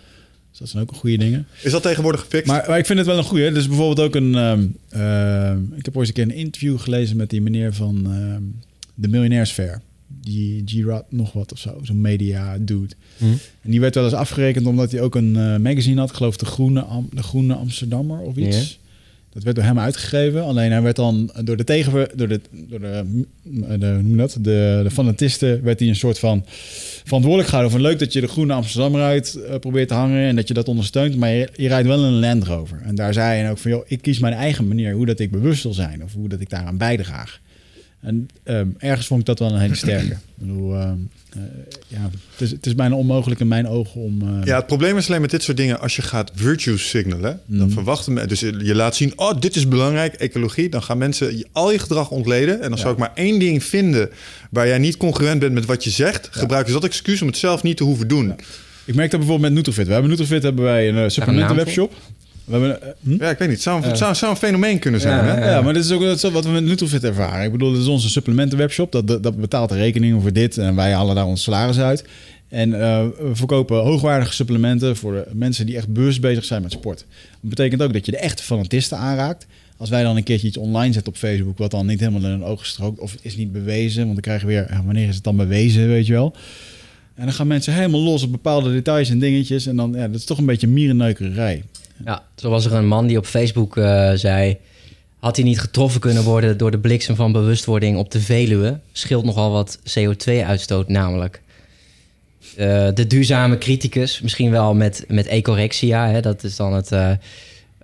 Dus 0.50 0.60
dat 0.60 0.70
zijn 0.70 0.84
ook 0.84 0.90
een 0.90 0.96
goede 0.98 1.18
dingen. 1.18 1.48
Is 1.62 1.72
dat 1.72 1.82
tegenwoordig 1.82 2.22
gefixt? 2.22 2.48
Maar, 2.48 2.66
maar 2.68 2.78
ik 2.78 2.86
vind 2.86 2.98
het 2.98 3.08
wel 3.08 3.18
een 3.18 3.24
goede. 3.24 3.52
Dus 3.52 3.68
bijvoorbeeld 3.68 4.00
ook 4.08 4.16
een. 4.16 4.36
ehm, 4.36 4.66
ehm, 4.90 5.60
ik 5.76 5.86
heb 5.86 5.98
ooit 5.98 6.08
een 6.08 6.14
keer 6.14 6.24
een 6.24 6.32
interview 6.34 6.80
gelezen 6.80 7.18
met 7.18 7.30
die 7.30 7.42
meneer 7.42 7.74
van 7.74 8.06
ehm, 8.06 8.42
de 8.96 9.08
Miljonairs 9.08 9.52
Fair. 9.52 9.82
Die 10.22 10.64
G-Rad 10.66 11.06
nog 11.10 11.34
wat 11.34 11.52
of 11.52 11.58
zo. 11.60 11.80
Zo'n 11.84 12.02
media 12.02 12.58
dude. 12.60 12.94
Hm. 13.18 13.26
En 13.62 13.72
die 13.72 13.80
werd 13.80 13.96
wel 13.96 14.04
eens 14.04 14.14
afgerekend 14.14 14.66
omdat 14.66 14.92
hij 14.92 15.02
ook 15.02 15.16
een 15.16 15.36
eh, 15.36 15.58
magazine 15.58 16.00
had. 16.00 16.10
Ik 16.10 16.16
geloof 16.16 16.38
de 16.38 16.46
Groene, 16.46 16.82
Am- 16.82 17.10
de 17.14 17.24
Groene 17.24 17.54
Amsterdammer 17.54 18.20
of 18.20 18.36
iets. 18.36 18.80
Dat 19.34 19.44
werd 19.44 19.56
door 19.56 19.66
hem 19.66 19.80
uitgegeven. 19.80 20.44
Alleen 20.44 20.72
hij 20.72 20.82
werd 20.82 20.96
dan 20.96 21.32
door 21.44 21.58
de 21.58 21.64
tegen 21.64 21.92
door 22.16 22.28
de, 22.28 22.42
door 22.52 22.80
de, 22.80 23.04
je 24.10 24.16
dat? 24.16 24.38
de, 24.40 24.80
de 24.84 24.92
fanatisten 24.92 25.64
werd 25.64 25.80
hij 25.80 25.88
een 25.88 25.96
soort 25.96 26.20
van 26.20 26.46
verantwoordelijk 27.04 27.50
gehouden. 27.50 27.80
Van 27.80 27.90
leuk 27.90 28.00
dat 28.00 28.14
je 28.14 28.22
de 28.22 28.28
Groene 28.28 28.54
Amsterdammer 28.54 29.02
uit 29.02 29.36
eh, 29.36 29.56
probeert 29.60 29.88
te 29.88 29.94
hangen 29.94 30.28
en 30.28 30.36
dat 30.36 30.48
je 30.48 30.54
dat 30.54 30.68
ondersteunt. 30.68 31.16
Maar 31.16 31.30
je, 31.30 31.50
je 31.56 31.68
rijdt 31.68 31.88
wel 31.88 32.04
een 32.04 32.20
Land 32.20 32.44
Rover. 32.44 32.82
En 32.84 32.96
daar 32.96 33.14
zei 33.14 33.42
hij 33.42 33.52
ook 33.52 33.58
van, 33.58 33.72
joh, 33.72 33.86
ik 33.88 34.02
kies 34.02 34.20
mijn 34.20 34.34
eigen 34.34 34.68
manier 34.68 34.94
hoe 34.94 35.06
dat 35.06 35.20
ik 35.20 35.32
bewust 35.32 35.64
wil 35.64 35.74
zijn 35.74 36.04
of 36.04 36.14
hoe 36.14 36.30
dat 36.30 36.40
ik 36.40 36.50
daaraan 36.50 36.78
bijdraag. 36.78 37.40
En 38.02 38.30
ehm, 38.44 38.68
ergens 38.78 39.08
vond 39.08 39.20
ik 39.20 39.26
dat 39.26 39.40
wel 39.40 39.52
een 39.54 39.60
hele 39.60 39.76
sterke. 39.76 40.06
ik 40.12 40.18
bedoel, 40.36 40.76
ehm, 40.76 40.94
eh, 41.34 41.42
ja, 41.88 42.10
het, 42.32 42.42
is, 42.42 42.52
het 42.52 42.66
is 42.66 42.76
bijna 42.76 42.96
onmogelijk 42.96 43.40
in 43.40 43.48
mijn 43.48 43.68
ogen 43.68 44.02
om. 44.02 44.22
eh, 44.22 44.46
Ja, 44.46 44.56
het 44.58 44.68
probleem 44.68 44.98
is 44.98 45.08
alleen 45.08 45.22
met 45.22 45.30
dit 45.30 45.44
soort 45.44 45.58
dingen. 45.58 45.80
Als 45.80 45.96
je 45.96 46.02
gaat 46.02 46.32
virtue 46.36 46.78
signalen, 46.78 47.40
dan 47.46 47.66
Mhm. 47.66 47.74
verwachten 47.74 48.14
mensen... 48.14 48.30
Dus 48.58 48.68
je 48.68 48.76
laat 48.76 48.96
zien, 48.96 49.14
oh, 49.16 49.40
dit 49.40 49.56
is 49.56 49.68
belangrijk, 49.68 50.14
ecologie. 50.14 50.70
Dan 50.70 50.84
gaan 50.84 50.98
mensen 50.98 51.38
je- 51.38 51.48
al 51.52 51.72
je 51.72 51.80
gedrag 51.80 52.10
ontleden. 52.10 52.62
En 52.62 52.70
dan 52.70 52.78
zou 52.78 52.94
ik 52.94 53.00
maar 53.00 53.12
één 53.16 53.40
ding 53.40 53.64
vinden... 53.64 54.10
waar 54.50 54.68
jij 54.68 54.78
niet 54.78 54.98
congruent 54.98 55.40
bent 55.40 55.54
met 55.54 55.66
wat 55.66 55.84
je 55.84 55.90
zegt. 55.90 56.28
Gebruik 56.32 56.66
dus 56.66 56.74
dat 56.74 56.84
excuus 56.84 57.22
om 57.22 57.28
het 57.28 57.38
zelf 57.38 57.64
niet 57.64 57.78
te 57.78 57.84
hoeven 57.84 58.08
doen. 58.08 58.34
Ik 58.86 58.96
merk 58.96 59.12
dat 59.12 59.20
bijvoorbeeld 59.20 59.50
met 59.50 59.58
Nutrofit. 59.58 59.86
We 59.88 59.92
hebben 59.94 60.10
Nutrofit 60.12 60.44
hebben 60.44 60.64
wij 60.64 60.90
een 60.90 60.96
uh, 60.96 61.04
supplementen 61.10 61.56
webshop. 61.56 61.94
We 62.52 62.58
hebben, 62.58 62.82
eh, 62.82 62.90
hm? 63.04 63.24
Ja, 63.24 63.30
ik 63.30 63.38
weet 63.38 63.48
niet. 63.48 63.58
Het 63.58 63.62
zou, 63.62 63.84
het 63.84 63.98
zou, 63.98 64.10
het 64.10 64.20
zou 64.20 64.32
een 64.32 64.38
fenomeen 64.38 64.80
kunnen 64.80 65.02
zijn, 65.02 65.26
Ja, 65.26 65.36
hè? 65.36 65.52
Ja, 65.52 65.62
maar 65.62 65.74
dit 65.74 65.84
is 65.84 65.92
ook 65.92 66.02
dat 66.02 66.24
is 66.24 66.32
wat 66.32 66.46
we 66.46 66.52
met 66.52 66.64
Nutrofit 66.64 67.04
ervaren. 67.04 67.46
Ik 67.46 67.52
bedoel, 67.52 67.72
dit 67.72 67.82
is 67.82 67.88
onze 67.88 68.10
supplementen 68.10 68.58
webshop. 68.58 68.92
Dat, 68.92 69.08
dat, 69.24 69.38
betaalt 69.38 69.70
de 69.70 69.76
rekeningen 69.76 70.22
voor 70.22 70.34
dit 70.34 70.58
en 70.58 70.76
wij 70.76 70.92
halen 70.94 71.16
daar 71.16 71.26
ons 71.26 71.44
salaris 71.44 71.80
uit. 71.80 72.04
En 72.48 72.74
eh, 72.74 73.06
we 73.20 73.30
verkopen 73.34 73.78
hoogwaardige 73.78 74.34
supplementen 74.34 74.96
voor 74.96 75.14
de 75.14 75.28
mensen 75.34 75.66
die 75.66 75.76
echt 75.76 75.88
bewust 75.88 76.22
bezig 76.22 76.44
zijn 76.44 76.62
met 76.62 76.72
sport. 76.72 77.06
Dat 77.42 77.50
betekent 77.50 77.82
ook 77.82 77.94
dat 77.94 78.06
je 78.06 78.12
de 78.12 78.18
echte 78.18 78.44
fanatisten 78.44 78.98
aanraakt. 78.98 79.48
Als 79.78 79.90
wij 79.90 80.04
dan 80.04 80.16
een 80.16 80.24
keertje 80.24 80.48
iets 80.48 80.58
online 80.58 80.94
zetten 80.94 81.14
op 81.14 81.20
Facebook, 81.20 81.58
wat 81.58 81.72
dan 81.72 81.86
niet 81.86 82.00
helemaal 82.00 82.22
in 82.22 82.30
hun 82.30 82.44
ogen 82.44 82.66
strookt 82.66 83.00
of 83.00 83.16
is 83.22 83.36
niet 83.36 83.52
bewezen, 83.52 84.02
want 84.02 84.14
dan 84.14 84.22
krijgen 84.22 84.48
we 84.48 84.54
weer, 84.54 84.68
ja, 84.70 84.84
wanneer 84.86 85.08
is 85.08 85.16
het 85.16 85.24
dan 85.24 85.36
bewezen, 85.36 85.88
weet 85.88 86.06
je 86.06 86.14
wel. 86.14 86.36
En 87.16 87.26
dan 87.26 87.34
gaan 87.34 87.48
mensen 87.48 87.74
helemaal 87.74 88.02
los 88.02 88.24
op 88.24 88.32
bepaalde 88.32 88.72
details 88.72 89.10
en 89.10 89.20
dingetjes. 89.20 89.66
En 89.66 89.76
dan, 89.76 89.94
ja, 89.96 90.08
dat 90.08 90.16
is 90.16 90.26
toch 90.26 90.38
een 90.38 90.46
beetje 90.46 90.68
mierenneukerij. 90.68 91.64
Ja, 92.06 92.24
zo 92.36 92.50
was 92.50 92.66
er 92.66 92.74
een 92.74 92.88
man 92.88 93.08
die 93.08 93.18
op 93.18 93.26
Facebook 93.26 93.78
eh, 93.78 94.12
zei... 94.14 94.58
had 95.20 95.36
hij 95.36 95.46
niet 95.46 95.60
getroffen 95.60 96.02
kunnen 96.02 96.24
worden 96.24 96.58
door 96.58 96.72
de 96.72 96.80
bliksem 96.80 97.16
van 97.16 97.32
bewustwording 97.32 97.98
op 97.98 98.12
de 98.12 98.22
Veluwe... 98.22 98.80
scheelt 98.92 99.26
nogal 99.26 99.52
wat 99.52 99.80
CO2-uitstoot 99.80 100.88
namelijk. 100.88 101.42
Eh, 102.56 102.88
de 102.94 103.08
duurzame 103.08 103.58
criticus, 103.58 104.22
misschien 104.22 104.52
wel 104.52 104.74
met, 104.74 105.06
met 105.08 105.28
ecorexia, 105.28 106.08
hè, 106.08 106.22
dat 106.22 106.44
is 106.44 106.56
dan 106.56 106.74
het... 106.74 106.92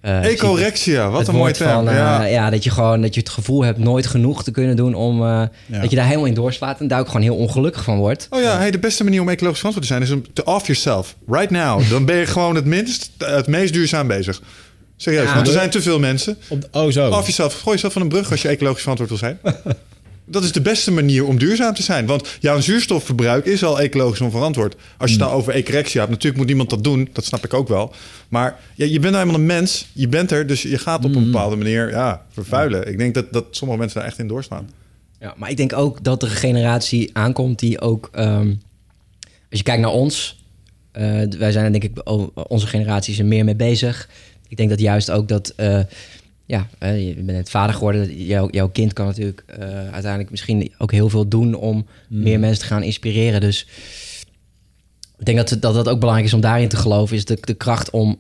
eh, 0.08 0.26
Ecorexia, 0.26 1.10
wat 1.10 1.28
een 1.28 1.34
mooie 1.34 1.44
woord 1.44 1.58
term. 1.58 1.72
van, 1.72 1.90
eh, 1.90 1.96
ja. 1.96 2.24
ja. 2.24 2.50
dat 2.50 2.64
je 2.64 2.70
gewoon 2.70 3.02
dat 3.02 3.14
je 3.14 3.20
het 3.20 3.30
gevoel 3.30 3.64
hebt 3.64 3.78
nooit 3.78 4.08
genoeg 4.08 4.44
te 4.44 4.52
kunnen 4.52 4.76
doen 4.76 4.94
om 4.94 5.22
eh, 5.22 5.42
Ja. 5.66 5.82
dat 5.82 5.90
je 5.90 5.96
daar 5.96 6.06
helemaal 6.06 6.26
in 6.26 6.34
doorslaat 6.34 6.80
en 6.80 6.88
daar 6.88 7.00
ook 7.00 7.08
gewoon 7.08 7.22
heel 7.22 7.36
ongelukkig 7.36 7.84
van 7.84 7.98
wordt. 7.98 8.28
Oh 8.30 8.42
ja, 8.42 8.58
hey, 8.58 8.72
de 8.72 8.80
beste 8.80 9.04
manier 9.04 9.22
om 9.22 9.30
ecologisch 9.30 9.60
verantwoord 9.60 9.88
te 9.88 9.94
zijn 9.94 10.06
is 10.08 10.12
om 10.16 10.34
te 10.34 10.44
off 10.44 10.66
yourself. 10.66 11.16
Right 11.28 11.50
now. 11.50 11.82
Dan 11.92 12.06
ben 12.06 12.16
je 12.16 12.26
gewoon 12.26 12.56
het 12.56 12.66
minst, 12.66 13.12
het 13.18 13.48
meest 13.48 13.74
duurzaam 13.74 14.08
bezig. 14.08 14.42
Serieus, 14.98 15.28
Ja, 15.28 15.34
want 15.36 15.48
er 15.48 15.54
zijn 15.54 15.70
te 15.70 15.82
veel 15.82 16.00
mensen. 16.00 16.38
Op 16.48 16.62
de- 16.62 16.68
oh, 16.72 16.92
zo. 16.92 17.10
Off 17.10 17.26
jezelf. 17.28 17.54
Gooi 17.54 17.76
jezelf 17.76 17.94
van 17.94 18.02
een 18.02 18.08
brug 18.08 18.32
als 18.32 18.42
je 18.42 18.48
ecologisch 18.48 18.82
verantwoord 18.82 19.10
wil 19.10 19.20
zijn. 19.20 19.40
Dat 20.30 20.44
is 20.44 20.52
de 20.52 20.62
beste 20.62 20.92
manier 20.92 21.26
om 21.26 21.38
duurzaam 21.38 21.74
te 21.74 21.84
zijn. 21.84 22.06
Want 22.06 22.38
jouw 22.40 22.60
zuurstofverbruik 22.60 23.46
is 23.46 23.64
al 23.64 23.80
ecologisch 23.82 24.22
onverantwoord. 24.22 24.76
Als 24.98 25.12
je 25.12 25.16
het 25.18 25.26
nou 25.26 25.38
over 25.40 25.54
ecorexia 25.54 26.00
hebt, 26.00 26.12
natuurlijk 26.12 26.38
moet 26.38 26.48
niemand 26.48 26.70
dat 26.70 26.84
doen. 26.84 27.10
Dat 27.14 27.26
snap 27.26 27.44
ik 27.46 27.54
ook 27.54 27.68
wel. 27.68 27.94
Maar 28.30 28.60
ja, 28.76 28.86
je 28.86 29.00
bent 29.00 29.14
nou 29.14 29.26
eenmaal 29.26 29.40
een 29.40 29.46
mens. 29.46 29.88
Je 29.94 30.08
bent 30.08 30.32
er, 30.32 30.48
dus 30.48 30.62
je 30.62 30.78
gaat 30.78 31.06
op 31.06 31.16
een 31.16 31.24
bepaalde 31.24 31.56
manier 31.56 31.90
ja, 31.90 32.26
vervuilen. 32.32 32.88
Ik 32.88 32.98
denk 32.98 33.14
dat, 33.14 33.34
dat 33.34 33.46
sommige 33.52 33.80
mensen 33.80 34.00
daar 34.00 34.08
echt 34.10 34.20
in 34.20 34.28
doorslaan. 34.28 34.70
Ja, 35.20 35.34
maar 35.38 35.50
ik 35.50 35.58
denk 35.58 35.74
ook 35.74 36.04
dat 36.04 36.24
er 36.24 36.30
een 36.30 36.36
generatie 36.36 37.10
aankomt 37.14 37.60
die 37.60 37.82
ook, 37.82 38.10
ehm, 38.12 38.48
als 39.50 39.60
je 39.60 39.64
kijkt 39.64 39.82
naar 39.82 39.92
ons, 39.92 40.44
eh, 40.92 41.04
wij 41.38 41.52
zijn 41.52 41.66
er 41.66 41.72
denk 41.72 41.84
ik, 41.84 41.92
o- 42.04 42.32
onze 42.34 42.68
generatie 42.68 43.14
is 43.14 43.20
er 43.20 43.26
meer 43.26 43.44
mee 43.46 43.56
bezig. 43.56 44.10
Ik 44.48 44.58
denk 44.58 44.70
dat 44.70 44.80
juist 44.80 45.12
ook 45.12 45.28
dat, 45.28 45.54
eh, 45.56 45.80
ja, 46.48 46.68
je 46.80 47.14
bent 47.16 47.26
net 47.26 47.50
vader 47.50 47.76
geworden, 47.76 48.26
jouw, 48.26 48.48
jouw 48.52 48.70
kind 48.70 48.94
kan 48.94 49.06
natuurlijk 49.06 49.44
eh, 49.48 49.68
uiteindelijk 49.70 50.30
misschien 50.30 50.72
ook 50.78 50.92
heel 50.92 51.10
veel 51.10 51.28
doen 51.28 51.54
om 51.54 51.86
meer 52.10 52.40
mensen 52.40 52.60
te 52.60 52.66
gaan 52.66 52.84
inspireren. 52.84 53.42
Dus 53.42 53.68
ik 55.18 55.26
denk 55.26 55.38
dat, 55.38 55.62
dat 55.62 55.74
dat 55.74 55.90
ook 55.90 56.00
belangrijk 56.00 56.28
is 56.28 56.36
om 56.36 56.42
daarin 56.42 56.68
te 56.68 56.78
geloven, 56.78 57.16
is 57.16 57.26
de, 57.26 57.38
de 57.42 57.54
kracht 57.54 57.90
om 57.90 58.18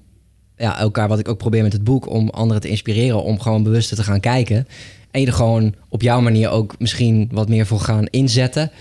ja, 0.58 0.80
elkaar, 0.80 1.08
wat 1.08 1.20
ik 1.20 1.28
ook 1.28 1.38
probeer 1.38 1.64
met 1.64 1.74
het 1.74 1.84
boek, 1.84 2.10
om 2.10 2.30
anderen 2.30 2.62
te 2.62 2.68
inspireren, 2.68 3.24
om 3.24 3.40
gewoon 3.40 3.64
bewuster 3.64 3.98
te 3.98 4.04
gaan 4.04 4.20
kijken. 4.20 4.68
En 5.12 5.22
je 5.22 5.28
er 5.28 5.34
gewoon 5.34 5.76
op 5.90 6.02
jouw 6.02 6.22
manier 6.22 6.50
ook 6.50 6.76
misschien 6.80 7.30
wat 7.32 7.50
meer 7.50 7.66
voor 7.66 7.80
gaan 7.80 8.06
inzetten. 8.06 8.72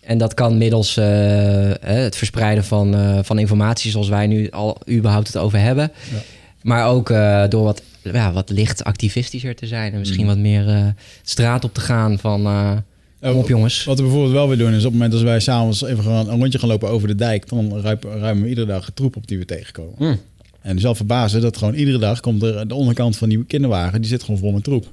En 0.00 0.18
dat 0.18 0.34
kan 0.34 0.58
middels 0.58 0.96
eh, 0.96 1.70
het 1.80 2.16
verspreiden 2.16 2.64
van, 2.64 2.94
eh, 2.94 3.18
van 3.22 3.38
informatie, 3.38 3.90
zoals 3.90 4.08
wij 4.08 4.26
nu 4.26 4.50
al 4.50 4.78
überhaupt 4.90 5.26
het 5.26 5.36
over 5.36 5.58
hebben. 5.58 5.92
Ja. 6.12 6.18
Maar 6.62 6.86
ook 6.86 7.08
door 7.50 7.64
wat, 7.64 7.82
ja, 8.02 8.32
wat 8.32 8.50
licht 8.50 8.84
activistischer 8.84 9.54
te 9.54 9.66
zijn. 9.66 9.92
En 9.92 9.98
misschien 9.98 10.26
wat 10.26 10.38
meer 10.38 10.68
eh, 10.68 10.86
straat 11.22 11.64
op 11.64 11.74
te 11.74 11.80
gaan 11.80 12.18
van... 12.18 12.46
eh 12.46 12.76
kom 13.20 13.40
op 13.40 13.48
jongens. 13.48 13.84
Wat 13.84 13.96
we 13.96 14.02
bijvoorbeeld 14.02 14.32
wel 14.32 14.48
weer 14.48 14.58
doen 14.58 14.72
is 14.72 14.76
op 14.76 14.82
het 14.82 14.92
moment 14.92 15.12
dat 15.12 15.22
wij 15.22 15.40
s'avonds 15.40 15.82
even 15.84 16.04
gaan, 16.04 16.28
een 16.28 16.38
rondje 16.38 16.58
gaan 16.58 16.68
lopen 16.68 16.88
over 16.88 17.08
de 17.08 17.14
dijk, 17.14 17.48
dan 17.48 17.80
ruimen, 17.80 18.42
we 18.42 18.48
iedere 18.48 18.66
dag 18.66 18.90
troep 18.94 19.16
op 19.16 19.26
die 19.26 19.38
we 19.38 19.44
tegenkomen. 19.44 19.94
Mm. 19.98 20.20
En 20.60 20.78
zelf 20.78 20.96
verbazen 20.96 21.40
dat 21.40 21.56
gewoon 21.56 21.74
iedere 21.74 21.98
dag 21.98 22.20
komt 22.20 22.42
er 22.42 22.68
de 22.68 22.74
onderkant 22.74 23.16
van 23.16 23.28
die 23.28 23.44
kinderwagen, 23.44 24.00
die 24.00 24.10
zit 24.10 24.22
gewoon 24.22 24.40
vol 24.40 24.52
met 24.52 24.64
troep. 24.64 24.90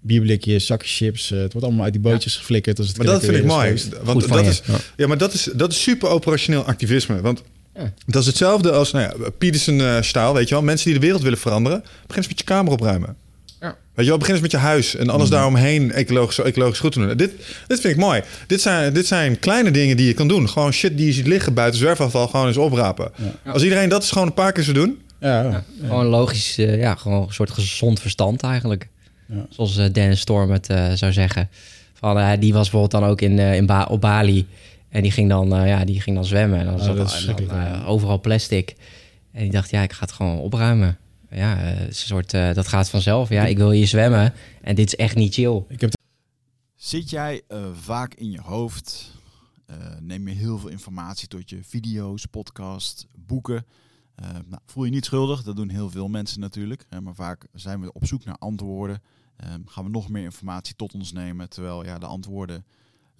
Bierblikjes, 0.00 0.66
zakjes 0.66 0.96
chips, 0.96 1.30
eh, 1.30 1.38
het 1.38 1.52
wordt 1.52 1.66
allemaal 1.66 1.84
uit 1.84 1.92
die 1.92 2.02
bootjes 2.02 2.36
geflikkerd. 2.36 2.78
Als 2.78 2.88
het 2.88 2.96
Maar 2.96 3.06
dat 3.06 3.24
vind 3.24 3.36
ik 3.36 3.44
mooi. 3.44 3.68
Want 4.02 4.08
Goed 4.08 4.26
van 4.26 4.36
dat 4.36 4.44
je. 4.44 4.50
is, 4.50 4.62
Ja. 4.66 4.76
ja, 4.96 5.06
maar 5.06 5.18
dat 5.18 5.32
is, 5.32 5.48
dat 5.54 5.72
is 5.72 5.82
super 5.82 6.08
operationeel 6.08 6.64
activisme. 6.64 7.20
Want 7.20 7.42
Ja. 7.74 7.92
dat 8.06 8.20
is 8.20 8.26
hetzelfde 8.26 8.72
als 8.72 8.92
nou 8.92 9.04
ja, 9.04 9.30
Peterson-staal, 9.30 10.34
weet 10.34 10.48
je 10.48 10.54
wel. 10.54 10.64
Mensen 10.64 10.86
die 10.86 10.94
de 10.94 11.04
wereld 11.04 11.22
willen 11.22 11.38
veranderen, 11.38 11.80
begin 11.80 12.16
eens 12.16 12.28
met 12.28 12.38
je 12.38 12.44
kamer 12.44 12.72
opruimen. 12.72 13.16
Ja. 13.60 13.76
Weet 13.94 14.04
je 14.04 14.10
wel, 14.10 14.18
begin 14.18 14.34
eens 14.34 14.42
met 14.42 14.50
je 14.50 14.56
huis 14.56 14.96
en 14.96 15.10
alles 15.10 15.28
daaromheen 15.28 15.92
ecologisch, 15.92 16.38
ecologisch 16.38 16.78
goed 16.78 16.92
te 16.92 16.98
doen. 16.98 17.16
Dit, 17.16 17.30
dit 17.66 17.80
vind 17.80 17.94
ik 17.94 17.96
mooi. 17.96 18.22
Dit 18.46 18.60
zijn, 18.60 18.92
dit 18.92 19.06
zijn 19.06 19.38
kleine 19.38 19.70
dingen 19.70 19.96
die 19.96 20.06
je 20.06 20.14
kan 20.14 20.28
doen. 20.28 20.48
Gewoon 20.48 20.72
shit 20.72 20.96
die 20.96 21.06
je 21.06 21.12
ziet 21.12 21.26
liggen 21.26 21.54
buiten 21.54 21.78
zwerfafval, 21.80 22.28
gewoon 22.28 22.46
eens 22.46 22.56
oprapen. 22.56 23.12
Als 23.46 23.62
iedereen 23.62 23.88
dat 23.88 24.02
is 24.02 24.10
gewoon 24.10 24.26
een 24.26 24.34
paar 24.34 24.52
keer 24.52 24.64
zou 24.64 24.76
doen. 24.76 25.00
Ja, 25.20 25.42
ja. 25.42 25.64
Gewoon 25.80 26.06
logisch, 26.06 26.58
eh, 26.58 26.78
ja, 26.78 26.94
gewoon 26.94 27.22
een 27.22 27.34
soort 27.34 27.50
gezond 27.50 28.00
verstand 28.00 28.42
eigenlijk. 28.42 28.88
Ja. 29.28 29.46
Zoals 29.50 29.76
eh, 29.76 29.86
Dennis 29.92 30.20
Storm 30.20 30.50
het 30.50 30.68
eh, 30.68 30.92
zou 30.92 31.12
zeggen. 31.12 31.48
Van, 32.02 32.18
eh, 32.18 32.30
die 32.38 32.52
was 32.52 32.70
bijvoorbeeld 32.70 33.02
dan 33.02 33.10
ook 33.10 33.20
in, 33.20 33.38
eh, 33.38 33.54
in 33.54 33.66
ba 33.66 33.84
op 33.84 34.00
Bali. 34.00 34.46
En 34.92 35.02
die 35.02 35.10
ging 35.10 35.28
dan, 35.28 35.54
eh, 35.54 35.66
ja, 35.66 35.84
die 35.84 36.00
ging 36.00 36.16
dan 36.16 36.24
zwemmen. 36.24 36.58
En 36.58 36.64
dan 36.64 36.74
Oh, 36.74 36.80
zat 36.80 36.96
dat 36.96 37.36
dan, 37.48 37.50
eh, 37.50 37.88
overal 37.88 38.20
plastic. 38.20 38.76
En 39.32 39.42
die 39.42 39.50
dacht, 39.50 39.70
ja, 39.70 39.82
ik 39.82 39.92
ga 39.92 40.04
het 40.04 40.12
gewoon 40.12 40.38
opruimen. 40.38 40.98
Ja, 41.30 41.62
eh, 41.62 41.86
een 41.86 41.94
soort, 41.94 42.34
eh, 42.34 42.54
dat 42.54 42.68
gaat 42.68 42.90
vanzelf. 42.90 43.28
Ja, 43.28 43.46
ik 43.46 43.56
wil 43.56 43.70
hier 43.70 43.86
zwemmen. 43.86 44.32
En 44.62 44.74
dit 44.74 44.86
is 44.86 44.96
echt 44.96 45.14
niet 45.16 45.34
chill. 45.34 45.62
Ik 45.68 45.80
heb 45.80 45.92
Zit 46.74 47.10
jij 47.10 47.42
vaak 47.72 48.14
in 48.14 48.30
je 48.30 48.40
hoofd? 48.40 49.12
Eh, 49.66 49.76
neem 50.00 50.28
je 50.28 50.34
heel 50.34 50.58
veel 50.58 50.68
informatie 50.68 51.28
tot 51.28 51.50
je 51.50 51.58
video's, 51.62 52.26
podcast, 52.26 53.06
boeken? 53.16 53.66
Eh, 54.14 54.28
nou, 54.30 54.62
voel 54.66 54.84
je 54.84 54.90
niet 54.90 55.04
schuldig, 55.04 55.42
dat 55.42 55.56
doen 55.56 55.68
heel 55.68 55.90
veel 55.90 56.08
mensen 56.08 56.40
natuurlijk. 56.40 56.84
Hè, 56.88 57.00
maar 57.00 57.14
vaak 57.14 57.46
zijn 57.52 57.80
we 57.80 57.92
op 57.92 58.06
zoek 58.06 58.24
naar 58.24 58.36
antwoorden. 58.38 59.02
Ehm, 59.36 59.60
gaan 59.66 59.84
we 59.84 59.90
nog 59.90 60.08
meer 60.08 60.22
informatie 60.24 60.76
tot 60.76 60.94
ons 60.94 61.12
nemen, 61.12 61.48
terwijl 61.48 61.84
ja, 61.84 61.98
de 61.98 62.06
antwoorden 62.06 62.64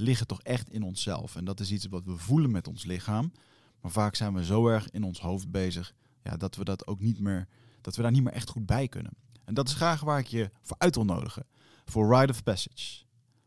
liggen 0.02 0.26
toch 0.26 0.42
echt 0.42 0.70
in 0.70 0.82
onszelf. 0.82 1.36
En 1.36 1.44
dat 1.44 1.60
is 1.60 1.72
iets 1.72 1.86
wat 1.86 2.04
we 2.04 2.16
voelen 2.16 2.50
met 2.50 2.68
ons 2.68 2.84
lichaam. 2.84 3.32
Maar 3.80 3.90
vaak 3.90 4.14
zijn 4.14 4.34
we 4.34 4.44
zo 4.44 4.68
erg 4.68 4.90
in 4.90 5.02
ons 5.02 5.20
hoofd 5.20 5.50
bezig 5.50 5.94
ja, 6.22 6.36
dat 6.36 6.56
we 6.56 6.64
dat 6.64 6.86
ook 6.86 7.00
niet 7.00 7.20
meer, 7.20 7.48
dat 7.80 7.96
we 7.96 8.02
daar 8.02 8.10
niet 8.10 8.22
meer 8.22 8.32
echt 8.32 8.48
goed 8.48 8.66
bij 8.66 8.88
kunnen. 8.88 9.12
En 9.44 9.54
dat 9.54 9.68
is 9.68 9.74
graag 9.74 10.00
waar 10.00 10.18
ik 10.18 10.26
je 10.26 10.50
voor 10.62 10.76
uit 10.78 10.94
wil 10.94 11.04
nodigen. 11.04 11.46
Voor 11.84 12.18
Rite 12.18 12.32
of 12.32 12.42
Passage. 12.42 13.04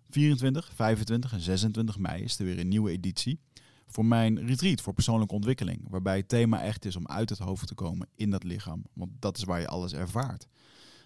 24, 0.09 0.71
25 0.73 1.33
en 1.33 1.39
26 1.39 1.97
mei 1.97 2.23
is 2.23 2.39
er 2.39 2.45
weer 2.45 2.59
een 2.59 2.67
nieuwe 2.67 2.91
editie. 2.91 3.39
Voor 3.87 4.05
mijn 4.05 4.45
retreat 4.45 4.81
voor 4.81 4.93
persoonlijke 4.93 5.33
ontwikkeling. 5.33 5.85
Waarbij 5.89 6.17
het 6.17 6.27
thema 6.27 6.61
echt 6.61 6.85
is 6.85 6.95
om 6.95 7.07
uit 7.07 7.29
het 7.29 7.39
hoofd 7.39 7.67
te 7.67 7.73
komen 7.73 8.07
in 8.15 8.29
dat 8.29 8.43
lichaam. 8.43 8.83
Want 8.93 9.11
dat 9.19 9.37
is 9.37 9.43
waar 9.43 9.59
je 9.59 9.67
alles 9.67 9.93
ervaart. 9.93 10.47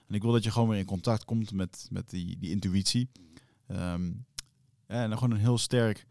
En 0.08 0.16
ik 0.16 0.22
wil 0.22 0.32
dat 0.32 0.44
je 0.44 0.52
gewoon 0.52 0.70
weer 0.70 0.80
in 0.80 0.86
contact 0.86 1.26
komt 1.26 1.52
met, 1.52 1.88
met 1.92 2.10
die, 2.10 2.38
die 2.38 2.50
intuïtie. 2.50 3.10
Ehm, 3.68 4.12
en 4.90 5.14
gewoon 5.14 5.32
een 5.32 5.38
heel 5.38 5.58
sterk 5.58 6.06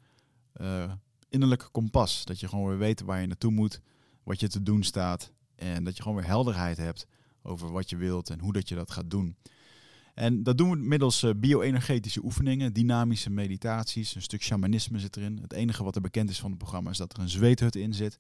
uh, 0.61 0.93
innerlijk 1.29 1.69
kompas. 1.73 2.25
Dat 2.25 2.41
je 2.41 2.49
gewoon 2.49 2.69
weer 2.69 2.79
weet 2.79 3.01
waar 3.01 3.21
je 3.21 3.27
naartoe 3.27 3.51
moet, 3.53 3.81
wat 4.23 4.41
je 4.41 4.49
te 4.49 4.63
doen 4.63 4.83
staat. 4.83 5.33
En 5.55 5.85
dat 5.85 5.97
je 5.97 6.03
gewoon 6.03 6.17
weer 6.19 6.27
helderheid 6.27 6.77
hebt 6.77 7.07
over 7.43 7.73
wat 7.73 7.91
je 7.91 7.97
wilt 7.97 8.31
en 8.31 8.41
hoe 8.41 8.53
dat 8.53 8.69
je 8.69 8.75
dat 8.75 8.91
gaat 8.91 9.11
doen. 9.11 9.37
En 10.15 10.43
dat 10.43 10.59
doen 10.59 10.71
we 10.71 10.77
middels 10.77 11.23
uh, 11.23 11.31
bio-energetische 11.37 12.25
oefeningen, 12.25 12.73
dynamische 12.73 13.31
meditaties, 13.31 14.15
een 14.15 14.23
stuk 14.23 14.43
shamanisme 14.43 14.99
zit 14.99 15.17
erin. 15.17 15.39
Het 15.43 15.53
enige 15.53 15.85
wat 15.85 15.95
er 15.95 16.01
bekend 16.01 16.31
is 16.31 16.41
van 16.41 16.51
het 16.51 16.59
programma 16.59 16.91
is 16.91 16.99
dat 16.99 17.13
er 17.13 17.23
een 17.23 17.29
zweethut 17.29 17.77
in 17.77 17.95
zit. 17.95 18.19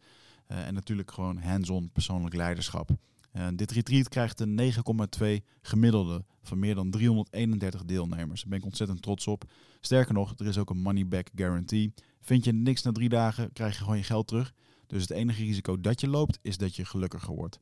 Uh, 0.48 0.66
en 0.66 0.74
natuurlijk 0.74 1.10
gewoon 1.10 1.38
hands-on 1.38 1.90
persoonlijk 1.92 2.34
leiderschap. 2.34 2.90
Uh, 3.38 3.46
dit 3.54 3.70
retreat 3.70 4.08
krijgt 4.08 4.40
een 4.40 4.72
9,2 5.20 5.26
gemiddelde 5.62 6.24
van 6.42 6.58
meer 6.58 6.74
dan 6.74 6.90
331 6.90 7.84
deelnemers. 7.84 8.40
Daar 8.40 8.50
ben 8.50 8.58
ik 8.58 8.64
ontzettend 8.64 9.02
trots 9.02 9.26
op. 9.26 9.44
Sterker 9.80 10.14
nog, 10.14 10.34
er 10.36 10.46
is 10.46 10.58
ook 10.58 10.70
een 10.70 10.80
money 10.80 11.06
back 11.06 11.28
guarantee. 11.34 11.92
Vind 12.20 12.44
je 12.44 12.52
niks 12.52 12.82
na 12.82 12.92
drie 12.92 13.08
dagen, 13.08 13.52
krijg 13.52 13.72
je 13.72 13.78
gewoon 13.78 13.96
je 13.96 14.02
geld 14.02 14.26
terug. 14.26 14.52
Dus 14.86 15.02
het 15.02 15.10
enige 15.10 15.42
risico 15.42 15.80
dat 15.80 16.00
je 16.00 16.08
loopt, 16.08 16.38
is 16.42 16.56
dat 16.56 16.76
je 16.76 16.84
gelukkiger 16.84 17.34
wordt. 17.34 17.58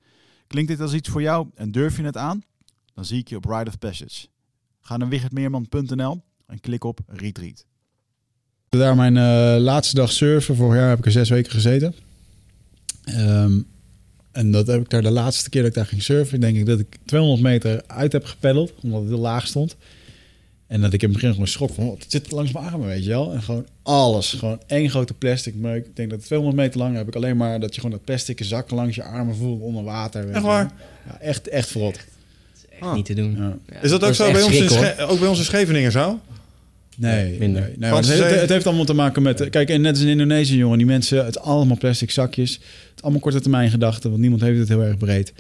Klinkt 0.47 0.71
dit 0.71 0.81
als 0.81 0.93
iets 0.93 1.09
voor 1.09 1.23
jou 1.23 1.49
en 1.55 1.71
durf 1.71 1.97
je 1.97 2.03
het 2.03 2.17
aan? 2.17 2.43
Dan 2.95 3.05
zie 3.05 3.19
ik 3.19 3.29
je 3.29 3.37
op 3.37 3.45
Ride 3.45 3.71
of 3.71 3.79
Passage. 3.79 4.27
Ga 4.81 4.97
naar 4.97 5.09
wichertmeerman.nl 5.09 6.23
en 6.47 6.61
klik 6.61 6.85
op 6.85 7.01
Retreat. 7.07 7.65
Daar 8.69 8.97
mijn 8.97 9.17
uh, 9.17 9.63
laatste 9.63 9.95
dag 9.95 10.13
surfen. 10.13 10.57
Vorig 10.57 10.79
jaar 10.79 10.89
heb 10.89 10.99
ik 10.99 11.05
er 11.05 11.13
zes 11.13 11.29
weken 11.29 11.53
gezeten. 11.53 11.95
Um, 13.09 13.67
en 14.37 14.51
dat 14.51 14.67
heb 14.67 14.81
ik 14.81 14.91
daar 14.91 15.03
de 15.03 15.11
laatste 15.11 15.51
keer 15.51 15.61
dat 15.61 15.71
ik 15.71 15.77
daar 15.77 15.87
ging 15.87 16.03
surfen, 16.03 16.41
denk 16.41 16.57
ik 16.57 16.67
dat 16.67 16.79
ik 16.79 16.97
200 17.05 17.43
meter 17.43 17.83
uit 17.87 18.13
heb 18.13 18.25
gepeddeld, 18.25 18.73
omdat 18.83 19.01
het 19.01 19.09
heel 19.09 19.19
laag 19.19 19.47
stond. 19.47 19.77
En 20.67 20.81
dat 20.81 20.93
ik 20.93 21.03
in 21.03 21.09
het 21.09 21.17
begin 21.17 21.33
gewoon 21.33 21.49
schrok 21.49 21.75
van, 21.75 21.85
oh, 21.85 21.99
het 21.99 22.05
zit 22.09 22.31
langs 22.31 22.53
mijn 22.53 22.65
armen, 22.65 22.87
weet 22.87 23.05
je 23.05 23.09
wel. 23.09 23.33
En 23.33 23.43
gewoon 23.43 23.67
alles, 23.83 24.33
gewoon 24.33 24.61
één 24.67 24.91
grote 24.91 25.15
plastic 25.15 25.55
meuk. 25.55 25.87
Ik 25.87 25.97
denk 25.97 26.11
dat 26.11 26.25
200 26.25 26.61
meter 26.61 26.81
lang 26.81 26.97
heb 26.97 27.09
ik 27.09 27.15
alleen 27.15 27.37
maar 27.37 27.61
dat 27.61 27.75
je 27.75 27.81
gewoon 27.81 27.97
dat 27.97 28.05
plastic 28.05 28.45
zak 28.45 28.71
langs 28.71 28.97
je 28.97 29.03
armen 29.03 29.37
voelt 29.37 29.61
onder 29.61 29.85
water. 29.85 30.31
Echt 30.31 30.43
waar? 30.43 30.73
Ja, 31.07 31.21
echt, 31.21 31.49
echt 31.49 31.69
verrot. 31.69 31.99
Echt 32.71 32.83
ah. 32.83 32.95
niet 32.95 33.05
te 33.05 33.15
doen. 33.15 33.37
Ja. 33.37 33.81
is 33.83 33.91
dat 33.91 34.05
ook 34.05 34.15
zo 34.15 34.33
bij 34.33 34.43
ons, 34.43 34.61
in 34.61 34.99
ook 34.99 35.19
bij 35.19 35.29
ons 35.29 35.39
in 35.39 35.45
Scheveningen 35.45 35.93
zo? 35.93 36.21
Nee, 36.97 37.39
minder. 37.39 37.63
Nee, 37.63 37.91
nee 37.91 37.93
het, 37.93 38.09
heeft, 38.09 38.41
het, 38.41 38.51
heeft 38.51 38.67
allemaal 38.67 38.85
te 38.85 38.95
maken 38.95 39.23
met... 39.23 39.51
Kijk, 39.51 39.69
en 39.69 39.81
net 39.81 39.93
als 39.93 40.03
in 40.03 40.09
Indonesië, 40.09 40.57
jongen, 40.57 40.79
die 40.79 40.87
mensen... 40.87 41.25
Het 41.25 41.39
allemaal 41.39 41.77
plastic 41.77 42.11
zakjes. 42.11 42.61
Het 42.91 43.03
allemaal 43.03 43.21
korte 43.21 43.41
termijn 43.41 43.71
gedachten, 43.71 44.11
want 44.11 44.23
niemand 44.23 44.43
heeft 44.43 44.59
het 44.59 44.69
heel 44.69 44.83
erg 44.83 44.97
breed. 44.97 45.33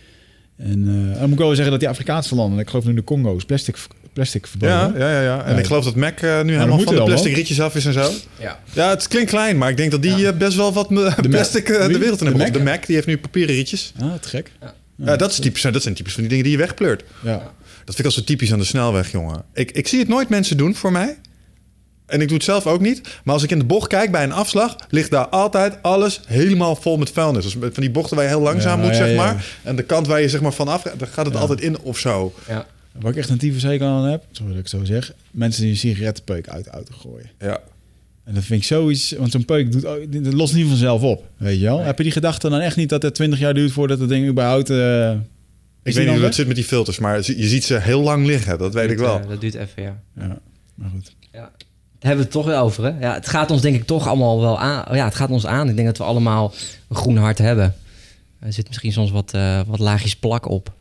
En 0.57 0.79
uh, 0.79 1.13
dan 1.13 1.23
moet 1.23 1.33
ik 1.33 1.39
wel 1.39 1.49
zeggen 1.49 1.71
dat 1.71 1.81
die 1.81 1.89
Afrikaanse 1.89 2.35
landen... 2.35 2.59
Ik 2.59 2.69
geloof 2.69 2.85
nu 2.85 2.95
de 2.95 3.05
Congo's, 3.05 3.45
plastic, 3.45 3.77
plastic 4.13 4.47
verboden. 4.47 4.77
Ja, 4.77 4.93
ja, 4.97 5.11
ja, 5.11 5.23
ja. 5.23 5.45
En 5.45 5.59
ik 5.59 5.67
geloof 5.67 5.85
dat 5.85 5.95
Mac 5.95 6.23
uh, 6.23 6.43
nu 6.43 6.53
helemaal 6.53 6.79
van 6.79 6.95
de 6.95 7.03
plastic 7.03 7.35
rietjes 7.35 7.61
af 7.61 7.75
is 7.75 7.85
en 7.85 7.93
zo. 7.93 8.11
Ja. 8.41 8.61
ja, 8.73 8.91
het 8.91 9.09
klinkt 9.09 9.31
klein, 9.31 9.59
maar 9.59 9.71
ik 9.71 9.77
denk 9.77 9.91
dat 9.91 10.03
die 10.03 10.17
ja. 10.17 10.33
best 10.33 10.57
wel 10.57 10.73
wat 10.73 10.89
de 10.89 11.29
plastic 11.31 11.69
uh, 11.69 11.87
de 11.87 11.99
wereld 11.99 12.21
in 12.21 12.27
hebben. 12.27 12.53
De 12.53 12.63
Mac, 12.63 12.87
die 12.87 12.95
heeft 12.95 13.07
nu 13.07 13.19
papieren 13.19 13.55
rietjes. 13.55 13.93
Ah, 14.01 14.15
te 14.15 14.29
gek. 14.29 14.51
Ja. 14.61 14.75
Ja, 15.05 15.17
dat, 15.17 15.31
is 15.31 15.39
typisch, 15.39 15.63
dat 15.63 15.83
zijn 15.83 15.95
typisch 15.95 16.13
van 16.13 16.21
die 16.21 16.31
dingen 16.31 16.45
die 16.45 16.53
je 16.53 16.59
wegpleurt. 16.59 17.05
Ja. 17.23 17.53
Dat 17.85 17.95
vind 17.95 17.99
ik 17.99 18.05
al 18.05 18.11
zo 18.11 18.23
typisch 18.25 18.53
aan 18.53 18.59
de 18.59 18.65
snelweg, 18.65 19.13
jongen. 19.13 19.43
Ik, 19.55 19.71
ik 19.71 19.89
zie 19.89 19.99
het 19.99 20.09
nooit 20.09 20.29
mensen 20.29 20.57
doen 20.57 20.75
voor 20.75 20.93
mij. 20.93 21.17
En 22.07 22.21
ik 22.21 22.29
doe 22.29 22.37
het 22.37 22.47
zelf 22.47 22.67
ook 22.67 22.81
niet. 22.81 23.01
Maar 23.25 23.35
als 23.35 23.43
ik 23.43 23.51
in 23.51 23.59
de 23.59 23.65
bocht 23.65 23.89
kijk 23.89 24.11
bij 24.11 24.23
een 24.23 24.33
afslag, 24.33 24.77
ligt 24.91 25.11
daar 25.11 25.29
altijd 25.29 25.83
alles 25.83 26.21
helemaal 26.27 26.77
vol 26.77 26.97
met 26.97 27.11
vuilnis. 27.11 27.45
Dus 27.45 27.57
van 27.61 27.71
die 27.75 27.91
bochten 27.91 28.17
waar 28.17 28.25
je 28.25 28.31
heel 28.31 28.41
langzaam 28.41 28.81
moet, 28.81 28.97
zeg 28.97 29.17
maar. 29.17 29.47
En 29.63 29.77
de 29.77 29.83
kant 29.83 30.07
waar 30.07 30.21
je 30.21 30.29
zeg 30.29 30.41
maar 30.41 30.53
vanaf, 30.53 30.83
daar 30.83 31.09
gaat 31.09 31.27
het 31.27 31.37
altijd 31.37 31.61
in 31.61 31.81
of 31.81 31.99
zo. 31.99 32.35
Ja. 32.49 32.67
Waar 33.01 33.11
ik 33.11 33.17
echt 33.17 33.29
een 33.29 33.39
tyfus 33.39 33.63
zeker 33.63 33.87
aan 33.87 34.05
heb, 34.05 34.25
zoals 34.31 34.57
ik 34.57 34.69
zo 34.69 34.85
zeg, 34.85 35.13
mensen 35.31 35.63
die 35.63 35.71
een 35.71 35.77
sigarettenpeuk 35.77 36.49
uit 36.49 36.65
de 36.65 36.71
auto 36.71 36.95
gooien. 36.99 37.31
Ja. 37.41 37.61
En 38.25 38.35
dat 38.35 38.45
vind 38.45 38.61
ik 38.61 38.67
zoiets, 38.67 39.13
want 39.13 39.31
zo'n 39.31 39.45
peuk 39.45 39.73
doet, 39.73 39.83
dat 40.25 40.33
lost 40.33 40.55
niet 40.55 40.67
vanzelf 40.67 41.03
op, 41.03 41.25
weet 41.37 41.59
je 41.59 41.65
wel. 41.65 41.81
Heb 41.81 41.97
je 41.97 42.03
die 42.03 42.13
gedachte 42.13 42.49
dan 42.49 42.61
echt 42.61 42.77
niet 42.77 42.89
dat 42.89 43.03
het 43.03 43.15
20 43.15 43.39
jaar 43.39 43.55
duurt 43.55 43.73
voordat 43.73 43.99
het 43.99 44.09
ding 44.09 44.29
überhaupt... 44.29 44.71
Uh, 44.71 45.11
ik 45.83 45.95
weet 45.95 46.05
niet 46.05 46.15
hoe 46.15 46.21
dat 46.21 46.35
zit 46.35 46.47
met 46.47 46.57
die 46.57 46.65
filters, 46.65 46.99
maar 46.99 47.17
je 47.17 47.49
ziet 47.49 47.65
ze 47.65 47.79
heel 47.81 48.03
lang 48.03 48.27
liggen, 48.27 48.59
dat 48.59 48.75
weet 48.75 48.91
ik 48.91 48.99
wel. 48.99 49.21
Uh, 49.21 49.29
dat 49.29 49.41
duurt 49.41 49.55
even, 49.55 49.83
ja. 49.83 50.03
Ja, 50.15 50.39
maar 50.75 50.91
goed. 50.91 51.15
Ja 51.33 51.51
hebben 51.99 52.17
we 52.17 52.23
het 52.25 52.31
toch 52.31 52.47
weer 52.47 52.59
over. 52.59 52.85
Hè? 52.85 53.01
Ja, 53.01 53.15
het 53.15 53.29
gaat 53.29 53.51
ons 53.51 53.63
denk 53.63 53.77
ik 53.77 53.87
toch 53.87 54.09
allemaal 54.09 54.41
wel 54.41 54.59
aan. 54.59 54.97
Ja, 54.97 55.05
het 55.05 55.15
gaat 55.15 55.31
ons 55.31 55.47
aan. 55.47 55.69
Ik 55.69 55.75
denk 55.75 55.87
dat 55.87 55.99
we 55.99 56.05
allemaal 56.05 56.53
een 56.89 56.97
groen 56.97 57.17
hart 57.17 57.39
hebben. 57.39 57.75
Er 58.41 58.53
zit 58.53 58.67
misschien 58.67 58.93
soms 58.93 59.11
wat, 59.11 59.33
uh, 59.35 59.61
wat 59.67 59.79
laagjes 59.79 60.17
plak 60.17 60.49
op. 60.49 60.73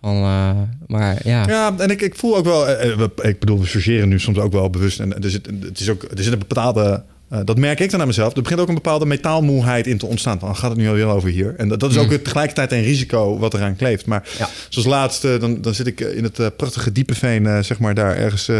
Van, 0.00 0.16
uh, 0.16 0.50
maar 0.86 1.20
ja. 1.24 1.46
Ja, 1.46 1.74
en 1.78 1.90
ik, 1.90 2.00
ik 2.00 2.14
voel 2.14 2.36
ook 2.36 2.44
wel. 2.44 2.70
Uh, 2.70 3.06
ik 3.22 3.38
bedoel, 3.38 3.60
we 3.60 3.66
chargeren 3.66 4.08
nu 4.08 4.20
soms 4.20 4.38
ook 4.38 4.52
wel 4.52 4.70
bewust. 4.70 5.00
En 5.00 5.22
er 5.22 5.30
zit, 5.30 5.46
het 5.60 5.80
is 5.80 5.90
ook, 5.90 6.02
er 6.02 6.22
zit 6.22 6.32
een 6.32 6.38
bepaalde 6.38 7.02
uh, 7.32 7.38
dat 7.44 7.58
merk 7.58 7.80
ik 7.80 7.90
dan 7.90 8.00
aan 8.00 8.06
mezelf. 8.06 8.36
Er 8.36 8.42
begint 8.42 8.60
ook 8.60 8.68
een 8.68 8.74
bepaalde 8.74 9.06
metaalmoeheid 9.06 9.86
in 9.86 9.98
te 9.98 10.06
ontstaan. 10.06 10.38
Van, 10.38 10.56
gaat 10.56 10.70
het 10.70 10.78
nu 10.78 10.88
alweer 10.88 11.06
over 11.06 11.28
hier? 11.28 11.54
En 11.56 11.68
dat, 11.68 11.80
dat 11.80 11.90
is 11.90 11.96
ook 11.96 12.10
mm. 12.10 12.22
tegelijkertijd 12.22 12.72
een 12.72 12.82
risico 12.82 13.38
wat 13.38 13.54
eraan 13.54 13.76
kleeft. 13.76 14.06
Maar 14.06 14.28
ja. 14.38 14.48
zoals 14.68 14.88
laatste, 14.88 15.36
dan, 15.40 15.60
dan 15.60 15.74
zit 15.74 15.86
ik 15.86 16.00
in 16.00 16.24
het 16.24 16.56
prachtige 16.56 16.92
Diepeveen, 16.92 17.64
zeg 17.64 17.78
maar 17.78 17.94
daar 17.94 18.16
ergens 18.16 18.50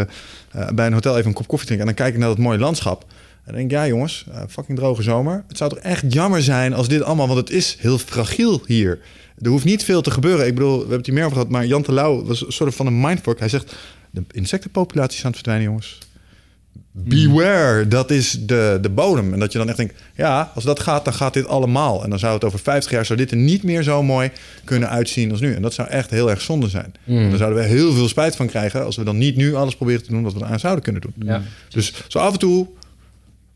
bij 0.74 0.86
een 0.86 0.92
hotel 0.92 1.16
even 1.16 1.28
een 1.28 1.34
kop 1.34 1.46
koffie 1.46 1.66
drinken. 1.66 1.88
En 1.88 1.94
dan 1.94 2.04
kijk 2.04 2.14
ik 2.14 2.20
naar 2.20 2.34
dat 2.34 2.44
mooie 2.44 2.58
landschap. 2.58 3.02
En 3.02 3.52
dan 3.52 3.54
denk 3.54 3.70
ik, 3.70 3.76
ja 3.76 3.86
jongens, 3.86 4.24
fucking 4.48 4.78
droge 4.78 5.02
zomer. 5.02 5.44
Het 5.48 5.56
zou 5.56 5.70
toch 5.70 5.78
echt 5.78 6.12
jammer 6.12 6.42
zijn 6.42 6.74
als 6.74 6.88
dit 6.88 7.02
allemaal... 7.02 7.26
Want 7.26 7.38
het 7.38 7.50
is 7.50 7.76
heel 7.80 7.98
fragiel 7.98 8.62
hier. 8.66 8.98
Er 9.42 9.48
hoeft 9.48 9.64
niet 9.64 9.84
veel 9.84 10.02
te 10.02 10.10
gebeuren. 10.10 10.46
Ik 10.46 10.54
bedoel, 10.54 10.72
we 10.72 10.78
hebben 10.78 10.96
het 10.96 11.06
hier 11.06 11.14
meer 11.14 11.24
over 11.24 11.36
gehad. 11.36 11.52
Maar 11.52 11.66
Jan 11.66 11.82
Terlouw 11.82 12.24
was 12.24 12.46
een 12.46 12.52
soort 12.52 12.74
van 12.74 12.86
een 12.86 13.00
mindfuck. 13.00 13.38
Hij 13.38 13.48
zegt, 13.48 13.74
de 14.10 14.24
insectenpopulatie 14.30 15.18
is 15.18 15.24
aan 15.24 15.30
het 15.30 15.40
verdwijnen, 15.40 15.66
jongens. 15.68 15.98
Beware, 16.96 17.88
dat 17.88 18.10
is 18.10 18.30
de, 18.40 18.78
de 18.80 18.90
bodem. 18.90 19.32
En 19.32 19.38
dat 19.38 19.52
je 19.52 19.58
dan 19.58 19.68
echt 19.68 19.76
denkt, 19.76 20.02
ja, 20.14 20.50
als 20.54 20.64
dat 20.64 20.80
gaat, 20.80 21.04
dan 21.04 21.14
gaat 21.14 21.34
dit 21.34 21.46
allemaal. 21.46 22.04
En 22.04 22.10
dan 22.10 22.18
zou 22.18 22.34
het 22.34 22.44
over 22.44 22.58
50 22.58 22.90
jaar 22.90 23.04
zou 23.04 23.18
dit 23.18 23.30
er 23.30 23.36
niet 23.36 23.62
meer 23.62 23.82
zo 23.82 24.02
mooi 24.02 24.30
kunnen 24.64 24.88
uitzien 24.88 25.30
als 25.30 25.40
nu. 25.40 25.54
En 25.54 25.62
dat 25.62 25.74
zou 25.74 25.88
echt 25.88 26.10
heel 26.10 26.30
erg 26.30 26.40
zonde 26.40 26.68
zijn. 26.68 26.94
Mm. 27.04 27.28
Dan 27.28 27.38
zouden 27.38 27.62
we 27.62 27.68
heel 27.68 27.92
veel 27.92 28.08
spijt 28.08 28.36
van 28.36 28.46
krijgen 28.46 28.84
als 28.84 28.96
we 28.96 29.04
dan 29.04 29.18
niet 29.18 29.36
nu 29.36 29.54
alles 29.54 29.76
proberen 29.76 30.02
te 30.02 30.10
doen 30.10 30.22
wat 30.22 30.32
we 30.32 30.44
aan 30.44 30.60
zouden 30.60 30.84
kunnen 30.84 31.02
doen. 31.02 31.14
Ja. 31.18 31.42
Dus 31.68 31.92
zo 32.08 32.18
af 32.18 32.32
en 32.32 32.38
toe 32.38 32.68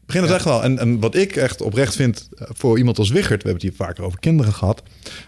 begint 0.06 0.24
het 0.24 0.34
echt 0.34 0.44
wel. 0.44 0.62
En, 0.62 0.78
en 0.78 1.00
wat 1.00 1.14
ik 1.14 1.36
echt 1.36 1.60
oprecht 1.60 1.94
vind 1.94 2.28
eh, 2.34 2.46
voor 2.52 2.78
iemand 2.78 2.98
als 2.98 3.10
Wichert, 3.10 3.42
we 3.42 3.48
hebben 3.48 3.52
het 3.52 3.76
hier 3.76 3.86
vaker 3.86 4.04
over 4.04 4.18
kinderen 4.18 4.52
gehad. 4.52 4.82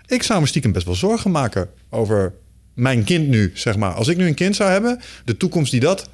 Ik 0.07 0.23
zou 0.23 0.41
me 0.41 0.47
stiekem 0.47 0.73
best 0.73 0.87
wel 0.87 0.95
zorgen 0.95 1.31
maken 1.31 1.69
over 1.91 2.33
mijn 2.75 3.05
kind 3.05 3.29
nu, 3.29 3.51
zeg 3.55 3.77
maar. 3.77 3.93
Als 3.93 4.09
ik 4.09 4.17
nu 4.17 4.27
een 4.27 4.35
kind 4.35 4.57
zou 4.57 4.71
hebben, 4.71 5.01
de 5.25 5.37
toekomst 5.37 5.71
die 5.71 5.81
dat 5.81 6.09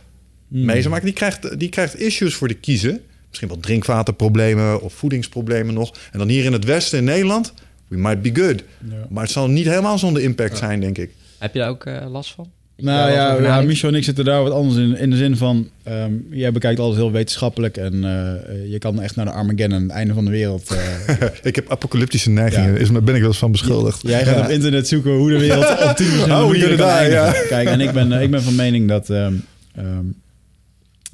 mm. 0.48 0.64
mee 0.64 0.80
zou 0.80 0.88
maken, 0.88 1.06
die 1.06 1.14
krijgt, 1.14 1.58
die 1.58 1.68
krijgt 1.68 2.00
issues 2.00 2.34
voor 2.34 2.48
de 2.48 2.54
kiezen. 2.54 3.00
Misschien 3.28 3.48
wel 3.48 3.58
drinkwaterproblemen 3.60 4.82
of 4.82 4.94
voedingsproblemen 4.94 5.74
nog. 5.74 5.94
En 6.12 6.18
dan 6.18 6.28
hier 6.28 6.44
in 6.44 6.52
het 6.52 6.64
westen 6.64 6.98
in 6.98 7.04
Nederland, 7.04 7.54
we 7.88 7.96
might 7.96 8.22
be 8.22 8.42
good. 8.42 8.62
Maar 9.08 9.22
het 9.22 9.32
zal 9.32 9.48
niet 9.48 9.66
helemaal 9.66 9.98
zonder 9.98 10.22
impact 10.22 10.58
zijn, 10.58 10.80
denk 10.80 10.98
ik. 10.98 11.10
Heb 11.38 11.52
je 11.52 11.58
daar 11.58 11.68
ook 11.68 11.86
uh, 11.86 12.06
last 12.10 12.32
van? 12.34 12.50
Nou 12.76 13.12
ja, 13.12 13.42
ja 13.42 13.60
Michel 13.60 13.88
en 13.88 13.94
ik 13.94 14.04
zitten 14.04 14.24
daar 14.24 14.42
wat 14.42 14.52
anders 14.52 14.76
in. 14.76 14.96
In 14.96 15.10
de 15.10 15.16
zin 15.16 15.36
van, 15.36 15.68
um, 15.88 16.26
jij 16.30 16.52
bekijkt 16.52 16.80
alles 16.80 16.96
heel 16.96 17.12
wetenschappelijk. 17.12 17.76
En 17.76 17.94
uh, 17.94 18.70
je 18.70 18.78
kan 18.78 19.02
echt 19.02 19.16
naar 19.16 19.24
de 19.24 19.30
Armageddon, 19.30 19.82
het 19.82 19.90
einde 19.90 20.14
van 20.14 20.24
de 20.24 20.30
wereld. 20.30 20.72
Uh, 20.72 21.16
ik 21.42 21.54
heb 21.54 21.70
apocalyptische 21.70 22.30
neigingen, 22.30 22.72
ja. 22.72 22.78
is, 22.78 22.92
ben 22.92 23.14
ik 23.14 23.20
wel 23.20 23.26
eens 23.26 23.38
van 23.38 23.52
beschuldigd. 23.52 24.02
Jij 24.02 24.24
gaat 24.24 24.44
op 24.44 24.50
internet 24.50 24.88
zoeken 24.88 25.16
hoe 25.16 25.30
de 25.30 25.38
wereld 25.38 25.64
op 25.88 25.96
10 25.96 26.32
oh, 26.32 26.76
daar, 26.76 27.10
ja. 27.10 27.32
Kijk, 27.48 27.68
en 27.68 27.80
ik 27.80 27.92
ben, 27.92 28.12
ik 28.12 28.30
ben 28.30 28.42
van 28.42 28.54
mening 28.54 28.88
dat... 28.88 29.08
Um, 29.08 29.44
um, 29.78 30.14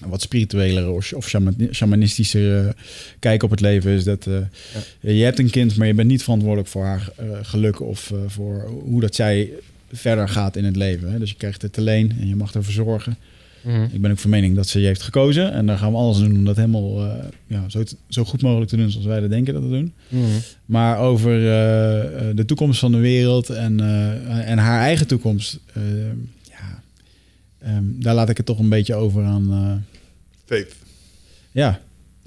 wat 0.08 0.22
spirituelere 0.22 0.90
of, 0.90 1.12
of 1.12 1.28
shamanistische 1.70 2.74
kijk 3.18 3.42
op 3.42 3.50
het 3.50 3.60
leven 3.60 3.90
is 3.90 4.04
dat 4.04 4.26
uh, 4.26 4.38
ja. 5.00 5.10
je 5.10 5.24
hebt 5.24 5.38
een 5.38 5.50
kind, 5.50 5.76
maar 5.76 5.86
je 5.86 5.94
bent 5.94 6.08
niet 6.08 6.22
verantwoordelijk 6.22 6.68
voor 6.68 6.84
haar 6.84 7.08
uh, 7.20 7.38
geluk 7.42 7.80
of 7.80 8.10
uh, 8.10 8.18
voor 8.26 8.70
hoe 8.84 9.00
dat 9.00 9.14
zij 9.14 9.50
verder 9.92 10.28
gaat 10.28 10.56
in 10.56 10.64
het 10.64 10.76
leven. 10.76 11.12
Hè? 11.12 11.18
Dus 11.18 11.30
je 11.30 11.36
krijgt 11.36 11.62
het 11.62 11.78
alleen 11.78 12.12
en 12.20 12.28
je 12.28 12.36
mag 12.36 12.54
ervoor 12.54 12.72
zorgen. 12.72 13.16
Mm. 13.62 13.88
Ik 13.92 14.00
ben 14.00 14.10
ook 14.10 14.18
van 14.18 14.30
mening 14.30 14.56
dat 14.56 14.68
ze 14.68 14.80
je 14.80 14.86
heeft 14.86 15.02
gekozen. 15.02 15.52
En 15.52 15.66
dan 15.66 15.78
gaan 15.78 15.92
we 15.92 15.98
alles 15.98 16.18
doen 16.18 16.36
om 16.36 16.44
dat 16.44 16.56
helemaal 16.56 17.00
ja, 17.46 17.68
zo, 17.68 17.82
zo, 18.08 18.24
goed 18.24 18.42
mogelijk 18.42 18.70
te 18.70 18.76
doen 18.76 18.90
zoals 18.90 19.06
wij 19.06 19.20
dat 19.20 19.30
denken 19.30 19.54
dat 19.54 19.62
we 19.62 19.68
doen. 19.68 19.92
Mm. 20.08 20.24
Maar 20.66 20.98
over 20.98 21.40
de 22.34 22.44
toekomst 22.46 22.80
van 22.80 22.92
de 22.92 22.98
wereld 22.98 23.50
en, 23.50 23.80
en 24.44 24.58
haar 24.58 24.80
eigen 24.80 25.06
toekomst. 25.06 25.58
ja, 26.42 26.82
ehm, 27.58 27.84
daar 27.84 28.14
laat 28.14 28.28
ik 28.28 28.36
het 28.36 28.46
toch 28.46 28.58
een 28.58 28.68
beetje 28.68 28.94
over 28.94 29.24
aan. 29.24 29.84
Faith. 30.56 30.74
ja. 31.52 31.80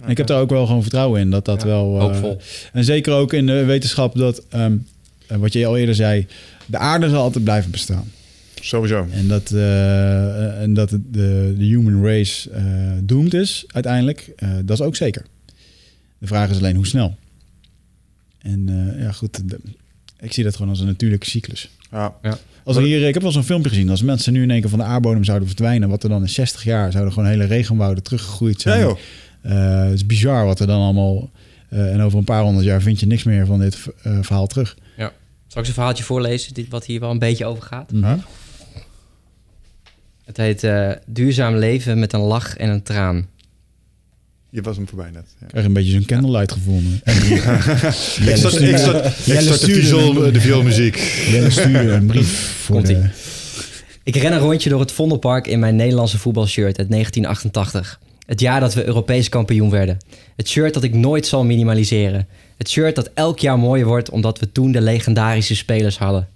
En 0.04 0.10
ik 0.10 0.18
heb 0.18 0.28
daar 0.28 0.40
ook 0.42 0.50
wel 0.50 0.66
gewoon 0.66 0.82
vertrouwen 0.82 1.22
in 1.22 1.30
dat 1.30 1.46
dat 1.46 1.62
Ja, 1.62 1.68
wel. 1.68 1.96
eh, 1.96 2.02
hoopvol. 2.02 2.38
en 2.74 2.84
zeker 2.84 3.14
ook 3.14 3.34
in 3.34 3.46
de 3.46 3.64
wetenschap 3.66 4.16
dat, 4.16 4.44
ehm, 4.50 4.78
eh, 5.28 5.38
wat 5.38 5.54
je 5.54 5.66
al 5.66 5.78
eerder 5.78 5.96
zei, 5.96 6.28
de 6.66 6.78
aarde 6.78 7.10
zal 7.10 7.22
altijd 7.22 7.44
blijven 7.44 7.72
bestaan. 7.72 8.12
Sowieso. 8.62 9.08
En 9.12 9.28
dat, 9.28 9.52
eh, 9.52 10.62
en 10.62 10.74
dat 10.74 10.90
de, 10.90 11.02
de 11.58 11.64
human 11.64 12.06
race 12.06 12.50
eh 12.50 12.92
doomed 13.04 13.34
is 13.34 13.64
uiteindelijk, 13.68 14.32
eh, 14.36 14.50
dat 14.66 14.80
is 14.80 14.86
ook 14.86 14.96
zeker. 14.96 15.26
De 16.18 16.28
vraag 16.28 16.50
is 16.50 16.58
alleen 16.58 16.76
hoe 16.76 16.88
snel. 16.88 17.16
En 18.42 18.94
eh, 18.96 19.02
ja, 19.02 19.12
goed, 19.12 19.50
de- 19.50 19.60
ik 20.20 20.34
zie 20.34 20.44
dat 20.44 20.54
gewoon 20.56 20.70
als 20.70 20.80
een 20.80 20.86
natuurlijke 20.86 21.30
cyclus. 21.30 21.70
Ja. 21.92 22.14
Als 22.66 22.76
er 22.78 22.84
hier, 22.84 23.08
ik 23.08 23.14
heb 23.14 23.24
wel 23.24 23.32
zo'n 23.32 23.44
filmpje 23.44 23.70
gezien, 23.70 23.90
als 23.90 24.02
mensen 24.02 24.34
nu 24.34 24.42
in 24.44 24.52
één 24.52 24.62
keer 24.62 24.70
van 24.70 24.80
de 24.80 24.86
aardbodem 24.86 25.24
zouden 25.24 25.48
verdwijnen, 25.48 25.90
wat 25.90 26.04
er 26.04 26.10
dan 26.10 26.22
in 26.22 26.30
60 26.30 26.64
jaar 26.64 26.92
zouden 26.92 27.14
gewoon 27.14 27.30
hele 27.30 27.44
regenwouden 27.46 28.04
teruggegroeid 28.04 28.62
zijn. 28.62 28.80
Ja, 28.80 28.86
joh. 28.86 28.98
Eh, 29.42 29.84
het 29.84 29.94
is 29.94 30.06
bizar 30.06 30.46
wat 30.46 30.60
er 30.60 30.68
dan 30.68 30.82
allemaal. 30.82 31.30
eh, 31.70 31.94
en 31.94 32.02
over 32.02 32.18
een 32.18 32.24
paar 32.24 32.42
honderd 32.44 32.66
jaar 32.66 32.82
vind 32.82 33.00
je 33.00 33.06
niks 33.06 33.24
meer 33.24 33.46
van 33.46 33.60
dit 33.60 33.78
eh, 34.04 34.18
verhaal 34.22 34.48
terug. 34.48 34.78
Zal 35.48 35.64
ik 35.64 35.68
eens 35.68 35.68
een 35.68 35.74
verhaaltje 35.74 36.04
voorlezen, 36.04 36.54
dit, 36.54 36.70
wat 36.70 36.86
hier 36.86 37.00
wel 37.00 37.12
een 37.12 37.20
beetje 37.20 37.46
over 37.46 37.64
gaat? 37.64 37.92
Huh? 37.92 38.14
Het 40.26 40.38
heet 40.38 40.64
eh, 40.64 40.92
Duurzaam 41.06 41.56
leven 41.56 42.00
met 42.00 42.14
een 42.14 42.20
lach 42.20 42.58
en 42.58 42.70
een 42.70 42.84
traan. 42.84 43.28
Je 44.56 44.62
was 44.62 44.76
hem 44.76 44.88
voorbij 44.88 45.10
net. 45.12 45.26
Ja. 45.40 45.48
krijg 45.48 45.66
een 45.66 45.74
beetje 45.74 45.92
zo'n 45.92 46.06
candlelight 46.06 46.52
gevoel. 46.52 46.82
En 47.04 47.20
die, 47.24 47.34
Ik 47.36 48.36
start, 48.36 48.62
ik 48.62 48.78
start, 48.78 49.06
ik 49.28 49.40
start 49.40 49.66
de, 49.66 50.24
een- 50.26 50.34
de 50.34 50.42
vioolmuziek. 50.42 51.26
Jelle 51.32 51.50
stuurde 51.50 51.92
een 51.92 52.06
brief 52.06 52.56
voor 52.64 52.84
de... 52.84 53.10
Ik 54.04 54.16
ren 54.16 54.32
een 54.34 54.40
rondje 54.40 54.70
door 54.70 54.80
het 54.80 54.92
Vondelpark 54.92 55.48
in 55.48 55.60
mijn 55.60 55.76
Nederlandse 55.76 56.18
voetbalshirt 56.18 56.78
uit 56.78 56.90
1988. 56.90 58.00
Het 58.26 58.40
jaar 58.40 58.60
dat 58.60 58.74
we 58.74 58.86
Europees 58.86 59.30
kampioen 59.30 59.70
werden. 59.70 59.98
Het 60.36 60.50
shirt 60.50 60.74
dat 60.74 60.84
ik 60.84 60.94
nooit 60.94 61.28
zal 61.28 61.44
minimaliseren. 61.46 62.28
Het 62.58 62.70
shirt 62.70 62.96
dat 62.96 63.10
elk 63.14 63.40
jaar 63.40 63.60
mooier 63.60 63.86
wordt 63.86 64.10
omdat 64.10 64.40
we 64.40 64.52
toen 64.52 64.72
de 64.72 64.82
legendarische 64.82 65.56
spelers 65.56 65.98
hadden. 65.98 66.28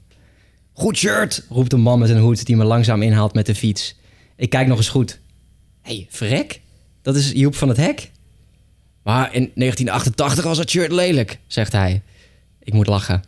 Goed 0.74 0.98
shirt, 0.98 1.46
roept 1.50 1.74
een 1.74 1.82
man 1.82 2.00
met 2.00 2.10
een 2.10 2.20
hoed 2.20 2.46
die 2.46 2.56
me 2.56 2.64
langzaam 2.64 3.02
inhaalt 3.02 3.34
met 3.34 3.46
de 3.46 3.56
fiets. 3.56 3.96
Ik 4.36 4.50
kijk 4.50 4.68
nog 4.68 4.78
eens 4.78 4.90
goed. 4.90 5.20
Hé, 5.82 5.96
hey, 5.96 6.08
verrek? 6.10 6.60
Dat 7.02 7.16
is 7.16 7.32
Joep 7.32 7.56
van 7.56 7.68
het 7.68 7.78
Hek? 7.78 8.12
Maar 9.04 9.26
in 9.26 9.52
1988 9.56 10.44
was 10.44 10.58
het 10.58 10.70
shirt 10.70 10.92
lelijk, 10.92 11.40
zegt 11.48 11.72
hij. 11.72 12.02
Ik 12.64 12.74
moet 12.74 12.88
lachen. 12.88 13.24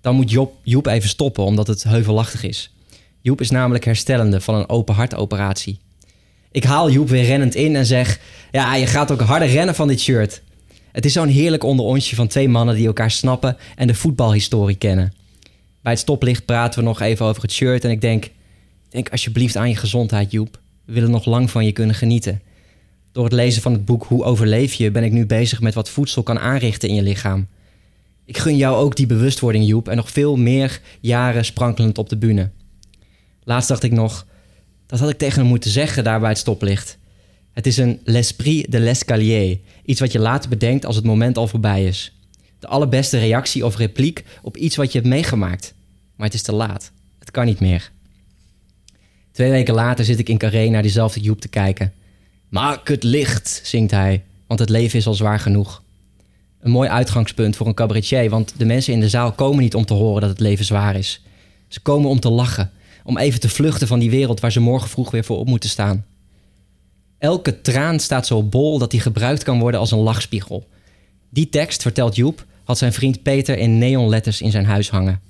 Dan 0.00 0.14
moet 0.14 0.30
Job, 0.30 0.54
Joep 0.62 0.86
even 0.86 1.08
stoppen 1.08 1.44
omdat 1.44 1.66
het 1.66 1.82
heuvelachtig 1.82 2.42
is. 2.42 2.72
Joep 3.20 3.40
is 3.40 3.50
namelijk 3.50 3.84
herstellende 3.84 4.40
van 4.40 4.54
een 4.54 4.68
open 4.68 4.94
hartoperatie. 4.94 5.78
Ik 6.50 6.64
haal 6.64 6.90
Joep 6.90 7.08
weer 7.08 7.24
rennend 7.24 7.54
in 7.54 7.76
en 7.76 7.86
zeg... 7.86 8.20
Ja, 8.50 8.74
je 8.74 8.86
gaat 8.86 9.10
ook 9.10 9.20
harder 9.20 9.48
rennen 9.48 9.74
van 9.74 9.88
dit 9.88 10.00
shirt. 10.00 10.42
Het 10.92 11.04
is 11.04 11.12
zo'n 11.12 11.28
heerlijk 11.28 11.64
onderontje 11.64 12.16
van 12.16 12.26
twee 12.26 12.48
mannen 12.48 12.74
die 12.74 12.86
elkaar 12.86 13.10
snappen... 13.10 13.56
en 13.76 13.86
de 13.86 13.94
voetbalhistorie 13.94 14.76
kennen. 14.76 15.12
Bij 15.82 15.92
het 15.92 16.00
stoplicht 16.00 16.44
praten 16.44 16.78
we 16.78 16.84
nog 16.84 17.00
even 17.00 17.26
over 17.26 17.42
het 17.42 17.52
shirt 17.52 17.84
en 17.84 17.90
ik 17.90 18.00
denk... 18.00 18.30
Denk 18.88 19.08
alsjeblieft 19.08 19.56
aan 19.56 19.68
je 19.68 19.76
gezondheid, 19.76 20.30
Joep. 20.30 20.60
We 20.84 20.92
willen 20.92 21.10
nog 21.10 21.24
lang 21.24 21.50
van 21.50 21.64
je 21.64 21.72
kunnen 21.72 21.94
genieten. 21.94 22.40
Door 23.14 23.24
het 23.24 23.32
lezen 23.32 23.62
van 23.62 23.72
het 23.72 23.84
boek 23.84 24.04
Hoe 24.04 24.24
overleef 24.24 24.74
je... 24.74 24.90
ben 24.90 25.04
ik 25.04 25.12
nu 25.12 25.26
bezig 25.26 25.60
met 25.60 25.74
wat 25.74 25.88
voedsel 25.88 26.22
kan 26.22 26.38
aanrichten 26.38 26.88
in 26.88 26.94
je 26.94 27.02
lichaam. 27.02 27.46
Ik 28.24 28.38
gun 28.38 28.56
jou 28.56 28.76
ook 28.76 28.96
die 28.96 29.06
bewustwording, 29.06 29.66
Joep... 29.66 29.88
en 29.88 29.96
nog 29.96 30.10
veel 30.10 30.36
meer 30.36 30.80
jaren 31.00 31.44
sprankelend 31.44 31.98
op 31.98 32.08
de 32.08 32.16
bühne. 32.16 32.50
Laatst 33.44 33.68
dacht 33.68 33.82
ik 33.82 33.92
nog, 33.92 34.26
dat 34.86 34.98
had 34.98 35.10
ik 35.10 35.18
tegen 35.18 35.38
hem 35.38 35.48
moeten 35.48 35.70
zeggen 35.70 36.04
daar 36.04 36.20
bij 36.20 36.28
het 36.28 36.38
stoplicht. 36.38 36.98
Het 37.52 37.66
is 37.66 37.76
een 37.76 38.00
l'esprit 38.04 38.72
de 38.72 38.80
l'escalier. 38.80 39.58
Iets 39.84 40.00
wat 40.00 40.12
je 40.12 40.18
later 40.18 40.50
bedenkt 40.50 40.86
als 40.86 40.96
het 40.96 41.04
moment 41.04 41.36
al 41.36 41.48
voorbij 41.48 41.84
is. 41.84 42.18
De 42.58 42.66
allerbeste 42.66 43.18
reactie 43.18 43.64
of 43.66 43.76
repliek 43.76 44.24
op 44.42 44.56
iets 44.56 44.76
wat 44.76 44.92
je 44.92 44.98
hebt 44.98 45.10
meegemaakt. 45.10 45.74
Maar 46.16 46.26
het 46.26 46.36
is 46.36 46.42
te 46.42 46.54
laat. 46.54 46.92
Het 47.18 47.30
kan 47.30 47.44
niet 47.44 47.60
meer. 47.60 47.90
Twee 49.32 49.50
weken 49.50 49.74
later 49.74 50.04
zit 50.04 50.18
ik 50.18 50.28
in 50.28 50.38
Carré 50.38 50.68
naar 50.68 50.82
diezelfde 50.82 51.20
Joep 51.20 51.40
te 51.40 51.48
kijken. 51.48 51.92
Maak 52.54 52.88
het 52.88 53.02
licht, 53.02 53.60
zingt 53.64 53.90
hij, 53.90 54.22
want 54.46 54.60
het 54.60 54.68
leven 54.68 54.98
is 54.98 55.06
al 55.06 55.14
zwaar 55.14 55.40
genoeg. 55.40 55.82
Een 56.60 56.70
mooi 56.70 56.88
uitgangspunt 56.88 57.56
voor 57.56 57.66
een 57.66 57.74
cabaretier, 57.74 58.30
want 58.30 58.54
de 58.58 58.64
mensen 58.64 58.92
in 58.92 59.00
de 59.00 59.08
zaal 59.08 59.32
komen 59.32 59.62
niet 59.62 59.74
om 59.74 59.84
te 59.84 59.94
horen 59.94 60.20
dat 60.20 60.30
het 60.30 60.40
leven 60.40 60.64
zwaar 60.64 60.96
is. 60.96 61.22
Ze 61.68 61.80
komen 61.80 62.10
om 62.10 62.20
te 62.20 62.30
lachen, 62.30 62.70
om 63.04 63.18
even 63.18 63.40
te 63.40 63.48
vluchten 63.48 63.86
van 63.86 63.98
die 63.98 64.10
wereld 64.10 64.40
waar 64.40 64.52
ze 64.52 64.60
morgen 64.60 64.88
vroeg 64.88 65.10
weer 65.10 65.24
voor 65.24 65.38
op 65.38 65.46
moeten 65.46 65.68
staan. 65.68 66.04
Elke 67.18 67.60
traan 67.60 68.00
staat 68.00 68.26
zo 68.26 68.42
bol 68.42 68.78
dat 68.78 68.90
die 68.90 69.00
gebruikt 69.00 69.42
kan 69.42 69.58
worden 69.58 69.80
als 69.80 69.90
een 69.90 69.98
lachspiegel. 69.98 70.68
Die 71.30 71.48
tekst, 71.48 71.82
vertelt 71.82 72.16
Joep, 72.16 72.44
had 72.64 72.78
zijn 72.78 72.92
vriend 72.92 73.22
Peter 73.22 73.58
in 73.58 73.78
neonletters 73.78 74.40
in 74.40 74.50
zijn 74.50 74.66
huis 74.66 74.90
hangen. 74.90 75.20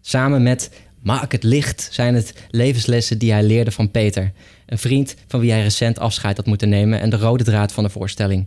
Samen 0.00 0.42
met 0.42 0.70
Maak 1.02 1.32
het 1.32 1.42
licht 1.42 1.88
zijn 1.90 2.14
het 2.14 2.34
levenslessen 2.50 3.18
die 3.18 3.32
hij 3.32 3.42
leerde 3.42 3.70
van 3.70 3.90
Peter, 3.90 4.32
een 4.72 4.78
vriend 4.78 5.14
van 5.28 5.40
wie 5.40 5.50
hij 5.50 5.62
recent 5.62 5.98
afscheid 5.98 6.36
had 6.36 6.46
moeten 6.46 6.68
nemen 6.68 7.00
en 7.00 7.10
de 7.10 7.16
rode 7.16 7.44
draad 7.44 7.72
van 7.72 7.84
de 7.84 7.90
voorstelling. 7.90 8.46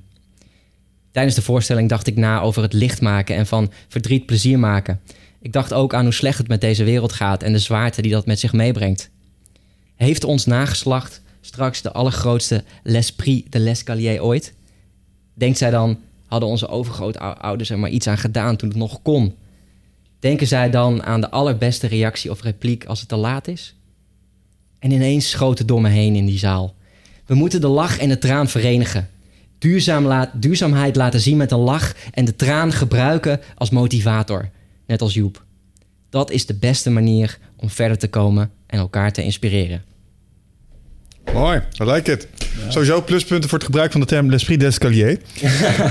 Tijdens 1.11 1.35
de 1.35 1.41
voorstelling 1.41 1.89
dacht 1.89 2.07
ik 2.07 2.15
na 2.15 2.41
over 2.41 2.61
het 2.61 2.73
licht 2.73 3.01
maken 3.01 3.35
en 3.35 3.45
van 3.45 3.71
verdriet 3.87 4.25
plezier 4.25 4.59
maken. 4.59 5.01
Ik 5.41 5.53
dacht 5.53 5.73
ook 5.73 5.93
aan 5.93 6.03
hoe 6.03 6.13
slecht 6.13 6.37
het 6.37 6.47
met 6.47 6.61
deze 6.61 6.83
wereld 6.83 7.13
gaat 7.13 7.43
en 7.43 7.51
de 7.51 7.59
zwaarte 7.59 8.01
die 8.01 8.11
dat 8.11 8.25
met 8.25 8.39
zich 8.39 8.53
meebrengt. 8.53 9.09
Heeft 9.95 10.23
ons 10.23 10.45
nageslacht 10.45 11.21
straks 11.41 11.81
de 11.81 11.91
allergrootste 11.91 12.63
l'esprit 12.83 13.51
de 13.51 13.59
l'escalier 13.59 14.23
ooit? 14.23 14.53
Denkt 15.33 15.57
zij 15.57 15.69
dan, 15.69 15.99
hadden 16.27 16.49
onze 16.49 16.67
overgrootouders 16.67 17.69
er 17.69 17.79
maar 17.79 17.89
iets 17.89 18.07
aan 18.07 18.17
gedaan 18.17 18.55
toen 18.55 18.69
het 18.69 18.77
nog 18.77 19.01
kon? 19.01 19.35
Denken 20.19 20.47
zij 20.47 20.69
dan 20.69 21.03
aan 21.03 21.21
de 21.21 21.29
allerbeste 21.29 21.87
reactie 21.87 22.31
of 22.31 22.41
repliek 22.41 22.85
als 22.85 22.99
het 22.99 23.09
te 23.09 23.15
laat 23.15 23.47
is? 23.47 23.75
En 24.85 24.91
ineens 24.91 25.29
schoot 25.29 25.57
het 25.57 25.67
door 25.67 25.81
me 25.81 25.89
heen 25.89 26.15
in 26.15 26.25
die 26.25 26.37
zaal. 26.37 26.75
We 27.25 27.35
moeten 27.35 27.61
de 27.61 27.67
lach 27.67 27.99
en 27.99 28.09
de 28.09 28.17
traan 28.17 28.49
verenigen. 28.49 29.09
Duurzaam 29.57 30.05
laat, 30.05 30.29
duurzaamheid 30.33 30.95
laten 30.95 31.19
zien 31.19 31.37
met 31.37 31.51
een 31.51 31.57
lach 31.59 31.95
en 32.11 32.25
de 32.25 32.35
traan 32.35 32.71
gebruiken 32.73 33.39
als 33.55 33.69
motivator. 33.69 34.49
Net 34.87 35.01
als 35.01 35.13
Joep. 35.13 35.43
Dat 36.09 36.31
is 36.31 36.45
de 36.45 36.53
beste 36.53 36.89
manier 36.89 37.37
om 37.55 37.69
verder 37.69 37.97
te 37.97 38.07
komen 38.07 38.51
en 38.67 38.79
elkaar 38.79 39.11
te 39.11 39.23
inspireren. 39.23 39.83
Mooi, 41.33 41.61
I 41.81 41.83
like 41.83 42.11
it. 42.11 42.27
Sowieso 42.69 43.01
pluspunten 43.01 43.49
voor 43.49 43.57
het 43.57 43.67
gebruik 43.67 43.91
van 43.91 44.01
de 44.01 44.07
term 44.07 44.29
l'esprit 44.29 44.59
d'escalier. 44.59 45.17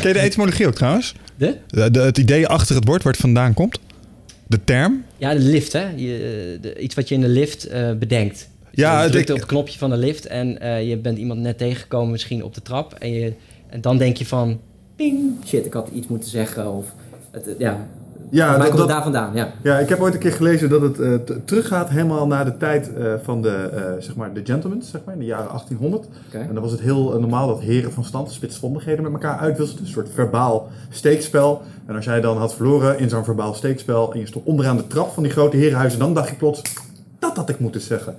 Ken 0.01 0.09
je 0.09 0.13
de 0.13 0.19
etymologie 0.21 0.67
ook 0.67 0.75
trouwens? 0.75 1.15
De? 1.37 1.57
De, 1.69 1.91
de- 1.91 2.01
het 2.01 2.19
idee 2.19 2.47
achter 2.47 2.75
het 2.75 2.85
woord 2.85 3.03
waar 3.03 3.13
het 3.13 3.21
vandaan 3.21 3.55
komt? 3.55 3.79
De 4.47 4.65
term? 4.65 5.05
Ja, 5.17 5.33
de 5.35 5.41
lift, 5.41 5.73
hè? 5.73 5.89
Je, 5.97 6.59
de, 6.61 6.79
iets 6.79 6.95
wat 6.95 7.09
je 7.09 7.15
in 7.15 7.21
de 7.21 7.29
lift 7.29 7.65
eh, 7.67 7.93
bedenkt. 7.93 8.49
Ja, 8.75 8.97
je 8.97 9.03
het- 9.03 9.13
drukt 9.13 9.31
op 9.31 9.37
het 9.37 9.47
knopje 9.47 9.79
van 9.79 9.91
de 9.91 9.97
lift 9.97 10.27
en 10.27 10.61
eh, 10.61 10.89
je 10.89 10.97
bent 10.99 11.19
iemand 11.19 11.41
net 11.41 11.59
tegengekomen, 11.59 12.11
misschien 12.11 12.45
op 12.45 12.55
de 12.55 12.63
trap. 12.63 12.93
En, 12.95 13.13
je, 13.13 13.33
en 13.67 13.81
dan 13.81 13.99
denk 13.99 14.17
je 14.17 14.27
van, 14.27 14.61
ping, 14.97 15.31
shit, 15.47 15.67
ik 15.67 15.73
had 15.73 15.89
iets 15.93 16.07
moeten 16.07 16.29
zeggen. 16.31 16.73
Of, 16.73 16.87
het, 17.31 17.45
ja, 17.59 17.87
Ja, 18.31 18.47
maar 18.49 18.59
dat- 18.59 18.67
komt 18.67 18.79
dat- 18.79 18.89
daar 18.89 19.03
vandaan, 19.03 19.35
ja. 19.35 19.53
Ja, 19.63 19.79
ik 19.79 19.89
heb 19.89 20.01
ooit 20.01 20.15
een 20.15 20.21
keer 20.21 20.33
gelezen 20.33 20.69
dat 20.69 20.81
het 20.81 21.01
eh, 21.01 21.13
teruggaat 21.45 21.89
helemaal 21.89 22.27
naar 22.27 22.45
de 22.45 22.57
tijd 22.57 22.95
eh, 22.95 23.13
van 23.23 23.43
de, 23.43 23.49
eh, 23.51 23.83
zeg 23.99 24.17
maar, 24.17 24.33
de 24.35 24.41
gentlemen, 24.45 24.83
zeg 24.83 25.01
maar, 25.05 25.15
in 25.15 25.21
de 25.21 25.27
jaren 25.27 25.49
1800. 25.49 26.05
Oké. 26.27 26.39
En 26.39 26.55
dan 26.55 26.63
was 26.63 26.73
het 26.73 26.81
heel 26.81 27.15
eh, 27.15 27.21
normaal 27.21 27.47
dat 27.47 27.61
heren 27.61 27.93
van 27.93 28.05
stand 28.05 28.33
spitsvondigheden 28.33 29.03
met 29.03 29.13
elkaar 29.13 29.39
uitwisselden. 29.39 29.85
Een 29.85 29.91
soort 29.93 30.09
verbaal 30.15 30.69
steekspel. 30.91 31.63
En 31.87 31.97
als 31.97 32.05
jij 32.05 32.21
dan 32.21 32.37
had 32.37 32.55
verloren 32.55 32.99
in 32.99 33.09
zo'n 33.09 33.25
verbaal 33.25 33.55
steekspel 33.55 34.13
en 34.13 34.19
je 34.19 34.27
stond 34.27 34.45
onderaan 34.47 34.77
de 34.77 34.87
trap 34.87 35.13
van 35.13 35.23
die 35.23 35.33
grote 35.33 35.57
herenhuizen, 35.57 35.99
dan 35.99 36.15
dacht 36.15 36.29
je 36.29 36.35
plots, 36.37 36.63
dat 37.35 37.45
had 37.47 37.49
ik 37.49 37.59
moeten 37.59 37.81
zeggen. 37.81 38.17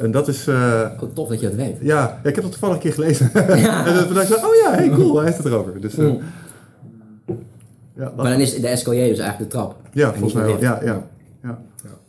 En 0.00 0.10
dat 0.10 0.28
is, 0.28 0.46
eh, 0.46 0.90
Oh, 1.02 1.08
tof 1.14 1.28
dat 1.28 1.40
je 1.40 1.46
dat 1.46 1.56
weet. 1.56 1.76
ja, 1.80 2.20
ik 2.24 2.34
heb 2.34 2.42
dat 2.44 2.50
toevallig 2.52 2.74
een 2.76 2.80
keer 2.82 2.92
gelezen. 2.92 3.30
en 3.86 4.04
toen 4.06 4.14
dacht 4.14 4.30
ik, 4.30 4.36
oh 4.46 4.54
ja, 4.62 4.70
hey, 4.74 4.88
cool, 4.90 5.16
hij 5.16 5.24
heeft 5.24 5.36
het 5.36 5.46
erover. 5.46 5.80
Dus, 5.80 5.98
eh, 5.98 6.04
Mm. 6.06 6.18
ja, 7.96 8.12
Maar 8.16 8.30
dan 8.30 8.40
is 8.40 8.60
de 8.60 8.68
escalier 8.68 9.08
dus 9.08 9.18
eigenlijk 9.18 9.50
de 9.50 9.56
trap. 9.58 9.76
ja, 9.92 10.06
En 10.06 10.12
volgens 10.12 10.32
mij 10.32 10.44
wel. 10.44 10.60
Ja, 10.60 10.80
ja, 10.84 11.06
ja. 11.42 11.58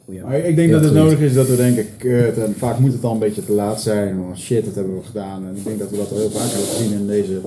Goeie. 0.06 0.22
Maar 0.24 0.38
ik 0.38 0.56
denk 0.56 0.68
Ja, 0.70 0.74
dat 0.76 0.84
het 0.84 0.92
goed. 0.92 1.00
nodig 1.02 1.20
is 1.20 1.34
dat 1.34 1.48
we 1.48 1.56
denken, 1.56 1.86
kut, 1.98 2.38
en 2.38 2.54
vaak 2.58 2.80
moet 2.80 2.94
het 2.94 3.04
al 3.04 3.12
een 3.14 3.20
beetje 3.20 3.46
te 3.46 3.52
laat 3.52 3.82
zijn. 3.82 4.20
Oh 4.20 4.36
shit, 4.36 4.66
dat 4.66 4.76
hebben 4.76 4.96
we 4.98 5.04
gedaan. 5.04 5.46
En 5.48 5.56
ik 5.56 5.64
denk 5.64 5.80
dat 5.80 5.90
we 5.90 5.98
dat 5.98 6.12
al 6.12 6.18
heel 6.18 6.30
vaak 6.30 6.50
hebben 6.50 6.68
gezien 6.68 6.92
in 6.92 7.08
deze 7.08 7.42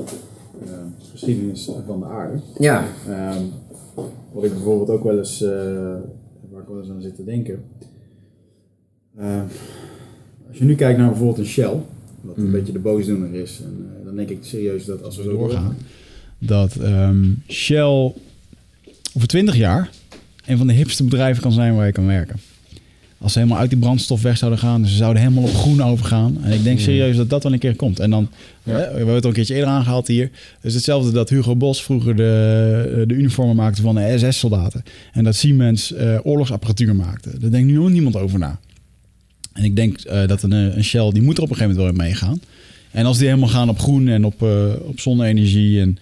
eh, 0.67 0.71
geschiedenis 1.13 1.71
van 1.87 2.01
de 2.01 2.07
aarde. 2.07 2.39
Ja, 2.59 2.85
Ehm, 3.09 3.43
wat 4.33 4.45
ik 4.45 4.53
bijvoorbeeld 4.53 4.91
ook 4.91 5.05
wel 5.05 5.19
eens, 5.19 5.43
eh, 5.43 5.51
waar 6.51 6.63
ik 6.63 6.69
wel 6.69 6.79
eens 6.81 6.91
aan 6.91 7.03
zit 7.03 7.17
te 7.17 7.25
denken. 7.25 7.65
Ehm, 9.19 9.45
als 10.49 10.59
je 10.59 10.65
nu 10.65 10.75
kijkt 10.75 10.99
naar 10.99 11.09
bijvoorbeeld 11.09 11.39
een 11.39 11.47
Shell, 11.47 11.77
wat 12.21 12.37
een 12.37 12.51
beetje 12.51 12.73
de 12.73 12.79
boosdoener 12.79 13.35
is, 13.35 13.61
en, 13.65 13.91
eh, 13.99 14.05
dan 14.05 14.17
denk 14.17 14.29
ik 14.29 14.39
serieus 14.41 14.85
dat 14.85 15.03
als 15.03 15.17
we 15.17 15.23
zo 15.23 15.31
doorgaan, 15.31 15.77
dat 16.39 16.77
ehm, 16.77 17.25
Shell 17.49 18.13
over 19.15 19.29
20 19.29 19.57
jaar 19.57 19.91
een 20.47 20.59
van 20.59 20.67
de 20.67 20.73
hipste 20.73 21.05
bedrijven 21.05 21.43
kan 21.43 21.53
zijn 21.53 21.75
waar 21.75 21.87
je 21.87 21.93
kan 21.93 22.07
werken. 22.07 22.37
Als 23.19 23.33
ze 23.33 23.39
helemaal 23.39 23.61
uit 23.61 23.71
die 23.71 23.79
brandstof 23.79 24.23
weg 24.23 24.37
zouden 24.37 24.59
gaan. 24.61 24.83
Dus 24.83 24.91
ze 24.91 24.97
zouden 24.97 25.23
helemaal 25.23 25.45
op 25.45 25.55
groen 25.55 25.83
overgaan. 25.83 26.39
En 26.43 26.53
ik 26.53 26.65
denk 26.65 26.79
serieus 26.79 27.17
dat 27.17 27.31
dat 27.31 27.43
wel 27.43 27.53
een 27.53 27.59
keer 27.59 27.77
komt. 27.77 28.01
En 28.01 28.11
dan, 28.11 28.29
hè, 28.63 28.73
we 28.73 28.97
hebben 28.97 29.15
het 29.15 29.23
al 29.23 29.29
een 29.29 29.37
keertje 29.37 29.55
eerder 29.55 29.71
aangehaald 29.71 30.07
hier. 30.07 30.31
Dus 30.61 30.75
hetzelfde 30.75 31.13
dat 31.13 31.29
Hugo 31.29 31.57
Bos 31.57 31.83
vroeger 31.83 32.17
de, 32.17 33.05
de 33.07 33.15
uniformen 33.15 33.57
maakte 33.57 33.83
van 33.83 33.95
de 33.95 34.19
SS-soldaten. 34.19 34.83
En 35.13 35.25
dat 35.25 35.35
Siemens 35.35 35.93
eh, 35.93 36.19
oorlogsapparatuur 36.23 36.97
maakte. 36.97 37.39
Daar 37.39 37.51
denkt 37.51 37.69
nu 37.69 37.81
ook 37.81 37.91
niemand 37.91 38.17
over 38.17 38.39
na. 38.39 38.59
En 39.53 39.65
ik 39.65 39.77
denk 39.77 40.01
eh, 40.01 40.27
dat 40.27 40.43
een, 40.43 40.53
eh, 40.53 40.77
een 40.77 40.85
Shell, 40.85 41.11
die 41.11 41.23
moet 41.23 41.37
er 41.37 41.43
op 41.43 41.51
een 41.51 41.57
gegeven 41.57 41.77
moment 41.77 41.97
wel 41.97 42.05
in 42.07 42.11
meegaan. 42.11 42.41
En 42.91 43.05
als 43.07 43.19
die 43.19 43.27
helemaal 43.29 43.49
gaan 43.49 43.69
op 43.69 43.79
groen 43.79 44.09
en 44.09 44.25
op, 44.25 44.43
eh, 44.43 44.65
op 44.83 45.01
zonne-energie 45.01 45.81
en 45.81 45.99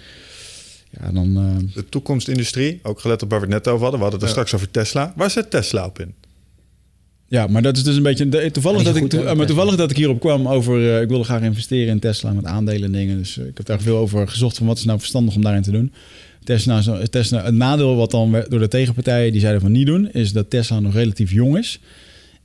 ja, 1.01 1.13
dan... 1.13 1.37
eh, 1.37 1.75
De 1.75 1.89
toekomstindustrie, 1.89 2.79
ook 2.83 3.01
gelet 3.01 3.23
op 3.23 3.31
waar 3.31 3.41
we 3.41 3.47
het 3.47 3.55
net 3.55 3.69
over 3.69 3.83
hadden. 3.83 3.99
We 4.01 4.07
hadden 4.07 4.21
het 4.21 4.23
er 4.23 4.29
straks 4.45 4.55
over 4.55 4.71
Tesla. 4.71 5.13
Waar 5.17 5.31
zit 5.31 5.51
Tesla 5.51 5.85
op 5.87 5.99
in? 6.01 6.15
Ja, 7.29 7.47
maar 7.47 7.63
dat 7.63 7.77
is 7.77 7.83
dus 7.83 7.97
een 7.97 8.03
beetje 8.03 8.51
toevallig, 8.51 8.83
dat 8.83 8.97
ik, 8.97 9.03
maar 9.37 9.47
toevallig 9.47 9.77
dat 9.77 9.91
ik 9.91 9.97
hierop 9.97 10.21
kwam 10.21 10.49
over. 10.49 10.95
eh, 10.95 11.01
ik 11.03 11.09
wilde 11.09 11.25
graag 11.25 11.43
investeren 11.43 11.89
in 11.89 11.99
Tesla 11.99 12.33
met 12.33 12.45
aandelen 12.45 12.83
en 12.83 12.93
dingen. 12.93 13.19
Dus 13.19 13.39
ik 13.39 13.57
heb 13.57 13.67
daar 13.67 13.81
veel 13.81 13.97
over 13.97 14.29
gezocht 14.29 14.57
van 14.57 14.67
wat 14.67 14.79
is 14.79 14.85
nou 14.85 14.99
verstandig 14.99 15.35
om 15.35 15.43
daarin 15.43 15.63
te 15.63 15.71
doen. 15.71 15.93
Tesla, 16.45 16.79
is- 16.79 17.09
Tesla, 17.11 17.45
het 17.45 17.55
nadeel 17.55 17.97
wat 17.97 18.11
dan 18.11 18.45
door 18.49 18.59
de 18.61 18.69
tegenpartijen 18.69 19.33
die 19.33 19.41
zeiden 19.41 19.61
van 19.61 19.73
niet 19.73 19.87
doen, 19.87 20.11
is 20.13 20.33
dat 20.33 20.51
Tesla 20.51 20.81
nog 20.81 20.95
relatief 20.95 21.31
jong 21.33 21.59
is. 21.59 21.79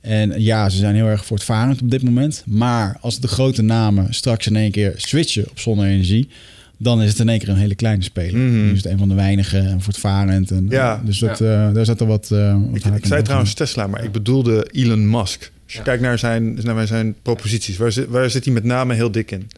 En 0.06 0.42
ja, 0.42 0.68
ze 0.68 0.76
zijn 0.76 0.94
heel 0.94 1.06
erg 1.06 1.24
voortvarend 1.24 1.82
op 1.82 1.90
dit 1.90 2.02
moment. 2.02 2.42
Maar 2.46 2.96
als 3.00 3.20
de 3.20 3.28
grote 3.28 3.62
namen 3.62 4.14
straks 4.14 4.46
in 4.46 4.56
één 4.56 4.70
keer 4.70 4.92
switchen 4.96 5.48
op 5.50 5.58
zonne-energie, 5.58 6.28
dan 6.78 7.02
is 7.02 7.08
het 7.10 7.18
in 7.18 7.28
één 7.28 7.38
keer 7.38 7.48
een 7.48 7.56
hele 7.56 7.74
kleine 7.74 8.02
speler. 8.02 8.40
Mhm. 8.40 8.52
Nu 8.66 8.70
is 8.72 8.82
het 8.82 8.92
een 8.92 8.98
van 8.98 9.08
de 9.08 9.14
weinigen 9.14 9.66
en 9.66 9.80
voortvarend. 9.80 10.50
En, 10.50 10.66
Ja. 10.70 11.02
dus 11.04 11.18
dat, 11.18 11.40
eh, 11.40 11.72
daar 11.72 11.84
zat 11.84 12.00
er 12.00 12.06
wat. 12.06 12.30
eh, 12.30 12.56
wat 12.70 12.84
Ik, 12.96 13.06
zei 13.06 13.22
trouwens 13.22 13.54
Tesla, 13.54 13.86
maar 13.86 14.04
ik 14.04 14.12
bedoelde 14.12 14.68
Elon 14.72 15.10
Musk. 15.10 15.52
Als 15.64 15.72
je 15.72 15.78
Ja. 15.78 15.84
kijkt 15.84 16.02
naar 16.02 16.18
zijn, 16.18 16.58
naar 16.62 16.86
zijn 16.86 17.14
proposities, 17.22 17.76
waar 17.76 17.92
zit, 17.92 18.08
waar 18.08 18.30
zit 18.30 18.44
hij 18.44 18.54
met 18.54 18.64
name 18.64 18.94
heel 18.94 19.10
dik 19.10 19.30
in? 19.30 19.48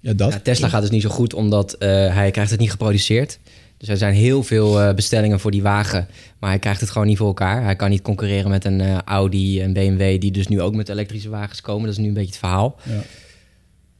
Ja, 0.00 0.12
dat. 0.12 0.32
Ja, 0.32 0.38
Tesla 0.40 0.68
gaat 0.68 0.80
dus 0.80 0.90
niet 0.90 1.02
zo 1.02 1.08
goed 1.08 1.34
omdat 1.34 1.72
eh, 1.72 1.88
hij 2.14 2.30
krijgt 2.30 2.50
het 2.50 2.60
niet 2.60 2.70
geproduceerd. 2.70 3.38
Dus 3.78 3.88
er 3.88 3.96
zijn 3.96 4.14
heel 4.14 4.42
veel 4.42 4.80
eh, 4.80 4.94
bestellingen 4.94 5.40
voor 5.40 5.50
die 5.50 5.62
wagen. 5.62 6.08
Maar 6.38 6.50
hij 6.50 6.58
krijgt 6.58 6.80
het 6.80 6.90
gewoon 6.90 7.06
niet 7.06 7.16
voor 7.16 7.26
elkaar. 7.26 7.62
Hij 7.62 7.76
kan 7.76 7.90
niet 7.90 8.02
concurreren 8.02 8.50
met 8.50 8.64
een 8.64 8.80
eh, 8.80 8.98
Audi 9.04 9.60
en 9.60 9.72
BMW... 9.72 10.20
die 10.20 10.30
dus 10.30 10.48
nu 10.48 10.60
ook 10.60 10.74
met 10.74 10.88
elektrische 10.88 11.28
wagens 11.28 11.60
komen. 11.60 11.82
Dat 11.82 11.92
is 11.92 11.98
nu 11.98 12.08
een 12.08 12.14
beetje 12.14 12.30
het 12.30 12.38
verhaal. 12.38 12.76
Ja. 12.82 13.02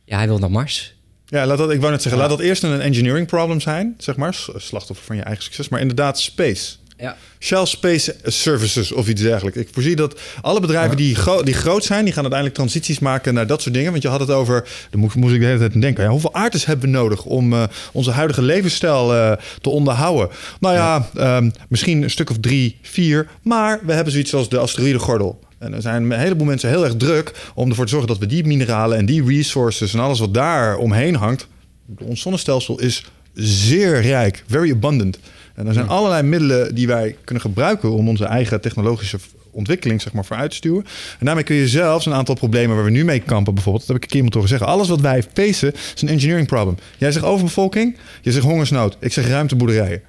Ja, 0.05 0.17
hij 0.17 0.27
wil 0.27 0.39
naar 0.39 0.51
Mars. 0.51 0.95
Ja, 1.27 1.47
laat 1.47 1.59
dat, 1.59 1.71
ik 1.71 1.81
wou 1.81 1.93
net 1.93 2.03
zeggen, 2.03 2.21
laat 2.21 2.31
dat 2.31 2.41
eerst 2.41 2.63
een 2.63 2.81
engineering 2.81 3.27
problem 3.27 3.61
zijn, 3.61 3.95
zeg 3.99 4.17
maar, 4.17 4.35
slachtoffer 4.57 5.07
van 5.07 5.17
je 5.17 5.23
eigen 5.23 5.45
succes, 5.45 5.69
maar 5.69 5.81
inderdaad 5.81 6.21
space. 6.21 6.77
Ja. 6.99 7.17
Shell 7.39 7.65
Space 7.67 8.17
Services 8.25 8.93
of 8.93 9.09
iets 9.09 9.23
dergelijks. 9.23 9.59
Ik 9.59 9.69
voorzie 9.73 9.97
dat 9.97 10.21
alle 10.41 10.61
bedrijven 10.61 10.97
die, 10.97 11.15
gro- 11.15 11.43
die 11.43 11.55
groot 11.55 11.85
zijn, 11.85 12.05
die 12.05 12.13
gaan 12.13 12.23
uiteindelijk 12.23 12.61
transities 12.61 12.99
maken 12.99 13.35
naar 13.35 13.47
dat 13.47 13.63
soort 13.63 13.75
dingen. 13.75 13.91
Want 13.91 14.03
je 14.03 14.09
had 14.09 14.21
het 14.21 14.31
over, 14.31 14.63
daar 14.91 15.01
moest, 15.01 15.15
moest 15.15 15.35
ik 15.35 15.41
de 15.41 15.47
hele 15.47 15.59
tijd 15.59 15.81
denken. 15.81 16.05
Ja, 16.05 16.11
hoeveel 16.11 16.35
aardes 16.35 16.67
hebben 16.67 16.91
we 16.91 16.97
nodig 16.97 17.25
om 17.25 17.53
eh, 17.53 17.63
onze 17.93 18.11
huidige 18.11 18.43
levensstijl 18.43 19.15
eh, 19.15 19.33
te 19.61 19.69
onderhouden? 19.71 20.29
Nou 20.61 20.75
ja, 20.75 21.09
ehm, 21.15 21.51
misschien 21.69 22.03
een 22.03 22.11
stuk 22.11 22.31
of 22.31 22.39
drie, 22.41 22.79
vier. 22.83 23.29
Maar 23.43 23.81
we 23.83 23.93
hebben 23.93 24.13
zoiets 24.13 24.35
als 24.35 24.49
de 24.49 24.59
asteroïdengordel. 24.59 25.45
En 25.59 25.75
er 25.75 25.83
zijn 25.83 26.11
een 26.11 26.19
heleboel 26.19 26.47
mensen 26.47 26.69
heel 26.69 26.85
erg 26.85 26.97
druk 26.97 27.33
om 27.55 27.69
ervoor 27.69 27.85
te 27.85 27.91
zorgen 27.91 28.09
dat 28.09 28.19
we 28.19 28.27
die 28.27 28.47
mineralen 28.47 28.99
en 28.99 29.07
die 29.07 29.25
resources 29.25 29.93
en 29.95 30.01
alles 30.01 30.19
wat 30.19 30.35
daar 30.35 30.77
omheen 30.77 31.15
hangt. 31.15 31.47
Ons 31.99 32.21
zonnestelsel 32.21 32.81
is 32.81 33.05
zeer 33.35 34.01
rijk, 34.01 34.45
very 34.47 34.71
abundant. 34.71 35.19
En 35.57 35.67
er 35.67 35.73
zijn 35.75 35.89
allerlei 35.89 36.23
middelen 36.23 36.75
die 36.75 36.87
wij 36.87 37.17
kunnen 37.25 37.43
gebruiken 37.43 37.91
om 37.93 38.09
onze 38.09 38.25
eigen 38.25 38.61
technologische 38.61 39.19
ontwikkeling 39.51 40.03
zeg 40.03 40.13
maar, 40.13 40.25
vooruit 40.25 40.51
te 40.51 40.57
stuwen. 40.57 40.85
En 41.19 41.27
daarmee 41.27 41.45
kun 41.45 41.57
je 41.57 41.69
zelfs 41.69 42.07
een 42.07 42.15
aantal 42.15 42.35
problemen 42.35 42.77
waar 42.77 42.85
we 42.85 42.91
nu 42.91 43.05
mee 43.05 43.21
kampen, 43.21 43.55
bijvoorbeeld, 43.55 43.87
dat 43.87 43.95
heb 43.95 43.97
ik 43.97 44.03
een 44.03 44.09
keer 44.09 44.17
iemand 44.25 44.35
horen 44.35 44.49
zeggen. 44.49 44.69
Alles 44.69 44.89
wat 44.89 45.01
wij 45.01 45.23
facen 45.35 45.73
is 45.95 46.03
een 46.03 46.09
engineering 46.09 46.47
problem. 46.47 46.77
Jij 46.99 47.13
zegt 47.13 47.25
overbevolking, 47.25 47.97
je 48.23 48.33
zegt 48.33 48.45
hongersnood, 48.45 48.97
ik 49.01 49.13
zeg 49.13 49.29
ruimteboerderijen. 49.29 50.03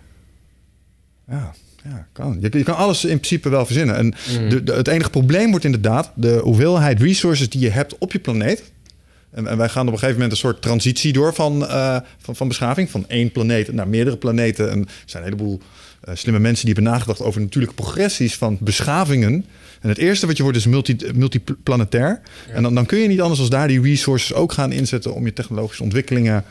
Ja, 1.30 1.54
ja 1.84 2.08
kan. 2.14 2.38
Je, 2.42 2.50
je 2.52 2.64
kan 2.64 2.76
alles 2.76 3.04
in 3.06 3.16
principe 3.20 3.50
wel 3.50 3.66
verzinnen. 3.66 3.96
En 3.96 4.14
de, 4.50 4.64
de- 4.64 4.74
het 4.74 4.88
enige 4.88 5.10
probleem 5.10 5.50
wordt 5.50 5.66
inderdaad 5.66 6.12
de 6.16 6.40
hoeveelheid 6.44 7.02
resources 7.02 7.50
die 7.50 7.62
je 7.62 7.70
hebt 7.70 7.98
op 7.98 8.12
je 8.12 8.20
planeet. 8.20 8.64
En, 9.38 9.48
en 9.48 9.58
wij 9.58 9.70
gaan 9.70 9.88
op 9.88 9.94
een 9.94 10.00
gegeven 10.00 10.14
moment 10.14 10.32
een 10.32 10.38
soort 10.38 10.62
transitie 10.62 11.14
door 11.14 11.34
van, 11.34 11.68
eh, 11.68 11.98
van, 12.18 12.36
van 12.36 12.48
beschaving. 12.48 12.90
Van 12.90 13.06
één 13.08 13.32
planeet 13.32 13.74
naar 13.74 13.88
meerdere 13.88 14.18
planeten. 14.18 14.72
En 14.72 14.80
er 14.80 14.88
zijn 15.06 15.24
een 15.24 15.30
heleboel 15.30 15.60
eh, 16.02 16.16
slimme 16.16 16.40
mensen 16.40 16.66
die 16.66 16.74
hebben 16.74 16.92
nagedacht 16.92 17.22
over 17.22 17.42
natuurlijke 17.42 17.76
progressies 17.76 18.36
van 18.36 18.58
beschavingen. 18.60 19.46
En 19.82 19.90
het 19.90 19.98
eerste 19.98 20.26
wat 20.28 20.38
je 20.38 20.44
wordt 20.44 20.58
is 20.58 20.66
multi, 20.66 20.98
multiplanetair. 21.14 22.22
En 22.50 22.64
dan, 22.64 22.76
dan 22.76 22.86
kun 22.86 22.98
je 22.98 23.08
niet 23.08 23.22
anders 23.22 23.40
als 23.40 23.50
daar 23.50 23.68
die 23.68 23.82
resources 23.82 24.34
ook 24.34 24.52
gaan 24.52 24.72
inzetten 24.72 25.14
om 25.14 25.26
je 25.26 25.34
technologische 25.34 25.84
ontwikkelingen 25.84 26.44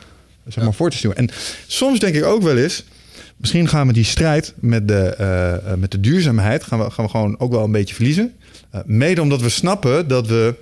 zeg 0.47 0.63
maar, 0.63 0.73
voor 0.73 0.89
te 0.89 0.97
stuwen. 0.97 1.17
En 1.17 1.29
soms 1.67 1.99
denk 1.99 2.15
ik 2.15 2.23
ook 2.23 2.41
wel 2.41 2.57
eens. 2.57 2.83
Misschien 3.37 3.67
gaan 3.67 3.87
we 3.87 3.93
die 3.93 4.03
strijd 4.03 4.53
met 4.59 4.87
de, 4.87 5.03
eh, 5.03 5.73
met 5.73 5.91
de 5.91 5.99
duurzaamheid 5.99 6.63
gaan 6.63 6.79
we, 6.79 6.91
gaan 6.91 7.05
we 7.05 7.11
gewoon 7.11 7.39
ook 7.39 7.51
wel 7.51 7.63
een 7.63 7.71
beetje 7.71 7.95
verliezen. 7.95 8.33
Mede 8.85 9.21
omdat 9.21 9.41
we 9.41 9.49
snappen 9.49 10.07
dat 10.07 10.27
we, 10.27 10.55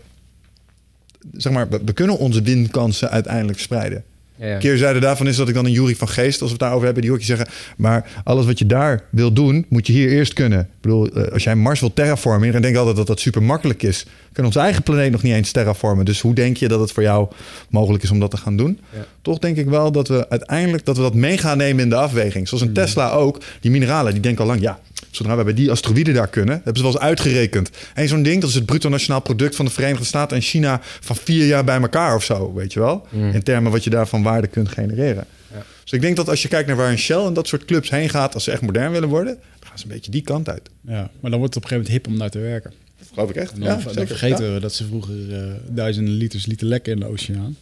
zeg 1.31 1.53
maar, 1.53 1.69
we, 1.69 1.81
we 1.85 1.93
kunnen 1.93 2.17
onze 2.17 2.41
winkansen 2.41 3.09
uiteindelijk 3.09 3.59
spreiden. 3.59 4.03
Ja, 4.35 4.45
ja. 4.47 4.57
Keerzijde 4.57 4.99
daarvan 4.99 5.27
is 5.27 5.35
dat 5.35 5.47
ik 5.47 5.53
dan 5.53 5.65
een 5.65 5.71
Jury 5.71 5.95
van 5.95 6.09
Geest, 6.09 6.41
als 6.41 6.49
we 6.49 6.55
het 6.55 6.59
daarover 6.59 6.85
hebben, 6.85 7.01
die 7.01 7.11
hoor 7.11 7.19
ik 7.19 7.25
je 7.27 7.35
zeggen. 7.35 7.53
Maar 7.77 8.21
alles 8.23 8.45
wat 8.45 8.59
je 8.59 8.65
daar 8.65 9.03
wil 9.09 9.33
doen, 9.33 9.65
moet 9.69 9.87
je 9.87 9.93
hier 9.93 10.09
eerst 10.09 10.33
kunnen. 10.33 10.59
Ik 10.59 10.81
bedoel, 10.81 11.09
eh, 11.09 11.31
als 11.31 11.43
jij 11.43 11.55
Mars 11.55 11.79
wil 11.79 11.93
terraformen, 11.93 12.51
dan 12.51 12.61
denk 12.61 12.73
ik 12.73 12.79
altijd 12.79 12.97
dat 12.97 13.07
dat 13.07 13.19
super 13.19 13.43
makkelijk 13.43 13.83
is. 13.83 14.05
Kunnen 14.35 14.53
onze 14.53 14.65
eigen 14.65 14.83
planeet 14.83 15.11
nog 15.11 15.21
niet 15.21 15.33
eens 15.33 15.51
terraformen. 15.51 16.05
Dus 16.05 16.21
hoe 16.21 16.33
denk 16.33 16.57
je 16.57 16.67
dat 16.67 16.79
het 16.79 16.91
voor 16.91 17.03
jou 17.03 17.27
mogelijk 17.69 18.03
is 18.03 18.11
om 18.11 18.19
dat 18.19 18.31
te 18.31 18.37
gaan 18.37 18.57
doen? 18.57 18.79
Ja. 18.93 19.05
Toch 19.21 19.39
denk 19.39 19.57
ik 19.57 19.69
wel 19.69 19.91
dat 19.91 20.07
we 20.07 20.29
uiteindelijk 20.29 20.85
dat 20.85 20.95
we 20.95 21.01
dat 21.01 21.13
mee 21.13 21.37
gaan 21.37 21.57
nemen 21.57 21.83
in 21.83 21.89
de 21.89 21.95
afweging. 21.95 22.47
Zoals 22.47 22.63
een 22.63 22.73
Tesla 22.73 23.11
ook. 23.11 23.41
Die 23.61 23.71
mineralen, 23.71 24.11
die 24.13 24.21
denken 24.21 24.41
al 24.41 24.47
lang, 24.47 24.61
ja, 24.61 24.79
zodra 25.11 25.37
we 25.37 25.43
bij 25.43 25.53
die 25.53 25.71
asteroïden 25.71 26.13
daar 26.13 26.27
kunnen, 26.27 26.55
hebben 26.55 26.75
ze 26.75 26.81
wel 26.81 26.91
eens 26.91 27.01
uitgerekend. 27.01 27.69
En 27.93 28.07
zo'n 28.07 28.23
ding, 28.23 28.41
dat 28.41 28.49
is 28.49 28.55
het 28.55 28.65
bruto 28.65 28.89
nationaal 28.89 29.21
product 29.21 29.55
van 29.55 29.65
de 29.65 29.71
Verenigde 29.71 30.05
Staten 30.05 30.37
en 30.37 30.43
China 30.43 30.79
van 30.81 31.15
vier 31.15 31.45
jaar 31.45 31.63
bij 31.63 31.81
elkaar 31.81 32.15
of 32.15 32.23
zo, 32.23 32.53
weet 32.53 32.73
je 32.73 32.79
wel? 32.79 33.07
In 33.11 33.43
termen 33.43 33.71
wat 33.71 33.83
je 33.83 33.89
daar 33.89 34.07
van 34.07 34.23
waarde 34.23 34.47
kunt 34.47 34.69
genereren. 34.69 35.25
Ja. 35.53 35.63
Dus 35.83 35.91
ik 35.91 36.01
denk 36.01 36.15
dat 36.15 36.29
als 36.29 36.41
je 36.41 36.47
kijkt 36.47 36.67
naar 36.67 36.77
waar 36.77 36.91
een 36.91 36.97
Shell 36.97 37.25
en 37.25 37.33
dat 37.33 37.47
soort 37.47 37.65
clubs 37.65 37.89
heen 37.89 38.09
gaat, 38.09 38.33
als 38.33 38.43
ze 38.43 38.51
echt 38.51 38.61
modern 38.61 38.91
willen 38.91 39.09
worden, 39.09 39.33
dan 39.59 39.69
gaan 39.69 39.77
ze 39.77 39.85
een 39.85 39.91
beetje 39.91 40.11
die 40.11 40.21
kant 40.21 40.49
uit. 40.49 40.69
Ja, 40.81 41.09
maar 41.19 41.31
dan 41.31 41.39
wordt 41.39 41.53
het 41.55 41.63
op 41.63 41.71
een 41.71 41.77
gegeven 41.77 41.91
moment 41.91 41.91
hip 41.91 42.07
om 42.07 42.17
daar 42.17 42.29
te 42.29 42.39
werken. 42.39 42.73
Geloof 43.13 43.29
ik 43.29 43.35
echt. 43.35 43.51
En 43.53 43.59
dan, 43.59 43.67
Ja, 43.69 43.75
dan 43.83 43.93
zeker. 43.93 44.07
vergeten 44.07 44.45
Ja. 44.45 44.53
we 44.53 44.59
dat 44.59 44.73
ze 44.73 44.85
vroeger 44.85 45.33
eh, 45.33 45.51
duizenden 45.69 46.13
liters 46.13 46.45
lieten 46.45 46.67
lekken 46.67 46.93
in 46.93 46.99
de 46.99 47.05
oceaan. 47.07 47.57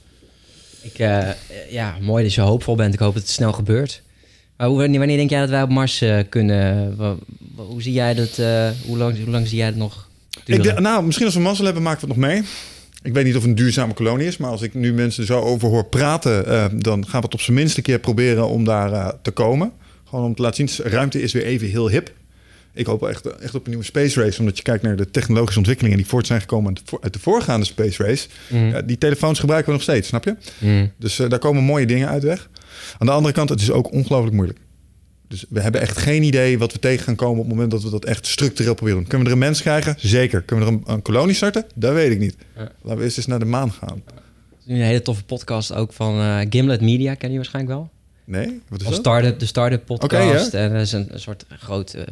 Ik, 0.82 1.00
eh, 1.00 1.30
ja, 1.70 1.98
mooi 2.02 2.24
dat 2.24 2.34
je 2.34 2.42
hoopvol 2.42 2.76
bent. 2.76 2.94
Ik 2.94 3.00
hoop 3.00 3.14
dat 3.14 3.22
het 3.24 3.32
snel 3.32 3.52
gebeurt. 3.54 4.02
Maar 4.58 4.68
hoe, 4.68 4.78
wanneer 4.78 5.18
denk 5.18 5.30
jij 5.30 5.40
dat 5.40 5.50
wij 5.50 5.62
op 5.62 5.70
Mars 5.70 6.02
eh, 6.02 6.20
kunnen? 6.30 6.96
Hoe 7.56 7.82
zie 7.82 7.94
jij 7.94 8.14
dat? 8.14 8.38
eh, 8.40 8.70
hoe, 8.86 8.98
lang, 8.98 9.18
hoe 9.24 9.30
lang 9.30 9.48
zie 9.48 9.58
jij 9.58 9.66
het 9.66 9.76
nog? 9.76 10.08
Ik 10.46 10.64
denk, 10.64 10.80
nou, 10.80 11.04
misschien 11.04 11.26
als 11.26 11.36
we 11.36 11.42
mazzel 11.42 11.66
hebben, 11.66 11.84
maken 11.84 12.02
we 12.02 12.14
het 12.14 12.18
nog 12.18 12.28
mee. 12.30 12.42
Ik 13.04 13.14
weet 13.14 13.26
niet 13.26 13.36
of 13.36 13.42
het 13.42 13.50
een 13.50 13.56
duurzame 13.56 13.94
kolonie 13.94 14.28
is, 14.28 14.38
maar 14.38 14.50
als 14.50 14.62
ik 14.62 14.74
nu 14.74 14.94
mensen 14.94 15.22
er 15.22 15.28
zo 15.28 15.40
over 15.40 15.70
hoor 15.70 15.86
praten, 15.86 16.46
eh, 16.48 16.66
dan 16.76 17.04
gaan 17.08 17.20
we 17.20 17.26
het 17.26 17.34
op 17.34 17.42
zijn 17.42 17.56
minst 17.58 17.78
een 17.78 17.84
keer 17.84 18.00
proberen 18.00 18.48
om 18.48 18.64
daar 18.66 18.92
eh, 18.94 19.10
te 19.22 19.32
komen. 19.32 19.72
Gewoon 20.10 20.26
om 20.26 20.36
te 20.36 20.42
laten 20.42 20.70
zien, 20.70 20.86
ruimte 20.92 21.22
is 21.22 21.32
weer 21.34 21.44
even 21.46 21.68
heel 21.68 21.90
hip. 21.90 22.12
Ik 22.74 22.86
hoop 22.86 23.08
echt, 23.08 23.26
echt 23.26 23.56
op 23.56 23.64
een 23.64 23.70
nieuwe 23.70 23.86
space 23.86 24.22
race, 24.22 24.40
omdat 24.40 24.58
je 24.58 24.64
kijkt 24.64 24.84
naar 24.84 24.96
de 24.96 25.10
technologische 25.10 25.58
ontwikkelingen 25.58 25.98
die 25.98 26.08
voort 26.08 26.28
zijn 26.28 26.40
gekomen 26.40 26.76
uit 27.02 27.14
de, 27.14 27.20
voorgaande 27.20 27.66
space 27.66 28.04
race. 28.04 28.28
Mhm. 28.50 28.68
Ja, 28.68 28.82
die 28.82 28.98
telefoons 28.98 29.40
gebruiken 29.40 29.70
we 29.70 29.74
nog 29.74 29.84
steeds, 29.84 30.08
snap 30.08 30.24
je? 30.24 30.36
Mhm. 30.58 30.88
Dus 30.98 31.20
eh, 31.20 31.30
daar 31.30 31.40
komen 31.40 31.64
mooie 31.64 31.86
dingen 31.86 32.08
uit 32.10 32.24
weg. 32.24 32.50
Aan 32.98 33.08
de 33.08 33.14
andere 33.14 33.34
kant, 33.34 33.50
het 33.50 33.62
is 33.62 33.72
ook 33.72 33.92
ongelooflijk 33.92 34.36
moeilijk. 34.36 34.60
Dus 35.28 35.46
we 35.50 35.62
hebben 35.62 35.82
echt 35.82 35.98
geen 35.98 36.24
idee 36.24 36.58
wat 36.58 36.72
we 36.74 36.80
tegen 36.80 37.04
gaan 37.04 37.16
komen 37.16 37.38
op 37.38 37.46
het 37.46 37.54
moment 37.54 37.72
dat 37.72 37.84
we 37.84 37.90
dat 37.90 38.06
echt 38.06 38.28
structureel 38.28 38.74
proberen 38.74 39.00
doen. 39.00 39.08
Kunnen 39.08 39.28
we 39.28 39.34
er 39.34 39.40
een 39.40 39.48
mens 39.48 39.62
krijgen? 39.62 39.96
Zeker. 39.98 40.42
Kunnen 40.42 40.66
we 40.66 40.72
er 40.72 40.78
een, 40.78 40.94
een 40.94 41.02
kolonie 41.02 41.36
starten? 41.36 41.66
Dat 41.76 41.94
weet 41.94 42.12
ik 42.12 42.20
niet. 42.20 42.36
Ja. 42.56 42.72
Laten 42.82 42.98
we 42.98 43.04
eerst 43.04 43.18
eens 43.18 43.26
naar 43.26 43.40
de 43.40 43.46
maan 43.46 43.72
gaan. 43.72 44.04
Nu 44.66 44.76
een 44.76 44.82
hele 44.82 45.02
toffe 45.02 45.24
podcast 45.24 45.74
ook 45.74 45.94
van 45.94 46.20
eh, 46.20 46.40
Gimlet 46.50 46.82
Media, 46.82 47.14
ken 47.14 47.30
je 47.30 47.36
waarschijnlijk 47.36 47.76
wel? 47.76 47.90
Nee? 48.26 48.62
Wat 48.68 48.82
is 48.82 48.88
dat? 48.88 48.96
start-up, 48.96 49.40
de 49.40 49.46
start-up 49.46 49.86
podcast. 49.86 50.54
En 50.54 50.72
dat 50.72 50.82
is 50.82 50.92
een, 50.92 51.08
een 51.12 51.20
soort 51.20 51.46
groot... 51.50 51.94
eh, 51.94 52.04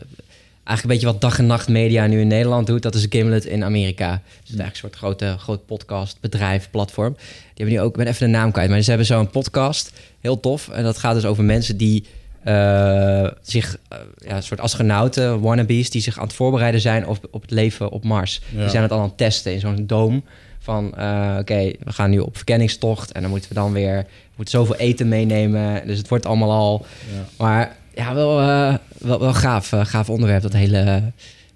eigenlijk 0.71 0.83
een 0.83 1.07
beetje 1.07 1.19
wat 1.19 1.31
dag 1.31 1.39
en 1.39 1.45
nacht 1.45 1.67
media 1.67 2.07
nu 2.07 2.19
in 2.19 2.27
Nederland 2.27 2.67
doet. 2.67 2.81
Dat 2.81 2.95
is 2.95 3.05
Gimlet 3.09 3.45
in 3.45 3.63
Amerika. 3.63 4.11
Dus 4.11 4.49
het 4.49 4.53
is 4.53 4.59
eigenlijk 4.59 4.73
een 4.73 4.75
soort 4.75 4.95
grote, 4.95 5.35
groot 5.37 5.65
podcast, 5.65 6.17
bedrijf, 6.19 6.69
platform. 6.71 7.13
Die 7.13 7.23
hebben 7.53 7.75
nu 7.75 7.81
ook, 7.81 7.89
ik 7.89 7.97
ben 7.97 8.07
even 8.07 8.25
de 8.25 8.37
naam 8.37 8.51
kwijt, 8.51 8.69
maar 8.69 8.81
ze 8.81 8.89
hebben 8.89 9.07
zo'n 9.07 9.29
podcast. 9.29 9.91
Heel 10.19 10.39
tof. 10.39 10.69
En 10.69 10.83
dat 10.83 10.97
gaat 10.97 11.13
dus 11.13 11.25
over 11.25 11.43
mensen 11.43 11.77
die 11.77 12.05
eh, 12.43 13.27
zich, 13.41 13.77
eh, 13.89 13.97
ja, 14.17 14.35
een 14.35 14.43
soort 14.43 14.59
astronauten, 14.59 15.39
wannabes, 15.39 15.89
die 15.89 16.01
zich 16.01 16.17
aan 16.17 16.23
het 16.23 16.33
voorbereiden 16.33 16.81
zijn 16.81 17.07
op, 17.07 17.27
op 17.31 17.41
het 17.41 17.51
leven 17.51 17.91
op 17.91 18.03
Mars. 18.03 18.41
Ja. 18.49 18.59
Die 18.59 18.69
zijn 18.69 18.83
het 18.83 18.91
al 18.91 18.99
aan 18.99 19.03
het 19.03 19.17
testen 19.17 19.53
in 19.53 19.59
zo'n 19.59 19.87
doom. 19.87 20.23
Van 20.59 20.95
eh, 20.95 21.35
oké, 21.39 21.71
we 21.83 21.93
gaan 21.93 22.09
nu 22.09 22.19
op 22.19 22.35
verkenningstocht 22.35 23.11
en 23.11 23.21
dan 23.21 23.29
moeten 23.29 23.49
we 23.49 23.55
dan 23.55 23.73
weer 23.73 23.97
we 23.97 24.33
moeten 24.35 24.59
zoveel 24.59 24.75
eten 24.75 25.07
meenemen. 25.07 25.87
Dus 25.87 25.97
het 25.97 26.07
wordt 26.07 26.25
allemaal 26.25 26.51
al. 26.51 26.85
Ja. 27.13 27.25
Maar 27.37 27.75
ja, 28.01 28.13
wel, 28.13 28.39
eh, 28.39 28.75
wel, 28.97 29.19
wel 29.19 29.33
gaaf, 29.33 29.71
eh, 29.73 29.85
gaaf 29.85 30.09
onderwerp, 30.09 30.41
dat 30.41 30.53
hele 30.53 31.11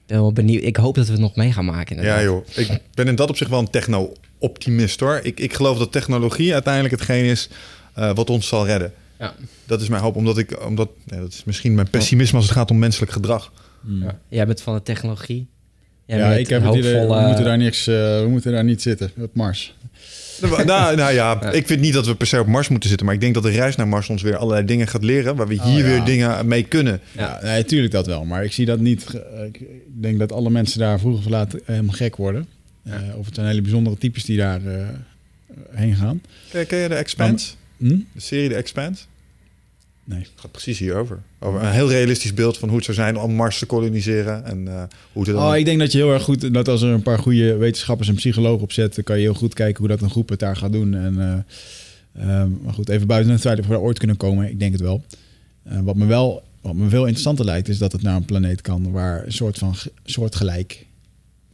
ben 0.05 0.19
wel 0.19 0.34
benieuwd. 0.34 0.63
Ik 0.63 0.76
hoop 0.76 0.95
dat 0.95 1.05
we 1.05 1.11
het 1.11 1.22
nog 1.22 1.35
mee 1.35 1.51
gaan 1.51 1.65
maken. 1.65 1.95
Ja, 1.95 2.01
inderdaad. 2.01 2.23
joh. 2.55 2.67
Ik 2.67 2.81
ben 2.93 3.07
in 3.07 3.15
dat 3.15 3.30
opzicht 3.30 3.49
wel 3.49 3.59
een 3.59 3.69
techno-optimist 3.69 4.99
hoor. 4.99 5.19
Ik, 5.23 5.39
ik 5.39 5.53
geloof 5.53 5.77
dat 5.77 5.91
technologie 5.91 6.53
uiteindelijk 6.53 6.93
hetgeen 6.93 7.26
is 7.26 7.49
eh, 7.93 8.13
wat 8.13 8.30
ons 8.30 8.47
zal 8.47 8.65
redden. 8.65 8.93
Ja. 9.19 9.34
Dat 9.65 9.81
is 9.81 9.88
mijn 9.88 10.01
hoop, 10.01 10.15
omdat 10.15 10.38
ik, 10.38 10.65
omdat, 10.65 10.89
nee, 11.05 11.19
dat 11.19 11.31
is 11.31 11.43
misschien 11.43 11.76
mijn 11.76 11.89
pessimisme 11.89 12.38
als 12.38 12.45
het 12.45 12.55
gaat 12.55 12.72
om 12.72 12.80
menselijk 12.80 13.11
gedrag. 13.11 13.51
Ja. 13.88 14.19
Jij 14.27 14.45
bent 14.45 14.61
van 14.61 14.76
de 14.76 14.81
technologie. 14.81 15.47
Jij 16.05 16.17
Ja, 16.17 16.34
ik 16.34 16.49
heb 16.49 16.63
het 16.63 16.76
idee, 16.76 17.07
we 17.07 17.23
moeten 17.27 17.45
daar 17.45 17.57
niks, 17.57 17.88
eh, 17.88 17.95
we 17.95 18.27
moeten 18.30 18.51
daar 18.51 18.63
niet 18.63 18.81
zitten 18.81 19.11
op 19.17 19.35
Mars. 19.35 19.76
Nou, 20.66 20.95
nou 20.95 21.14
ja, 21.14 21.52
ik 21.52 21.68
vind 21.68 21.82
niet 21.82 21.94
dat 21.94 22.06
we 22.06 22.16
per 22.16 22.28
se 22.28 22.40
op 22.40 22.48
Mars 22.48 22.68
moeten 22.68 22.90
zitten. 22.90 23.06
Maar 23.07 23.16
ik 23.16 23.22
denk 23.22 23.34
dat 23.34 23.44
de 23.44 23.49
reis 23.49 23.76
naar 23.76 23.88
Mars 23.88 24.10
ons 24.10 24.22
weer 24.22 24.38
allerlei 24.38 24.66
dingen 24.66 24.88
gaat 24.88 25.03
leren... 25.03 25.36
waar 25.36 25.48
we 25.48 25.53
hier 25.53 25.64
Oh, 25.64 25.78
ja. 25.78 25.84
weer 25.84 26.03
dingen 26.03 26.48
mee 26.48 26.64
kunnen. 26.64 26.99
Ja, 27.12 27.40
nee, 27.44 27.66
tuurlijk 27.66 27.91
dat 27.91 28.06
wel. 28.06 28.26
Maar 28.26 28.44
ik 28.44 28.52
zie 28.52 28.66
dat 28.66 28.80
niet. 28.80 29.03
ge- 29.07 29.49
Ik 29.53 29.62
denk 30.02 30.20
dat 30.20 30.32
alle 30.32 30.49
mensen 30.49 30.80
daar 30.80 30.99
vroeg 30.99 31.18
of 31.18 31.30
laat 31.30 31.56
helemaal 31.66 31.95
gek 31.95 32.16
worden. 32.16 32.48
Eh, 32.84 32.94
of 33.16 33.26
het 33.26 33.36
zijn 33.36 33.48
hele 33.48 33.62
bijzondere 33.62 33.98
types 33.98 34.24
die 34.26 34.38
daar 34.38 34.66
eh, 34.66 34.88
heen 35.72 35.95
gaan. 35.95 36.22
Ken, 36.52 36.68
ken 36.68 36.78
je 36.80 36.88
de 36.88 36.95
Expanse? 36.95 37.52
Hm? 37.78 37.88
De 37.88 38.20
serie 38.22 38.49
De 38.49 38.56
Expanse? 38.56 39.03
Nee. 40.07 40.19
Het 40.19 40.30
gaat 40.36 40.52
precies 40.52 40.80
hierover. 40.80 41.22
Over 41.40 41.61
een 41.64 41.72
heel 41.72 41.90
realistisch 41.90 42.34
beeld 42.34 42.57
van 42.57 42.68
hoe 42.68 42.77
het 42.77 42.86
zou 42.86 42.98
zijn 42.98 43.18
om 43.18 43.34
Mars 43.34 43.60
te 43.60 43.65
koloniseren. 43.65 44.45
En 44.45 44.68
eh, 44.68 44.84
hoe 45.14 45.23
het 45.23 45.34
dan... 45.36 45.48
Oh, 45.48 45.57
ik 45.57 45.65
denk 45.65 45.80
dat 45.80 45.91
je 45.91 45.98
heel 45.98 46.14
erg 46.14 46.23
goed, 46.23 46.53
dat 46.53 46.68
als 46.68 46.82
er 46.82 46.90
een 46.90 47.02
paar 47.02 47.19
goede 47.19 47.56
wetenschappers 47.56 48.10
en 48.10 48.15
psychologen 48.15 48.64
op 48.64 48.72
zet, 48.72 48.95
dan 48.95 49.03
kan 49.03 49.15
je 49.15 49.22
heel 49.22 49.34
goed 49.34 49.53
kijken 49.53 49.80
hoe 49.80 49.88
dat 49.88 50.02
een 50.02 50.10
groep 50.10 50.30
het 50.30 50.40
daar 50.40 50.56
gaat 50.57 50.72
doen. 50.72 50.94
En, 50.94 51.45
eh, 52.15 52.40
ehm, 52.41 52.49
maar 52.64 52.73
goed, 52.73 52.90
even 52.90 53.07
buiten 53.07 53.32
het 53.32 53.41
feit 53.41 53.60
of 53.60 53.65
we 53.65 53.72
daar 53.72 53.82
ooit 53.82 53.98
kunnen 53.98 54.18
komen, 54.18 54.49
ik 54.49 54.60
denk 54.60 54.72
het 54.72 54.82
wel. 54.82 55.03
Eh, 55.64 55.80
wat 55.80 55.95
me 55.95 56.06
wel, 56.06 56.44
wat 56.61 56.73
me 56.73 56.90
veel 56.90 57.02
interessanter 57.03 57.45
lijkt, 57.45 57.68
is 57.68 57.77
dat 57.77 57.91
het 57.91 58.02
naar 58.02 58.15
een 58.15 58.26
planeet 58.26 58.61
kan 58.61 58.91
waar 58.91 59.26
een 59.26 59.34
soort 59.34 59.57
van 59.57 59.76
ge- 59.76 59.91
soortgelijk 60.03 60.86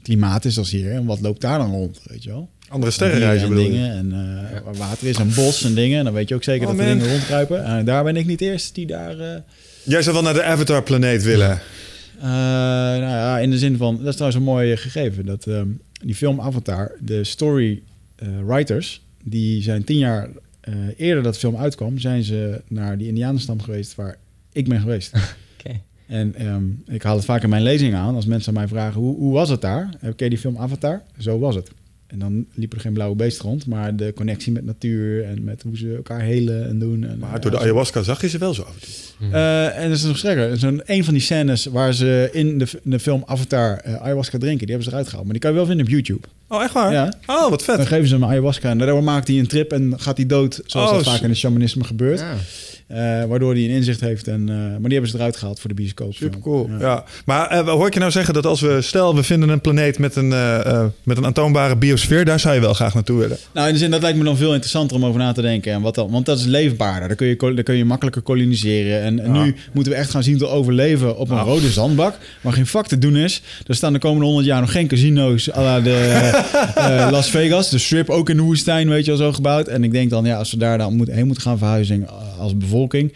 klimaat 0.01 0.45
is 0.45 0.57
als 0.57 0.71
hier. 0.71 0.91
En 0.91 1.05
wat 1.05 1.21
loopt 1.21 1.41
daar 1.41 1.57
dan 1.57 1.71
rond, 1.71 1.99
weet 2.03 2.23
je 2.23 2.29
wel? 2.29 2.49
Andere 2.71 2.91
sterrenreizen 2.91 3.43
en 3.47 3.49
bedoel 3.53 3.65
je? 3.65 3.71
dingen 3.71 3.91
en 3.91 4.11
eh, 4.55 4.61
waar 4.63 4.73
water 4.75 5.07
is 5.07 5.17
en 5.17 5.33
bos 5.35 5.63
en 5.63 5.73
dingen. 5.73 5.97
En 5.97 6.03
dan 6.03 6.13
weet 6.13 6.29
je 6.29 6.35
ook 6.35 6.43
zeker 6.43 6.67
Oh, 6.67 6.77
dat 6.77 6.85
er 6.85 6.93
dingen 6.93 7.09
rondkruipen. 7.09 7.63
En 7.65 7.85
daar 7.85 8.03
ben 8.03 8.15
ik 8.15 8.25
niet 8.25 8.41
eerst 8.41 8.75
die 8.75 8.85
daar... 8.85 9.19
eh, 9.19 9.39
Jij 9.83 10.01
zou 10.01 10.13
wel 10.15 10.23
naar 10.23 10.33
de 10.33 10.43
Avatar-planeet 10.43 11.23
willen. 11.23 11.51
eh, 12.19 12.23
nou 12.27 13.01
ja, 13.01 13.39
in 13.39 13.49
de 13.49 13.57
zin 13.57 13.77
van, 13.77 13.97
dat 13.97 14.07
is 14.07 14.13
trouwens 14.15 14.41
een 14.41 14.47
mooi 14.51 14.77
gegeven. 14.77 15.25
Dat 15.25 15.45
ehm, 15.47 15.67
die 16.05 16.15
film 16.15 16.41
Avatar, 16.41 16.91
de 16.99 17.23
story 17.23 17.81
eh, 18.15 18.27
writers, 18.45 19.01
die 19.23 19.61
zijn 19.61 19.83
tien 19.83 19.97
jaar 19.97 20.29
eh, 20.61 20.73
eerder 20.97 21.23
dat 21.23 21.33
de 21.33 21.39
film 21.39 21.55
uitkwam, 21.57 21.97
zijn 21.97 22.23
ze 22.23 22.61
naar 22.67 22.97
die 22.97 23.07
Indianenstam 23.07 23.61
geweest 23.61 23.95
waar 23.95 24.15
ik 24.51 24.67
ben 24.69 24.79
geweest. 24.79 25.11
Oké. 25.59 25.79
En 26.07 26.35
ehm, 26.35 26.63
ik 26.95 27.03
haal 27.03 27.15
het 27.15 27.25
vaak 27.25 27.43
in 27.43 27.49
mijn 27.49 27.63
lezing 27.63 27.95
aan 27.95 28.15
als 28.15 28.25
mensen 28.25 28.53
mij 28.53 28.67
vragen 28.67 29.01
hoe, 29.01 29.15
hoe 29.17 29.33
was 29.33 29.49
het 29.49 29.61
daar? 29.61 29.89
Heb 29.99 30.19
je 30.19 30.29
die 30.29 30.37
film 30.37 30.57
Avatar? 30.57 31.01
Zo 31.19 31.39
was 31.39 31.55
het. 31.55 31.69
En 32.11 32.19
dan 32.19 32.45
liepen 32.55 32.77
er 32.77 32.83
geen 32.83 32.93
blauwe 32.93 33.15
beesten 33.15 33.45
rond, 33.45 33.65
maar 33.67 33.95
de 33.95 34.13
connectie 34.15 34.51
met 34.51 34.65
natuur 34.65 35.23
en 35.23 35.43
met 35.43 35.61
hoe 35.61 35.77
ze 35.77 35.93
elkaar 35.95 36.19
helen 36.21 36.67
en 36.67 36.79
doen. 36.79 37.03
En, 37.03 37.17
Maar 37.19 37.41
door 37.41 37.51
de 37.51 37.57
ja, 37.57 37.63
ayahuasca 37.63 38.01
zag 38.03 38.21
je 38.21 38.29
ze 38.29 38.37
wel 38.37 38.53
zo 38.53 38.61
af 38.61 38.73
en 38.73 38.79
toe. 38.81 39.29
eh, 39.31 39.77
en 39.83 39.89
dat 39.89 39.97
is 39.97 40.03
nog 40.03 40.17
sterker. 40.17 40.57
Zo'n 40.57 40.81
een 40.85 41.03
van 41.03 41.13
die 41.13 41.23
scènes 41.23 41.65
waar 41.65 41.93
ze 41.93 42.29
in 42.31 42.57
de, 42.57 42.65
in 42.83 42.91
de 42.91 42.99
film 42.99 43.23
Avatar 43.25 43.77
eh, 43.77 43.95
ayahuasca 44.01 44.37
drinken, 44.37 44.59
die 44.67 44.75
hebben 44.75 44.83
ze 44.85 44.91
eruit 44.91 45.05
gehaald. 45.07 45.23
Maar 45.23 45.33
die 45.33 45.41
kan 45.41 45.51
je 45.51 45.57
wel 45.57 45.65
vinden 45.65 45.85
op 45.85 45.91
YouTube. 45.91 46.27
Oh, 46.47 46.63
echt 46.63 46.73
waar? 46.73 46.91
Ja. 46.91 47.13
Oh, 47.25 47.49
wat 47.49 47.63
vet. 47.63 47.77
Dan 47.77 47.87
geven 47.87 48.07
ze 48.07 48.13
hem 48.13 48.23
ayahuasca 48.25 48.69
en 48.69 48.77
daardoor 48.77 49.03
maakt 49.03 49.27
hij 49.27 49.39
een 49.39 49.47
trip 49.47 49.71
en 49.71 49.93
gaat 49.99 50.17
hij 50.17 50.25
dood, 50.25 50.61
zoals 50.65 50.89
Oh, 50.89 50.95
dat 50.95 51.05
vaak 51.05 51.21
in 51.21 51.29
het 51.29 51.37
shamanisme 51.37 51.83
gebeurt. 51.83 52.19
Ja. 52.19 52.35
Eh, 52.93 53.23
waardoor 53.25 53.53
hij 53.53 53.63
een 53.63 53.69
inzicht 53.69 53.99
heeft. 54.01 54.27
En, 54.27 54.49
eh, 54.49 54.55
maar 54.55 54.79
die 54.81 54.91
hebben 54.91 55.09
ze 55.09 55.15
eruit 55.17 55.35
gehaald 55.37 55.59
voor 55.59 55.69
de 55.69 55.75
bioscoop. 55.75 56.13
Super 56.13 56.39
cool. 56.39 56.69
Ja. 56.79 57.03
Maar 57.25 57.47
eh, 57.49 57.67
hoor 57.67 57.87
ik 57.87 57.93
je 57.93 57.99
nou 57.99 58.11
zeggen 58.11 58.33
dat 58.33 58.45
als 58.45 58.61
we, 58.61 58.81
stel 58.81 59.15
we 59.15 59.23
vinden 59.23 59.49
een 59.49 59.61
planeet 59.61 59.99
met 59.99 60.15
een, 60.15 60.27
met 61.03 61.17
een 61.17 61.25
aantoonbare 61.25 61.75
biosfeer, 61.75 62.25
daar 62.25 62.39
zou 62.39 62.55
je 62.55 62.61
wel 62.61 62.73
graag 62.73 62.93
naartoe 62.93 63.19
willen. 63.19 63.37
Nou, 63.53 63.67
in 63.67 63.73
de 63.73 63.79
zin, 63.79 63.91
dat 63.91 64.01
lijkt 64.01 64.17
me 64.17 64.23
dan 64.23 64.37
veel 64.37 64.49
interessanter 64.53 64.97
om 64.97 65.05
over 65.05 65.19
na 65.19 65.31
te 65.31 65.41
denken. 65.41 65.73
En 65.73 65.81
wat 65.81 65.95
dan, 65.95 66.11
want 66.11 66.25
dat 66.25 66.39
is 66.39 66.45
leefbaarder. 66.45 67.07
Daar 67.07 67.17
kun 67.17 67.27
je, 67.27 67.35
daar 67.55 67.63
kun 67.63 67.75
je 67.75 67.85
makkelijker 67.85 68.21
koloniseren. 68.21 69.01
En, 69.01 69.19
en 69.19 69.33
Ja. 69.33 69.43
nu 69.43 69.55
moeten 69.71 69.93
we 69.93 69.99
echt 69.99 70.09
gaan 70.09 70.23
zien 70.23 70.37
te 70.37 70.47
overleven 70.47 71.17
op 71.17 71.29
een 71.29 71.35
Ja. 71.35 71.41
rode 71.43 71.69
zandbak. 71.69 72.15
Waar 72.41 72.53
geen 72.53 72.65
vak 72.67 72.87
te 72.87 72.97
doen 72.97 73.15
is. 73.15 73.41
Er 73.67 73.75
staan 73.75 73.93
de 73.93 73.99
komende 73.99 74.25
honderd 74.25 74.45
jaar 74.47 74.61
nog 74.61 74.71
geen 74.71 74.87
casino's 74.87 75.51
à 75.53 75.61
la 75.63 75.79
de 75.79 76.29
Las 77.11 77.29
Vegas. 77.29 77.69
De 77.69 77.77
strip 77.77 78.09
ook 78.09 78.29
in 78.29 78.37
de 78.37 78.43
woestijn, 78.43 78.89
weet 78.89 79.05
je 79.05 79.11
wel, 79.11 79.19
zo 79.19 79.33
gebouwd. 79.33 79.67
En 79.67 79.83
ik 79.83 79.91
denk 79.91 80.09
dan, 80.09 80.25
ja, 80.25 80.37
als 80.37 80.51
we 80.51 80.57
daar 80.57 80.77
dan 80.77 80.95
moet, 80.95 81.11
heen 81.11 81.25
moeten 81.25 81.43
gaan 81.43 81.57
verhuizen 81.57 82.07
als 82.39 82.57
bevolking... 82.89 83.13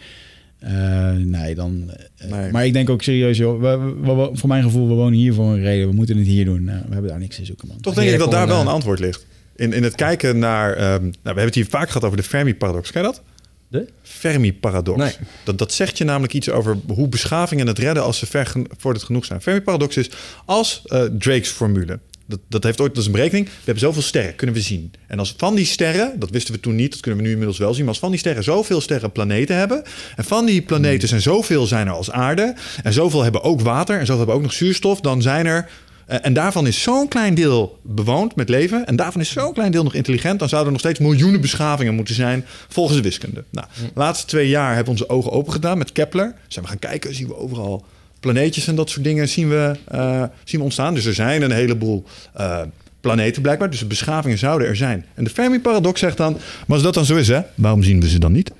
eh, 0.58 1.12
nee, 1.12 1.54
dan. 1.54 1.90
eh, 2.16 2.30
Nee. 2.30 2.50
Maar 2.50 2.66
ik 2.66 2.72
denk 2.72 2.90
ook 2.90 3.02
serieus, 3.02 3.36
joh. 3.38 3.60
We, 3.60 3.76
we- 4.00 4.14
we- 4.14 4.30
voor 4.32 4.48
mijn 4.48 4.62
gevoel, 4.62 4.88
we 4.88 4.94
wonen 4.94 5.18
hier 5.18 5.34
voor 5.34 5.44
een 5.52 5.60
reden. 5.62 5.88
We 5.88 5.94
moeten 5.94 6.16
het 6.16 6.26
hier 6.26 6.44
doen. 6.44 6.64
Nou, 6.64 6.78
we 6.86 6.92
hebben 6.92 7.10
daar 7.10 7.18
niks 7.20 7.38
in 7.38 7.46
zoeken, 7.46 7.68
man. 7.68 7.80
Toch 7.80 7.94
denk 7.94 8.10
ik 8.10 8.18
dat 8.18 8.30
daar 8.30 8.46
wel 8.46 8.60
een 8.60 8.66
antwoord 8.66 8.98
ligt. 8.98 9.26
In, 9.56 9.72
in 9.72 9.82
het 9.82 9.94
kijken 9.94 10.38
naar. 10.38 10.72
ehm, 10.72 10.82
nou, 11.02 11.02
we 11.02 11.18
hebben 11.22 11.44
het 11.44 11.54
hier 11.54 11.66
vaak 11.66 11.86
gehad 11.86 12.04
over 12.04 12.16
de 12.16 12.22
Fermi-paradox. 12.22 12.90
Ken 12.92 13.00
je 13.02 13.06
dat? 13.06 13.22
De? 13.68 13.86
Fermi-paradox. 14.02 14.98
Nee. 14.98 15.12
Dat, 15.44 15.58
dat 15.58 15.72
zegt 15.72 15.98
je 15.98 16.04
namelijk 16.04 16.32
iets 16.34 16.50
over 16.50 16.76
hoe 16.88 17.08
beschavingen 17.08 17.66
het 17.66 17.78
redden 17.78 18.02
als 18.02 18.18
ze 18.18 18.26
ver 18.26 18.46
gen- 18.46 18.66
vorderd 18.76 19.04
genoeg 19.04 19.24
zijn. 19.24 19.40
Fermi-paradox 19.42 19.96
is 19.96 20.10
als 20.44 20.82
eh, 20.86 21.02
Drake's 21.18 21.48
formule. 21.50 21.98
Dat, 22.28 22.40
dat 22.48 22.62
heeft 22.64 22.80
ooit, 22.80 22.96
is 22.96 23.06
een 23.06 23.12
berekening. 23.12 23.46
We 23.46 23.52
hebben 23.64 23.82
zoveel 23.82 24.02
sterren, 24.02 24.34
kunnen 24.34 24.56
we 24.56 24.62
zien. 24.62 24.92
En 25.06 25.18
als 25.18 25.34
van 25.36 25.54
die 25.54 25.64
sterren, 25.64 26.18
dat 26.18 26.30
wisten 26.30 26.54
we 26.54 26.60
toen 26.60 26.74
niet, 26.74 26.90
dat 26.90 27.00
kunnen 27.00 27.20
we 27.20 27.26
nu 27.26 27.32
inmiddels 27.32 27.58
wel 27.58 27.74
zien. 27.74 27.80
Maar 27.84 27.92
als 27.92 27.98
van 27.98 28.10
die 28.10 28.18
sterren 28.18 28.44
zoveel 28.44 28.80
sterren 28.80 29.12
planeten 29.12 29.56
hebben. 29.56 29.82
En 30.16 30.24
van 30.24 30.46
die 30.46 30.62
planeten 30.62 31.08
zijn 31.08 31.20
zoveel 31.20 31.66
zijn 31.66 31.86
er 31.86 31.92
als 31.92 32.10
aarde. 32.10 32.54
En 32.82 32.92
zoveel 32.92 33.22
hebben 33.22 33.42
ook 33.42 33.60
water. 33.60 33.94
En 33.98 34.00
zoveel 34.06 34.16
hebben 34.16 34.34
ook 34.36 34.42
nog 34.42 34.52
zuurstof. 34.52 35.00
Dan 35.00 35.22
zijn 35.22 35.46
er. 35.46 35.68
eh, 36.06 36.18
en 36.22 36.32
daarvan 36.32 36.66
is 36.66 36.82
zo'n 36.82 37.08
klein 37.08 37.34
deel 37.34 37.78
bewoond 37.82 38.36
met 38.36 38.48
leven. 38.48 38.86
En 38.86 38.96
daarvan 38.96 39.20
is 39.20 39.30
zo'n 39.32 39.52
klein 39.52 39.72
deel 39.72 39.82
nog 39.82 39.94
intelligent. 39.94 40.38
Dan 40.38 40.48
zouden 40.48 40.72
er 40.74 40.80
nog 40.80 40.90
steeds 40.90 41.08
miljoenen 41.08 41.40
beschavingen 41.40 41.94
moeten 41.94 42.14
zijn 42.14 42.44
volgens 42.68 42.96
de 42.96 43.02
wiskunde. 43.02 43.44
Nou, 43.50 43.66
de 43.76 43.90
laatste 43.94 44.26
twee 44.26 44.48
jaar 44.48 44.74
hebben 44.74 44.92
onze 44.92 45.08
ogen 45.08 45.32
open 45.32 45.52
gedaan 45.52 45.78
met 45.78 45.92
Kepler. 45.92 46.34
Zijn 46.48 46.64
we 46.64 46.70
gaan 46.70 46.80
kijken, 46.80 47.14
zien 47.14 47.28
we 47.28 47.36
overal 47.36 47.84
planeetjes 48.32 48.66
en 48.66 48.74
dat 48.74 48.90
soort 48.90 49.04
dingen 49.04 49.28
zien 49.28 49.48
we, 49.48 49.76
eh, 49.88 50.22
zien 50.44 50.58
we 50.58 50.64
ontstaan. 50.64 50.94
Dus 50.94 51.04
er 51.04 51.14
zijn 51.14 51.42
een 51.42 51.50
heleboel 51.50 52.04
eh, 52.34 52.60
planeten 53.00 53.42
blijkbaar. 53.42 53.70
Dus 53.70 53.86
beschavingen 53.86 54.38
zouden 54.38 54.68
er 54.68 54.76
zijn. 54.76 55.04
En 55.14 55.24
de 55.24 55.30
Fermi-paradox 55.30 56.00
zegt 56.00 56.16
dan... 56.16 56.32
maar 56.32 56.76
als 56.76 56.82
dat 56.82 56.94
dan 56.94 57.04
zo 57.04 57.16
is, 57.16 57.28
hè, 57.28 57.40
waarom 57.54 57.82
zien 57.82 58.00
we 58.00 58.08
ze 58.08 58.18
dan 58.18 58.32
niet? 58.32 58.50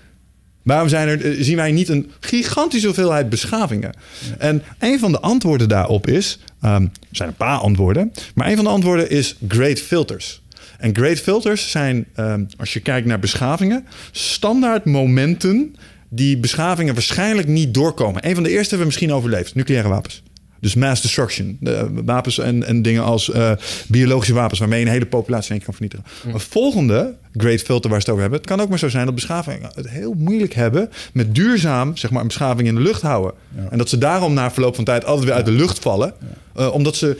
Waarom 0.62 0.88
zijn 0.88 1.08
er, 1.08 1.24
eh, 1.24 1.42
zien 1.42 1.56
wij 1.56 1.72
niet 1.72 1.88
een 1.88 2.10
gigantische 2.20 2.86
hoeveelheid 2.86 3.28
beschavingen? 3.28 3.94
En 4.38 4.62
een 4.78 4.98
van 4.98 5.12
de 5.12 5.20
antwoorden 5.20 5.68
daarop 5.68 6.06
is... 6.06 6.38
ehm, 6.60 6.82
er 6.82 6.90
zijn 7.10 7.28
een 7.28 7.34
paar 7.34 7.58
antwoorden... 7.58 8.12
maar 8.34 8.48
een 8.48 8.56
van 8.56 8.64
de 8.64 8.70
antwoorden 8.70 9.10
is 9.10 9.36
great 9.48 9.80
filters. 9.80 10.42
En 10.78 10.96
great 10.96 11.18
filters 11.18 11.70
zijn, 11.70 12.06
ehm, 12.14 12.44
als 12.56 12.72
je 12.72 12.80
kijkt 12.80 13.06
naar 13.06 13.18
beschavingen... 13.18 13.86
standaard 14.10 14.84
momenten 14.84 15.76
die 16.08 16.38
beschavingen 16.38 16.94
waarschijnlijk 16.94 17.48
niet 17.48 17.74
doorkomen. 17.74 18.28
Een 18.28 18.34
van 18.34 18.42
de 18.42 18.50
eerste 18.50 18.68
hebben 18.68 18.78
we 18.78 18.84
misschien 18.84 19.12
overleefd. 19.12 19.54
Nucleaire 19.54 19.88
wapens. 19.88 20.22
Dus 20.60 20.74
mass 20.74 21.02
destruction. 21.02 21.56
De 21.60 21.88
wapens 22.04 22.38
en, 22.38 22.64
en 22.64 22.82
dingen 22.82 23.02
als 23.02 23.30
eh, 23.30 23.52
biologische 23.88 24.34
wapens... 24.34 24.58
waarmee 24.58 24.80
je 24.80 24.86
een 24.86 24.92
hele 24.92 25.06
populatie 25.06 25.50
in 25.50 25.56
één 25.56 25.64
kan 25.64 25.74
vernietigen. 25.74 26.06
Een 26.32 26.40
volgende 26.40 27.14
great 27.36 27.60
filter 27.60 27.90
waar 27.90 28.00
ze 28.00 28.04
het 28.06 28.08
over 28.08 28.20
hebben... 28.20 28.38
het 28.38 28.48
kan 28.48 28.60
ook 28.60 28.68
maar 28.68 28.78
zo 28.78 28.88
zijn 28.88 29.04
dat 29.04 29.14
beschavingen 29.14 29.70
het 29.74 29.88
heel 29.88 30.14
moeilijk 30.18 30.54
hebben... 30.54 30.90
met 31.12 31.34
duurzaam 31.34 31.96
zeg 31.96 32.10
maar, 32.10 32.20
een 32.20 32.26
beschaving 32.26 32.68
in 32.68 32.74
de 32.74 32.80
lucht 32.80 33.02
houden. 33.02 33.32
En 33.70 33.78
dat 33.78 33.88
ze 33.88 33.98
daarom 33.98 34.34
na 34.34 34.50
verloop 34.50 34.74
van 34.74 34.84
tijd 34.84 35.04
altijd 35.04 35.26
weer 35.26 35.34
uit 35.34 35.44
de 35.46 35.50
lucht 35.50 35.78
vallen. 35.78 36.14
eh, 36.54 36.72
omdat 36.72 36.96
ze... 36.96 37.16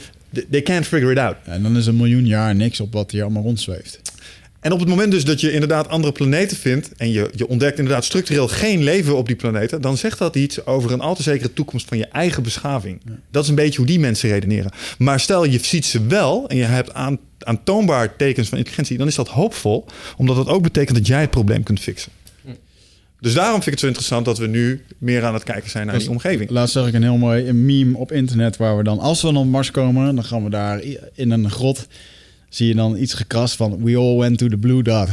They 0.49 0.61
can't 0.61 0.87
figure 0.87 1.11
it 1.11 1.17
out. 1.17 1.35
En 1.43 1.63
dan 1.63 1.77
is 1.77 1.85
een 1.85 1.95
miljoen 1.95 2.25
jaar 2.25 2.55
niks 2.55 2.79
op 2.79 2.93
wat 2.93 3.11
hier 3.11 3.23
allemaal 3.23 3.43
rondzweeft. 3.43 4.01
En 4.67 4.73
op 4.73 4.79
het 4.79 4.89
moment 4.89 5.11
dus 5.11 5.25
dat 5.25 5.41
je 5.41 5.51
inderdaad 5.51 5.89
andere 5.89 6.13
planeten 6.13 6.57
vindt... 6.57 6.91
en 6.97 7.11
je, 7.11 7.29
je 7.35 7.47
ontdekt 7.47 7.77
inderdaad 7.77 8.05
structureel 8.05 8.47
geen 8.47 8.83
leven 8.83 9.17
op 9.17 9.27
die 9.27 9.35
planeten... 9.35 9.81
dan 9.81 9.97
zegt 9.97 10.17
dat 10.17 10.35
iets 10.35 10.65
over 10.65 10.91
een 10.91 10.99
al 10.99 11.15
te 11.15 11.23
zekere 11.23 11.53
toekomst 11.53 11.87
van 11.87 11.97
je 11.97 12.05
eigen 12.05 12.43
beschaving. 12.43 13.01
Dat 13.31 13.43
is 13.43 13.49
een 13.49 13.55
beetje 13.55 13.77
hoe 13.77 13.85
die 13.85 13.99
mensen 13.99 14.29
redeneren. 14.29 14.71
Maar 14.97 15.19
stel 15.19 15.43
je 15.43 15.59
ziet 15.61 15.85
ze 15.85 16.07
wel 16.07 16.49
en 16.49 16.57
je 16.57 16.63
hebt 16.63 16.93
aan, 16.93 17.19
aantoonbaar 17.39 18.15
tekens 18.15 18.49
van 18.49 18.57
intelligentie... 18.57 18.97
dan 18.97 19.07
is 19.07 19.15
dat 19.15 19.27
hoopvol, 19.27 19.85
omdat 20.17 20.35
dat 20.35 20.47
ook 20.47 20.63
betekent 20.63 20.97
dat 20.97 21.07
jij 21.07 21.21
het 21.21 21.29
probleem 21.29 21.63
kunt 21.63 21.79
fixen. 21.79 22.11
Dus 23.19 23.33
daarom 23.33 23.53
vind 23.53 23.65
ik 23.65 23.71
het 23.71 23.79
zo 23.79 23.87
interessant 23.87 24.25
dat 24.25 24.37
we 24.37 24.47
nu 24.47 24.83
meer 24.97 25.23
aan 25.25 25.33
het 25.33 25.43
kijken 25.43 25.69
zijn 25.69 25.87
naar 25.87 25.99
die 25.99 26.09
omgeving. 26.09 26.49
Laatst 26.49 26.73
zag 26.73 26.87
ik 26.87 26.93
een 26.93 27.03
heel 27.03 27.17
mooi 27.17 27.53
meme 27.53 27.97
op 27.97 28.11
internet 28.11 28.57
waar 28.57 28.77
we 28.77 28.83
dan, 28.83 28.99
als 28.99 29.21
we 29.21 29.27
dan 29.27 29.37
op 29.37 29.47
Mars 29.47 29.71
komen, 29.71 30.15
dan 30.15 30.23
gaan 30.23 30.43
we 30.43 30.49
daar 30.49 30.81
in 31.13 31.31
een 31.31 31.51
grot, 31.51 31.87
zie 32.49 32.67
je 32.67 32.75
dan 32.75 32.97
iets 32.97 33.13
gekrast 33.13 33.55
van 33.55 33.83
We 33.83 33.97
all 33.97 34.17
went 34.17 34.37
to 34.37 34.47
the 34.47 34.57
blue 34.57 34.83
dot. 34.83 35.07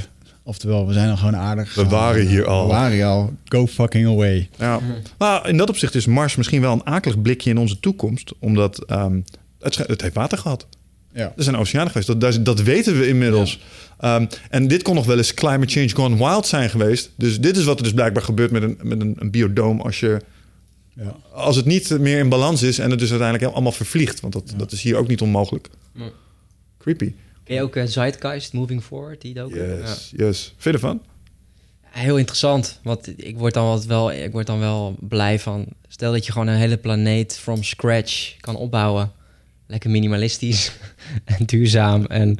Oftewel, 0.46 0.86
we 0.86 0.92
zijn 0.92 1.10
al 1.10 1.16
gewoon 1.16 1.36
aardig. 1.36 1.74
We 1.74 1.84
waren 1.84 2.26
hier 2.26 2.46
al. 2.46 2.66
We 2.66 2.72
waren 2.72 2.92
hier 2.92 3.04
al. 3.04 3.34
Go 3.44 3.66
fucking 3.66 4.06
away. 4.06 4.48
Ja. 4.58 4.80
Nou, 5.18 5.48
in 5.48 5.56
dat 5.56 5.68
opzicht 5.68 5.94
is 5.94 6.06
Mars 6.06 6.36
misschien 6.36 6.60
wel 6.60 6.72
een 6.72 6.86
akelig 6.86 7.22
blikje 7.22 7.50
in 7.50 7.58
onze 7.58 7.80
toekomst. 7.80 8.32
Omdat 8.38 8.84
ehm, 8.84 9.20
het, 9.60 10.00
heeft 10.00 10.14
water 10.14 10.38
gehad. 10.38 10.66
Ja. 11.12 11.32
Er 11.36 11.42
zijn 11.42 11.56
oceanen 11.56 11.90
geweest. 11.90 12.20
Dat, 12.20 12.44
dat, 12.44 12.62
weten 12.62 12.98
we 12.98 13.08
inmiddels. 13.08 13.60
Ehm, 13.98 14.26
en 14.50 14.68
dit 14.68 14.82
kon 14.82 14.94
nog 14.94 15.06
wel 15.06 15.16
eens 15.16 15.34
climate 15.34 15.72
change 15.72 15.88
gone 15.88 16.16
wild 16.16 16.46
zijn 16.46 16.70
geweest. 16.70 17.10
Dus 17.16 17.40
dit 17.40 17.56
is 17.56 17.64
wat 17.64 17.76
er 17.76 17.82
dus 17.82 17.92
blijkbaar 17.92 18.22
gebeurt 18.22 18.50
met 18.50 18.62
een, 18.62 18.78
met 18.82 19.00
een, 19.00 19.16
een 19.18 19.30
biodoom 19.30 19.80
als 19.80 20.00
je 20.00 20.20
Ja. 20.96 21.16
Als 21.32 21.56
het 21.56 21.64
niet 21.64 21.98
meer 21.98 22.18
in 22.18 22.28
balans 22.28 22.62
is 22.62 22.78
en 22.78 22.90
het 22.90 22.98
dus 22.98 23.10
uiteindelijk 23.10 23.52
allemaal 23.52 23.72
vervliegt. 23.72 24.20
Want 24.20 24.32
dat, 24.32 24.54
dat 24.56 24.72
is 24.72 24.82
hier 24.82 24.96
ook 24.96 25.08
niet 25.08 25.20
onmogelijk. 25.20 25.68
Creepy. 26.78 27.12
Ken 27.44 27.54
je 27.54 27.62
ook 27.62 27.76
uh, 27.76 27.84
Zeitgeist, 27.84 28.52
Moving 28.52 28.82
Forward, 28.82 29.20
die 29.20 29.42
ook? 29.42 29.54
Yes, 29.54 30.12
yes. 30.16 30.54
Vind 30.56 30.62
je 30.62 30.70
ervan? 30.72 31.02
Heel 31.80 32.18
interessant, 32.18 32.80
want 32.82 33.24
ik 33.24 33.38
word 33.38 33.54
dan 33.54 33.86
wel, 33.86 34.12
ik 34.12 34.32
word 34.32 34.46
dan 34.46 34.58
wel 34.58 34.96
blij 35.00 35.38
van. 35.38 35.66
Stel 35.88 36.12
dat 36.12 36.26
je 36.26 36.32
gewoon 36.32 36.46
een 36.46 36.58
hele 36.58 36.76
planeet 36.76 37.38
from 37.38 37.62
scratch 37.62 38.36
kan 38.40 38.56
opbouwen, 38.56 39.12
lekker 39.66 39.90
minimalistisch 39.90 40.72
en 41.24 41.44
duurzaam 41.44 42.04
en 42.04 42.36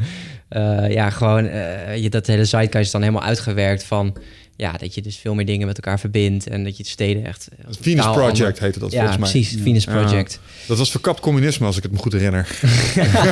uh, 0.51 0.91
ja, 0.91 1.11
gewoon 1.11 1.45
uh, 1.45 1.97
je 1.97 2.11
dat 2.11 2.27
hele 2.27 2.45
zeitgeist 2.45 2.87
is 2.87 2.93
dan 2.93 3.03
helemaal 3.03 3.29
uitgewerkt 3.29 3.85
van 3.85 4.17
ja, 4.57 4.73
dat 4.73 4.95
je 4.95 5.03
dus 5.03 5.17
veel 5.17 5.35
meer 5.35 5.47
dingen 5.47 5.67
met 5.67 5.77
elkaar 5.77 6.01
verbindt 6.01 6.49
en 6.49 6.65
dat 6.65 6.77
je 6.77 6.83
de 6.83 6.89
steden 6.89 7.27
echt. 7.27 7.49
Venus 7.81 8.05
Project 8.05 8.41
ander... 8.41 8.63
heette 8.63 8.79
dat 8.79 8.93
ja, 8.93 8.99
volgens 8.99 9.19
mij. 9.19 9.31
Precies, 9.31 9.63
Venus 9.63 9.85
Project. 9.85 10.33
Ja. 10.33 10.67
Dat 10.67 10.79
was 10.79 10.91
verkapt 10.91 11.21
communisme, 11.21 11.67
als 11.67 11.77
ik 11.77 11.83
het 11.83 11.93
me 11.93 11.99
goed 11.99 12.13
herinner. 12.13 12.49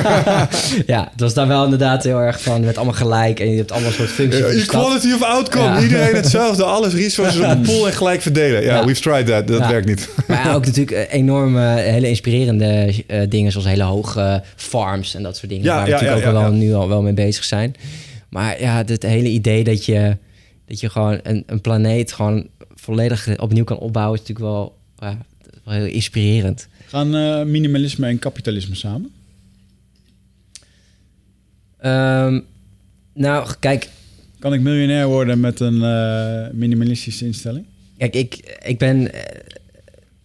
ja, 0.93 1.07
het 1.11 1.19
was 1.19 1.33
dan 1.33 1.47
wel 1.47 1.63
inderdaad 1.63 2.03
heel 2.03 2.19
erg 2.19 2.41
van 2.41 2.65
met 2.65 2.75
allemaal 2.75 2.95
gelijk 2.95 3.39
en 3.39 3.49
je 3.49 3.57
hebt 3.57 3.71
allemaal 3.71 3.91
soort 3.91 4.09
functies. 4.09 4.41
Uh, 4.41 4.61
equality 4.61 5.13
of 5.13 5.21
outcome, 5.21 5.65
ja. 5.65 5.81
iedereen 5.81 6.15
hetzelfde, 6.15 6.63
alles 6.63 6.93
resources 6.93 7.41
op 7.41 7.49
een 7.49 7.61
pool 7.71 7.87
en 7.87 7.93
gelijk 7.93 8.21
verdelen. 8.21 8.63
Ja, 8.63 8.85
we've 8.85 9.01
tried 9.01 9.25
that, 9.25 9.47
dat 9.47 9.67
werkt 9.67 9.87
niet. 9.87 10.09
maar 10.27 10.55
ook 10.55 10.65
natuurlijk 10.65 11.07
enorme, 11.11 11.79
hele 11.79 12.07
inspirerende 12.07 12.93
uh, 13.07 13.21
dingen 13.29 13.51
zoals 13.51 13.67
hele 13.67 13.83
hoge 13.83 14.43
farms 14.55 15.15
en 15.15 15.23
dat 15.23 15.37
soort 15.37 15.51
dingen. 15.51 15.65
waar 15.65 15.85
we 15.85 15.91
natuurlijk 15.91 16.25
ook 16.25 16.33
wel 16.33 16.51
nu 16.51 16.73
al 16.73 16.87
wel 16.87 17.01
mee 17.01 17.13
bezig 17.13 17.43
zijn. 17.43 17.75
Maar 18.29 18.61
ja, 18.61 18.83
het 18.85 19.03
hele 19.03 19.29
idee 19.29 19.63
dat 19.63 19.85
je 19.85 20.17
dat 20.65 20.79
je 20.79 20.89
gewoon 20.89 21.19
een, 21.23 21.43
een 21.45 21.61
planeet 21.61 22.11
gewoon 22.11 22.47
volledig 22.75 23.39
opnieuw 23.39 23.63
kan 23.63 23.77
opbouwen, 23.77 24.19
is 24.19 24.27
natuurlijk 24.27 24.55
wel, 24.55 24.77
ja, 24.99 25.17
wel 25.63 25.73
heel 25.73 25.93
inspirerend. 25.93 26.67
Gaan 26.85 27.15
uh, 27.15 27.43
minimalisme 27.43 28.07
en 28.07 28.19
kapitalisme 28.19 28.75
samen? 28.75 29.11
Um, 31.85 32.45
nou, 33.13 33.53
kijk. 33.59 33.89
Kan 34.39 34.53
ik 34.53 34.61
miljonair 34.61 35.07
worden 35.07 35.39
met 35.39 35.59
een 35.59 35.75
uh, 35.75 36.53
minimalistische 36.53 37.25
instelling? 37.25 37.65
Kijk, 37.97 38.15
ik, 38.15 38.57
ik 38.63 38.77
ben 38.77 39.11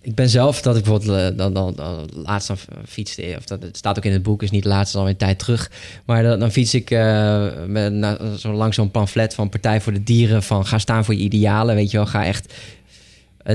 ik 0.09 0.15
ben 0.15 0.29
zelf 0.29 0.63
dat 0.63 0.77
ik 0.77 0.83
bijvoorbeeld 0.83 1.39
dan, 1.39 1.53
dan, 1.53 1.75
dan 1.75 2.09
laatst 2.15 2.49
dan 2.49 2.57
fietste, 2.87 3.35
of 3.39 3.45
dat 3.45 3.63
het 3.63 3.77
staat 3.77 3.97
ook 3.97 4.05
in 4.05 4.13
het 4.13 4.23
boek, 4.23 4.43
is 4.43 4.51
niet 4.51 4.65
laatst 4.65 4.95
al 4.95 5.09
een 5.09 5.17
tijd 5.17 5.39
terug. 5.39 5.71
Maar 6.05 6.39
dan, 6.39 6.51
fiets 6.51 6.75
ik 6.75 6.91
uh, 6.91 7.47
met, 7.67 7.93
nou, 7.93 8.37
zo 8.39 8.53
langs 8.53 8.77
zo'n 8.77 8.91
pamflet 8.91 9.35
van 9.35 9.49
Partij 9.49 9.81
voor 9.81 9.93
de 9.93 10.03
Dieren 10.03 10.43
van 10.43 10.67
ga 10.67 10.79
staan 10.79 11.05
voor 11.05 11.15
je 11.15 11.21
idealen, 11.21 11.75
weet 11.75 11.91
je 11.91 11.97
wel, 11.97 12.07
ga 12.07 12.25
echt. 12.25 12.55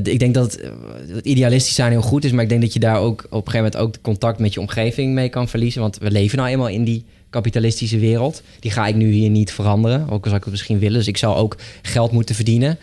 Ik 0.04 0.20
denk 0.20 0.34
dat, 0.34 0.60
het 1.08 1.26
idealistisch 1.26 1.76
zijn 1.76 1.92
heel 1.92 2.02
goed 2.02 2.26
is, 2.26 2.32
maar 2.32 2.44
ik 2.44 2.50
denk 2.50 2.62
dat 2.62 2.74
je 2.74 2.80
daar 2.80 3.00
ook 3.00 3.20
op 3.30 3.46
een 3.46 3.52
gegeven 3.52 3.58
moment 3.58 3.78
ook 3.78 4.02
contact 4.02 4.40
met 4.40 4.54
je 4.54 4.60
omgeving 4.60 5.14
mee 5.14 5.30
kan 5.30 5.48
verliezen, 5.48 5.82
want 5.82 5.98
we 5.98 6.12
leven 6.12 6.38
nou 6.38 6.50
eenmaal 6.50 6.70
in 6.70 6.84
die 6.84 7.06
kapitalistische 7.30 8.00
wereld. 8.00 8.42
Die 8.60 8.72
ga 8.72 8.88
ik 8.88 8.96
nu 8.96 9.12
hier 9.12 9.30
niet 9.30 9.52
veranderen, 9.52 10.10
ook 10.10 10.24
al 10.24 10.24
zou 10.24 10.36
ik 10.36 10.44
het 10.44 10.52
misschien 10.52 10.80
willen. 10.80 10.98
Dus 10.98 11.08
ik 11.08 11.18
zou 11.18 11.36
ook 11.36 11.58
geld 11.82 12.12
moeten 12.12 12.36
verdienen. 12.36 12.78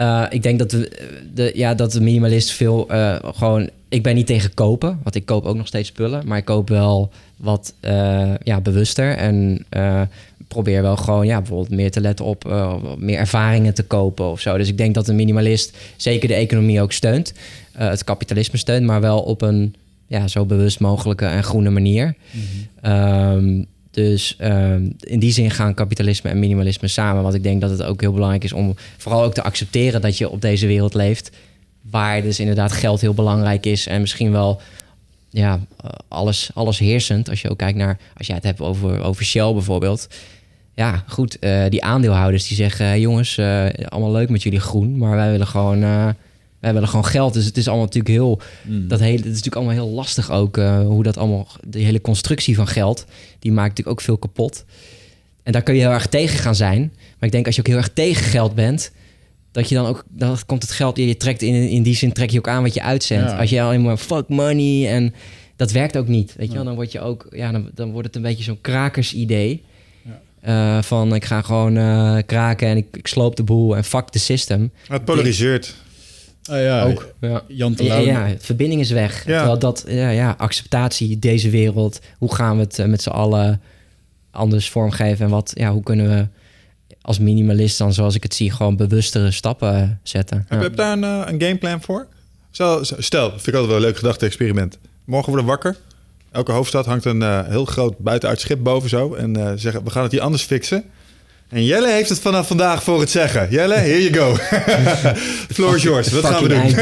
Uh, 0.00 0.24
ik 0.28 0.42
denk 0.42 0.58
dat 0.58 0.70
de, 0.70 0.90
de, 1.34 1.52
ja, 1.54 1.74
dat 1.74 1.92
de 1.92 2.00
minimalist 2.00 2.50
veel 2.50 2.92
uh, 2.92 3.16
gewoon... 3.22 3.70
Ik 3.88 4.02
ben 4.02 4.14
niet 4.14 4.26
tegen 4.26 4.54
kopen, 4.54 5.00
want 5.02 5.14
ik 5.14 5.24
koop 5.24 5.44
ook 5.44 5.56
nog 5.56 5.66
steeds 5.66 5.88
spullen. 5.88 6.22
Maar 6.26 6.38
ik 6.38 6.44
koop 6.44 6.68
wel 6.68 7.10
wat 7.36 7.74
uh, 7.80 8.34
ja, 8.42 8.60
bewuster. 8.60 9.16
En 9.16 9.66
probeer 10.48 10.82
wel 10.82 10.96
gewoon 10.96 11.26
ja, 11.26 11.38
bijvoorbeeld 11.38 11.70
meer 11.70 11.90
te 11.90 12.00
letten 12.00 12.24
op 12.24 12.44
meer 12.98 13.18
ervaringen 13.18 13.74
te 13.74 13.82
kopen 13.82 14.30
of 14.30 14.40
zo. 14.40 14.56
Dus 14.56 14.68
ik 14.68 14.78
denk 14.78 14.94
dat 14.94 15.08
een 15.08 15.16
minimalist 15.16 15.76
zeker 15.96 16.28
de 16.28 16.34
economie 16.34 16.80
ook 16.80 16.92
steunt. 16.92 17.32
het 17.72 18.04
kapitalisme 18.04 18.58
steunt, 18.58 18.86
maar 18.86 19.00
wel 19.00 19.20
op 19.20 19.42
een 19.42 19.74
ja, 20.06 20.28
zo 20.28 20.44
bewust 20.44 20.80
mogelijke 20.80 21.26
en 21.26 21.44
groene 21.44 21.70
manier. 21.70 22.14
Mm 22.30 22.42
-hmm. 22.80 23.66
Dus 23.94 24.36
um, 24.40 24.96
in 25.00 25.18
die 25.18 25.32
zin 25.32 25.50
gaan 25.50 25.74
kapitalisme 25.74 26.30
en 26.30 26.38
minimalisme 26.38 26.88
samen. 26.88 27.22
Want 27.22 27.34
ik 27.34 27.42
denk 27.42 27.60
dat 27.60 27.70
het 27.70 27.82
ook 27.82 28.00
heel 28.00 28.12
belangrijk 28.12 28.44
is 28.44 28.52
om 28.52 28.74
vooral 28.96 29.22
ook 29.22 29.34
te 29.34 29.42
accepteren 29.42 30.00
dat 30.00 30.18
je 30.18 30.28
op 30.28 30.40
deze 30.40 30.66
wereld 30.66 30.94
leeft. 30.94 31.30
Waar 31.90 32.22
dus 32.22 32.40
inderdaad 32.40 32.72
geld 32.72 33.00
heel 33.00 33.14
belangrijk 33.14 33.66
is. 33.66 33.86
En 33.86 34.00
misschien 34.00 34.32
wel 34.32 34.60
ja, 35.30 35.60
alles, 36.08 36.50
alles 36.54 36.78
heersend. 36.78 37.28
Als 37.28 37.42
je 37.42 37.50
ook 37.50 37.58
kijkt 37.58 37.78
naar, 37.78 37.98
als 38.16 38.26
jij 38.26 38.36
het 38.36 38.44
hebt 38.44 38.60
over, 38.60 39.24
Shell 39.24 39.52
bijvoorbeeld. 39.52 40.08
Ja, 40.74 41.04
goed, 41.06 41.36
uh, 41.40 41.64
die 41.68 41.84
aandeelhouders 41.84 42.48
die 42.48 42.56
zeggen: 42.56 43.00
jongens, 43.00 43.36
uh, 43.36 43.66
allemaal 43.88 44.12
leuk 44.12 44.28
met 44.28 44.42
jullie 44.42 44.60
groen, 44.60 44.98
maar 44.98 45.16
wij 45.16 45.30
willen 45.30 45.46
gewoon. 45.46 46.14
Wij 46.64 46.72
willen 46.72 46.88
gewoon 46.88 47.04
geld. 47.04 47.32
Dus 47.32 47.44
het 47.44 47.56
is 47.56 47.66
allemaal 47.66 47.84
natuurlijk 47.84 48.14
heel. 48.14 48.40
Mm. 48.62 48.88
Dat 48.88 49.00
hele, 49.00 49.16
het 49.16 49.24
is 49.24 49.30
natuurlijk 49.30 49.56
allemaal 49.56 49.74
heel 49.74 49.88
lastig 49.88 50.30
ook. 50.30 50.56
Uh, 50.56 50.80
hoe 50.86 51.02
dat 51.02 51.16
allemaal. 51.16 51.46
De 51.66 51.78
hele 51.78 52.00
constructie 52.00 52.54
van 52.54 52.66
geld. 52.66 53.04
Die 53.38 53.52
maakt 53.52 53.68
natuurlijk 53.68 53.98
ook 53.98 54.04
veel 54.04 54.16
kapot. 54.16 54.64
En 55.42 55.52
daar 55.52 55.62
kun 55.62 55.74
je 55.74 55.80
heel 55.80 55.90
erg 55.90 56.06
tegen 56.06 56.38
gaan 56.38 56.54
zijn. 56.54 56.80
Maar 56.90 57.28
ik 57.28 57.32
denk 57.32 57.46
als 57.46 57.54
je 57.54 57.60
ook 57.60 57.66
heel 57.66 57.76
erg 57.76 57.92
tegen 57.92 58.24
geld 58.24 58.54
bent. 58.54 58.92
Dat 59.52 59.68
je 59.68 59.74
dan 59.74 59.86
ook. 59.86 60.04
Dan 60.08 60.38
komt 60.46 60.62
het 60.62 60.72
geld. 60.72 60.96
Je 60.96 61.16
trekt 61.16 61.42
in, 61.42 61.68
in 61.68 61.82
die 61.82 61.96
zin 61.96 62.12
trek 62.12 62.30
je 62.30 62.38
ook 62.38 62.48
aan 62.48 62.62
wat 62.62 62.74
je 62.74 62.82
uitzendt. 62.82 63.30
Ja. 63.30 63.38
Als 63.38 63.50
je 63.50 63.62
alleen 63.62 63.82
maar 63.82 63.96
fuck 63.96 64.28
money. 64.28 64.88
En 64.88 65.14
dat 65.56 65.72
werkt 65.72 65.96
ook 65.96 66.08
niet. 66.08 66.34
Weet 66.36 66.48
je 66.48 66.54
wel? 66.54 66.64
Dan 66.64 66.74
word 66.74 66.92
je 66.92 67.00
ook. 67.00 67.26
Ja, 67.30 67.52
dan, 67.52 67.70
dan 67.74 67.90
wordt 67.90 68.06
het 68.06 68.16
een 68.16 68.22
beetje 68.22 68.44
zo'n 68.44 68.60
krakersidee. 68.60 69.62
Uh, 70.48 70.82
van 70.82 71.14
ik 71.14 71.24
ga 71.24 71.42
gewoon 71.42 71.76
uh, 71.76 72.18
kraken 72.26 72.68
en 72.68 72.76
ik, 72.76 72.86
ik 72.92 73.06
sloop 73.06 73.36
de 73.36 73.42
boel 73.42 73.76
en 73.76 73.84
fuck 73.84 74.12
de 74.12 74.18
system. 74.18 74.70
Het 74.88 75.04
polariseert. 75.04 75.74
Ah, 76.50 76.62
ja, 76.62 76.82
ook. 76.84 77.14
Ja. 77.20 77.42
Jan 77.48 77.74
ja, 77.76 77.96
ja, 77.96 78.34
verbinding 78.38 78.80
is 78.80 78.90
weg. 78.90 79.26
Ja. 79.26 79.36
Terwijl 79.36 79.58
dat, 79.58 79.84
ja, 79.88 80.08
ja, 80.08 80.34
acceptatie, 80.38 81.18
deze 81.18 81.50
wereld. 81.50 82.00
Hoe 82.18 82.34
gaan 82.34 82.56
we 82.56 82.62
het 82.62 82.78
uh, 82.78 82.86
met 82.86 83.02
z'n 83.02 83.08
allen 83.08 83.60
anders 84.30 84.70
vormgeven? 84.70 85.24
En 85.24 85.30
wat, 85.30 85.52
ja, 85.54 85.72
hoe 85.72 85.82
kunnen 85.82 86.08
we 86.08 86.26
als 87.00 87.18
minimalist 87.18 87.78
dan, 87.78 87.92
zoals 87.92 88.14
ik 88.14 88.22
het 88.22 88.34
zie, 88.34 88.50
gewoon 88.50 88.76
bewustere 88.76 89.30
stappen 89.30 90.00
zetten? 90.02 90.46
Heb 90.48 90.62
je 90.62 90.70
daar 90.70 90.92
een, 90.92 91.02
uh, 91.02 91.22
een 91.26 91.42
gameplan 91.42 91.82
voor? 91.82 92.06
Stel, 92.50 92.84
stel, 92.84 93.30
vind 93.30 93.46
ik 93.46 93.54
altijd 93.54 93.66
wel 93.66 93.76
een 93.76 93.82
leuk 93.82 93.96
gedachte-experiment. 93.96 94.78
Morgen 95.04 95.28
worden 95.28 95.46
we 95.46 95.52
wakker. 95.52 95.76
Elke 96.30 96.52
hoofdstad 96.52 96.86
hangt 96.86 97.04
een 97.04 97.20
uh, 97.20 97.48
heel 97.48 97.64
groot 97.64 97.98
buitenuit 97.98 98.40
schip 98.40 98.62
boven 98.62 98.88
zo. 98.88 99.14
En 99.14 99.58
zeggen, 99.58 99.84
we 99.84 99.90
gaan 99.90 100.02
het 100.02 100.12
hier 100.12 100.20
anders 100.20 100.42
fixen. 100.42 100.84
En 101.54 101.64
Jelle 101.64 101.90
heeft 101.90 102.08
het 102.08 102.20
vanaf 102.20 102.46
vandaag 102.46 102.82
voor 102.82 103.00
het 103.00 103.10
zeggen. 103.10 103.50
Jelle, 103.50 103.74
here 103.74 104.10
you 104.10 104.14
go. 104.14 104.34
Floor 105.54 105.76
is 105.76 105.82
yours. 105.82 106.08
Wat 106.08 106.24
gaan 106.24 106.42
we 106.42 106.48
doen? 106.48 106.68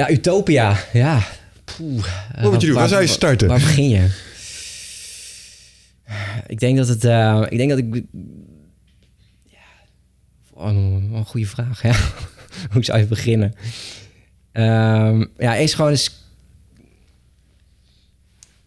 ja, 0.00 0.10
Utopia. 0.10 0.76
Ja. 0.92 1.22
Poeh. 1.64 2.04
Wat 2.40 2.52
moet 2.52 2.60
je 2.60 2.66
doen? 2.66 2.76
Waar, 2.76 2.88
zou 2.88 3.02
je 3.02 3.06
starten? 3.06 3.48
Waar, 3.48 3.58
begin 3.58 3.88
je? 3.88 4.08
Ik 6.46 6.58
denk 6.58 6.76
dat 6.76 6.88
het... 6.88 7.04
Uh, 7.04 7.46
ik 7.48 7.58
denk 7.58 7.70
dat 7.70 7.78
ik... 7.78 8.04
Ja, 9.42 9.58
oh, 10.50 10.66
een 10.66 11.24
goede 11.26 11.46
vraag, 11.46 11.82
ja. 11.82 11.94
Hoe 12.72 12.84
zou 12.84 12.98
je 12.98 13.06
beginnen? 13.06 13.54
Um, 14.52 15.30
ja, 15.38 15.56
eens 15.56 15.74
gewoon 15.74 15.90
eens... 15.90 16.26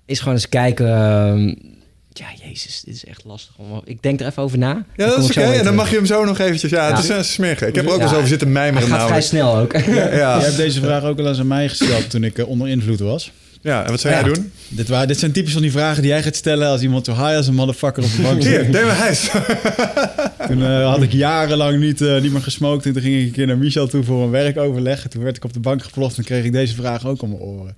Is 0.05 0.19
gewoon 0.19 0.33
eens 0.33 0.49
kijken... 0.49 0.87
Um, 1.01 1.74
ja, 2.17 2.47
jezus, 2.47 2.81
dit 2.85 2.95
is 2.95 3.05
echt 3.05 3.23
lastig. 3.25 3.55
Ik 3.83 4.01
denk 4.01 4.19
er 4.19 4.27
even 4.27 4.43
over 4.43 4.57
na. 4.57 4.85
Ja, 4.95 5.05
dat 5.05 5.17
is 5.17 5.29
oké. 5.29 5.39
Okay. 5.39 5.57
En 5.57 5.63
dan 5.63 5.75
mag 5.75 5.89
je 5.89 5.95
hem 5.95 6.05
zo 6.05 6.25
nog 6.25 6.39
eventjes... 6.39 6.71
Ja, 6.71 6.87
ja. 6.87 6.95
het 6.95 7.03
is 7.03 7.09
een 7.09 7.25
smerig. 7.25 7.61
Ik 7.61 7.75
heb 7.75 7.85
er 7.85 7.91
ook 7.91 7.97
wel 7.97 8.07
eens 8.07 8.15
over 8.15 8.27
zitten 8.27 8.51
mijmeren. 8.51 8.89
Het 8.89 8.97
gaat 8.97 9.07
vrij 9.07 9.21
snel 9.21 9.57
ook. 9.57 9.73
Ja, 9.73 10.15
ja. 10.15 10.37
Je 10.39 10.43
hebt 10.43 10.57
deze 10.57 10.79
vraag 10.79 11.03
ook 11.03 11.19
al 11.19 11.27
eens 11.27 11.39
aan 11.39 11.47
mij 11.47 11.69
gesteld 11.69 12.09
toen 12.09 12.23
ik 12.23 12.37
uh, 12.37 12.47
onder 12.47 12.67
invloed 12.67 12.99
was. 12.99 13.31
Ja, 13.65 13.83
en 13.83 13.91
wat 13.91 13.99
zou 13.99 14.13
jij 14.13 14.23
doen? 14.23 14.51
Dit, 14.67 14.87
waren, 14.87 15.07
dit 15.07 15.19
zijn 15.19 15.31
typisch 15.31 15.53
van 15.53 15.61
die 15.61 15.71
vragen 15.71 16.01
die 16.01 16.11
jij 16.11 16.23
gaat 16.23 16.35
stellen 16.35 16.67
als 16.67 16.81
iemand 16.81 17.05
zo 17.05 17.11
high 17.11 17.35
als 17.35 17.47
een 17.47 17.53
motherfucker 17.53 18.03
op 18.03 18.09
de 18.15 18.21
bank 18.21 18.41
zit. 18.41 18.61
Hier, 18.61 18.69
neem 18.69 18.87
huis. 18.87 19.29
toen 20.47 20.59
uh, 20.59 20.89
had 20.89 21.01
ik 21.01 21.11
jarenlang 21.11 21.79
niet, 21.79 22.01
uh, 22.01 22.21
niet 22.21 22.31
meer 22.31 22.41
gesmokt. 22.41 22.85
En 22.85 22.93
toen 22.93 23.01
ging 23.01 23.15
ik 23.15 23.25
een 23.25 23.31
keer 23.31 23.47
naar 23.47 23.57
Michel 23.57 23.87
toe 23.87 24.03
voor 24.03 24.23
een 24.23 24.29
werkoverleg. 24.29 25.03
En 25.03 25.09
toen 25.09 25.23
werd 25.23 25.37
ik 25.37 25.43
op 25.43 25.53
de 25.53 25.59
bank 25.59 25.83
geploft 25.83 26.17
en 26.17 26.23
kreeg 26.23 26.43
ik 26.43 26.51
deze 26.51 26.75
vraag 26.75 27.05
ook 27.05 27.21
om 27.21 27.29
mijn 27.29 27.41
oren. 27.41 27.75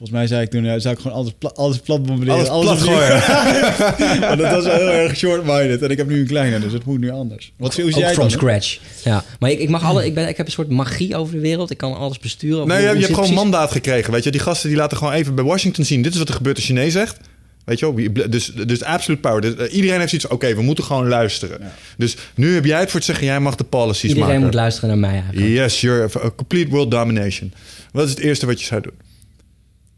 Volgens 0.00 0.18
mij 0.18 0.28
zei 0.28 0.42
ik 0.42 0.50
toen, 0.50 0.64
ja, 0.64 0.78
zou 0.78 0.94
ik 0.94 1.00
gewoon 1.00 1.16
alles, 1.16 1.32
pla 1.38 1.50
alles 1.54 1.78
plat 1.78 2.02
bombarderen. 2.06 2.34
Alles, 2.34 2.48
alles 2.48 2.82
plat 2.82 2.94
gooien. 2.94 4.20
maar 4.20 4.36
dat 4.36 4.50
was 4.50 4.64
wel 4.64 4.74
heel 4.74 4.88
erg 4.88 5.16
short-minded. 5.16 5.82
En 5.82 5.90
ik 5.90 5.96
heb 5.96 6.08
nu 6.08 6.20
een 6.20 6.26
kleine, 6.26 6.58
dus 6.58 6.72
het 6.72 6.84
moet 6.84 7.00
nu 7.00 7.10
anders. 7.10 7.52
Wat 7.56 7.76
hoe 7.76 7.90
jij 7.90 8.12
from 8.12 8.30
scratch. 8.30 8.78
Ja, 9.04 9.24
maar 9.38 9.50
ik, 9.50 9.58
ik 9.58 9.68
mag 9.68 9.84
alle, 9.84 10.06
ik, 10.06 10.14
ben, 10.14 10.28
ik 10.28 10.36
heb 10.36 10.46
een 10.46 10.52
soort 10.52 10.70
magie 10.70 11.16
over 11.16 11.34
de 11.34 11.40
wereld. 11.40 11.70
Ik 11.70 11.76
kan 11.76 11.96
alles 11.96 12.18
besturen. 12.18 12.66
Nee, 12.66 12.76
je, 12.76 12.82
je 12.82 12.88
hebt 12.88 13.04
gewoon 13.04 13.16
precies? 13.18 13.34
mandaat 13.34 13.70
gekregen. 13.70 14.12
Weet 14.12 14.24
je, 14.24 14.30
die 14.30 14.40
gasten 14.40 14.68
die 14.68 14.78
laten 14.78 14.96
gewoon 14.96 15.12
even 15.12 15.34
bij 15.34 15.44
Washington 15.44 15.84
zien. 15.84 16.02
Dit 16.02 16.12
is 16.12 16.18
wat 16.18 16.28
er 16.28 16.34
gebeurt 16.34 16.56
als 16.56 16.66
je 16.66 16.72
nee 16.72 16.90
zegt. 16.90 17.16
Weet 17.64 17.78
je 17.78 17.94
wel? 17.94 18.30
Dus, 18.30 18.46
dus 18.46 18.82
absolute 18.82 19.20
power. 19.20 19.40
Dus, 19.40 19.54
uh, 19.54 19.74
iedereen 19.74 20.00
heeft 20.00 20.12
iets 20.12 20.26
oké, 20.26 20.54
we 20.54 20.62
moeten 20.62 20.84
gewoon 20.84 21.08
luisteren. 21.08 21.58
Ja. 21.60 21.72
Dus 21.96 22.16
nu 22.34 22.54
heb 22.54 22.64
jij 22.64 22.80
het 22.80 22.90
voor 22.90 22.98
het 22.98 23.08
zeggen, 23.08 23.26
jij 23.26 23.40
mag 23.40 23.54
de 23.54 23.64
policies 23.64 24.02
iedereen 24.02 24.20
maken. 24.20 24.34
Iedereen 24.34 24.54
moet 24.54 24.60
luisteren 24.60 24.88
naar 24.88 25.10
mij 25.10 25.22
eigenlijk. 25.22 25.52
Yes, 25.52 25.80
you're 25.80 26.10
a 26.24 26.30
complete 26.36 26.70
world 26.70 26.90
domination. 26.90 27.52
Wat 27.92 28.04
is 28.04 28.10
het 28.10 28.18
eerste 28.18 28.46
wat 28.46 28.60
je 28.60 28.66
zou 28.66 28.80
doen? 28.80 29.08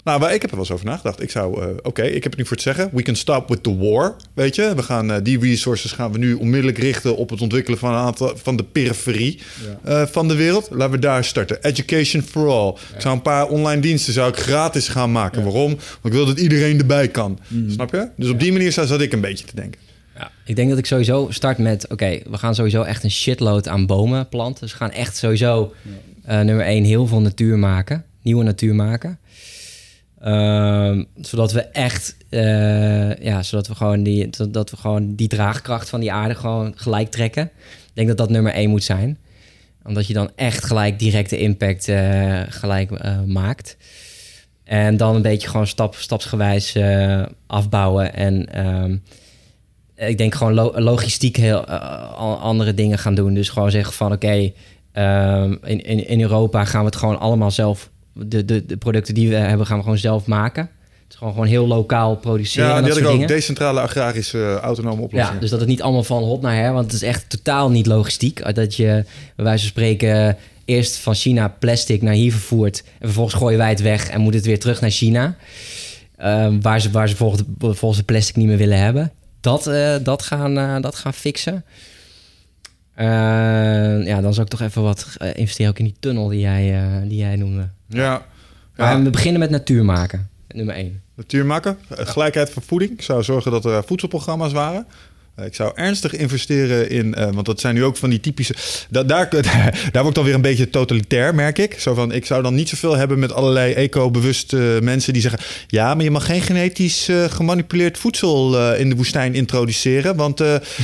Nou, 0.05 0.25
ik 0.33 0.41
heb 0.43 0.51
er 0.51 0.57
wel 0.57 0.59
eens 0.59 0.71
over 0.71 0.87
nagedacht. 0.87 1.23
Ik 1.23 1.31
zou, 1.31 1.63
eh, 1.63 1.69
oké, 1.83 2.03
ik 2.03 2.23
heb 2.23 2.33
het 2.33 2.37
nu 2.37 2.43
voor 2.47 2.57
het 2.57 2.65
zeggen. 2.65 2.91
We 2.93 3.03
can 3.03 3.17
stop 3.17 3.49
with 3.49 3.63
the 3.63 3.77
war, 3.77 4.17
weet 4.35 4.55
je. 4.55 4.73
We 4.77 4.83
gaan, 4.83 5.13
eh, 5.13 5.17
die 5.23 5.39
resources 5.41 5.93
gaan 5.93 6.13
we 6.13 6.19
nu 6.19 6.35
onmiddellijk 6.35 6.79
richten 6.79 7.17
op 7.17 7.31
het 7.31 7.41
ontwikkelen 7.41 7.79
van 7.79 7.91
een 7.93 7.99
aantal 7.99 8.33
van 8.37 8.57
de 8.57 8.65
periferie 8.65 9.41
eh, 9.85 10.03
van 10.07 10.29
de 10.29 10.35
wereld. 10.35 10.69
Laten 10.71 10.91
we 10.95 10.99
daar 10.99 11.25
starten. 11.25 11.63
Education 11.63 12.23
for 12.23 12.49
all. 12.49 12.69
Ik 12.95 13.01
zou 13.01 13.15
een 13.15 13.23
paar 13.23 13.47
online 13.49 13.81
diensten 13.81 14.13
zou 14.13 14.29
ik 14.29 14.37
gratis 14.37 14.89
gaan 14.89 15.13
maken. 15.13 15.43
Waarom? 15.45 15.69
Want 15.71 16.05
ik 16.05 16.13
wil 16.13 16.27
dat 16.27 16.39
iedereen 16.39 16.79
erbij 16.79 17.09
kan. 17.09 17.39
Snap 17.69 17.91
je? 17.93 18.09
Dus 18.17 18.31
op 18.31 18.41
die 18.41 18.53
manier 18.53 18.73
zou- 18.73 18.87
zat 18.87 19.01
ik 19.01 19.13
een 19.13 19.21
beetje 19.21 19.45
te 19.47 19.55
denken. 19.57 19.81
Ja. 20.17 20.31
Ik 20.45 20.57
denk 20.57 20.69
dat 20.69 20.79
ik 20.79 20.87
sowieso 20.87 21.27
start 21.31 21.59
met... 21.59 21.89
Oké, 21.89 22.19
we 22.31 22.39
gaan 22.39 22.55
sowieso 22.55 22.83
echt 22.83 23.05
een 23.05 23.11
shitload 23.11 23.69
aan 23.69 23.87
bomen 23.87 24.29
planten. 24.29 24.61
Dus 24.63 24.71
we 24.73 24.77
gaan 24.79 24.91
echt 24.91 25.17
sowieso 25.17 25.73
eh, 26.25 26.41
nummer 26.41 26.65
één 26.65 26.85
heel 26.85 27.07
veel 27.07 27.21
natuur 27.21 27.59
maken. 27.59 28.05
Nieuwe 28.23 28.45
natuur 28.45 28.75
maken. 28.75 29.19
Ehm, 30.23 31.05
zodat 31.21 31.53
we 31.53 31.61
echt... 31.61 32.17
eh, 32.29 33.17
ja, 33.17 33.43
zodat 33.43 33.69
we, 33.69 33.75
gewoon 33.75 34.03
die, 34.03 34.31
dat 34.51 34.71
we 34.71 34.77
gewoon 34.77 35.15
die 35.15 35.29
draagkracht 35.29 35.89
van 35.89 36.01
die 36.01 36.13
aarde 36.13 36.35
gewoon 36.35 36.73
gelijk 36.77 37.11
trekken. 37.11 37.45
Ik 37.45 37.91
denk 37.95 38.09
dat 38.09 38.17
dat 38.17 38.31
nummer 38.31 38.53
één 38.53 38.71
moet 38.71 38.85
zijn. 38.85 39.19
Omdat 39.85 40.07
je 40.07 40.13
dan 40.15 40.31
echt 40.37 40.65
gelijk 40.65 40.99
directe 40.99 41.39
impact 41.39 41.89
eh, 41.89 42.41
gelijk 42.49 42.91
eh, 42.91 43.23
maakt. 43.27 43.77
En 44.65 44.97
dan 44.97 45.15
een 45.15 45.23
beetje 45.23 45.49
gewoon 45.49 45.67
stap, 45.67 45.95
stapsgewijs 45.95 46.77
afbouwen. 47.47 48.15
En 48.15 48.53
ehm, 48.53 48.97
ik 50.09 50.19
denk 50.19 50.35
gewoon 50.35 50.55
lo- 50.55 50.73
logistiek 50.81 51.37
heel 51.37 51.65
andere 52.37 52.75
dingen 52.75 52.99
gaan 52.99 53.15
doen. 53.15 53.35
Dus 53.35 53.49
gewoon 53.49 53.71
zeggen 53.71 53.93
van 53.95 54.13
oké, 54.13 54.53
ehm, 54.93 55.53
in, 55.65 55.85
in, 55.85 56.09
in 56.09 56.21
Europa 56.21 56.65
gaan 56.65 56.81
we 56.81 56.87
het 56.87 56.97
gewoon 56.97 57.19
allemaal 57.19 57.51
zelf... 57.51 57.91
De, 58.15 58.45
de, 58.45 58.67
de 58.67 58.77
producten 58.77 59.15
die 59.15 59.29
we 59.29 59.35
hebben 59.35 59.67
gaan 59.67 59.77
we 59.77 59.83
gewoon 59.83 59.99
zelf 59.99 60.27
maken. 60.27 60.63
Het 60.63 61.13
is 61.13 61.17
gewoon, 61.17 61.33
gewoon 61.33 61.49
heel 61.49 61.67
lokaal 61.67 62.17
produceren 62.17 62.69
Ja, 62.69 62.77
en 62.77 62.83
die 62.83 62.93
had 62.93 63.01
ik 63.01 63.07
ook. 63.07 63.13
dingen. 63.13 63.27
Decentrale 63.27 63.81
agrarische 63.81 64.39
eh, 64.39 64.55
autonome 64.55 65.03
oplossingen. 65.03 65.35
Ja, 65.35 65.41
dus 65.41 65.51
dat 65.51 65.61
het 65.61 65.69
niet 65.69 65.83
allemaal 65.83 66.05
van 66.05 66.23
hot 66.23 66.41
naar 66.43 66.55
her, 66.57 66.73
want 66.73 66.85
het 66.85 66.95
is 66.95 67.03
echt 67.03 67.31
totaal 67.31 67.71
niet 67.71 67.87
logistiek. 67.87 68.55
Dat 68.55 68.75
je 68.77 69.05
bij 69.37 69.45
wijze 69.45 69.61
van 69.61 69.69
spreken 69.71 70.37
eerst 70.65 70.97
van 70.97 71.15
China 71.15 71.49
plastic 71.49 72.03
naar 72.03 72.15
hier 72.15 72.31
vervoert 72.33 72.83
en 72.99 73.07
vervolgens 73.07 73.35
gooien 73.35 73.59
wij 73.59 73.69
het 73.69 73.81
weg 73.81 74.09
en 74.09 74.21
moet 74.21 74.35
het 74.35 74.47
weer 74.47 74.59
terug 74.61 74.81
naar 74.81 74.91
China. 74.91 75.37
Ehm, 76.17 76.61
waar 76.61 76.81
ze, 76.81 76.91
waar 76.91 77.09
ze 77.09 77.17
volgens, 77.17 77.43
volgens 77.59 77.97
de 77.97 78.05
plastic 78.05 78.37
niet 78.37 78.47
meer 78.47 78.57
willen 78.57 78.79
hebben. 78.79 79.13
Dat, 79.41 79.67
eh, 79.67 79.95
dat, 80.03 80.23
gaan, 80.23 80.59
eh, 80.59 80.81
dat 80.81 80.95
gaan 80.95 81.15
fixen. 81.15 81.65
Eh, 82.95 83.07
ja, 84.07 84.21
dan 84.21 84.35
zou 84.35 84.47
ik 84.47 84.49
toch 84.53 84.61
even 84.61 84.83
wat 84.83 85.07
eh, 85.19 85.29
investeren 85.35 85.71
ook 85.71 85.79
in 85.79 85.85
die 85.85 85.97
tunnel 86.01 86.29
die 86.29 86.41
jij, 86.41 86.75
eh, 86.75 87.09
die 87.09 87.19
jij 87.19 87.37
noemde. 87.37 87.69
Ja. 87.93 88.27
Maar 88.77 88.97
ja. 88.97 89.03
we 89.03 89.11
beginnen 89.11 89.41
met 89.41 89.51
natuur 89.51 89.85
maken, 89.85 90.29
nummer 90.49 90.75
één. 90.75 91.03
Natuur 91.17 91.47
maken. 91.47 91.79
Eh, 91.89 92.07
Gelijkheid 92.07 92.51
van 92.51 92.63
voeding. 92.63 92.91
Ik 92.91 93.03
zou 93.03 93.23
zorgen 93.23 93.51
dat 93.51 93.65
er 93.65 93.77
eh, 93.77 93.83
voedselprogramma's 93.87 94.53
waren. 94.53 94.87
Eh, 95.35 95.47
Ik 95.47 95.55
zou 95.55 95.73
ernstig 95.75 96.15
investeren 96.15 96.91
in, 96.91 97.15
want 97.33 97.47
dat 97.47 97.61
zijn 97.61 97.75
nu 97.75 97.85
ook 97.85 97.97
van 97.97 98.11
die 98.11 98.21
typische. 98.21 98.55
Da 98.91 99.03
daar, 99.03 99.31
daar 99.93 100.03
wordt 100.03 100.15
dan 100.15 100.25
weer 100.25 100.35
een 100.35 100.41
beetje 100.41 100.71
totalitair, 100.71 101.35
merk 101.35 101.59
ik. 101.59 101.81
Zo 101.81 101.95
van, 101.95 102.13
ik 102.13 102.27
zou 102.27 102.43
dan 102.43 102.55
niet 102.55 102.69
zoveel 102.69 102.97
hebben 102.97 103.19
met 103.19 103.33
allerlei 103.33 103.73
eco-bewuste 103.73 104.79
mensen 104.83 105.13
die 105.13 105.23
zeggen: 105.23 105.41
ja, 105.67 105.95
maar 105.95 106.05
je 106.05 106.11
mag 106.11 106.27
geen 106.27 106.43
genetisch 106.43 107.09
gemanipuleerd 107.29 107.99
voedsel 107.99 108.73
in 108.75 108.89
de 108.89 108.97
woestijn 108.97 109.35
introduceren, 109.35 110.17
want 110.17 110.39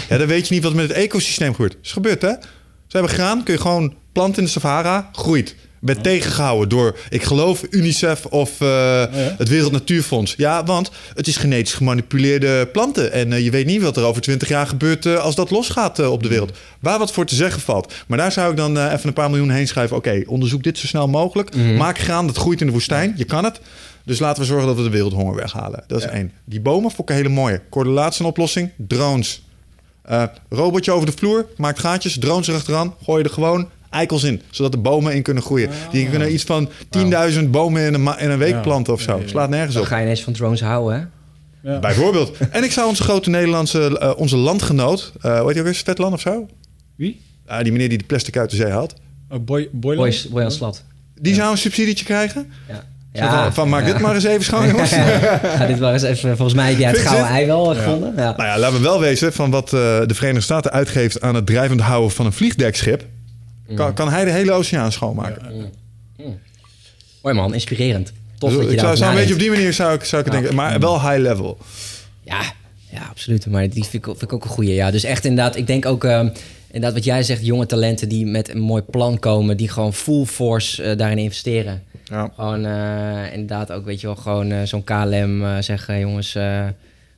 ja, 0.08 0.18
dan 0.18 0.26
weet 0.26 0.48
je 0.48 0.54
niet 0.54 0.62
wat 0.62 0.74
met 0.74 0.88
het 0.88 0.96
ecosysteem 0.96 1.54
gebeurt. 1.54 1.76
is 1.82 1.92
gebeurd, 1.92 2.22
hè? 2.22 2.32
Ze 2.86 2.96
hebben 2.96 3.10
graan, 3.10 3.42
kun 3.42 3.54
je 3.54 3.60
gewoon 3.60 3.94
planten 4.12 4.38
in 4.38 4.44
de 4.44 4.50
Sahara, 4.50 5.08
groeit. 5.12 5.54
Bent 5.80 6.02
tegengehouden 6.02 6.68
door, 6.68 6.98
ik 7.08 7.22
geloof, 7.22 7.62
UNICEF 7.70 8.26
of 8.26 8.60
eh, 8.60 9.04
het 9.12 9.48
Wereld 9.48 9.72
Natuurfonds. 9.72 10.34
Ja, 10.36 10.64
want 10.64 10.90
het 11.14 11.26
is 11.26 11.36
genetisch 11.36 11.74
gemanipuleerde 11.74 12.66
planten. 12.66 13.12
En 13.12 13.32
eh, 13.32 13.44
je 13.44 13.50
weet 13.50 13.66
niet 13.66 13.82
wat 13.82 13.96
er 13.96 14.04
over 14.04 14.22
twintig 14.22 14.48
jaar 14.48 14.66
gebeurt 14.66 15.06
eh, 15.06 15.16
als 15.16 15.34
dat 15.34 15.50
losgaat 15.50 16.08
op 16.08 16.22
de 16.22 16.28
wereld. 16.28 16.58
Waar 16.80 16.98
wat 16.98 17.12
voor 17.12 17.26
te 17.26 17.34
zeggen 17.34 17.60
valt. 17.60 17.94
Maar 18.06 18.18
daar 18.18 18.32
zou 18.32 18.50
ik 18.50 18.56
dan 18.56 18.78
even 18.78 19.08
een 19.08 19.12
paar 19.12 19.30
miljoen 19.30 19.50
heen 19.50 19.68
schrijven. 19.68 19.96
Oké, 19.96 20.22
onderzoek 20.26 20.62
dit 20.62 20.78
zo 20.78 20.86
snel 20.86 21.08
mogelijk. 21.08 21.56
Maak 21.56 21.98
graan, 21.98 22.26
dat 22.26 22.36
groeit 22.36 22.60
in 22.60 22.66
de 22.66 22.72
woestijn. 22.72 23.14
Je 23.16 23.24
kan 23.24 23.44
het. 23.44 23.60
Dus 24.04 24.18
laten 24.18 24.42
we 24.42 24.48
zorgen 24.48 24.66
dat 24.66 24.76
we 24.76 24.82
de 24.82 24.90
wereldhonger 24.90 25.34
weghalen. 25.34 25.84
Dat 25.86 25.98
is 25.98 26.06
één. 26.06 26.32
Die 26.44 26.60
bomen 26.60 26.90
vond 26.90 27.08
ik 27.08 27.08
een 27.08 27.22
hele 27.22 27.34
mooie. 27.34 27.60
Correlatie 27.70 28.22
een 28.22 28.30
oplossing. 28.30 28.70
Drones. 28.76 29.42
Robotje 30.48 30.92
over 30.92 31.06
de 31.06 31.16
vloer, 31.16 31.46
maakt 31.56 31.78
gaatjes, 31.78 32.18
drones 32.18 32.48
erachteraan, 32.48 32.94
gooi 33.04 33.22
je 33.22 33.28
er 33.28 33.34
gewoon 33.34 33.68
eikels 33.90 34.22
in, 34.24 34.42
zodat 34.50 34.72
de 34.72 34.78
bomen 34.78 35.14
in 35.14 35.22
kunnen 35.22 35.42
groeien. 35.42 35.70
Die 35.90 36.08
kunnen 36.08 36.32
iets 36.32 36.44
van 36.44 36.68
10.000 36.98 37.44
bomen 37.50 37.82
in 37.86 37.94
een, 37.94 38.18
in 38.18 38.30
een 38.30 38.38
week 38.38 38.52
Ja. 38.54 38.60
planten 38.60 38.92
of 38.92 39.00
zo. 39.00 39.22
Slaat 39.26 39.48
nergens 39.50 39.72
Dan 39.74 39.82
op. 39.82 39.88
ga 39.88 39.96
je 39.96 40.02
ineens 40.04 40.22
van 40.22 40.32
drones 40.32 40.60
houden, 40.60 40.98
hè? 40.98 41.04
Ja. 41.70 41.78
Bijvoorbeeld. 41.78 42.32
En 42.50 42.64
ik 42.64 42.72
zou 42.72 42.88
onze 42.88 43.02
grote 43.02 43.30
Nederlandse, 43.30 43.98
eh, 43.98 44.12
onze 44.16 44.36
landgenoot, 44.36 45.12
eh 45.20 45.30
hoe 45.38 45.44
heet 45.46 45.52
hij 45.52 45.60
ook 45.62 45.68
eens, 45.68 45.78
Vetland 45.78 46.12
of 46.14 46.20
zo? 46.20 46.46
Wie? 46.96 47.20
Ah, 47.46 47.62
die 47.62 47.72
meneer 47.72 47.88
die 47.88 47.98
de 47.98 48.04
plastic 48.04 48.36
uit 48.36 48.50
de 48.50 48.56
zee 48.56 48.70
haalt. 48.70 48.94
Oh, 49.30 49.44
boy, 49.44 49.68
Boylan? 49.72 50.04
Boys, 50.04 50.28
Boyan 50.28 50.50
Slat. 50.50 50.84
Die 51.20 51.34
zou 51.34 51.50
een 51.50 51.58
subsidietje 51.58 52.04
krijgen. 52.04 52.50
Ja. 53.12 53.42
Van, 53.44 53.52
van, 53.54 53.68
maak 53.68 53.86
ja. 53.86 53.92
dit 53.92 54.00
maar 54.02 54.14
eens 54.14 54.24
even 54.24 54.44
schoon, 54.44 54.66
jongens. 54.70 54.90
Ja, 54.90 55.66
dit 55.66 55.78
was 55.78 56.02
even, 56.02 56.36
volgens 56.36 56.56
mij 56.56 56.68
heb 56.70 56.78
jij 56.78 56.90
het 56.90 56.98
gouden 56.98 57.26
ei 57.26 57.46
wel 57.46 57.70
eh, 57.72 57.78
gevonden. 57.78 58.12
Ja. 58.16 58.34
Nou 58.36 58.42
ja, 58.48 58.58
laten 58.58 58.76
we 58.76 58.82
wel 58.82 59.00
wezen 59.00 59.32
van 59.32 59.50
wat 59.50 59.64
eh, 59.64 59.70
de 60.06 60.14
Verenigde 60.14 60.40
Staten 60.44 60.70
uitgeeft 60.72 61.20
aan 61.20 61.34
het 61.34 61.46
drijvend 61.46 61.80
houden 61.80 62.10
van 62.10 62.26
een 62.26 62.32
vliegdekschip. 62.32 63.04
Kan, 63.74 63.94
kan 63.94 64.10
hij 64.10 64.24
de 64.24 64.30
hele 64.30 64.52
oceaan 64.52 64.92
schoonmaken? 64.92 65.72
Mooi 67.22 67.34
man, 67.34 67.54
inspirerend. 67.54 68.12
Tof 68.38 68.50
Dus 68.50 68.58
dat 68.58 68.68
je 68.68 68.74
ik 68.74 68.80
zou, 68.80 68.96
zou 68.96 69.10
een 69.10 69.16
beetje 69.16 69.34
op 69.34 69.40
die 69.40 69.50
manier 69.50 69.72
zou 69.72 69.94
ik, 69.94 70.04
zou 70.04 70.24
ik 70.24 70.30
denken. 70.30 70.54
Maar 70.54 70.80
wel 70.80 71.00
high 71.00 71.20
level. 71.20 71.58
Ja, 72.22 72.40
ja, 72.90 73.06
absoluut. 73.10 73.46
Maar 73.46 73.68
die 73.68 73.84
vind 73.84 73.94
ik, 73.94 74.04
vind 74.04 74.22
ik 74.22 74.32
ook 74.32 74.44
een 74.44 74.50
goeie. 74.50 74.74
Ja, 74.74 74.90
dus 74.90 75.04
echt 75.04 75.24
inderdaad, 75.24 75.56
ik 75.56 75.66
denk 75.66 75.86
ook... 75.86 76.04
ehm, 76.04 76.28
inderdaad, 76.66 76.92
wat 76.92 77.04
jij 77.04 77.22
zegt, 77.22 77.46
jonge 77.46 77.66
talenten 77.66 78.08
die 78.08 78.26
met 78.26 78.48
een 78.48 78.60
mooi 78.60 78.82
plan 78.82 79.18
komen... 79.18 79.56
die 79.56 79.68
gewoon 79.68 79.94
full 79.94 80.24
force 80.24 80.82
eh, 80.82 80.96
daarin 80.96 81.18
investeren. 81.18 81.82
Ja. 82.04 82.30
Gewoon 82.34 82.64
eh, 82.64 83.32
inderdaad 83.32 83.72
ook, 83.72 83.84
weet 83.84 84.00
je 84.00 84.06
wel, 84.06 84.16
gewoon 84.16 84.50
eh, 84.50 84.62
zo'n 84.62 84.84
KLM 84.84 85.62
zeggen, 85.62 86.00
jongens... 86.00 86.36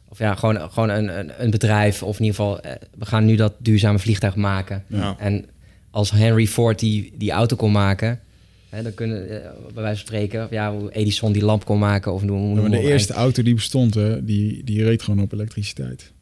of 0.09 0.19
ja, 0.19 0.35
gewoon, 0.35 0.71
gewoon 0.73 0.89
een, 0.89 1.19
een, 1.19 1.33
een 1.39 1.51
bedrijf 1.51 2.03
of 2.03 2.19
in 2.19 2.25
ieder 2.25 2.41
geval... 2.41 2.61
we 2.99 3.07
gaan 3.07 3.25
nu 3.25 3.37
dat 3.37 3.53
duurzame 3.59 3.99
vliegtuig 3.99 4.37
maken. 4.37 4.85
Ja. 4.87 5.15
En 5.19 5.47
als 5.91 6.11
Henry 6.11 6.47
Ford 6.47 6.79
die, 6.79 7.13
die 7.17 7.31
auto 7.31 7.57
kon 7.57 7.73
maken... 7.73 8.21
Hè, 8.69 8.83
dan 8.83 8.95
kunnen, 8.95 9.31
eh, 9.31 9.51
bij 9.75 9.83
wijze 9.83 9.99
van 9.99 10.07
spreken... 10.07 10.45
of 10.45 10.51
Ja, 10.51 10.77
hoe 10.77 10.93
Edison 10.93 11.33
die 11.33 11.45
lamp 11.45 11.65
kon 11.65 11.79
maken 11.79 12.13
of 12.13 12.25
maar 12.25 12.63
we 12.63 12.71
de 12.71 12.81
eerste 12.81 13.13
auto 13.13 13.43
die 13.43 13.55
bestond, 13.55 13.95
hè, 13.95 14.25
die, 14.25 14.65
die 14.65 14.85
reed 14.85 15.03
gewoon 15.03 15.21
op 15.21 15.33
elektriciteit. 15.33 16.13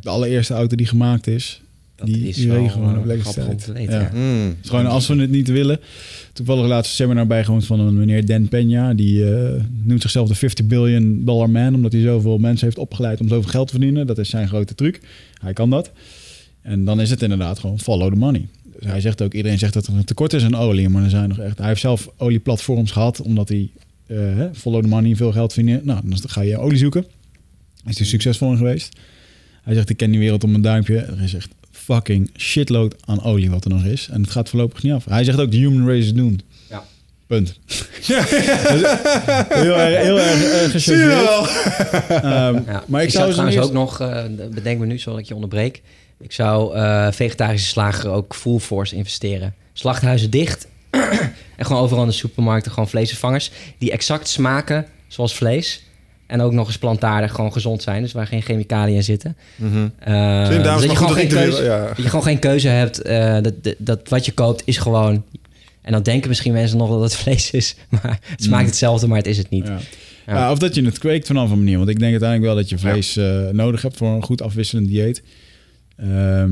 De 0.00 0.08
allereerste 0.08 0.54
auto 0.54 0.76
die 0.76 0.86
gemaakt 0.86 1.26
is, 1.26 1.62
Dat 1.94 2.06
die, 2.06 2.28
is 2.28 2.36
die 2.36 2.52
reed 2.52 2.70
gewoon 2.70 2.98
op 2.98 3.04
elektriciteit. 3.04 3.66
weten, 3.66 4.00
ja. 4.00 4.10
Mm. 4.14 4.56
Is 4.62 4.68
gewoon 4.68 4.86
als 4.86 5.06
we 5.06 5.16
het 5.16 5.30
niet 5.30 5.48
willen. 5.48 5.80
Toevallig 6.32 6.66
laatst 6.66 6.90
een 6.90 6.96
seminar 6.96 7.26
bijgewoond 7.26 7.66
van 7.66 7.80
een 7.80 7.98
meneer 7.98 8.26
Dan 8.26 8.46
Peña. 8.46 8.94
Die 8.94 9.34
eh, 9.34 9.62
noemt 9.82 10.02
zichzelf 10.02 10.28
de 10.28 10.34
50 10.34 10.66
billion 10.66 11.24
dollar 11.24 11.50
man. 11.50 11.74
Omdat 11.74 11.92
hij 11.92 12.02
zoveel 12.02 12.38
mensen 12.38 12.66
heeft 12.66 12.78
opgeleid 12.78 13.20
om 13.20 13.28
zoveel 13.28 13.50
geld 13.50 13.66
te 13.66 13.72
verdienen. 13.72 14.06
Dat 14.06 14.18
is 14.18 14.30
zijn 14.30 14.48
grote 14.48 14.74
truc. 14.74 15.00
Hij 15.40 15.52
kan 15.52 15.70
dat. 15.70 15.90
En 16.62 16.84
dan 16.84 17.00
is 17.00 17.10
het 17.10 17.22
inderdaad 17.22 17.58
gewoon 17.58 17.78
follow 17.78 18.12
the 18.12 18.18
money. 18.18 18.46
Hij 18.84 19.00
zegt 19.00 19.22
ook, 19.22 19.34
iedereen 19.34 19.58
zegt 19.58 19.72
dat 19.74 19.86
er 19.86 19.94
een 19.94 20.04
tekort 20.04 20.32
is 20.32 20.44
aan 20.44 20.54
olie. 20.56 20.88
Maar 20.88 21.02
er 21.02 21.10
zijn 21.10 21.28
nog 21.28 21.38
echt... 21.38 21.58
Hij 21.58 21.66
heeft 21.66 21.80
zelf 21.80 22.08
olieplatforms 22.16 22.90
gehad. 22.90 23.20
Omdat 23.20 23.48
hij 23.48 23.70
eh, 24.06 24.16
hè, 24.18 24.54
follow 24.54 24.82
the 24.82 24.88
money, 24.88 25.16
veel 25.16 25.32
geld 25.32 25.52
verdienen. 25.52 25.80
Nou, 25.84 26.00
dan 26.04 26.18
ga 26.26 26.40
je 26.40 26.58
olie 26.58 26.78
zoeken. 26.78 27.06
Is 27.86 27.98
hij 27.98 28.06
succesvol 28.06 28.50
in 28.50 28.56
geweest. 28.56 28.96
Hij 29.62 29.74
zegt, 29.74 29.90
ik 29.90 29.96
ken 29.96 30.10
die 30.10 30.20
wereld 30.20 30.44
om 30.44 30.54
een 30.54 30.62
duimpje. 30.62 30.98
Er 30.98 31.22
is 31.22 31.34
echt 31.34 31.48
fucking 31.70 32.30
shitload 32.36 32.94
aan 33.04 33.22
olie 33.22 33.50
wat 33.50 33.64
er 33.64 33.70
nog 33.70 33.84
is. 33.84 34.08
En 34.12 34.20
het 34.22 34.30
gaat 34.30 34.48
voorlopig 34.48 34.82
niet 34.82 34.92
af. 34.92 35.04
Hij 35.04 35.24
zegt 35.24 35.38
ook, 35.40 35.50
de 35.50 35.56
human 35.56 35.86
race 35.88 35.98
is 36.06 36.12
doomed. 36.14 36.42
Ja. 36.70 36.84
Punt. 37.26 37.58
heel 38.06 39.76
erg, 39.78 40.02
heel 40.02 40.18
erg 40.20 40.74
uh, 40.74 40.80
Zie 40.80 40.96
je 40.96 41.06
wel? 41.06 41.46
Ja. 42.66 42.84
Maar 42.86 43.02
ik, 43.02 43.06
ik 43.06 43.14
zou 43.14 43.32
zou 43.32 43.32
trouwens 43.32 43.56
eerst- 43.56 43.68
ook 43.68 43.74
nog, 43.74 44.00
eh, 44.00 44.24
bedenk 44.54 44.78
me 44.78 44.86
nu, 44.86 44.98
zodat 44.98 45.18
ik 45.20 45.26
je 45.26 45.34
onderbreek. 45.34 45.82
Ik 46.20 46.32
zou 46.32 46.74
eh, 46.74 47.12
vegetarische 47.12 47.68
slager 47.68 48.10
ook 48.10 48.34
full 48.34 48.58
force 48.58 48.96
investeren. 48.96 49.54
Slachthuizen 49.72 50.30
dicht. 50.30 50.66
en 51.56 51.66
gewoon 51.66 51.82
overal 51.82 52.02
in 52.02 52.08
de 52.08 52.14
supermarkten 52.14 52.72
gewoon 52.72 52.88
vleesvervangers. 52.88 53.50
Die 53.78 53.90
exact 53.90 54.28
smaken 54.28 54.86
zoals 55.08 55.34
vlees. 55.34 55.82
En 56.26 56.40
ook 56.40 56.52
nog 56.52 56.66
eens 56.66 56.78
plantaardig, 56.78 57.32
gewoon 57.32 57.52
gezond 57.52 57.82
zijn. 57.82 58.02
Dus 58.02 58.12
waar 58.12 58.26
geen 58.26 58.42
chemicaliën 58.42 58.94
in 58.96 59.04
zitten. 59.04 59.36
Eh, 59.98 60.48
dat 60.62 60.82
je 60.90 60.96
gewoon 60.96 61.12
geen 61.14 61.28
keuze, 61.28 61.62
wereld- 61.62 61.80
ja. 61.82 61.86
dat 61.86 61.96
je 61.96 62.08
gewoon 62.08 62.24
geen 62.24 62.38
keuze 62.38 62.68
hebt. 62.68 63.02
eh, 63.02 63.32
dat, 63.42 63.64
dat, 63.64 63.74
dat 63.78 64.08
wat 64.08 64.24
je 64.24 64.32
koopt 64.32 64.62
is 64.64 64.76
gewoon... 64.76 65.24
En 65.82 65.92
dan 65.92 66.02
denken 66.02 66.28
misschien 66.28 66.52
mensen 66.52 66.78
nog 66.78 66.90
dat 66.90 67.00
het 67.00 67.16
vlees 67.16 67.50
is. 67.50 67.74
Maar 68.02 68.18
het 68.22 68.42
smaakt 68.42 68.66
hetzelfde, 68.66 69.06
maar 69.06 69.16
het 69.16 69.26
is 69.26 69.36
het 69.38 69.50
niet. 69.50 69.66
Ja. 70.26 70.50
Of 70.50 70.58
dat 70.58 70.74
je 70.74 70.84
het 70.84 70.98
kweekt 70.98 71.26
vanaf 71.26 71.50
een 71.50 71.58
manier. 71.58 71.76
Want 71.78 71.88
ik 71.90 71.98
denk 71.98 72.10
uiteindelijk 72.10 72.52
wel 72.52 72.60
dat 72.62 72.68
je 72.68 72.78
vlees 72.78 73.16
eh, 73.16 73.48
nodig 73.48 73.82
hebt 73.82 73.96
voor 73.96 74.08
een 74.08 74.22
goed 74.22 74.42
afwisselend 74.42 74.88
dieet. 74.88 75.22
Ehm, 75.98 76.50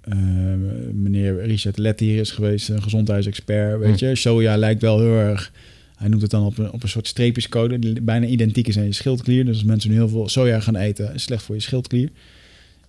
ehm, 0.00 1.02
meneer 1.02 1.44
Richard 1.46 1.78
Lett 1.78 2.00
hier 2.00 2.20
is 2.20 2.30
geweest, 2.30 2.68
een 2.68 2.82
gezondheidsexpert. 2.82 3.78
Weet 3.78 4.00
Hm. 4.00 4.06
je, 4.06 4.14
soja 4.16 4.56
lijkt 4.56 4.82
wel 4.82 4.98
heel 5.00 5.16
erg 5.18 5.52
Hij 5.94 6.08
noemt 6.08 6.22
het 6.22 6.30
dan 6.30 6.44
op 6.46 6.58
een, 6.58 6.70
op 6.72 6.82
een 6.82 6.88
soort 6.88 7.06
streepjescode, 7.06 7.78
die 7.78 8.00
bijna 8.02 8.26
identiek 8.26 8.68
is 8.68 8.78
aan 8.78 8.84
je 8.84 8.92
schildklier. 8.92 9.44
Dus 9.44 9.54
als 9.54 9.64
mensen 9.64 9.90
nu 9.90 9.96
heel 9.96 10.08
veel 10.08 10.28
soja 10.28 10.60
gaan 10.60 10.76
eten, 10.76 11.04
is 11.04 11.10
het 11.12 11.20
slecht 11.20 11.42
voor 11.42 11.54
je 11.54 11.60
schildklier. 11.60 12.10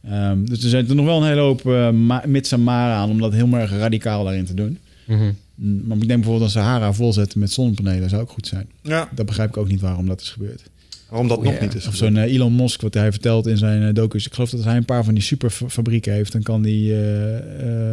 Ehm, 0.03 0.45
dus 0.45 0.63
er 0.63 0.69
zit 0.69 0.89
er 0.89 0.95
nog 0.95 1.05
wel 1.05 1.21
een 1.21 1.27
hele 1.27 1.41
hoop 1.41 1.65
uh, 1.65 1.89
mits 2.25 2.51
en 2.51 2.63
maren 2.63 2.95
aan 2.95 3.09
om 3.09 3.19
dat 3.19 3.33
heel 3.33 3.53
erg 3.53 3.71
radicaal 3.71 4.23
daarin 4.23 4.45
te 4.45 4.53
doen. 4.53 4.77
Mhm. 5.05 5.31
Mm, 5.55 5.81
Maar 5.85 5.97
ik 5.97 6.07
denk 6.07 6.19
bijvoorbeeld 6.19 6.41
een 6.55 6.61
Sahara 6.61 6.93
volzetten 6.93 7.39
met 7.39 7.51
zonnepanelen 7.51 8.09
zou 8.09 8.21
ook 8.21 8.29
goed 8.29 8.47
zijn. 8.47 8.67
Ja, 8.81 9.09
Dat 9.15 9.25
begrijp 9.25 9.49
ik 9.49 9.57
ook 9.57 9.67
niet 9.67 9.81
waarom 9.81 10.07
dat 10.07 10.21
is 10.21 10.29
gebeurd. 10.29 10.63
Waarom 11.09 11.27
dat 11.27 11.37
Oh, 11.37 11.43
nog 11.43 11.53
ja. 11.53 11.61
niet 11.61 11.75
is. 11.75 11.87
Of 11.87 11.95
zo'n 11.95 12.17
eh, 12.17 12.33
Elon 12.33 12.55
Musk, 12.55 12.81
wat 12.81 12.93
hij 12.93 13.11
vertelt 13.11 13.47
in 13.47 13.57
zijn 13.57 13.81
uh, 13.81 13.93
docu's. 13.93 14.25
Ik 14.25 14.33
geloof 14.33 14.49
dat 14.49 14.63
hij 14.63 14.75
een 14.75 14.85
paar 14.85 15.03
van 15.03 15.13
die 15.13 15.23
superfabrieken 15.23 16.13
heeft. 16.13 16.31
Dan 16.31 16.41
kan 16.41 16.61
die 16.61 16.93
eh, 16.93 17.35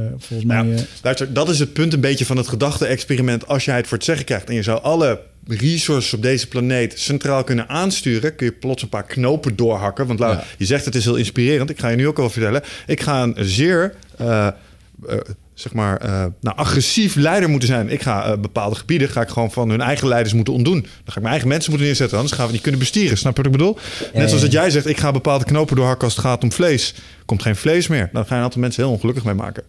eh, 0.04 0.12
volgens 0.18 0.44
mij... 0.48 0.66
Ja. 0.66 0.74
eh, 0.74 0.80
Luister, 1.02 1.32
dat 1.32 1.48
is 1.48 1.58
het 1.58 1.72
punt 1.72 1.92
een 1.92 2.00
beetje 2.00 2.26
van 2.26 2.36
het 2.36 2.48
gedachte-experiment. 2.48 3.46
Als 3.48 3.64
jij 3.64 3.76
het 3.76 3.86
voor 3.86 3.96
het 3.96 4.06
zeggen 4.06 4.24
krijgt 4.24 4.48
en 4.48 4.54
je 4.54 4.62
zou 4.62 4.82
alle 4.82 5.20
resources 5.46 6.12
op 6.14 6.22
deze 6.22 6.48
planeet 6.48 6.98
centraal 6.98 7.44
kunnen 7.44 7.68
aansturen, 7.68 8.36
kun 8.36 8.46
je 8.46 8.52
plots 8.52 8.82
een 8.82 8.88
paar 8.88 9.06
knopen 9.06 9.56
doorhakken. 9.56 10.06
Want 10.06 10.18
Ja. 10.18 10.44
je 10.58 10.64
zegt 10.64 10.84
het 10.84 10.94
is 10.94 11.04
heel 11.04 11.16
inspirerend. 11.16 11.70
Ik 11.70 11.78
ga 11.78 11.88
je 11.88 11.96
nu 11.96 12.06
ook 12.06 12.18
al 12.18 12.30
vertellen. 12.30 12.62
Ik 12.86 13.00
ga 13.00 13.22
een 13.22 13.34
zeer, 13.38 13.94
eh, 14.18 14.46
eh, 14.46 15.16
zeg 15.62 15.72
maar, 15.72 15.96
eh, 15.96 16.24
nou, 16.40 16.56
agressief 16.56 17.14
leider 17.14 17.48
moeten 17.48 17.68
zijn. 17.68 17.88
Ik 17.88 18.02
ga 18.02 18.24
eh, 18.24 18.38
bepaalde 18.38 18.76
gebieden 18.76 19.08
ga 19.08 19.20
ik 19.20 19.28
gewoon 19.28 19.52
van 19.52 19.70
hun 19.70 19.80
eigen 19.80 20.08
leiders 20.08 20.34
moeten 20.34 20.54
ontdoen. 20.54 20.80
Dan 20.80 20.90
ga 21.04 21.12
ik 21.12 21.20
mijn 21.20 21.26
eigen 21.26 21.48
mensen 21.48 21.70
moeten 21.70 21.88
neerzetten. 21.88 22.18
Anders 22.18 22.36
gaan 22.36 22.46
we 22.46 22.52
niet 22.52 22.62
kunnen 22.62 22.80
bestieren. 22.80 23.18
Snap 23.18 23.36
je 23.36 23.42
wat 23.42 23.52
ik 23.52 23.58
bedoel? 23.58 23.78
Net 24.14 24.28
zoals 24.28 24.42
dat 24.42 24.52
jij 24.52 24.70
zegt, 24.70 24.86
ik 24.86 24.98
ga 24.98 25.12
bepaalde 25.12 25.44
knopen 25.44 25.76
doorhakken 25.76 26.04
als 26.04 26.16
het 26.16 26.24
gaat 26.24 26.42
om 26.42 26.52
vlees. 26.52 26.94
Komt 27.24 27.42
geen 27.42 27.56
vlees 27.56 27.86
meer. 27.86 28.10
Dan 28.12 28.22
ga 28.22 28.28
je 28.28 28.34
een 28.34 28.44
aantal 28.44 28.60
mensen 28.60 28.82
heel 28.82 28.92
ongelukkig 28.92 29.24
mee 29.24 29.34
maken. 29.34 29.62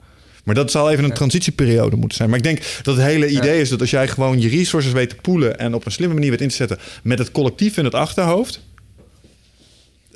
Maar 0.44 0.56
dat 0.56 0.72
zal 0.72 0.92
even 0.92 1.04
een 1.04 1.14
transitieperiode 1.14 1.96
moeten 1.96 2.18
zijn. 2.18 2.30
Maar 2.30 2.38
ik 2.38 2.44
denk 2.44 2.62
dat 2.82 2.96
het 2.96 3.06
hele 3.06 3.28
idee 3.28 3.62
is 3.62 3.70
dat 3.70 3.82
als 3.82 3.90
jij 3.90 4.08
gewoon 4.08 4.42
je 4.42 4.50
resources 4.50 4.92
weet 4.92 5.10
te 5.10 5.16
poelen 5.16 5.60
en 5.60 5.74
op 5.74 5.86
een 5.86 5.92
slimme 5.92 6.14
manier 6.14 6.30
weet 6.30 6.42
in 6.42 6.48
te 6.48 6.56
zetten 6.56 6.78
met 7.04 7.20
het 7.20 7.32
collectief 7.32 7.78
in 7.78 7.86
het 7.86 7.96
achterhoofd, 7.96 8.62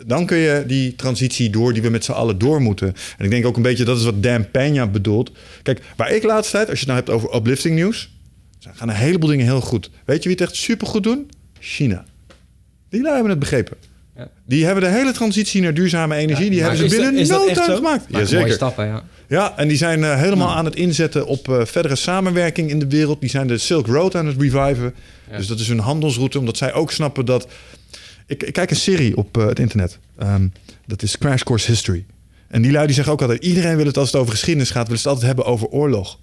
dan 0.06 0.26
kun 0.26 0.38
je 0.38 0.64
die 0.68 0.96
transitie 0.96 1.50
door 1.50 1.74
die 1.74 1.82
we 1.82 1.90
met 1.90 2.06
z'n 2.06 2.12
allen 2.12 2.38
door 2.38 2.62
moeten. 2.62 2.94
En 3.18 3.26
ik 3.26 3.32
denk 3.32 3.46
ook 3.46 3.56
een 3.56 3.62
beetje 3.62 3.84
dat 3.84 3.98
is 3.98 4.04
wat 4.04 4.24
Dan 4.24 4.46
Peña 4.48 4.92
bedoelt. 4.92 5.32
Kijk, 5.64 5.82
waar 5.96 6.12
ik 6.12 6.24
laatst 6.24 6.52
tijd, 6.52 6.70
als 6.70 6.80
je 6.80 6.86
het 6.86 6.94
nou 6.94 7.06
hebt 7.06 7.10
over 7.10 7.36
uplifting 7.36 7.76
nieuws, 7.76 8.10
gaan 8.60 8.90
een 8.90 8.96
heleboel 8.96 9.30
dingen 9.30 9.46
heel 9.46 9.62
goed. 9.62 9.90
Weet 10.06 10.24
je 10.24 10.30
wie 10.30 10.38
het 10.38 10.48
echt 10.48 10.56
supergoed 10.56 11.04
doen? 11.04 11.30
China. 11.60 12.06
Die 12.90 13.02
lui 13.02 13.14
hebben 13.14 13.32
het 13.32 13.40
begrepen. 13.40 13.78
Ja. 14.16 14.30
Die 14.46 14.66
hebben 14.66 14.84
de 14.84 14.90
hele 14.90 15.12
transitie 15.12 15.62
naar 15.62 15.74
duurzame 15.74 16.16
energie, 16.16 16.50
die 16.50 16.62
hebben 16.62 16.90
ze 16.90 16.96
binnen 16.96 17.28
no 17.28 17.46
time 17.46 17.76
gemaakt. 17.76 18.10
Maakt 18.10 18.32
mooie 18.32 18.52
stappen, 18.52 18.86
ja. 18.86 19.04
Ja, 19.28 19.54
en 19.58 19.68
die 19.68 19.78
zijn 19.78 20.04
eh, 20.04 20.20
helemaal 20.20 20.56
aan 20.56 20.66
het 20.66 20.76
inzetten 20.76 21.26
op 21.26 21.50
eh, 21.50 21.66
verdere 21.66 21.96
samenwerking 21.96 22.70
in 22.70 22.80
de 22.80 22.88
wereld. 22.88 23.22
Die 23.22 23.30
zijn 23.30 23.48
de 23.48 23.58
Silk 23.58 23.88
Road 23.88 24.16
aan 24.16 24.26
het 24.26 24.42
reviven. 24.42 24.94
Ja. 25.32 25.38
Dus 25.38 25.48
dat 25.48 25.60
is 25.60 25.68
hun 25.68 25.80
handelsroute, 25.80 26.40
omdat 26.40 26.58
zij 26.58 26.74
ook 26.74 26.92
snappen 26.92 27.26
dat... 27.26 27.48
Ik, 28.28 28.44
ik 28.44 28.54
kijk 28.54 28.70
een 28.70 28.76
serie 28.76 29.18
op 29.18 29.38
eh, 29.38 29.46
het 29.46 29.60
internet. 29.60 30.00
Ehm, 30.18 30.48
dat 30.86 31.02
is 31.02 31.18
Crash 31.18 31.44
Course 31.44 31.72
History. 31.72 32.06
En 32.48 32.62
die 32.62 32.72
lui 32.72 32.86
die 32.86 32.96
zeggen 32.96 33.14
ook 33.14 33.22
altijd... 33.22 33.44
iedereen 33.44 33.76
wil 33.76 33.86
het 33.86 33.98
als 33.98 34.12
het 34.12 34.22
over 34.22 34.32
geschiedenis 34.32 34.70
gaat... 34.70 34.88
wil 34.88 34.98
het 34.98 35.08
altijd 35.08 35.26
hebben 35.26 35.46
over 35.46 35.68
oorlog. 35.68 36.20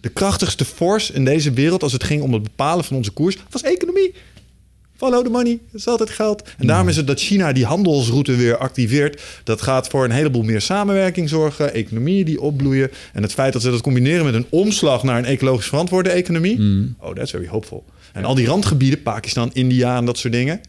De 0.00 0.08
krachtigste 0.08 0.64
force 0.64 1.12
in 1.12 1.24
deze 1.24 1.50
wereld... 1.50 1.82
als 1.82 1.92
het 1.92 2.04
ging 2.04 2.22
om 2.22 2.32
het 2.32 2.42
bepalen 2.42 2.84
van 2.84 2.96
onze 2.96 3.10
koers... 3.10 3.36
was 3.50 3.62
economie. 3.62 4.14
Follow 4.96 5.24
the 5.24 5.30
money, 5.30 5.58
dat 5.70 5.80
is 5.80 5.86
altijd 5.86 6.10
geld. 6.10 6.42
En 6.58 6.66
daarom 6.66 6.88
is 6.88 6.96
het 6.96 7.06
dat 7.06 7.20
China 7.20 7.52
die 7.52 7.64
handelsroute 7.64 8.36
weer 8.36 8.56
activeert. 8.56 9.22
Dat 9.44 9.62
gaat 9.62 9.88
voor 9.88 10.04
een 10.04 10.10
heleboel 10.10 10.42
meer 10.42 10.60
samenwerking 10.60 11.28
zorgen, 11.28 11.74
economieën 11.74 12.24
die 12.24 12.40
opbloeien. 12.40 12.90
En 13.12 13.22
het 13.22 13.32
feit 13.32 13.52
dat 13.52 13.62
ze 13.62 13.70
dat 13.70 13.80
combineren 13.80 14.24
met 14.24 14.34
een 14.34 14.46
omslag 14.48 15.02
naar 15.02 15.18
een 15.18 15.24
ecologisch 15.24 15.66
verantwoorde 15.66 16.10
economie. 16.10 16.58
Oh, 17.00 17.14
that's 17.14 17.30
very 17.30 17.46
hopeful. 17.46 17.84
En 18.12 18.24
al 18.24 18.34
die 18.34 18.46
randgebieden, 18.46 19.02
Pakistan, 19.02 19.50
India 19.52 19.96
en 19.96 20.04
dat 20.04 20.18
soort 20.18 20.32
dingen. 20.32 20.60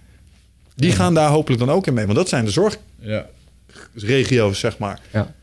Die 0.80 0.92
gaan 0.92 1.14
daar 1.14 1.30
hopelijk 1.30 1.60
dan 1.66 1.72
ook 1.72 1.88
in 1.88 1.94
mee. 1.94 2.06
Want 2.06 2.18
dat 2.18 2.30
zijn 2.30 2.46
de 2.46 2.72
ja. 3.00 3.26
zorgregio's, 3.96 4.60
zeg 4.60 4.78
maar. 4.78 5.00
Ja. 5.14 5.34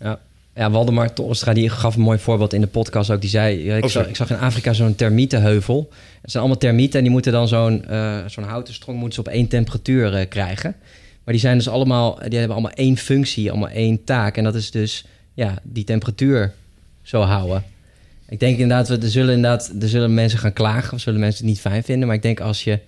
Ja. 0.00 0.20
Ja, 0.54 0.70
Waldemar 0.70 1.12
Torstra 1.12 1.52
die 1.52 1.68
gaf 1.68 1.94
een 1.94 2.00
mooi 2.00 2.18
voorbeeld 2.18 2.52
in 2.52 2.60
de 2.60 2.66
podcast 2.66 3.10
ook. 3.10 3.20
Die 3.20 3.30
zei, 3.30 3.70
ik, 3.76 3.84
Oh, 3.84 3.90
zag, 3.90 4.08
ik 4.08 4.16
zag 4.16 4.30
in 4.30 4.38
Afrika 4.38 4.72
zo'n 4.72 4.94
termietenheuvel. 4.94 5.88
Het 6.22 6.30
zijn 6.30 6.42
allemaal 6.42 6.60
termieten 6.60 6.96
en 6.98 7.02
die 7.04 7.12
moeten 7.12 7.32
dan 7.32 7.48
zo'n 7.48 7.84
eh, 7.86 8.18
zo'n 8.26 8.44
houten 8.44 8.74
strong 8.74 8.98
moeten 8.98 9.14
ze 9.22 9.28
op 9.28 9.34
één 9.34 9.48
temperatuur 9.48 10.14
eh, 10.14 10.28
krijgen. 10.28 10.74
Maar 11.24 11.34
die 11.34 11.42
zijn 11.42 11.56
dus 11.56 11.68
allemaal, 11.68 12.18
die 12.28 12.38
hebben 12.38 12.56
allemaal 12.56 12.74
één 12.74 12.96
functie, 12.96 13.50
allemaal 13.50 13.68
één 13.68 14.04
taak. 14.04 14.36
En 14.36 14.44
dat 14.44 14.54
is 14.54 14.70
dus 14.70 15.04
ja, 15.34 15.54
die 15.62 15.84
temperatuur 15.84 16.52
zo 17.02 17.20
houden. 17.20 17.64
Ik 18.28 18.40
denk 18.40 18.58
inderdaad, 18.58 18.88
we- 18.88 18.98
er 18.98 19.10
zullen 19.10 19.34
inderdaad, 19.34 19.72
er 19.80 19.88
zullen 19.88 20.14
mensen 20.14 20.38
gaan 20.38 20.52
klagen, 20.52 20.92
of 20.94 21.00
zullen 21.00 21.20
mensen 21.20 21.38
het 21.44 21.52
niet 21.54 21.60
fijn 21.60 21.82
vinden. 21.82 22.06
Maar 22.06 22.16
ik 22.16 22.22
denk 22.22 22.40
als 22.40 22.64
je 22.64 22.78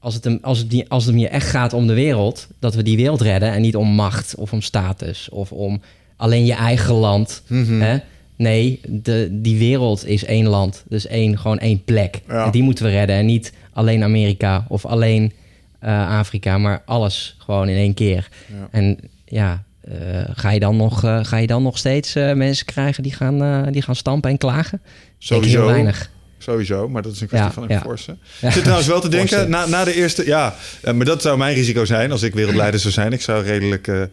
als 0.00 0.14
het, 0.14 0.24
hem, 0.24 0.38
als, 0.42 0.58
het, 0.58 0.70
niet- 0.70 0.88
als 0.88 1.04
het 1.04 1.12
hem 1.12 1.22
hier 1.22 1.30
echt 1.32 1.48
gaat 1.48 1.72
om 1.72 1.86
de 1.86 1.94
wereld, 1.94 2.48
dat 2.58 2.74
we 2.74 2.82
die 2.82 2.96
wereld 2.96 3.20
redden 3.20 3.52
en 3.52 3.60
niet 3.60 3.76
om 3.76 3.88
macht 3.88 4.34
of 4.34 4.52
om 4.52 4.60
status 4.62 5.28
of 5.28 5.52
om 5.52 5.80
alleen 6.16 6.44
je 6.44 6.54
eigen 6.54 6.94
land. 6.94 7.42
Mhm. 7.46 7.80
Hè? 7.80 7.98
Nee, 8.36 8.80
de, 8.88 9.28
die 9.32 9.58
wereld 9.58 10.06
is 10.06 10.24
één 10.24 10.46
land, 10.46 10.84
dus 10.88 11.06
één, 11.06 11.38
gewoon 11.38 11.58
één 11.58 11.84
plek. 11.84 12.20
Ja. 12.28 12.44
En 12.44 12.50
die 12.50 12.62
moeten 12.62 12.84
we 12.84 12.90
redden 12.90 13.16
en 13.16 13.26
niet 13.26 13.52
alleen 13.72 14.02
Amerika 14.02 14.64
of 14.68 14.86
alleen 14.86 15.32
eh, 15.78 16.18
Afrika, 16.18 16.58
maar 16.58 16.82
alles 16.86 17.36
gewoon 17.38 17.68
in 17.68 17.76
één 17.76 17.94
keer. 17.94 18.28
Ja. 18.46 18.68
En 18.70 18.98
ja, 19.24 19.62
eh, 19.80 19.94
ga, 20.34 20.50
je 20.50 20.60
dan 20.60 20.76
nog, 20.76 21.04
eh, 21.04 21.18
ga 21.24 21.36
je 21.36 21.46
dan 21.46 21.62
nog 21.62 21.78
steeds 21.78 22.12
mensen 22.14 22.66
krijgen 22.66 23.02
die 23.02 23.12
gaan, 23.12 23.72
die 23.72 23.82
gaan 23.82 23.96
stampen 23.96 24.30
en 24.30 24.38
klagen? 24.38 24.80
Ik 24.84 24.90
Sowieso. 25.18 25.58
heel 25.58 25.66
weinig. 25.70 26.10
Sowieso, 26.42 26.88
maar 26.88 27.02
dat 27.02 27.12
is 27.12 27.20
een 27.20 27.26
kwestie 27.26 27.48
Ja, 27.48 27.54
van 27.54 27.68
enforcen. 27.68 28.18
Ja. 28.40 28.46
Ik 28.46 28.52
zit 28.52 28.62
trouwens 28.62 28.88
wel 28.88 29.00
te 29.00 29.08
denken, 29.18 29.50
na, 29.50 29.66
na 29.66 29.84
de 29.84 29.94
eerste... 29.94 30.26
Ja, 30.26 30.54
eh, 30.82 30.94
maar 30.94 31.06
dat 31.06 31.22
zou 31.22 31.38
mijn 31.38 31.54
risico 31.54 31.84
zijn 31.84 32.12
als 32.12 32.22
ik 32.22 32.34
wereldleider 32.34 32.80
zou 32.80 32.92
zijn. 32.92 33.12
Ik 33.12 33.20
zou 33.20 33.44
redelijk 33.44 33.88
eh, 33.88 34.02
eh, 34.02 34.08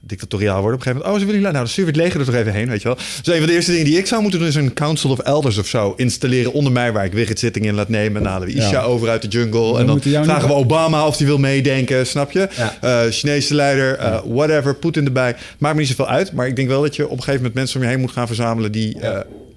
dictatoriaal 0.00 0.60
worden 0.60 0.74
op 0.80 0.86
een 0.86 0.92
gegeven 0.92 1.06
moment. 1.06 1.14
Oh, 1.14 1.20
ze 1.20 1.26
willen. 1.26 1.52
Nou, 1.52 1.64
dan 1.64 1.68
stuur 1.72 1.84
we 1.84 1.90
het 1.90 2.00
leger 2.00 2.20
er 2.20 2.26
toch 2.26 2.34
even 2.34 2.52
heen, 2.52 2.68
weet 2.68 2.82
je 2.82 2.88
wel. 2.88 2.96
Dus 2.96 3.34
een 3.34 3.38
van 3.38 3.46
de 3.46 3.52
eerste 3.52 3.70
dingen 3.70 3.86
die 3.86 3.98
ik 3.98 4.06
zou 4.06 4.22
moeten 4.22 4.40
doen... 4.40 4.48
is 4.48 4.54
een 4.54 4.72
Council 4.72 5.10
of 5.10 5.18
Elders 5.18 5.58
of 5.58 5.66
zo 5.66 5.92
installeren 5.96 6.52
onder 6.52 6.72
mij... 6.72 6.92
waar 6.92 7.04
ik 7.04 7.12
Wigget 7.12 7.38
zitting 7.38 7.66
in 7.66 7.74
laat 7.74 7.88
nemen. 7.88 8.16
En 8.16 8.22
dan 8.22 8.32
halen 8.32 8.48
we 8.48 8.54
Isha 8.54 8.70
Ja. 8.70 8.82
over 8.82 9.08
uit 9.08 9.22
de 9.22 9.28
jungle. 9.28 9.78
en 9.78 9.86
dan 9.86 10.00
vragen 10.02 10.48
we 10.48 10.54
Obama 10.54 11.06
of 11.06 11.16
hij 11.16 11.26
wil 11.26 11.38
meedenken, 11.38 12.06
snap 12.06 12.30
je? 12.30 12.48
Ja. 12.80 13.10
Chinese 13.10 13.54
leider, 13.54 14.20
whatever, 14.24 14.74
Poetin 14.74 15.04
erbij. 15.04 15.36
Maakt 15.58 15.74
me 15.74 15.80
niet 15.80 15.88
zoveel 15.90 16.08
uit. 16.08 16.32
Maar 16.32 16.46
ik 16.46 16.56
denk 16.56 16.68
wel 16.68 16.82
dat 16.82 16.96
je 16.96 17.04
op 17.04 17.10
een 17.10 17.16
gegeven 17.16 17.36
moment 17.36 17.54
mensen 17.54 17.76
om 17.80 17.86
je 17.86 17.90
heen 17.92 18.00
moet 18.00 18.12
gaan 18.12 18.26
verzamelen... 18.26 18.72
die... 18.72 18.96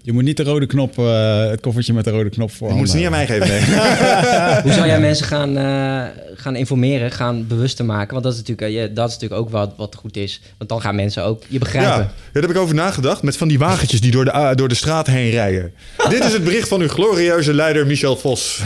Je 0.06 0.14
moet 0.14 0.24
niet 0.24 0.38
de 0.38 0.44
rode 0.44 0.66
knop, 0.66 0.98
eh, 0.98 1.50
het 1.50 1.62
koffertje 1.62 1.94
met 1.94 2.04
de 2.04 2.12
rode 2.12 2.30
knop 2.30 2.52
voor 2.52 2.70
je 2.70 2.76
moet 2.76 2.90
ze 2.90 2.96
niet 2.96 3.06
aan 3.06 3.12
mij 3.12 3.28
geven, 3.28 3.48
nee. 3.48 3.62
Hoe 4.64 4.72
zou 4.72 4.88
jij 4.88 5.00
mensen 5.10 5.26
gaan, 5.26 5.58
eh, 5.58 6.04
gaan 6.36 6.56
informeren, 6.56 7.12
gaan 7.12 7.48
bewuster 7.48 7.86
maken? 7.86 8.12
Want 8.12 8.24
dat 8.24 8.34
is 8.34 8.40
natuurlijk, 8.40 8.68
eh, 8.68 8.74
ja, 8.74 8.88
dat 8.88 9.08
is 9.08 9.14
natuurlijk 9.14 9.42
ook 9.42 9.50
wat, 9.50 9.74
wat 9.78 9.96
goed 9.96 10.18
is. 10.18 10.42
Want 10.58 10.70
dan 10.70 10.82
gaan 10.82 10.96
mensen 10.96 11.24
ook 11.24 11.44
je 11.48 11.60
begrijpen. 11.60 11.92
Ja, 11.92 12.12
daar 12.32 12.42
heb 12.42 12.52
ik 12.52 12.58
over 12.58 12.76
nagedacht. 12.76 13.22
Met 13.22 13.38
van 13.38 13.48
die 13.48 13.60
wagentjes 13.60 14.02
die 14.02 14.12
door 14.12 14.26
de, 14.26 14.52
door 14.56 14.68
de 14.68 14.76
straat 14.76 15.08
heen 15.08 15.30
rijden. 15.30 15.74
Dit 16.10 16.24
is 16.24 16.34
het 16.34 16.44
bericht 16.44 16.68
van 16.68 16.82
uw 16.82 16.88
glorieuze 16.88 17.54
leider 17.54 17.88
Michel 17.88 18.18
Vos. 18.18 18.62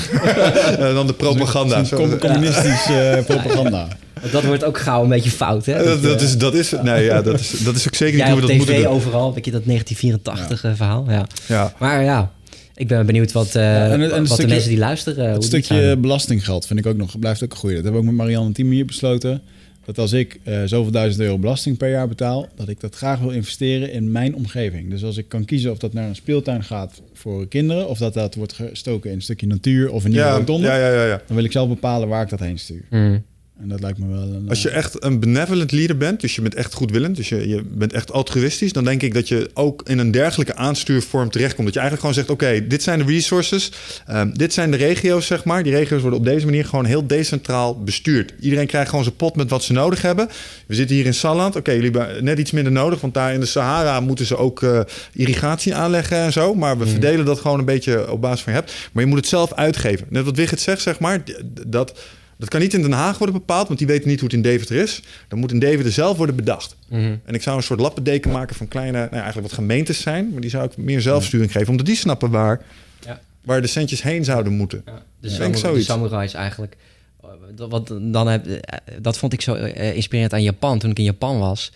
en 0.78 0.94
dan 0.94 1.08
de 1.08 1.14
propaganda. 1.14 1.84
Communistische 2.20 3.00
eh, 3.00 3.26
propaganda. 3.26 3.88
Dat 4.32 4.44
wordt 4.44 4.64
ook 4.64 4.78
gauw 4.78 5.04
een 5.04 5.10
beetje 5.10 5.30
fout, 5.30 5.66
hè? 5.66 5.84
dat, 5.84 6.04
dat, 6.04 6.22
is, 6.22 6.38
dat, 6.38 6.54
is, 6.54 6.72
nee, 6.84 7.04
ja, 7.04 7.22
dat, 7.22 7.40
is, 7.40 7.50
dat 7.64 7.76
is 7.76 7.88
ook 7.88 7.96
zeker 7.96 8.16
niet 8.18 8.28
hoe 8.28 8.36
we 8.42 8.48
dat 8.48 8.56
moeten 8.56 8.76
tv 8.76 8.84
doen. 8.84 8.92
overal, 8.92 9.34
weet 9.34 9.46
je, 9.46 9.52
dat 9.52 9.66
1984 9.66 10.64
eh, 10.64 10.72
verhaal. 10.76 11.06
Ja. 11.10 11.28
Ja. 11.48 11.74
Maar 11.80 12.04
ja, 12.04 12.32
ik 12.76 12.88
ben 12.88 13.06
benieuwd 13.06 13.32
wat, 13.32 13.56
eh, 13.56 13.92
en 13.92 14.02
en 14.02 14.10
wat 14.10 14.26
stukje- 14.26 14.44
de 14.44 14.48
mensen 14.48 14.70
die 14.70 14.80
luisteren... 14.80 15.32
Het 15.32 15.44
stukje 15.44 15.98
belastinggeld 15.98 16.66
vind 16.68 16.80
ik 16.80 16.86
ook 16.86 16.98
nog, 16.98 17.20
blijft 17.20 17.44
ook 17.44 17.52
een 17.52 17.58
goeie. 17.58 17.76
Dat 17.76 17.84
hebben 17.84 18.02
we 18.02 18.08
ook 18.08 18.14
met 18.16 18.24
Marianne 18.26 18.48
en 18.48 18.54
Team 18.54 18.70
hier 18.70 18.86
besloten. 18.86 19.42
Dat 19.86 19.98
als 19.98 20.12
ik 20.12 20.40
eh, 20.44 20.62
zoveel 20.66 20.92
duizend 20.92 21.22
euro 21.24 21.38
belasting 21.38 21.78
per 21.78 21.90
jaar 21.90 22.08
betaal, 22.08 22.48
dat 22.56 22.70
ik 22.70 22.80
dat 22.80 22.96
graag 22.96 23.20
wil 23.20 23.30
investeren 23.30 23.92
in 23.92 24.12
mijn 24.12 24.36
omgeving. 24.36 24.90
Dus 24.90 25.04
als 25.04 25.18
ik 25.18 25.30
kan 25.30 25.46
kiezen 25.46 25.72
of 25.72 25.78
dat 25.78 25.94
naar 25.94 26.08
een 26.08 26.16
speeltuin 26.16 26.64
gaat 26.64 27.02
voor 27.14 27.48
kinderen, 27.48 27.88
of 27.88 27.98
dat 27.98 28.14
dat 28.14 28.36
wordt 28.36 28.54
gestoken 28.54 29.10
in 29.10 29.16
een 29.16 29.22
stukje 29.22 29.48
natuur 29.48 29.92
of 29.92 30.04
een 30.04 30.12
nieuwe 30.12 30.26
Ja, 30.26 30.36
rotonde, 30.38 30.68
ja, 30.68 30.78
ja, 30.78 30.90
ja, 30.90 31.06
ja. 31.06 31.22
dan 31.28 31.36
wil 31.36 31.46
ik 31.46 31.52
zelf 31.52 31.68
bepalen 31.68 32.08
waar 32.08 32.24
ik 32.24 32.30
dat 32.30 32.40
heen 32.40 32.60
stuur. 32.60 32.86
Hmm. 32.90 33.24
En 33.62 33.70
dat 33.70 33.80
lijkt 33.80 33.98
me 33.98 34.08
wel 34.08 34.34
een... 34.34 34.50
Als 34.50 34.62
je 34.62 34.70
echt 34.70 35.04
een 35.04 35.20
benevolent 35.20 35.72
leader 35.72 35.98
bent, 35.98 36.22
dus 36.22 36.36
je 36.36 36.42
bent 36.42 36.56
echt 36.56 36.74
goedwillend, 36.74 37.16
dus 37.16 37.30
je, 37.30 37.48
je 37.48 37.64
bent 37.64 37.94
echt 37.94 38.12
altruïstisch, 38.12 38.74
dan 38.74 38.84
denk 38.84 39.02
ik 39.02 39.14
dat 39.14 39.28
je 39.28 39.50
ook 39.54 39.82
in 39.86 40.00
een 40.00 40.12
dergelijke 40.12 40.56
aanstuurvorm 40.56 41.30
terechtkomt. 41.30 41.66
Dat 41.66 41.74
je 41.74 41.80
eigenlijk 41.80 42.00
gewoon 42.00 42.26
zegt: 42.26 42.42
Oké, 42.42 42.68
dit 42.68 42.84
zijn 42.84 43.00
de 43.00 43.06
resources, 43.06 43.72
ehm, 44.06 44.30
dit 44.34 44.54
zijn 44.54 44.72
de 44.72 44.78
regio's, 44.78 45.26
zeg 45.26 45.44
maar. 45.44 45.64
Die 45.64 45.74
regio's 45.74 46.02
worden 46.02 46.20
op 46.20 46.26
deze 46.26 46.46
manier 46.46 46.66
gewoon 46.66 46.86
heel 46.86 47.08
decentraal 47.08 47.84
bestuurd. 47.84 48.34
Iedereen 48.40 48.68
krijgt 48.68 48.90
gewoon 48.90 49.04
zijn 49.04 49.16
pot 49.16 49.36
met 49.36 49.50
wat 49.50 49.64
ze 49.64 49.74
nodig 49.74 50.02
hebben. 50.02 50.30
We 50.68 50.76
zitten 50.76 50.96
hier 50.96 51.06
in 51.06 51.14
Salland. 51.14 51.56
Oké, 51.56 51.72
jullie 51.72 51.92
hebben 51.92 52.24
net 52.24 52.40
iets 52.40 52.52
minder 52.52 52.72
nodig, 52.72 53.02
want 53.02 53.14
daar 53.14 53.34
in 53.34 53.40
de 53.40 53.46
Sahara 53.46 54.00
moeten 54.00 54.26
ze 54.26 54.38
ook 54.38 54.64
eh, 54.64 54.80
irrigatie 55.14 55.76
aanleggen 55.76 56.18
en 56.18 56.32
zo. 56.32 56.54
Maar 56.54 56.78
we 56.78 56.88
verdelen 56.88 57.26
dat 57.26 57.40
gewoon 57.40 57.60
een 57.60 57.66
beetje 57.66 58.12
op 58.12 58.22
basis 58.22 58.42
van 58.42 58.54
je 58.54 58.60
hebt. 58.60 58.74
Maar 58.92 59.04
je 59.04 59.10
moet 59.10 59.20
het 59.20 59.28
zelf 59.28 59.54
uitgeven. 59.54 60.08
Net 60.10 60.26
wat 60.26 60.36
Wigert 60.36 60.62
zegt, 60.62 60.82
zeg 60.82 61.00
maar, 61.00 61.24
dat. 61.68 61.94
Dat 62.38 62.50
kan 62.50 62.60
niet 62.62 62.74
in 62.74 62.82
Den 62.82 62.92
Haag 62.92 63.18
worden 63.18 63.36
bepaald, 63.36 63.68
want 63.68 63.80
die 63.80 63.88
weten 63.88 64.08
niet 64.10 64.20
hoe 64.20 64.28
het 64.30 64.38
in 64.38 64.44
Deventer 64.44 64.76
is. 64.76 65.02
Dan 65.28 65.40
moet 65.40 65.52
in 65.52 65.60
Deventer 65.60 65.92
zelf 65.94 66.18
worden 66.18 66.36
bedacht. 66.36 66.76
Mhm. 66.90 67.16
En 67.26 67.34
ik 67.34 67.42
zou 67.42 67.58
een 67.58 67.64
soort 67.64 67.80
lappendeken 67.80 68.32
maken 68.32 68.56
van 68.56 68.68
kleine, 68.68 68.92
nou 68.98 69.08
ja, 69.10 69.12
eigenlijk 69.22 69.48
wat 69.48 69.58
gemeentes 69.58 70.02
zijn. 70.02 70.32
Maar 70.32 70.42
die 70.42 70.50
zou 70.50 70.66
ik 70.66 70.78
meer 70.78 71.02
zelfsturing 71.02 71.52
geven, 71.52 71.70
omdat 71.70 71.86
die 71.86 71.96
snappen 71.96 72.30
waar 72.30 72.62
waar 73.42 73.62
de 73.62 73.68
centjes 73.68 74.02
heen 74.02 74.24
zouden 74.24 74.54
moeten. 74.54 74.82
Ja, 74.86 75.02
de, 75.20 75.38
denk 75.38 75.56
samu- 75.56 75.78
de 75.78 75.84
samurais 75.84 76.34
eigenlijk. 76.34 76.78
Dat- 77.56 77.70
Wat 77.70 77.88
dan 78.02 78.28
heb, 78.28 78.46
eh, 78.48 78.78
dat 79.02 79.18
vond 79.18 79.34
ik 79.34 79.42
zo 79.42 79.54
eh, 79.54 79.96
inspirerend 79.96 80.34
aan 80.34 80.44
Japan 80.44 80.80
toen 80.80 80.90
ik 80.92 80.98
in 80.98 81.04
Japan 81.04 81.40
was. 81.40 81.72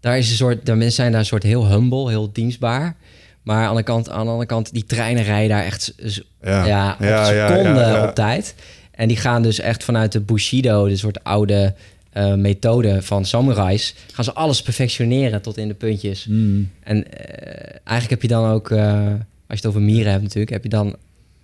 Daar 0.00 0.18
is 0.18 0.30
een 0.30 0.36
soort, 0.36 0.66
de 0.66 0.72
mensen 0.74 0.92
zijn 0.92 1.10
daar 1.10 1.20
een 1.20 1.26
soort 1.26 1.42
heel 1.42 1.68
humble, 1.68 2.08
heel 2.08 2.32
dienstbaar. 2.32 2.96
Maar 3.42 3.66
aan 3.66 3.76
de, 3.76 3.82
kant, 3.82 4.10
aan 4.10 4.24
de 4.24 4.30
andere 4.30 4.46
kant, 4.48 4.72
die 4.72 4.84
treinen 4.84 5.22
rijden 5.24 5.48
daar 5.56 5.64
echt 5.64 5.94
Ja. 6.42 6.64
ja, 6.66 6.92
op 6.92 7.00
Ja, 7.00 7.30
ja, 7.30 7.48
seconden 7.48 7.74
ja, 7.82 7.88
ja. 7.96 8.08
op 8.08 8.14
tijd. 8.14 8.54
En 8.98 9.08
die 9.08 9.16
gaan 9.16 9.42
dus 9.42 9.60
echt 9.60 9.84
vanuit 9.84 10.12
de 10.12 10.20
Bushido, 10.20 10.88
de 10.88 10.96
soort 10.96 11.24
oude 11.24 11.74
eh, 12.10 12.34
methode 12.34 13.02
van 13.02 13.24
samurais, 13.24 13.94
gaan 14.12 14.24
ze 14.24 14.32
alles 14.32 14.62
perfectioneren 14.62 15.42
tot 15.42 15.56
in 15.56 15.68
de 15.68 15.74
puntjes. 15.74 16.26
Mm. 16.26 16.70
En 16.82 17.12
eh, 17.12 17.76
eigenlijk 17.84 18.10
heb 18.10 18.22
je 18.22 18.28
dan 18.28 18.50
ook, 18.50 18.70
eh, 18.70 19.06
als 19.06 19.18
je 19.46 19.54
het 19.54 19.66
over 19.66 19.80
mieren 19.80 20.10
hebt 20.10 20.22
natuurlijk, 20.22 20.52
heb 20.52 20.62
je 20.62 20.68
dan 20.68 20.96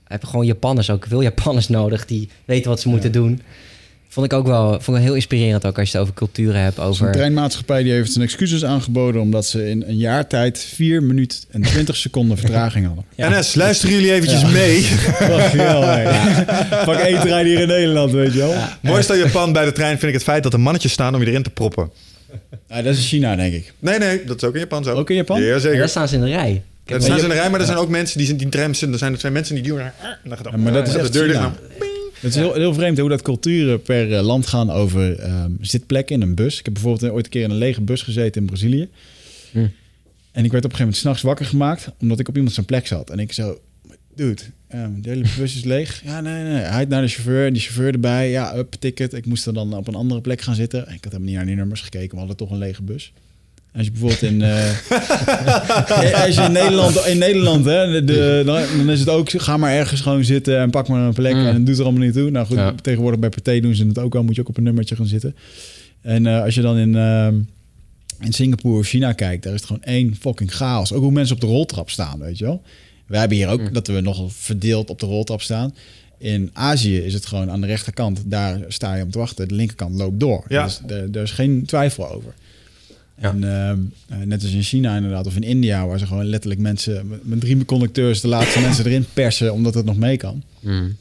heb 0.04 0.20
je 0.20 0.26
gewoon 0.26 0.46
Japanners 0.46 0.90
ook, 0.90 1.06
veel 1.08 1.22
Japanners 1.22 1.68
nodig 1.78 2.06
die 2.06 2.28
weten 2.44 2.70
wat 2.70 2.80
ze 2.80 2.88
moeten 2.88 3.12
doen. 3.12 3.40
Vond 4.14 4.26
ik 4.26 4.32
ook 4.32 4.46
wel, 4.46 4.80
vond 4.80 4.96
ik 4.96 5.02
heel 5.02 5.14
inspirerend 5.14 5.66
ook 5.66 5.78
als 5.78 5.90
je 5.90 5.92
het 5.92 6.02
over 6.02 6.14
culturen 6.18 6.60
hebt, 6.60 6.78
over... 6.78 7.12
treinmaatschappij 7.12 7.82
die 7.82 7.92
heeft 7.92 8.12
zijn 8.12 8.24
excuses 8.24 8.64
aangeboden... 8.64 9.20
omdat 9.20 9.46
ze 9.46 9.70
in 9.70 9.84
een 9.86 9.96
jaar 9.96 10.26
tijd 10.26 10.58
4 10.58 11.02
minuten 11.02 11.38
en 11.50 11.62
20 11.62 11.96
seconden 11.96 12.38
vertraging 12.38 12.86
hadden. 12.86 13.04
Ja. 13.14 13.38
NS, 13.38 13.54
luisteren 13.54 13.94
jullie 13.94 14.12
eventjes 14.12 14.44
mee? 14.44 14.82
Hey. 14.82 16.06
Fuck 16.84 16.98
één 16.98 17.20
trein 17.20 17.46
hier 17.46 17.60
in 17.60 17.68
Nederland, 17.68 18.12
weet 18.12 18.32
je 18.32 18.38
wel. 18.38 18.54
Mooiste 18.80 19.12
aan 19.12 19.18
Japan 19.18 19.52
bij 19.52 19.64
de 19.64 19.72
trein 19.72 19.98
vind 19.98 20.02
ik 20.02 20.12
het 20.12 20.22
feit 20.22 20.42
dat 20.42 20.52
er 20.52 20.60
mannetjes 20.60 20.92
staan 20.92 21.14
om 21.14 21.20
je 21.20 21.26
erin 21.26 21.42
te 21.42 21.50
proppen. 21.50 21.90
Ja, 22.68 22.82
dat 22.82 22.92
is 22.92 22.98
in 22.98 23.04
China, 23.04 23.36
denk 23.36 23.54
ik. 23.54 23.72
Nee, 23.78 23.98
nee, 23.98 24.24
dat 24.24 24.36
is 24.36 24.48
ook 24.48 24.54
in 24.54 24.60
Japan 24.60 24.84
zo. 24.84 24.90
Ook 24.90 25.10
in 25.10 25.16
Japan? 25.16 25.40
Ja, 25.40 25.46
Ja, 25.46 25.58
zeker. 25.58 25.78
daar 25.78 25.88
staan 25.88 26.08
ze 26.08 26.14
in 26.14 26.20
de 26.20 26.28
rij. 26.28 26.62
Er 26.84 27.02
staan 27.02 27.18
ze 27.18 27.22
in 27.22 27.28
de 27.28 27.34
rij, 27.34 27.50
maar 27.50 27.60
er 27.60 27.66
zijn 27.66 27.78
ook 27.78 27.88
mensen 27.88 28.18
die, 28.18 28.36
die 28.36 28.48
tram 28.48 28.74
zitten. 28.74 28.92
Er 28.92 28.98
zijn 28.98 29.12
er 29.12 29.18
twee 29.18 29.32
mensen 29.32 29.54
die 29.54 29.64
duwen. 29.64 29.80
En 29.82 29.92
dan 30.24 30.36
gaat 30.36 30.46
Ja, 30.50 30.56
maar 30.56 30.72
dat 30.72 30.86
is 30.86 30.92
de 30.92 30.98
echt. 30.98 31.16
China. 31.16 31.52
Het 32.24 32.34
is 32.34 32.40
heel, 32.40 32.54
heel 32.54 32.74
vreemd 32.74 32.98
hoe 32.98 33.08
dat 33.08 33.22
culturen 33.22 33.82
per 33.82 34.14
eh, 34.14 34.22
land 34.22 34.46
gaan 34.46 34.70
over 34.70 35.18
ehm, 35.18 35.50
zitplekken 35.60 36.14
in 36.14 36.22
een 36.22 36.34
bus. 36.34 36.58
Ik 36.58 36.64
heb 36.64 36.74
bijvoorbeeld 36.74 37.12
ooit 37.12 37.24
een 37.24 37.30
keer 37.30 37.42
in 37.42 37.50
een 37.50 37.56
lege 37.56 37.80
bus 37.80 38.02
gezeten 38.02 38.40
in 38.40 38.46
Brazilië. 38.46 38.88
Hm. 39.52 39.58
En 40.32 40.44
ik 40.44 40.52
werd 40.52 40.64
op 40.64 40.70
een 40.70 40.76
gegeven 40.76 40.78
moment 40.78 40.96
s'nachts 40.96 41.22
wakker 41.22 41.46
gemaakt 41.46 41.88
omdat 42.00 42.18
ik 42.18 42.28
op 42.28 42.36
iemand 42.36 42.54
zijn 42.54 42.66
plek 42.66 42.86
zat. 42.86 43.10
En 43.10 43.18
ik 43.18 43.32
zo, 43.32 43.60
dude, 44.14 44.42
ehm, 44.68 45.00
de 45.00 45.08
hele 45.08 45.26
bus 45.38 45.56
is 45.56 45.64
leeg. 45.64 46.02
Ja, 46.04 46.20
nee, 46.20 46.42
nee. 46.42 46.62
Hij 46.62 46.84
naar 46.84 47.02
de 47.02 47.08
chauffeur, 47.08 47.52
die 47.52 47.62
chauffeur 47.62 47.92
erbij. 47.92 48.30
Ja, 48.30 48.56
up, 48.56 48.72
ticket. 48.78 49.12
Ik 49.12 49.26
moest 49.26 49.46
er 49.46 49.54
dan 49.54 49.74
op 49.74 49.88
een 49.88 49.94
andere 49.94 50.20
plek 50.20 50.40
gaan 50.40 50.54
zitten. 50.54 50.80
Ik 50.80 50.88
had 50.88 51.04
helemaal 51.04 51.20
niet 51.20 51.34
naar 51.34 51.46
die 51.46 51.54
nummers 51.54 51.80
gekeken, 51.80 52.10
we 52.10 52.18
hadden 52.18 52.36
toch 52.36 52.50
een 52.50 52.58
lege 52.58 52.82
bus. 52.82 53.12
Als 53.76 53.84
je 53.84 53.90
bijvoorbeeld 53.90 54.22
in, 54.22 54.42
eh, 54.42 54.70
als 56.24 56.34
je 56.34 56.42
in 56.46 56.52
Nederland, 56.52 56.96
in 57.06 57.18
Nederland 57.18 57.64
hè, 57.64 58.04
de, 58.04 58.42
dan, 58.44 58.62
dan 58.76 58.90
is 58.90 59.00
het 59.00 59.08
ook, 59.08 59.30
ga 59.30 59.56
maar 59.56 59.72
ergens 59.72 60.00
gewoon 60.00 60.24
zitten 60.24 60.58
en 60.58 60.70
pak 60.70 60.88
maar 60.88 61.06
een 61.06 61.12
plek 61.14 61.34
Mm. 61.34 61.46
en 61.46 61.54
het 61.54 61.66
doet 61.66 61.78
er 61.78 61.82
allemaal 61.84 62.02
niet 62.02 62.12
toe. 62.12 62.30
Nou 62.30 62.46
goed, 62.46 62.56
Ja. 62.56 62.74
tegenwoordig 62.82 63.20
bij 63.20 63.28
Pathé 63.28 63.60
doen 63.60 63.74
ze 63.74 63.86
het 63.86 63.98
ook 63.98 64.12
wel, 64.12 64.22
moet 64.22 64.34
je 64.34 64.40
ook 64.40 64.48
op 64.48 64.56
een 64.56 64.62
nummertje 64.62 64.96
gaan 64.96 65.06
zitten. 65.06 65.36
En 66.00 66.26
eh, 66.26 66.42
als 66.42 66.54
je 66.54 66.60
dan 66.60 66.76
in, 66.76 66.96
ehm, 66.96 67.34
in 68.20 68.32
Singapore 68.32 68.78
of 68.78 68.86
China 68.86 69.12
kijkt, 69.12 69.42
daar 69.42 69.52
is 69.54 69.58
het 69.60 69.68
gewoon 69.68 69.82
één 69.82 70.16
fucking 70.20 70.54
chaos. 70.54 70.92
Ook 70.92 71.02
hoe 71.02 71.12
mensen 71.12 71.34
op 71.34 71.40
de 71.40 71.46
roltrap 71.46 71.90
staan, 71.90 72.18
weet 72.18 72.38
je 72.38 72.44
wel. 72.44 72.62
We 73.06 73.16
hebben 73.18 73.36
hier 73.36 73.48
ook 73.48 73.60
Mm. 73.60 73.72
dat 73.72 73.86
we 73.86 74.00
nogal 74.00 74.28
verdeeld 74.32 74.90
op 74.90 75.00
de 75.00 75.06
roltrap 75.06 75.42
staan. 75.42 75.74
In 76.18 76.50
Azië 76.52 76.98
is 76.98 77.14
het 77.14 77.26
gewoon 77.26 77.50
aan 77.50 77.60
de 77.60 77.66
rechterkant, 77.66 78.22
daar 78.26 78.60
sta 78.68 78.94
je 78.94 79.02
om 79.02 79.10
te 79.10 79.18
wachten. 79.18 79.48
De 79.48 79.54
linkerkant 79.54 79.94
loopt 79.94 80.20
door. 80.20 80.44
Ja. 80.48 80.64
Dus 80.64 80.80
er, 80.86 81.08
er 81.12 81.22
is 81.22 81.30
geen 81.30 81.64
twijfel 81.66 82.10
over. 82.10 82.34
Ja. 83.20 83.28
En 83.30 83.44
ehm, 83.44 83.78
eh, 84.20 84.26
net 84.26 84.42
als 84.42 84.52
in 84.52 84.62
China 84.62 84.96
inderdaad, 84.96 85.26
of 85.26 85.36
in 85.36 85.42
India, 85.42 85.86
waar 85.86 85.98
ze 85.98 86.06
gewoon 86.06 86.24
letterlijk 86.26 86.60
mensen 86.60 87.20
met, 87.22 87.40
drie 87.40 87.64
conducteurs 87.64 88.20
de 88.20 88.28
laatste 88.28 88.60
mensen 88.66 88.84
erin 88.86 89.06
persen, 89.12 89.52
omdat 89.52 89.74
het 89.74 89.84
nog 89.84 89.96
mee 89.96 90.16
kan. 90.16 90.42
Mm. 90.60 90.96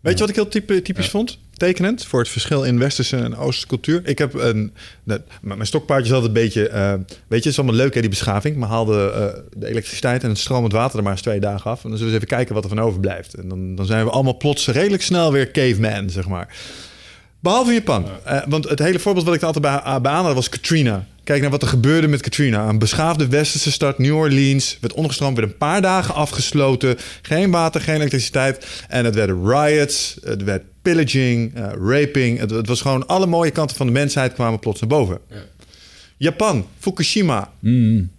Weet 0.00 0.12
je 0.14 0.18
wat 0.20 0.28
ik 0.28 0.34
heel 0.34 0.48
type, 0.48 0.82
typisch 0.82 1.08
vond? 1.08 1.38
Tekenend 1.56 2.04
voor 2.04 2.20
het 2.20 2.28
verschil 2.28 2.64
in 2.64 2.78
westerse 2.78 3.16
en 3.16 3.36
oosterse 3.36 3.66
cultuur. 3.66 4.00
Ik 4.04 4.18
heb 4.18 4.34
een. 4.34 4.72
de- 5.04 5.20
mijn 5.40 5.66
stokpaardje 5.66 6.06
is 6.06 6.12
altijd 6.12 6.36
een 6.36 6.42
beetje. 6.42 6.68
eh, 6.68 6.92
weet 6.92 7.04
je, 7.28 7.34
het 7.36 7.44
is 7.46 7.56
allemaal 7.58 7.76
leuk, 7.76 7.94
hè, 7.94 8.00
die 8.00 8.10
beschaving. 8.10 8.56
Maar 8.56 8.68
haalde 8.68 9.10
eh, 9.10 9.40
de 9.60 9.66
elektriciteit 9.68 10.22
en 10.22 10.28
het 10.28 10.38
stromend 10.38 10.72
water 10.72 10.96
er 10.96 11.02
maar 11.02 11.12
eens 11.12 11.22
twee 11.22 11.40
dagen 11.40 11.70
af. 11.70 11.84
En 11.84 11.88
dan 11.88 11.98
zullen 11.98 12.12
we 12.12 12.18
eens 12.18 12.24
even 12.24 12.36
kijken 12.36 12.54
wat 12.54 12.64
er 12.64 12.68
van 12.76 12.80
overblijft. 12.80 13.34
En 13.34 13.48
dan, 13.48 13.74
dan 13.74 13.86
zijn 13.86 14.04
we 14.04 14.10
allemaal 14.10 14.36
plots 14.36 14.66
redelijk 14.68 15.02
snel 15.02 15.32
weer 15.32 15.50
caveman, 15.50 16.10
zeg 16.10 16.28
maar. 16.28 16.56
Behalve 17.42 17.72
Japan. 17.72 18.06
Eh, 18.24 18.42
want 18.48 18.68
het 18.68 18.78
hele 18.78 18.98
voorbeeld 18.98 19.24
wat 19.26 19.34
ik 19.34 19.40
er 19.40 19.46
altijd 19.46 19.64
bij, 19.64 20.00
bij 20.00 20.10
aanhaalde 20.10 20.34
was 20.34 20.48
Katrina. 20.48 21.06
Kijk 21.24 21.40
naar 21.40 21.50
wat 21.50 21.62
er 21.62 21.68
gebeurde 21.68 22.08
met 22.08 22.20
Katrina. 22.20 22.68
Een 22.68 22.78
beschaafde 22.78 23.26
westerse 23.28 23.72
stad, 23.72 23.98
New 23.98 24.16
Orleans. 24.16 24.78
Werd 24.80 24.94
ondergestroomd, 24.94 25.36
werd 25.36 25.50
een 25.50 25.56
paar 25.56 25.82
dagen 25.82 26.14
afgesloten. 26.14 26.96
Geen 27.22 27.50
water, 27.50 27.80
geen 27.80 27.94
elektriciteit. 27.94 28.84
En 28.88 29.04
het 29.04 29.14
werden 29.14 29.48
riots, 29.48 30.16
het 30.24 30.42
werd 30.42 30.62
pillaging, 30.82 31.54
eh, 31.54 31.66
raping. 31.78 32.38
Het, 32.38 32.50
het 32.50 32.66
was 32.66 32.80
gewoon 32.80 33.06
alle 33.06 33.26
mooie 33.26 33.50
kanten 33.50 33.76
van 33.76 33.86
de 33.86 33.92
mensheid 33.92 34.32
kwamen 34.32 34.58
plots 34.58 34.80
naar 34.80 34.88
boven. 34.88 35.18
Japan, 36.16 36.66
Fukushima, 36.78 37.52
Mm. 37.60 38.10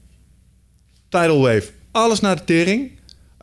tidal 1.10 1.42
wave. 1.42 1.70
Alles 1.92 2.20
naar 2.20 2.36
de 2.36 2.44
tering. 2.44 2.93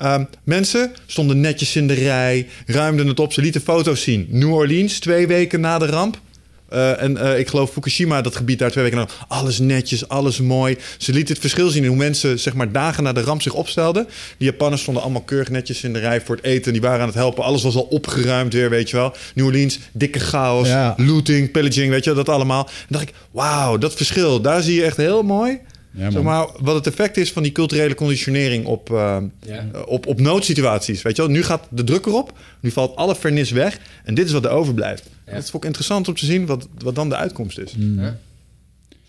Ehm, 0.00 0.24
mensen 0.44 0.92
stonden 1.06 1.40
netjes 1.40 1.76
in 1.76 1.86
de 1.86 1.94
rij, 1.94 2.46
ruimden 2.66 3.06
het 3.06 3.20
op. 3.20 3.32
Ze 3.32 3.40
lieten 3.40 3.60
foto's 3.60 4.02
zien. 4.02 4.26
New 4.30 4.52
Orleans, 4.52 4.98
twee 4.98 5.26
weken 5.26 5.60
na 5.60 5.78
de 5.78 5.86
ramp. 5.86 6.20
Eh, 6.68 7.02
en 7.02 7.16
eh, 7.16 7.38
ik 7.38 7.48
geloof 7.48 7.70
Fukushima, 7.70 8.20
dat 8.22 8.36
gebied 8.36 8.58
daar 8.58 8.70
twee 8.70 8.84
weken 8.84 8.98
na. 8.98 9.08
Alles 9.28 9.58
netjes, 9.58 10.08
alles 10.08 10.40
mooi. 10.40 10.76
Ze 10.98 11.12
lieten 11.12 11.32
het 11.32 11.40
verschil 11.40 11.68
zien 11.70 11.82
in 11.82 11.88
hoe 11.88 11.96
mensen 11.96 12.38
zeg 12.38 12.54
maar, 12.54 12.72
dagen 12.72 13.02
na 13.02 13.12
de 13.12 13.20
ramp 13.20 13.42
zich 13.42 13.52
opstelden. 13.54 14.06
Die 14.38 14.50
Japanners 14.50 14.82
stonden 14.82 15.02
allemaal 15.02 15.22
keurig 15.22 15.48
netjes 15.48 15.82
in 15.82 15.92
de 15.92 15.98
rij 15.98 16.20
voor 16.20 16.36
het 16.36 16.44
eten. 16.44 16.72
Die 16.72 16.80
waren 16.82 17.00
aan 17.00 17.06
het 17.06 17.14
helpen. 17.16 17.44
Alles 17.44 17.62
was 17.62 17.74
al 17.74 17.82
opgeruimd 17.90 18.52
weer, 18.52 18.70
weet 18.70 18.90
je 18.90 18.96
wel. 18.96 19.14
New 19.34 19.46
Orleans, 19.46 19.78
dikke 19.92 20.18
chaos, 20.20 20.68
Ja. 20.68 20.94
looting, 20.96 21.50
pillaging, 21.50 21.90
weet 21.90 22.04
je 22.04 22.14
wel, 22.14 22.24
dat 22.24 22.34
allemaal. 22.34 22.66
En 22.66 22.86
dacht 22.88 23.08
ik, 23.08 23.14
wauw, 23.30 23.78
dat 23.78 23.94
verschil, 23.94 24.40
daar 24.40 24.62
zie 24.62 24.74
je 24.74 24.84
echt 24.84 24.96
heel 24.96 25.22
mooi... 25.22 25.58
Ja. 25.92 26.10
Zeg 26.10 26.22
maar, 26.22 26.48
wat 26.60 26.74
het 26.74 26.86
effect 26.86 27.16
is 27.16 27.32
van 27.32 27.42
die 27.42 27.52
culturele 27.52 27.94
conditionering 27.94 28.66
op, 28.66 28.90
eh, 28.90 29.16
Ja. 29.46 29.68
eh, 29.72 29.80
op, 29.86 30.06
op 30.06 30.20
noodsituaties. 30.20 31.02
Weet 31.02 31.16
je 31.16 31.22
wel, 31.22 31.30
nu 31.30 31.42
gaat 31.42 31.66
de 31.70 31.84
druk 31.84 32.06
erop, 32.06 32.38
nu 32.60 32.70
valt 32.70 32.96
alle 32.96 33.16
vernis 33.16 33.50
weg 33.50 33.78
en 34.04 34.14
dit 34.14 34.26
is 34.26 34.32
wat 34.32 34.44
er 34.44 34.50
overblijft. 34.50 35.10
Ja. 35.26 35.32
Dat 35.34 35.42
is 35.42 35.52
ook 35.52 35.64
interessant 35.64 36.08
om 36.08 36.14
te 36.14 36.24
zien 36.26 36.46
wat, 36.46 36.68
wat 36.78 36.94
dan 36.94 37.08
de 37.08 37.16
uitkomst 37.16 37.58
is. 37.58 37.74
Mm. 37.76 38.00
Ja. 38.00 38.18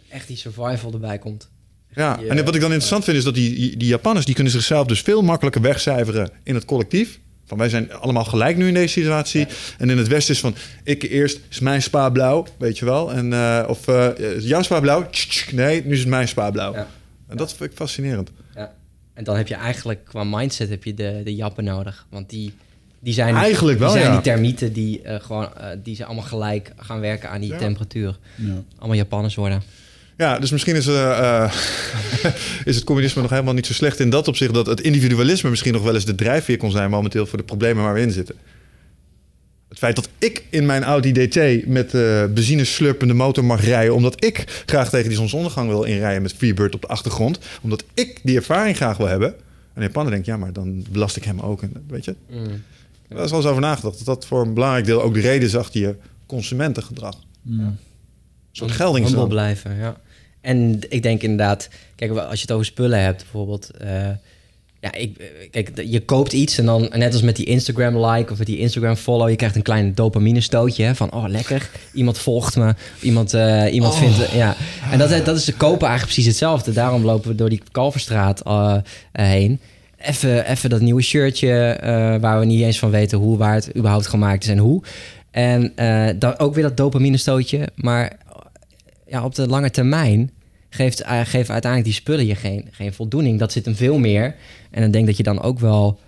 Echt 0.09 0.27
die 0.27 0.37
survival 0.37 0.93
erbij 0.93 1.17
komt. 1.17 1.49
Ja, 1.95 2.19
Ja. 2.21 2.27
en 2.35 2.45
wat 2.45 2.55
ik 2.55 2.61
dan 2.61 2.69
interessant 2.69 3.03
vind 3.03 3.17
is 3.17 3.23
dat 3.23 3.35
die, 3.35 3.77
die 3.77 3.87
Japanners 3.87 4.25
die 4.25 4.35
kunnen 4.35 4.53
zichzelf 4.53 4.87
dus 4.87 5.01
veel 5.01 5.21
makkelijker 5.21 5.61
wegcijferen 5.61 6.29
in 6.43 6.55
het 6.55 6.65
collectief. 6.65 7.19
Van 7.51 7.59
wij 7.59 7.69
zijn 7.69 7.93
allemaal 7.93 8.25
gelijk 8.25 8.57
nu 8.57 8.67
in 8.67 8.73
deze 8.73 8.99
situatie. 8.99 9.47
En 9.77 9.89
in 9.89 9.97
het 9.97 10.07
Westen 10.07 10.33
is 10.33 10.39
van 10.39 10.55
ik 10.83 11.03
eerst 11.03 11.39
is 11.49 11.59
mijn 11.59 11.81
spa 11.81 12.09
blauw, 12.09 12.45
weet 12.57 12.77
je 12.77 12.85
wel. 12.85 13.11
En, 13.13 13.33
eh, 13.33 13.65
of 13.67 13.87
eh, 13.87 14.07
is 14.17 14.43
jouw 14.43 14.61
spa 14.61 14.79
blauw? 14.79 15.09
Nee, 15.51 15.85
nu 15.85 15.91
is 15.91 15.99
het 15.99 16.07
mijn 16.07 16.27
spa 16.27 16.51
blauw. 16.51 16.73
Ja. 16.73 16.87
En 17.27 17.37
dat 17.37 17.53
vind 17.53 17.71
ik 17.71 17.77
fascinerend. 17.77 18.29
Ja. 18.55 18.73
En 19.13 19.23
dan 19.23 19.35
heb 19.37 19.47
je 19.47 19.55
eigenlijk 19.55 20.05
qua 20.05 20.23
mindset 20.23 20.69
heb 20.69 20.83
je 20.83 20.93
de, 20.93 21.21
de 21.23 21.35
jappen 21.35 21.63
nodig. 21.63 22.05
Want 22.09 22.29
die, 22.29 22.53
die 22.99 23.13
zijn, 23.13 23.35
Eigenlijk 23.35 23.79
wel, 23.79 23.91
die, 23.91 23.97
zijn 23.99 24.11
ja. 24.13 24.21
die 24.21 24.31
termieten 24.31 24.73
die, 24.73 25.01
eh, 25.01 25.19
gewoon, 25.19 25.57
eh, 25.57 25.67
die 25.83 25.95
zijn 25.95 26.07
allemaal 26.07 26.27
gelijk 26.27 26.71
gaan 26.77 26.99
werken 26.99 27.29
aan 27.29 27.41
die 27.41 27.51
Ja. 27.51 27.57
temperatuur. 27.57 28.17
Ja. 28.35 28.53
Allemaal 28.77 28.97
Japanners 28.97 29.35
worden. 29.35 29.63
Ja, 30.21 30.39
dus 30.39 30.51
misschien 30.51 30.75
is, 30.75 30.87
eh, 30.87 31.43
eh, 31.43 31.53
is 32.65 32.75
het 32.75 32.83
communisme 32.83 33.21
nog 33.21 33.31
helemaal 33.31 33.53
niet 33.53 33.65
zo 33.65 33.73
slecht 33.73 33.99
in 33.99 34.09
dat 34.09 34.27
opzicht... 34.27 34.53
dat 34.53 34.65
het 34.65 34.81
individualisme 34.81 35.49
misschien 35.49 35.73
nog 35.73 35.83
wel 35.83 35.93
eens 35.93 36.05
de 36.05 36.15
drijfveer 36.15 36.57
kon 36.57 36.71
zijn... 36.71 36.89
momenteel 36.89 37.25
voor 37.25 37.37
de 37.37 37.43
problemen 37.43 37.83
waar 37.83 37.93
we 37.93 38.01
in 38.01 38.11
zitten. 38.11 38.35
Het 39.69 39.77
feit 39.77 39.95
dat 39.95 40.09
ik 40.17 40.45
in 40.49 40.65
mijn 40.65 40.83
Audi 40.83 41.11
DT 41.11 41.67
met 41.67 41.93
eh 41.93 42.25
benzine 42.25 42.65
slurpende 42.65 43.13
motor 43.13 43.45
mag 43.45 43.63
rijden... 43.65 43.95
omdat 43.95 44.23
ik 44.23 44.63
graag 44.65 44.89
tegen 44.89 45.07
die 45.07 45.17
zonsondergang 45.17 45.69
wil 45.69 45.83
inrijden 45.83 46.21
met 46.21 46.33
Freebird 46.33 46.75
op 46.75 46.81
de 46.81 46.87
achtergrond... 46.87 47.39
omdat 47.61 47.83
ik 47.93 48.19
die 48.23 48.35
ervaring 48.35 48.75
graag 48.75 48.97
wil 48.97 49.07
hebben... 49.07 49.35
En 49.73 49.81
Japaner 49.81 50.11
denkt, 50.11 50.25
ja, 50.25 50.37
maar 50.37 50.53
dan 50.53 50.85
belast 50.89 51.15
ik 51.15 51.23
hem 51.23 51.39
ook. 51.39 51.61
En, 51.61 51.73
weet 51.87 52.05
je, 52.05 52.15
Mm. 52.29 52.63
daar 53.07 53.23
is 53.23 53.29
wel 53.29 53.39
eens 53.39 53.49
over 53.49 53.61
nagedacht. 53.61 53.97
Dat 53.97 54.05
dat 54.05 54.25
voor 54.25 54.41
een 54.41 54.53
belangrijk 54.53 54.85
deel 54.85 55.01
ook 55.01 55.13
de 55.13 55.19
reden 55.19 55.47
is 55.47 55.55
achter 55.55 55.81
je 55.81 55.95
consumentengedrag. 56.25 57.15
Mm. 57.41 57.59
Een 57.59 57.77
soort 58.51 58.71
gelding 58.71 59.27
blijven, 59.27 59.75
ja. 59.75 59.97
En 60.41 60.79
ik 60.89 61.03
denk 61.03 61.21
inderdaad, 61.21 61.69
kijk, 61.95 62.11
als 62.11 62.35
je 62.35 62.41
het 62.41 62.51
over 62.51 62.65
spullen 62.65 63.03
hebt, 63.03 63.21
bijvoorbeeld. 63.21 63.69
eh, 63.77 64.09
ja, 64.79 64.93
ik, 64.93 65.17
eh, 65.17 65.49
kijk, 65.51 65.71
je 65.85 66.05
koopt 66.05 66.33
iets 66.33 66.57
en 66.57 66.65
dan, 66.65 66.89
net 66.93 67.13
als 67.13 67.21
met 67.21 67.35
die 67.35 67.45
Instagram 67.45 68.05
like 68.05 68.31
of 68.31 68.37
met 68.37 68.47
die 68.47 68.57
Instagram 68.57 68.95
follow, 68.95 69.29
je 69.29 69.35
krijgt 69.35 69.55
een 69.55 69.61
klein 69.61 69.95
dopamine 69.95 70.41
stootje 70.41 70.83
hè, 70.83 70.95
van, 70.95 71.13
oh 71.13 71.27
lekker, 71.27 71.69
iemand 71.93 72.17
volgt 72.17 72.55
me, 72.55 72.75
iemand, 73.01 73.33
eh, 73.33 73.73
iemand 73.73 73.95
vindt, 73.95 74.31
ja. 74.31 74.55
En 74.91 74.97
dat, 74.99 75.25
dat 75.25 75.37
is 75.37 75.45
de 75.45 75.53
kopen 75.53 75.87
eigenlijk 75.87 76.13
precies 76.13 76.25
hetzelfde. 76.25 76.71
Daarom 76.71 77.05
lopen 77.05 77.29
we 77.29 77.35
door 77.35 77.49
die 77.49 77.61
Kalverstraat 77.71 78.41
heen. 79.11 79.59
Even, 79.97 80.49
even 80.49 80.69
dat 80.69 80.81
nieuwe 80.81 81.01
shirtje 81.01 81.77
waar 82.21 82.39
we 82.39 82.45
niet 82.45 82.61
eens 82.61 82.79
van 82.79 82.91
weten 82.91 83.17
hoe, 83.17 83.37
waar 83.37 83.53
het 83.53 83.75
überhaupt 83.75 84.07
gemaakt 84.07 84.43
is 84.43 84.49
en 84.49 84.57
hoe. 84.57 84.83
En 85.31 85.73
dan 86.19 86.39
ook 86.39 86.53
weer 86.53 86.63
dat 86.63 86.77
dopamine 86.77 87.17
stootje, 87.17 87.67
maar 87.75 88.17
ja, 89.11 89.23
op 89.25 89.35
de 89.35 89.47
lange 89.47 89.69
termijn 89.69 90.31
geeft, 90.69 91.01
eh, 91.01 91.19
geven 91.23 91.51
uiteindelijk 91.53 91.83
die 91.83 91.93
spullen 91.93 92.25
je 92.25 92.35
geen, 92.35 92.67
geen 92.71 92.93
voldoening. 92.93 93.39
Dat 93.39 93.51
zit 93.51 93.65
hem 93.65 93.75
veel 93.75 93.97
meer. 93.99 94.35
En 94.71 94.81
dan 94.81 94.91
denk 94.91 95.05
dat 95.05 95.17
je 95.17 95.23
dan 95.23 95.41
ook 95.41 95.59
wel 95.59 95.99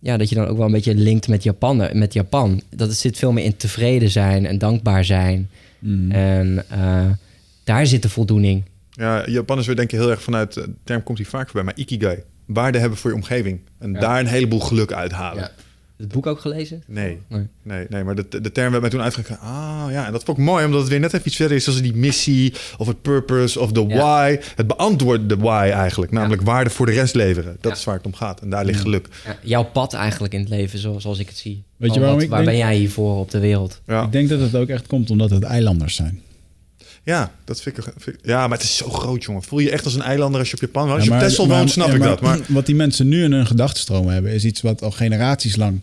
ja, 0.00 0.16
dat 0.16 0.28
je 0.28 0.34
dan 0.34 0.46
ook 0.46 0.56
wel 0.56 0.66
een 0.66 0.72
beetje 0.72 0.94
linkt 0.94 1.28
met 1.28 1.42
Japan. 1.42 1.88
Met 1.92 2.12
Japan. 2.12 2.62
Dat 2.70 2.88
het 2.88 2.96
zit 2.98 3.18
veel 3.18 3.32
meer 3.32 3.44
in 3.44 3.56
tevreden 3.56 4.10
zijn 4.10 4.46
en 4.46 4.58
dankbaar 4.58 5.04
zijn. 5.04 5.50
Mm. 5.78 6.10
En 6.10 6.64
eh, 6.68 7.10
daar 7.64 7.86
zit 7.86 8.02
de 8.02 8.08
voldoening. 8.08 8.62
Ja, 8.90 9.28
Japanners 9.28 9.66
weer 9.66 9.76
denken 9.76 9.98
heel 9.98 10.10
erg 10.10 10.22
vanuit, 10.22 10.54
de 10.54 10.70
term 10.84 11.02
komt 11.02 11.18
hier 11.18 11.26
vaak 11.26 11.44
voorbij, 11.44 11.62
maar 11.64 11.76
ikigai. 11.76 12.18
Waarde 12.46 12.78
hebben 12.78 12.98
voor 12.98 13.10
je 13.10 13.16
omgeving. 13.16 13.60
En 13.78 13.92
Ja. 13.92 14.00
daar 14.00 14.20
een 14.20 14.26
heleboel 14.26 14.60
geluk 14.60 14.92
uithalen. 14.92 15.42
Ja. 15.42 15.50
Het 16.02 16.12
boek 16.12 16.26
ook 16.26 16.40
gelezen? 16.40 16.82
Nee, 16.86 17.18
Nee. 17.28 17.46
nee, 17.62 17.86
nee, 17.88 18.04
maar 18.04 18.14
de, 18.14 18.40
de 18.40 18.52
term 18.52 18.70
werd 18.70 18.80
mij 18.80 18.90
toen 18.90 19.00
uitgegaan. 19.02 19.38
Ah 19.38 19.92
ja, 19.92 20.06
en 20.06 20.12
dat 20.12 20.24
vond 20.24 20.38
ik 20.38 20.44
mooi, 20.44 20.64
omdat 20.64 20.80
het 20.80 20.88
weer 20.88 21.00
net 21.00 21.12
even 21.12 21.26
iets 21.26 21.36
verder 21.36 21.56
is. 21.56 21.64
Zoals 21.64 21.82
die 21.82 21.94
missie, 21.94 22.52
of 22.78 22.86
het 22.86 23.02
purpose, 23.02 23.60
of 23.60 23.72
de 23.72 23.80
Ja. 23.88 23.96
why. 23.96 24.38
Het 24.56 24.66
beantwoordt 24.66 25.28
de 25.28 25.36
why 25.36 25.70
eigenlijk. 25.72 26.12
Namelijk 26.12 26.42
waarde 26.42 26.70
voor 26.70 26.86
de 26.86 26.92
rest 26.92 27.14
leveren. 27.14 27.56
Dat 27.60 27.72
Ja. 27.72 27.78
is 27.78 27.84
waar 27.84 27.96
het 27.96 28.06
om 28.06 28.14
gaat. 28.14 28.40
En 28.40 28.50
daar 28.50 28.64
ligt 28.64 28.76
Ja. 28.78 28.82
geluk. 28.82 29.08
Ja, 29.24 29.36
jouw 29.42 29.64
pad 29.64 29.92
eigenlijk 29.94 30.34
in 30.34 30.40
het 30.40 30.48
leven, 30.48 30.78
zoals, 30.78 31.02
zoals 31.02 31.18
ik 31.18 31.28
het 31.28 31.36
zie. 31.36 31.62
Weet 31.76 31.94
je 31.94 31.98
waarom 32.00 32.16
wat- 32.16 32.24
ik 32.24 32.30
waar 32.32 32.44
denk- 32.44 32.50
ben 32.58 32.66
jij 32.66 32.76
hiervoor 32.76 33.18
op 33.18 33.30
de 33.30 33.38
wereld? 33.38 33.80
Ja, 33.86 34.02
Ik 34.04 34.12
denk 34.12 34.28
dat 34.28 34.40
het 34.40 34.54
ook 34.56 34.68
echt 34.68 34.86
komt 34.86 35.10
omdat 35.10 35.30
het 35.30 35.42
eilanders 35.42 35.94
zijn. 35.94 36.20
Ja 37.04 37.34
dat 37.44 37.60
vind 37.62 37.78
ik, 37.78 37.84
vind 37.96 38.16
ik- 38.18 38.26
Ja, 38.26 38.48
maar 38.48 38.58
het 38.58 38.66
is 38.66 38.76
zo 38.76 38.90
groot, 38.90 39.24
jongen. 39.24 39.42
Voel 39.42 39.58
je 39.58 39.70
echt 39.70 39.84
als 39.84 39.94
een 39.94 40.02
eilander 40.02 40.40
als 40.40 40.48
je 40.50 40.54
op 40.54 40.60
Japan 40.60 40.82
woont? 40.86 40.94
Als 40.98 41.04
Ja, 41.08 41.14
je 41.14 41.20
op 41.20 41.26
Texel 41.26 41.48
woont, 41.48 41.70
snap 41.70 41.86
ja, 41.88 41.92
ik 41.92 41.98
maar 41.98 42.08
dat. 42.08 42.20
Maar 42.20 42.38
Wat 42.48 42.66
die 42.66 42.74
mensen 42.74 43.08
nu 43.08 43.24
in 43.24 43.32
hun 43.32 43.46
gedachtenstroom 43.46 44.08
hebben, 44.08 44.32
is 44.32 44.44
iets 44.44 44.60
wat 44.60 44.82
al 44.82 44.90
generaties 44.90 45.56
lang 45.56 45.80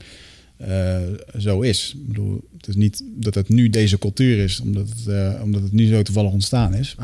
eh, 0.58 0.98
zo 1.38 1.62
is. 1.62 1.94
Ik 1.96 2.08
bedoel, 2.08 2.42
het 2.58 2.68
is 2.68 2.76
niet 2.76 3.04
dat 3.16 3.36
het 3.36 3.50
nu 3.50 3.70
deze 3.70 3.98
cultuur 3.98 4.44
is, 4.44 4.60
omdat 4.60 4.88
het, 4.90 5.08
eh, 5.08 5.42
omdat 5.44 5.62
het 5.62 5.72
nu 5.72 5.88
zo 5.88 6.02
toevallig 6.02 6.32
ontstaan 6.32 6.74
is. 6.74 6.96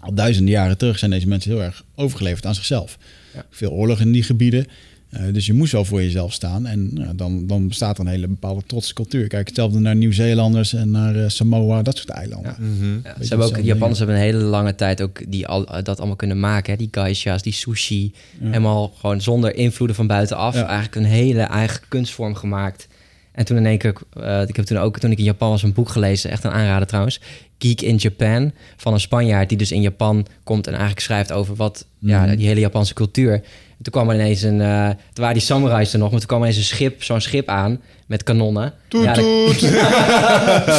Al 0.00 0.14
duizenden 0.14 0.52
jaren 0.52 0.78
terug 0.78 0.98
zijn 0.98 1.10
deze 1.10 1.28
mensen 1.28 1.50
heel 1.50 1.62
erg 1.62 1.84
overgeleverd 1.94 2.46
aan 2.46 2.54
zichzelf. 2.54 2.98
Ja. 3.34 3.46
Veel 3.50 3.70
oorlog 3.70 4.00
in 4.00 4.12
die 4.12 4.22
gebieden. 4.22 4.66
Eh, 5.08 5.22
dus 5.32 5.46
je 5.46 5.52
moest 5.52 5.72
wel 5.72 5.84
voor 5.84 6.02
jezelf 6.02 6.32
staan. 6.32 6.66
En 6.66 6.90
nou, 6.94 7.14
dan, 7.14 7.46
dan 7.46 7.68
bestaat 7.68 7.98
er 7.98 8.04
een 8.04 8.10
hele 8.10 8.28
bepaalde 8.28 8.62
trotse 8.66 8.94
cultuur. 8.94 9.28
Kijk, 9.28 9.46
hetzelfde 9.46 9.78
naar 9.78 9.96
Nieuw-Zeelanders 9.96 10.72
en 10.74 10.90
naar 10.90 11.16
eh, 11.16 11.28
Samoa, 11.28 11.82
dat 11.82 11.96
soort 11.96 12.08
eilanden. 12.08 12.56
Ja. 12.58 12.64
Mhm. 12.64 12.92
Ja, 13.04 13.14
ze 13.22 13.28
hebben 13.28 13.46
ook, 13.46 13.58
Japanners 13.64 13.98
hebben 13.98 14.16
een 14.16 14.22
hele 14.22 14.38
lange 14.38 14.74
tijd 14.74 15.02
ook 15.02 15.20
die 15.28 15.46
al, 15.46 15.82
dat 15.82 15.98
allemaal 15.98 16.16
kunnen 16.16 16.40
maken. 16.40 16.72
Hè? 16.72 16.78
Die 16.78 16.88
geisha's, 16.90 17.42
die 17.42 17.52
sushi. 17.52 18.12
Ja. 18.40 18.46
Helemaal 18.46 18.92
gewoon 19.00 19.20
zonder 19.20 19.54
invloeden 19.54 19.96
van 19.96 20.06
buitenaf. 20.06 20.54
Ja. 20.54 20.66
Eigenlijk 20.66 20.96
een 20.96 21.04
hele 21.04 21.40
eigen 21.42 21.80
kunstvorm 21.88 22.34
gemaakt. 22.34 22.88
En 23.32 23.44
toen 23.44 23.56
in 23.56 23.66
één 23.66 23.78
keer, 23.78 23.94
eh, 24.20 24.42
ik 24.46 24.56
heb 24.56 24.64
toen 24.64 24.78
ook 24.78 24.98
toen 24.98 25.10
ik 25.10 25.18
in 25.18 25.24
Japan 25.24 25.50
was 25.50 25.62
een 25.62 25.72
boek 25.72 25.88
gelezen, 25.88 26.30
echt 26.30 26.44
een 26.44 26.50
aanrader 26.50 26.86
trouwens. 26.88 27.20
Geek 27.58 27.80
in 27.80 27.96
Japan, 27.96 28.52
van 28.76 28.92
een 28.92 29.00
Spanjaard 29.00 29.48
die 29.48 29.58
dus 29.58 29.72
in 29.72 29.80
Japan 29.82 30.26
komt 30.44 30.66
en 30.66 30.72
eigenlijk 30.72 31.02
schrijft 31.02 31.32
over 31.32 31.54
wat, 31.54 31.86
ja, 31.98 32.24
Mhm. 32.24 32.36
die 32.36 32.46
hele 32.46 32.60
Japanse 32.60 32.94
cultuur. 32.94 33.42
En 33.78 33.84
toen 33.84 33.92
kwam 33.92 34.08
er 34.08 34.14
ineens 34.14 34.42
een, 34.42 34.60
eh 34.60 34.88
toen 34.88 35.24
waren 35.24 35.34
die 35.34 35.42
samurais 35.42 35.92
er 35.92 35.98
nog, 35.98 36.10
maar 36.10 36.18
toen 36.18 36.28
kwam 36.28 36.42
er 36.42 36.48
ineens 36.48 36.62
een 36.62 36.76
schip, 36.76 37.02
zo'n 37.02 37.20
schip 37.20 37.48
aan 37.48 37.80
met 38.08 38.22
kanonnen. 38.22 38.72
Toet, 38.88 39.04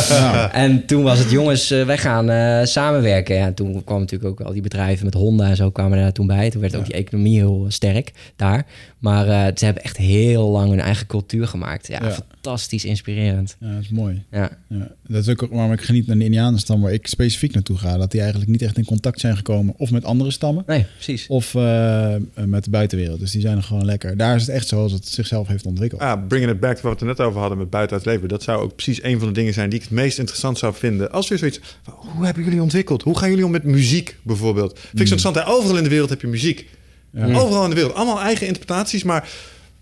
Ja, 0.09 0.51
en 0.53 0.85
toen 0.85 1.03
was 1.03 1.19
het, 1.19 1.31
jongens, 1.31 1.71
eh, 1.71 1.85
wij 1.85 1.97
gaan 1.97 2.29
eh, 2.29 2.65
samenwerken. 2.65 3.35
Ja, 3.35 3.45
en 3.45 3.53
toen 3.53 3.83
kwamen 3.83 4.01
natuurlijk 4.03 4.29
ook 4.31 4.47
al 4.47 4.53
die 4.53 4.61
bedrijven 4.61 5.05
met 5.05 5.13
Honda 5.13 5.49
en 5.49 5.55
zo 5.55 5.69
kwamen 5.71 5.97
er 5.97 6.11
toen 6.13 6.27
bij. 6.27 6.49
Toen 6.49 6.61
werd 6.61 6.75
ook 6.75 6.85
die 6.85 6.93
economie 6.93 7.37
heel 7.37 7.63
eh, 7.65 7.71
sterk 7.71 8.11
daar. 8.35 8.65
Maar 8.99 9.27
eh, 9.27 9.51
ze 9.55 9.65
hebben 9.65 9.83
echt 9.83 9.97
heel 9.97 10.49
lang 10.49 10.69
hun 10.69 10.79
eigen 10.79 11.07
cultuur 11.07 11.47
gemaakt. 11.47 11.87
Ja, 11.87 11.99
Ja. 12.03 12.11
fantastisch 12.11 12.85
inspirerend. 12.85 13.55
Ja, 13.59 13.73
dat 13.73 13.81
is 13.81 13.89
mooi. 13.89 14.23
Ja, 14.31 14.49
Ja, 14.67 14.87
dat 15.07 15.21
is 15.21 15.29
ook 15.29 15.47
waarom 15.51 15.71
ik 15.73 15.81
geniet 15.81 16.07
naar 16.07 16.17
de 16.17 16.23
Indianenstam, 16.23 16.81
waar 16.81 16.91
ik 16.93 17.07
specifiek 17.07 17.53
naartoe 17.53 17.77
ga. 17.77 17.97
Dat 17.97 18.11
die 18.11 18.19
eigenlijk 18.21 18.51
niet 18.51 18.61
echt 18.61 18.77
in 18.77 18.85
contact 18.85 19.19
zijn 19.19 19.35
gekomen. 19.37 19.73
Of 19.77 19.91
met 19.91 20.03
andere 20.05 20.31
stammen, 20.31 20.63
nee, 20.67 20.85
precies. 20.95 21.27
of 21.27 21.55
eh, 21.55 22.15
met 22.45 22.63
de 22.63 22.69
buitenwereld. 22.69 23.19
Dus 23.19 23.31
die 23.31 23.41
zijn 23.41 23.57
er 23.57 23.63
gewoon 23.63 23.85
lekker. 23.85 24.17
Daar 24.17 24.35
is 24.35 24.41
het 24.41 24.49
echt 24.55 24.67
zoals 24.67 24.91
het 24.91 25.07
zichzelf 25.07 25.47
heeft 25.47 25.65
ontwikkeld. 25.65 26.01
Ah, 26.01 26.27
bringing 26.27 26.51
it 26.51 26.59
back 26.59 26.75
to 26.77 26.89
wat 26.89 26.99
we 26.99 27.05
het 27.19 27.27
er 27.27 27.33
over 27.33 27.39
hadden 27.39 27.57
met 27.57 27.69
buiten 27.69 27.97
het 27.97 28.05
leven. 28.05 28.27
Dat 28.27 28.43
zou 28.43 28.61
ook 28.61 28.75
precies 28.75 29.03
een 29.03 29.19
van 29.19 29.27
de 29.27 29.33
dingen 29.33 29.53
zijn 29.53 29.69
die 29.69 29.79
ik 29.79 29.85
het 29.85 29.93
meest 29.93 30.17
interessant 30.17 30.57
zou 30.57 30.73
vinden. 30.73 31.11
Als 31.11 31.27
weer 31.27 31.37
zoiets 31.37 31.59
hoe 31.95 32.25
hebben 32.25 32.43
jullie 32.43 32.61
ontwikkeld? 32.61 33.01
Hoe 33.03 33.17
gaan 33.17 33.29
jullie 33.29 33.45
om 33.45 33.51
met 33.51 33.63
muziek 33.63 34.17
bijvoorbeeld? 34.21 34.71
Vind 34.79 34.83
ik 34.83 34.89
zo 34.91 34.99
interessant. 34.99 35.35
hè? 35.35 35.47
Overal 35.47 35.77
in 35.77 35.83
de 35.83 35.89
wereld 35.89 36.09
heb 36.09 36.21
je 36.21 36.27
muziek. 36.27 36.67
Ja. 37.11 37.25
Overal 37.25 37.63
in 37.63 37.69
de 37.69 37.75
wereld. 37.75 37.93
Allemaal 37.93 38.19
eigen 38.21 38.47
interpretaties. 38.47 39.03
Maar 39.03 39.29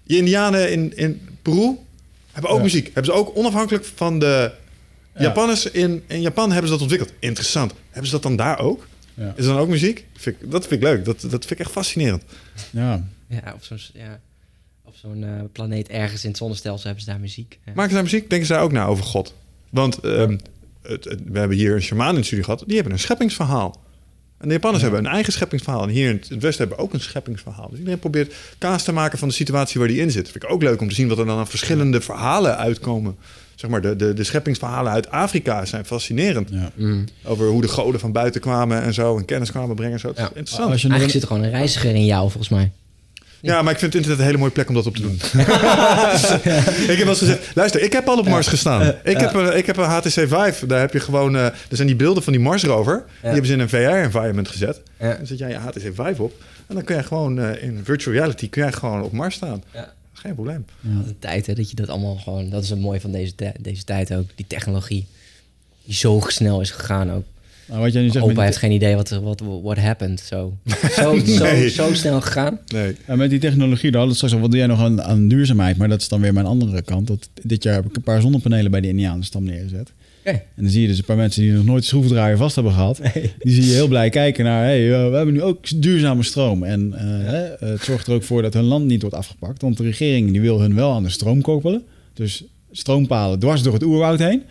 je 0.04 0.18
indianen 0.18 0.72
in, 0.72 0.98
in 0.98 1.22
Peru 1.42 1.76
hebben 2.32 2.52
ook 2.52 2.58
Ja. 2.58 2.64
muziek. 2.64 2.86
Hebben 2.86 3.06
ze 3.06 3.12
ook 3.12 3.38
onafhankelijk 3.38 3.86
van 3.96 4.20
de 4.20 4.52
Ja. 5.14 5.22
Japanners 5.24 5.66
in, 5.72 6.04
in 6.08 6.22
Japan 6.22 6.48
hebben 6.52 6.66
ze 6.68 6.72
dat 6.74 6.82
ontwikkeld. 6.82 7.14
Interessant. 7.20 7.74
Hebben 7.90 8.06
ze 8.06 8.12
dat 8.12 8.24
dan 8.24 8.36
daar 8.36 8.60
ook? 8.60 8.88
Ja. 9.14 9.34
Is 9.36 9.46
er 9.46 9.52
dan 9.52 9.62
ook 9.62 9.68
muziek? 9.70 10.06
Vind 10.18 10.42
ik, 10.42 10.52
dat 10.52 10.68
vind 10.68 10.82
ik 10.82 10.88
leuk. 10.88 11.06
Dat, 11.06 11.22
dat 11.22 11.30
vind 11.30 11.52
ik 11.52 11.60
echt 11.60 11.72
fascinerend. 11.72 12.24
Ja. 12.70 13.04
Ja, 13.30 13.52
op 13.56 13.64
zo'n 13.64 13.80
ja, 13.94 14.20
zo'n 15.02 15.24
eh, 15.24 15.30
planeet 15.52 15.88
ergens 15.90 16.24
in 16.24 16.30
het 16.30 16.38
zonnestelsel 16.38 16.86
hebben 16.86 17.04
ze 17.04 17.10
daar 17.10 17.20
muziek. 17.20 17.60
Ja. 17.66 17.72
Maken 17.76 17.90
ze 17.90 17.96
daar 17.96 18.04
muziek? 18.04 18.30
Denken 18.30 18.48
ze 18.48 18.54
daar 18.54 18.62
ook 18.62 18.72
na 18.72 18.86
over 18.86 19.04
God? 19.04 19.34
Want 19.70 20.00
ehm, 20.00 20.38
het, 20.82 21.04
het- 21.04 21.22
we 21.26 21.40
hebben 21.40 21.58
hier 21.58 21.76
een 21.76 21.82
shaman 21.82 22.10
in 22.10 22.16
de 22.20 22.24
studie 22.24 22.44
gehad. 22.44 22.64
Die 22.66 22.76
hebben 22.76 22.94
een 22.94 23.00
scheppingsverhaal. 23.00 23.82
En 24.38 24.48
de 24.48 24.54
Japanners 24.54 24.84
hebben 24.84 25.00
een 25.06 25.12
eigen 25.12 25.34
scheppingsverhaal. 25.34 25.84
En 25.84 25.90
hier 25.90 26.10
in 26.10 26.16
het 26.16 26.28
Westen 26.42 26.58
hebben 26.60 26.78
we 26.78 26.84
ook 26.84 26.94
een 26.94 27.00
scheppingsverhaal. 27.02 27.70
Dus 27.70 27.78
iedereen 27.80 28.00
probeert 28.00 28.34
kaas 28.58 28.84
te 28.84 28.92
maken 28.92 29.18
van 29.18 29.28
de 29.28 29.34
situatie 29.34 29.80
waar 29.80 29.88
die 29.90 30.00
in 30.02 30.12
zit. 30.12 30.30
Vind 30.30 30.44
ik 30.44 30.50
ook 30.52 30.62
leuk 30.62 30.82
om 30.82 30.90
te 30.90 30.96
zien 30.96 31.08
wat 31.08 31.18
er 31.18 31.26
dan 31.26 31.38
aan 31.38 31.48
verschillende 31.48 32.02
verhalen 32.02 32.58
uitkomen. 32.58 33.16
Zeg 33.56 33.70
maar, 33.70 33.82
de, 33.82 33.96
de, 33.96 34.14
de 34.14 34.24
scheppingsverhalen 34.24 34.92
uit 34.92 35.10
Afrika 35.12 35.66
zijn 35.66 35.86
fascinerend. 35.86 36.50
ja. 36.52 36.72
Mm. 36.76 37.06
Over 37.24 37.48
hoe 37.48 37.62
de 37.62 37.68
goden 37.68 38.00
van 38.00 38.12
buiten 38.12 38.42
kwamen 38.42 38.82
en 38.82 38.94
zo. 38.94 39.18
En 39.18 39.26
kennis 39.26 39.52
kwamen 39.52 39.76
brengen 39.76 39.94
en 39.94 40.00
zo. 40.00 40.08
Het 40.08 40.18
Ja. 40.18 40.24
interessant. 40.28 40.72
Als 40.72 40.82
je 40.82 40.88
nog 40.88 40.98
Eigenlijk 40.98 41.04
een- 41.04 41.12
zit 41.12 41.22
er 41.22 41.28
gewoon 41.28 41.44
een 41.44 41.58
reiziger 41.60 41.96
in 41.96 42.06
jou, 42.06 42.22
volgens 42.22 42.50
mij. 42.50 42.72
Ja, 43.42 43.62
maar 43.62 43.74
ik 43.74 43.80
vind 43.80 43.94
het 43.94 44.02
internet 44.02 44.20
een 44.20 44.26
hele 44.26 44.38
mooie 44.38 44.52
plek 44.52 44.68
om 44.70 44.76
dat 44.76 44.86
op 44.86 44.96
te 44.96 45.02
doen. 45.02 45.14
ik 46.92 46.98
heb 46.98 46.98
wel 46.98 47.08
eens 47.08 47.18
gezegd, 47.20 47.56
luister, 47.56 47.82
ik 47.82 47.94
heb 47.94 48.08
al 48.08 48.18
op 48.18 48.28
Mars 48.28 48.48
gestaan. 48.48 48.82
Ik, 49.04 49.18
heb, 49.20 49.34
een- 49.34 49.58
ik 49.58 49.66
heb 49.66 49.78
een 49.78 49.84
HTC 49.84 50.10
Vive. 50.10 50.66
Daar 50.68 50.80
heb 50.80 50.94
je 50.94 51.00
gewoon, 51.00 51.36
eh, 51.36 51.46
er 51.46 51.56
zijn 51.70 51.88
die 51.88 51.96
beelden 51.96 52.24
van 52.24 52.34
die 52.34 52.42
Mars 52.42 52.64
rover. 52.64 52.96
Die 53.22 53.30
hebben 53.30 53.46
ze 53.48 53.54
in 53.54 53.60
een 53.60 53.70
VR-environment 53.70 54.48
gezet. 54.48 54.82
Dan 55.18 55.26
zet 55.28 55.38
jij 55.38 55.50
je 55.50 55.56
HTC 55.56 55.82
Vive 55.94 56.24
op. 56.24 56.34
En 56.68 56.76
dan 56.76 56.84
kun 56.84 56.96
je 56.96 57.04
gewoon 57.04 57.40
eh, 57.40 57.64
in 57.64 57.82
virtual 57.84 58.16
reality 58.16 58.50
kun 58.50 58.62
jij 58.62 58.72
gewoon 58.72 59.02
op 59.04 59.12
Mars 59.12 59.36
staan. 59.36 59.64
Geen 60.14 60.34
probleem. 60.34 60.66
Wat 60.82 61.06
een 61.08 61.20
tijd, 61.20 61.46
hè, 61.46 61.54
dat 61.54 61.70
je 61.70 61.76
dat 61.76 61.90
allemaal 61.90 62.16
gewoon... 62.16 62.50
Dat 62.50 62.64
is 62.64 62.70
het 62.70 62.80
mooie 62.80 63.02
van 63.02 63.12
deze, 63.12 63.34
deze 63.60 63.84
tijd 63.84 64.14
ook. 64.14 64.30
Die 64.36 64.46
technologie. 64.48 65.06
Die 65.86 65.96
zo 65.96 66.22
snel 66.28 66.62
is 66.62 66.72
gegaan 66.72 67.12
ook. 67.12 67.26
Nou, 67.68 67.82
wat 67.82 67.94
jij 67.94 68.02
nu 68.02 68.10
zegt, 68.10 68.26
Opa 68.26 68.44
heeft 68.44 68.58
geen 68.58 68.72
idee 68.72 68.96
wat 68.96 69.10
er 69.10 69.22
wat 69.22 69.42
what 69.64 69.78
happened. 69.78 70.20
Zo, 70.20 70.54
zo, 71.00 71.14
Nee. 71.16 71.70
zo, 71.70 71.84
zo 71.84 71.94
snel 71.94 72.22
gegaan. 72.22 72.60
Nee. 72.68 72.96
ja, 73.08 73.16
met 73.16 73.30
die 73.30 73.40
technologie, 73.40 73.92
daar 73.92 74.00
hadden 74.02 74.10
we 74.10 74.16
straks 74.16 74.34
al. 74.34 74.40
Wat 74.40 74.50
doe 74.50 74.60
jij 74.60 74.68
nog 74.68 74.80
aan, 74.80 75.02
aan 75.02 75.28
duurzaamheid? 75.28 75.78
Maar 75.78 75.90
dat 75.90 76.02
is 76.02 76.08
dan 76.08 76.22
weer 76.22 76.34
mijn 76.34 76.46
andere 76.46 76.82
kant. 76.82 77.08
Dat, 77.08 77.30
dit 77.44 77.64
jaar 77.64 77.74
heb 77.74 77.86
ik 77.86 77.96
een 77.96 78.02
paar 78.02 78.22
zonnepanelen 78.22 78.72
bij 78.72 78.82
de 78.82 78.88
Indianenstam 78.88 79.44
neergezet. 79.44 79.92
Oké. 80.20 80.30
En 80.56 80.64
dan 80.64 80.70
zie 80.70 80.82
je 80.82 80.88
dus 80.88 80.98
een 80.98 81.06
paar 81.06 81.16
mensen 81.16 81.42
die 81.42 81.52
nog 81.52 81.66
nooit 81.66 81.82
de 81.82 81.88
schroevendraaier 81.88 82.38
vast 82.38 82.56
hebben 82.56 82.74
gehad. 82.74 83.02
Die 83.40 83.54
zie 83.54 83.66
je 83.66 83.72
heel 83.74 83.88
blij 83.88 84.10
kijken 84.10 84.44
naar, 84.44 84.64
hey, 84.64 84.88
we 84.88 85.16
hebben 85.16 85.34
nu 85.34 85.42
ook 85.42 85.82
duurzame 85.82 86.24
stroom. 86.24 86.64
En 86.64 86.94
eh, 86.94 87.02
hè, 87.32 87.68
het 87.74 87.82
zorgt 87.84 88.08
er 88.08 88.14
ook 88.14 88.24
voor 88.24 88.42
dat 88.42 88.54
hun 88.54 88.64
land 88.64 88.86
niet 88.86 89.02
wordt 89.02 89.16
afgepakt. 89.16 89.62
Want 89.62 89.78
de 89.78 89.84
regering 89.84 90.32
die 90.32 90.42
wil 90.42 90.60
hun 90.62 90.76
wel 90.76 90.94
aan 90.94 91.04
de 91.04 91.10
stroom 91.10 91.42
koppelen. 91.42 91.84
Dus 92.14 92.44
stroompalen 92.72 93.40
dwars 93.40 93.62
door 93.64 93.74
het 93.74 93.84
oerwoud 93.84 94.20
heen. 94.20 94.44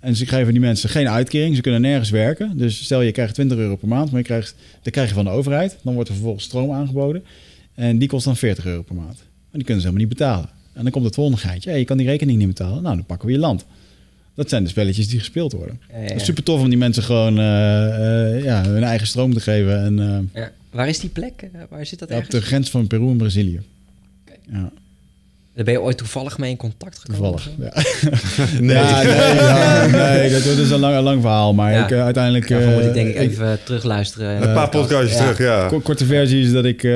En 0.00 0.16
ze 0.16 0.26
geven 0.26 0.52
die 0.52 0.60
mensen 0.60 0.88
geen 0.88 1.08
uitkering. 1.08 1.56
Ze 1.56 1.60
kunnen 1.62 1.80
nergens 1.80 2.10
werken. 2.10 2.56
Dus 2.56 2.84
stel 2.84 3.00
je 3.00 3.12
krijgt 3.12 3.34
20 3.34 3.58
euro 3.58 3.76
per 3.76 3.88
maand, 3.88 4.10
maar 4.10 4.20
je 4.20 4.26
krijgt, 4.26 4.54
dat 4.82 4.92
krijg 4.92 5.08
je 5.08 5.14
van 5.14 5.24
de 5.24 5.30
overheid. 5.30 5.78
Dan 5.82 5.94
wordt 5.94 6.08
er 6.08 6.14
vervolgens 6.14 6.44
stroom 6.44 6.72
aangeboden. 6.72 7.24
En 7.74 7.98
die 7.98 8.08
kost 8.08 8.24
dan 8.24 8.36
40 8.36 8.66
euro 8.66 8.82
per 8.82 8.94
maand. 8.94 9.16
Maar 9.16 9.58
die 9.60 9.64
kunnen 9.64 9.82
ze 9.82 9.88
helemaal 9.88 10.08
niet 10.08 10.18
betalen. 10.18 10.48
En 10.72 10.82
dan 10.82 10.92
komt 10.92 11.04
het 11.04 11.14
volgende 11.14 11.40
geintje. 11.40 11.70
Hey, 11.70 11.78
je 11.78 11.84
kan 11.84 11.96
die 11.96 12.06
rekening 12.06 12.38
niet 12.38 12.46
betalen. 12.46 12.82
Nou, 12.82 12.96
dan 12.96 13.04
pakken 13.06 13.26
we 13.26 13.32
je 13.32 13.38
land. 13.38 13.64
Dat 14.34 14.48
zijn 14.48 14.62
de 14.62 14.68
spelletjes 14.68 15.08
die 15.08 15.18
gespeeld 15.18 15.52
worden. 15.52 15.80
Ja, 15.90 15.96
is 15.96 16.24
super 16.24 16.42
tof 16.42 16.60
om 16.60 16.68
die 16.68 16.78
mensen 16.78 17.02
gewoon 17.02 17.38
eh, 17.38 18.34
eh, 18.36 18.44
ja, 18.44 18.64
hun 18.64 18.82
eigen 18.84 19.06
stroom 19.06 19.32
te 19.34 19.40
geven. 19.40 19.84
En, 19.84 19.98
eh, 20.34 20.42
Ja. 20.42 20.50
Waar 20.70 20.88
is 20.88 20.98
die 20.98 21.10
plek? 21.10 21.48
Waar 21.68 21.86
zit 21.86 21.98
dat 21.98 22.08
op 22.08 22.14
ergens? 22.14 22.34
de 22.34 22.40
grens 22.40 22.70
van 22.70 22.86
Peru 22.86 23.10
en 23.10 23.16
Brazilië. 23.16 23.60
Ja, 24.52 24.72
Daar 25.60 25.68
ben 25.68 25.78
je 25.78 25.86
ooit 25.86 25.96
toevallig 25.98 26.38
mee 26.38 26.50
in 26.50 26.56
contact 26.56 26.98
gekomen? 26.98 27.40
toevallig. 27.40 27.50
Ja. 27.58 27.82
Nee. 28.60 28.76
Ja, 28.76 29.02
nee, 29.02 29.34
ja, 29.34 29.86
nee, 30.12 30.30
dat, 30.30 30.44
dat 30.44 30.56
is 30.58 30.70
een 30.70 30.78
lang, 30.80 30.96
een 30.96 31.02
lang 31.02 31.20
verhaal. 31.20 31.54
Maar 31.54 31.72
Ja. 31.72 31.84
ik, 31.84 31.90
eh, 31.90 32.02
uiteindelijk... 32.02 32.48
Daarvoor 32.48 32.72
moet 32.72 32.80
ik 32.82 32.88
eh, 32.88 32.94
denk 32.94 33.08
ik 33.08 33.16
even 33.16 33.58
terugluisteren. 33.64 34.34
Een 34.48 34.54
paar 34.54 34.68
podcast. 34.68 34.88
podcastjes 34.88 35.18
Ja. 35.18 35.32
terug, 35.32 35.38
ja. 35.38 35.68
Ko- 35.68 35.80
Korte 35.80 36.04
versie 36.06 36.40
is 36.42 36.52
dat 36.52 36.64
ik 36.64 36.82
eh, 36.84 36.90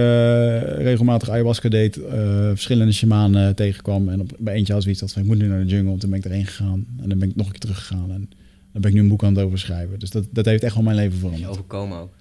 regelmatig 0.63 1.31
ayahuasca 1.31 1.69
deed, 1.69 1.97
eh, 2.05 2.49
verschillende 2.49 2.93
shamanen 2.93 3.49
eh, 3.49 3.55
tegenkwam. 3.55 4.09
En 4.09 4.21
op, 4.21 4.31
bij 4.39 4.55
eentje 4.55 4.73
had 4.73 4.83
zoiets 4.83 5.01
dat 5.01 5.13
van, 5.13 5.23
ik 5.23 5.29
moet 5.29 5.39
nu 5.39 5.47
naar 5.47 5.59
de 5.61 5.67
jungle. 5.67 5.97
Toen 5.97 6.11
ben 6.11 6.19
ik 6.19 6.25
erheen 6.25 6.47
gegaan 6.47 6.87
en 7.03 7.09
dan 7.09 7.19
ben 7.19 7.29
ik 7.29 7.37
nog 7.37 7.47
een 7.47 7.53
keer 7.53 7.61
teruggegaan. 7.61 8.11
En 8.11 8.29
dan 8.73 8.81
ben 8.81 8.91
ik 8.91 8.97
nu 8.97 9.01
een 9.03 9.09
boek 9.09 9.25
aan 9.25 9.35
het 9.35 9.45
overschrijven. 9.45 9.99
Dus 9.99 10.11
dat, 10.11 10.25
dat 10.31 10.45
heeft 10.45 10.63
echt 10.63 10.75
wel 10.75 10.83
mijn 10.83 10.97
leven 10.97 11.13
Je 11.13 11.19
veranderd. 11.19 11.51
overkomen 11.51 11.99
ook. 11.99 12.13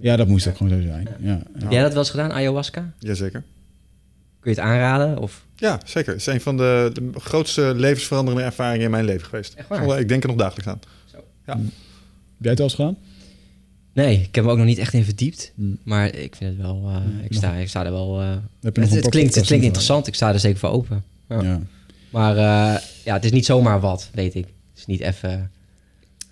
Ja, 0.00 0.16
dat 0.16 0.28
moest 0.28 0.48
ook 0.48 0.56
gewoon 0.56 0.72
zo 0.72 0.86
zijn. 0.86 1.08
Ja, 1.20 1.30
ja. 1.32 1.40
Heb 1.58 1.70
jij 1.70 1.82
dat 1.82 1.90
wel 1.90 1.98
eens 1.98 2.10
gedaan, 2.10 2.32
ayahuasca? 2.32 2.92
Jazeker. 2.98 3.42
Kun 4.42 4.50
je 4.54 4.60
het 4.60 4.68
aanraden? 4.68 5.18
Of? 5.18 5.44
Ja, 5.56 5.80
zeker. 5.84 6.12
Het 6.12 6.20
is 6.20 6.26
een 6.26 6.40
van 6.40 6.56
de, 6.56 6.90
de 6.92 7.10
grootste 7.20 7.72
levensveranderende 7.76 8.44
ervaringen 8.44 8.84
in 8.84 8.90
mijn 8.90 9.04
leven 9.04 9.26
geweest. 9.26 9.54
Echt 9.54 9.68
waar? 9.68 9.98
Ik 10.00 10.08
denk 10.08 10.22
er 10.22 10.28
nog 10.28 10.38
dagelijks 10.38 10.68
aan. 10.68 10.80
Heb 11.44 11.58
jij 12.38 12.50
het 12.50 12.58
wel 12.58 12.66
eens 12.66 12.74
gedaan? 12.74 12.96
Nee, 13.92 14.20
ik 14.20 14.34
heb 14.34 14.44
me 14.44 14.50
ook 14.50 14.56
nog 14.56 14.66
niet 14.66 14.78
echt 14.78 14.92
in 14.94 15.04
verdiept. 15.04 15.52
Hmm. 15.54 15.78
Maar 15.82 16.14
ik 16.14 16.36
vind 16.36 16.50
het 16.50 16.60
wel... 16.60 16.82
eh, 16.88 17.24
ik, 17.24 17.32
sta, 17.34 17.52
ik 17.54 17.68
sta 17.68 17.84
er 17.84 17.92
wel... 17.92 18.20
eh, 18.20 18.30
Heb 18.60 18.76
je 18.76 18.82
het, 18.82 19.08
klinkt, 19.08 19.34
het 19.34 19.46
klinkt 19.46 19.64
interessant. 19.64 20.06
Ik 20.06 20.14
sta 20.14 20.32
er 20.32 20.40
zeker 20.40 20.58
voor 20.58 20.68
open. 20.70 21.04
Ja. 21.28 21.42
Ja. 21.42 21.60
Maar 22.10 22.36
eh, 22.36 22.80
ja, 23.04 23.12
het 23.14 23.24
is 23.24 23.30
niet 23.30 23.46
zomaar 23.46 23.80
wat, 23.80 24.10
weet 24.14 24.34
ik. 24.34 24.44
Het 24.44 24.78
is 24.78 24.86
niet 24.86 25.00
even... 25.00 25.50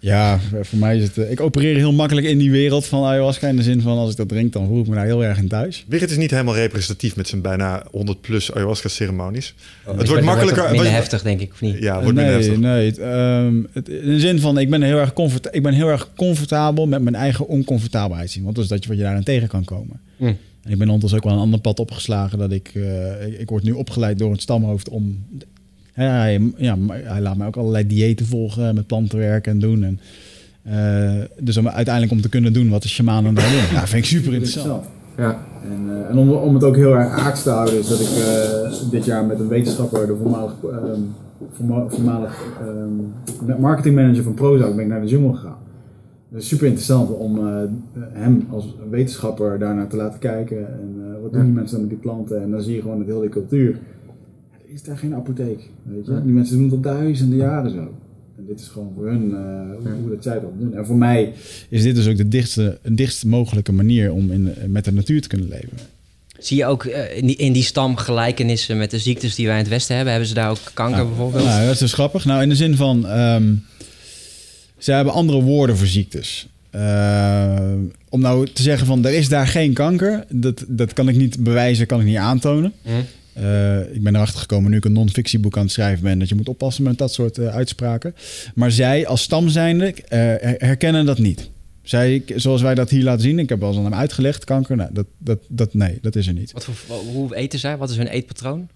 Ja, 0.02 0.38
voor 0.62 0.78
mij 0.78 0.96
is 0.96 1.02
het... 1.02 1.18
eh, 1.18 1.30
ik 1.30 1.40
opereer 1.40 1.76
heel 1.76 1.92
makkelijk 1.92 2.26
in 2.26 2.38
die 2.38 2.50
wereld 2.50 2.86
van 2.86 3.04
ayahuasca. 3.04 3.48
In 3.48 3.56
de 3.56 3.62
zin 3.62 3.80
van, 3.80 3.98
als 3.98 4.10
ik 4.10 4.16
dat 4.16 4.28
drink, 4.28 4.52
dan 4.52 4.66
voel 4.66 4.80
ik 4.80 4.86
me 4.86 4.94
daar 4.94 5.04
heel 5.04 5.24
erg 5.24 5.38
in 5.38 5.48
thuis. 5.48 5.84
Wigert 5.88 6.10
is 6.10 6.16
niet 6.16 6.30
helemaal 6.30 6.54
representatief 6.54 7.16
met 7.16 7.28
zijn 7.28 7.40
bijna 7.40 7.82
100 7.90 8.20
plus 8.20 8.52
ayahuasca-ceremonies. 8.52 9.54
Het 9.84 9.96
het 9.98 10.08
wordt 10.08 10.24
makkelijker... 10.24 10.62
minder 10.64 10.82
wat- 10.84 10.92
heftig, 10.92 11.22
denk 11.22 11.40
ik, 11.40 11.52
of 11.52 11.60
niet? 11.60 11.78
Ja, 11.78 11.94
het 11.94 12.02
wordt 12.02 12.16
minder 12.18 12.34
nee, 12.34 12.42
heftig. 12.42 12.58
nee. 12.60 12.86
Het, 12.86 12.98
ehm, 12.98 13.62
het- 13.72 13.88
in 13.88 14.10
de 14.14 14.20
zin 14.20 14.38
van, 14.40 14.58
ik 14.58 14.70
ben 14.70 14.82
heel 14.82 14.98
erg, 14.98 15.12
comfort, 15.12 15.48
ik 15.50 15.62
ben 15.62 15.74
heel 15.74 15.88
erg 15.88 16.08
comfortabel 16.16 16.86
met 16.86 17.02
mijn 17.02 17.14
eigen 17.14 17.46
oncomfortabelheid 17.48 18.30
zien. 18.30 18.42
Want 18.42 18.54
dat 18.54 18.64
is 18.64 18.70
dat 18.70 18.82
je 18.82 18.88
wat 18.88 18.98
je 18.98 19.02
daarin 19.02 19.24
tegen 19.24 19.48
kan 19.48 19.64
komen. 19.64 20.00
Hm. 20.16 20.24
En 20.62 20.70
ik 20.70 20.78
ben 20.78 20.86
ondertussen 20.86 21.18
ook 21.18 21.24
wel 21.24 21.34
een 21.34 21.40
ander 21.40 21.60
pad 21.60 21.78
opgeslagen. 21.80 22.38
Dat 22.38 22.52
ik, 22.52 22.70
eh, 22.74 23.26
ik, 23.26 23.38
ik 23.38 23.48
word 23.48 23.62
nu 23.62 23.72
opgeleid 23.72 24.18
door 24.18 24.32
het 24.32 24.40
stamhoofd 24.42 24.88
om... 24.88 25.24
Ja, 25.94 26.18
hij, 26.18 26.52
ja, 26.56 26.76
maar 26.76 27.00
hij 27.04 27.20
laat 27.20 27.36
mij 27.36 27.46
ook 27.46 27.56
allerlei 27.56 27.86
diëten 27.86 28.26
volgen 28.26 28.74
met 28.74 28.86
plantenwerk 28.86 29.46
en 29.46 29.58
doen. 29.58 29.82
En, 29.82 30.00
eh, 30.62 31.24
dus 31.38 31.56
om, 31.56 31.68
uiteindelijk 31.68 32.14
om 32.14 32.20
te 32.20 32.28
kunnen 32.28 32.52
doen 32.52 32.68
wat 32.68 32.82
de 32.82 32.88
shamanen 32.88 33.34
daar 33.34 33.50
doen. 33.50 33.76
Ja, 33.78 33.86
vind 33.86 34.04
ik 34.04 34.10
super 34.10 34.32
interessant. 34.32 34.84
Ja. 35.16 35.38
En, 35.62 35.88
eh, 35.88 36.10
en 36.10 36.18
om, 36.18 36.30
om 36.30 36.54
het 36.54 36.64
ook 36.64 36.76
heel 36.76 36.94
erg 36.94 37.12
aards 37.18 37.42
te 37.42 37.50
houden, 37.50 37.78
is 37.78 37.88
dat 37.88 38.00
ik 38.00 38.08
eh, 38.08 38.90
dit 38.90 39.04
jaar 39.04 39.24
met 39.24 39.40
een 39.40 39.48
wetenschapper, 39.48 40.06
de 40.06 40.16
voormalig, 40.16 40.52
ehm, 40.62 41.00
voorma- 41.52 41.88
voormalig 41.88 42.44
ehm, 42.60 43.60
marketingmanager 43.60 44.22
van 44.22 44.34
Prozac, 44.34 44.74
ben 44.74 44.84
ik 44.84 44.90
naar 44.90 45.00
de 45.00 45.06
jungle 45.06 45.34
gegaan. 45.34 45.58
Dat 46.30 46.40
is 46.40 46.48
super 46.48 46.66
interessant 46.66 47.10
om 47.10 47.38
eh, 47.38 47.54
hem 48.12 48.46
als 48.50 48.74
wetenschapper 48.90 49.58
daarnaar 49.58 49.86
te 49.88 49.96
laten 49.96 50.18
kijken. 50.18 50.58
En 50.58 50.94
eh, 50.98 51.22
wat 51.22 51.32
doen 51.32 51.44
die 51.44 51.52
mensen 51.52 51.72
dan 51.76 51.80
met 51.86 51.90
die 51.90 51.98
planten? 52.02 52.42
En 52.42 52.50
dan 52.50 52.62
zie 52.62 52.74
je 52.74 52.80
gewoon 52.80 52.98
dat 52.98 53.06
heel 53.06 53.20
die 53.20 53.28
cultuur. 53.28 53.78
Is 54.74 54.82
daar 54.82 54.98
geen 54.98 55.14
apotheek. 55.14 55.60
Weet 55.82 56.06
je? 56.06 56.22
Die 56.24 56.32
mensen 56.32 56.56
doen 56.56 56.64
het 56.64 56.72
al 56.72 56.80
duizenden 56.80 57.38
jaren 57.38 57.70
zo. 57.70 57.94
En 58.36 58.44
dit 58.46 58.60
is 58.60 58.68
gewoon 58.68 58.92
voor 58.94 59.06
hun 59.06 59.34
eh, 59.34 59.76
hoe, 59.82 60.00
hoe 60.00 60.10
dat 60.10 60.22
zij 60.22 60.40
dat 60.40 60.58
doen. 60.58 60.74
En 60.74 60.86
voor 60.86 60.96
mij 60.96 61.32
is 61.68 61.82
dit 61.82 61.94
dus 61.94 62.06
ook 62.06 62.16
de 62.16 62.28
dichtste, 62.28 62.78
dichtst 62.92 63.24
mogelijke 63.24 63.72
manier 63.72 64.12
om 64.12 64.32
in, 64.32 64.52
met 64.66 64.84
de 64.84 64.92
natuur 64.92 65.22
te 65.22 65.28
kunnen 65.28 65.48
leven. 65.48 65.78
Zie 66.38 66.56
je 66.56 66.66
ook 66.66 66.84
eh, 66.84 67.16
in, 67.16 67.26
die, 67.26 67.36
in 67.36 67.52
die 67.52 67.62
stam 67.62 67.96
gelijkenissen 67.96 68.78
met 68.78 68.90
de 68.90 68.98
ziektes 68.98 69.34
die 69.34 69.46
wij 69.46 69.54
in 69.54 69.62
het 69.62 69.70
Westen 69.70 69.94
hebben? 69.94 70.12
Hebben 70.12 70.30
ze 70.30 70.36
daar 70.36 70.50
ook 70.50 70.70
kanker 70.74 70.96
Nou, 70.96 71.08
bijvoorbeeld? 71.08 71.44
Nou, 71.44 71.64
dat 71.64 71.72
is 71.72 71.78
dus 71.78 71.92
grappig. 71.92 72.24
Nou, 72.24 72.42
in 72.42 72.48
de 72.48 72.54
zin 72.56 72.76
van, 72.76 73.06
ehm 73.06 73.52
ze 74.80 74.92
hebben 74.92 75.12
andere 75.12 75.42
woorden 75.42 75.76
voor 75.76 75.86
ziektes. 75.86 76.46
Eh, 76.70 77.72
om 78.08 78.20
nou 78.20 78.48
te 78.52 78.62
zeggen 78.62 78.86
van, 78.86 79.04
er 79.04 79.14
is 79.14 79.28
daar 79.28 79.46
geen 79.46 79.72
kanker, 79.72 80.24
dat, 80.28 80.64
dat 80.68 80.92
kan 80.92 81.08
ik 81.08 81.16
niet 81.16 81.42
bewijzen, 81.44 81.86
kan 81.86 82.00
ik 82.00 82.06
niet 82.06 82.16
aantonen. 82.16 82.72
Hm? 82.82 82.90
Eh, 83.40 83.94
ik 83.94 84.02
ben 84.02 84.14
erachter 84.14 84.40
gekomen 84.40 84.70
nu 84.70 84.76
ik 84.76 84.84
een 84.84 84.92
non-fictieboek 84.92 85.56
aan 85.56 85.62
het 85.62 85.72
schrijven 85.72 86.02
ben, 86.02 86.18
dat 86.18 86.28
je 86.28 86.34
moet 86.34 86.48
oppassen 86.48 86.84
met 86.84 86.98
dat 86.98 87.12
soort 87.12 87.38
eh, 87.38 87.46
uitspraken. 87.46 88.14
Maar 88.54 88.70
zij 88.70 89.06
als 89.06 89.22
stam 89.22 89.48
zijnde 89.48 89.92
eh, 89.92 90.18
her- 90.18 90.54
herkennen 90.58 91.06
dat 91.06 91.18
niet. 91.18 91.50
Zij, 91.82 92.22
zoals 92.36 92.62
wij 92.62 92.74
dat 92.74 92.90
hier 92.90 93.02
laten 93.02 93.22
zien, 93.22 93.38
ik 93.38 93.48
heb 93.48 93.60
wel 93.60 93.68
eens 93.68 93.78
aan 93.78 93.84
hem 93.84 93.94
uitgelegd, 93.94 94.44
kanker, 94.44 94.76
nou, 94.76 94.90
dat, 94.92 95.06
dat, 95.18 95.38
dat, 95.48 95.74
nee, 95.74 95.98
dat 96.02 96.16
is 96.16 96.26
er 96.26 96.32
niet. 96.32 96.52
Wat 96.52 96.64
voor, 96.64 96.96
hoe 96.96 97.36
eten 97.36 97.58
zij? 97.58 97.76
Wat 97.76 97.90
is 97.90 97.96
hun 97.96 98.06
eetpatroon? 98.06 98.68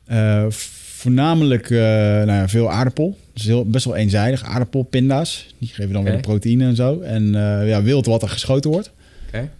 Voornamelijk 0.97 1.71
nou 1.71 2.31
ja, 2.31 2.49
veel 2.49 2.71
aardappel. 2.71 3.19
Dus 3.33 3.45
heel, 3.45 3.65
best 3.65 3.85
wel 3.85 3.97
eenzijdig. 3.97 4.45
Aardappel, 4.45 4.83
pinda's. 4.83 5.55
Die 5.59 5.69
geven 5.69 5.93
dan 5.93 6.05
weer 6.05 6.13
de 6.13 6.21
proteïne 6.21 6.65
en 6.65 6.77
zo. 6.77 7.01
En 7.01 7.33
ja, 7.67 7.83
wild 7.83 8.07
wat 8.07 8.23
er 8.23 8.29
geschoten 8.29 8.71
wordt. 8.71 8.93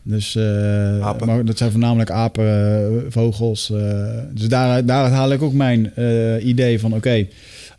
Dus 0.03 0.37
eh, 0.37 1.19
maar 1.25 1.45
dat 1.45 1.59
zijn 1.59 1.71
voornamelijk 1.71 2.11
apen, 2.11 2.45
eh, 2.45 3.05
vogels. 3.09 3.71
eh. 3.71 4.19
dus 4.33 4.49
daaruit, 4.49 4.89
daaruit 4.89 5.13
haal 5.13 5.33
ik 5.33 5.43
ook 5.43 5.53
mijn 5.53 5.93
idee 6.47 6.81
van... 6.81 6.95
oké, 6.95 7.27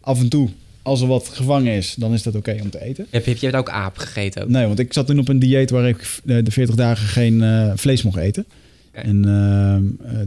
af 0.02 0.20
en 0.20 0.30
toe, 0.30 0.50
als 0.82 1.02
er 1.02 1.08
wat 1.08 1.30
gevangen 1.34 1.74
is... 1.74 1.96
dan 1.98 2.14
is 2.14 2.24
dat 2.24 2.36
oké 2.36 2.58
om 2.62 2.70
te 2.70 2.82
eten. 2.84 3.08
Heb 3.10 3.26
je, 3.26 3.32
heb 3.32 3.40
je 3.40 3.58
ook 3.58 3.70
aap 3.70 3.98
gegeten 3.98 4.44
ook? 4.44 4.50
Nee, 4.50 4.66
want 4.66 4.80
ik 4.80 4.94
zat 4.94 5.08
toen 5.08 5.20
op 5.20 5.28
een 5.28 5.40
dieet... 5.40 5.70
waar 5.70 5.88
ik 5.88 6.20
de 6.24 6.52
40 6.52 6.76
dagen 6.76 7.08
geen 7.08 7.44
vlees 7.78 8.04
mocht 8.04 8.18
eten. 8.18 8.46
En, 8.92 9.22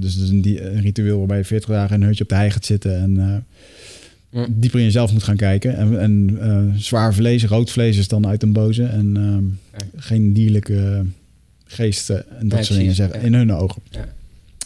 dus 0.01 0.15
dat 0.15 0.24
is 0.24 0.31
een, 0.31 0.59
een 0.74 0.81
ritueel 0.81 1.19
waarbij 1.19 1.39
je 1.39 1.45
40 1.45 1.69
dagen 1.69 1.95
in 1.95 2.01
een 2.03 2.09
hutje 2.09 2.23
op 2.23 2.28
de 2.28 2.35
hei 2.35 2.51
gaat 2.51 2.65
zitten... 2.65 2.99
en 3.01 3.47
dieper 4.51 4.78
in 4.78 4.85
jezelf 4.85 5.12
moet 5.12 5.23
gaan 5.23 5.36
kijken. 5.36 5.77
En, 5.77 6.01
en 6.01 6.39
zwaar 6.77 7.15
vlees, 7.15 7.45
rood 7.45 7.70
vlees 7.70 7.97
is 7.97 8.09
dan 8.09 8.27
uit 8.27 8.43
een 8.43 8.53
boze. 8.53 8.85
En 8.85 9.16
ehm, 9.16 9.45
geen 9.97 10.32
dierlijke 10.32 11.05
geesten 11.69 12.39
en 12.39 12.49
dat 12.49 12.65
soort 12.65 12.78
dingen 12.78 12.95
zeggen. 12.95 13.20
ja. 13.20 13.27
In 13.27 13.35
hun 13.35 13.53
ogen. 13.53 13.82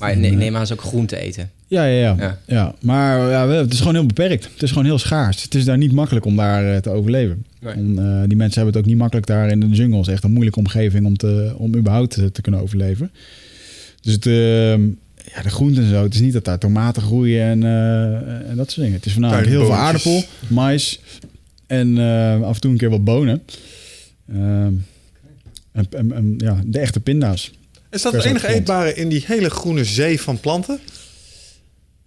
Maar 0.01 0.17
nee, 0.17 0.31
eh, 0.31 0.37
neem 0.37 0.57
aan 0.57 0.67
ze 0.67 0.73
ook 0.73 0.81
groente 0.81 1.17
eten. 1.17 1.51
Ja, 1.67 1.85
ja, 1.85 2.01
ja. 2.01 2.17
Ja. 2.19 2.39
ja. 2.47 2.75
Maar 2.81 3.31
ja, 3.31 3.49
het 3.49 3.73
is 3.73 3.79
gewoon 3.79 3.95
heel 3.95 4.07
beperkt. 4.07 4.49
Het 4.53 4.63
is 4.63 4.69
gewoon 4.69 4.85
heel 4.85 4.99
schaars. 4.99 5.43
Het 5.43 5.55
is 5.55 5.65
daar 5.65 5.79
niet 5.79 5.93
makkelijk 5.93 6.25
om 6.27 6.37
daar 6.37 6.75
eh, 6.75 6.81
te 6.81 6.91
overleven. 6.91 7.45
Nee. 7.61 7.73
En, 7.73 7.99
eh, 7.99 8.29
die 8.29 8.37
mensen 8.37 8.55
hebben 8.55 8.67
het 8.67 8.77
ook 8.77 8.87
niet 8.87 8.97
makkelijk 8.97 9.27
daar 9.27 9.49
in 9.49 9.61
de 9.61 9.67
jungle. 9.67 9.99
Het 9.99 10.07
is 10.07 10.13
echt 10.13 10.25
een 10.25 10.33
moeilijke 10.33 10.59
omgeving 10.59 11.07
om, 11.07 11.17
te, 11.17 11.55
om 11.57 11.77
überhaupt 11.77 12.11
te, 12.11 12.33
te 12.33 12.41
kunnen 12.41 12.61
overleven. 12.61 13.11
Dus 14.01 14.13
het, 14.13 14.27
ehm, 14.27 14.83
ja, 15.35 15.43
de 15.43 15.51
groenten 15.51 15.83
en 15.83 15.89
zo. 15.89 16.03
Het 16.03 16.15
is 16.15 16.21
niet 16.21 16.33
dat 16.33 16.45
daar 16.45 16.59
tomaten 16.59 17.03
groeien 17.03 17.43
en, 17.45 17.63
eh, 17.63 18.51
en 18.51 18.57
dat 18.57 18.71
soort 18.71 18.81
dingen. 18.81 18.97
Het 18.97 19.07
is 19.07 19.13
voornamelijk 19.13 19.49
heel 19.49 19.65
veel 19.65 19.75
aardappel, 19.75 20.25
mais 20.49 21.01
en 21.67 21.99
eh, 21.99 22.43
af 22.43 22.55
en 22.55 22.61
toe 22.61 22.71
een 22.71 22.77
keer 22.77 22.91
wat 22.91 23.05
bonen. 23.05 23.43
En, 25.73 25.87
en- 25.91 26.13
en, 26.13 26.35
ja, 26.39 26.61
de 26.67 26.79
echte 26.79 27.01
pinda's. 27.01 27.53
Is 27.91 28.03
dat 28.03 28.13
het 28.13 28.25
enige 28.25 28.49
eetbare 28.49 28.95
in 28.95 29.09
die 29.09 29.25
hele 29.27 29.51
groene 29.51 29.85
zee 29.85 30.21
van 30.21 30.41
planten? 30.41 30.79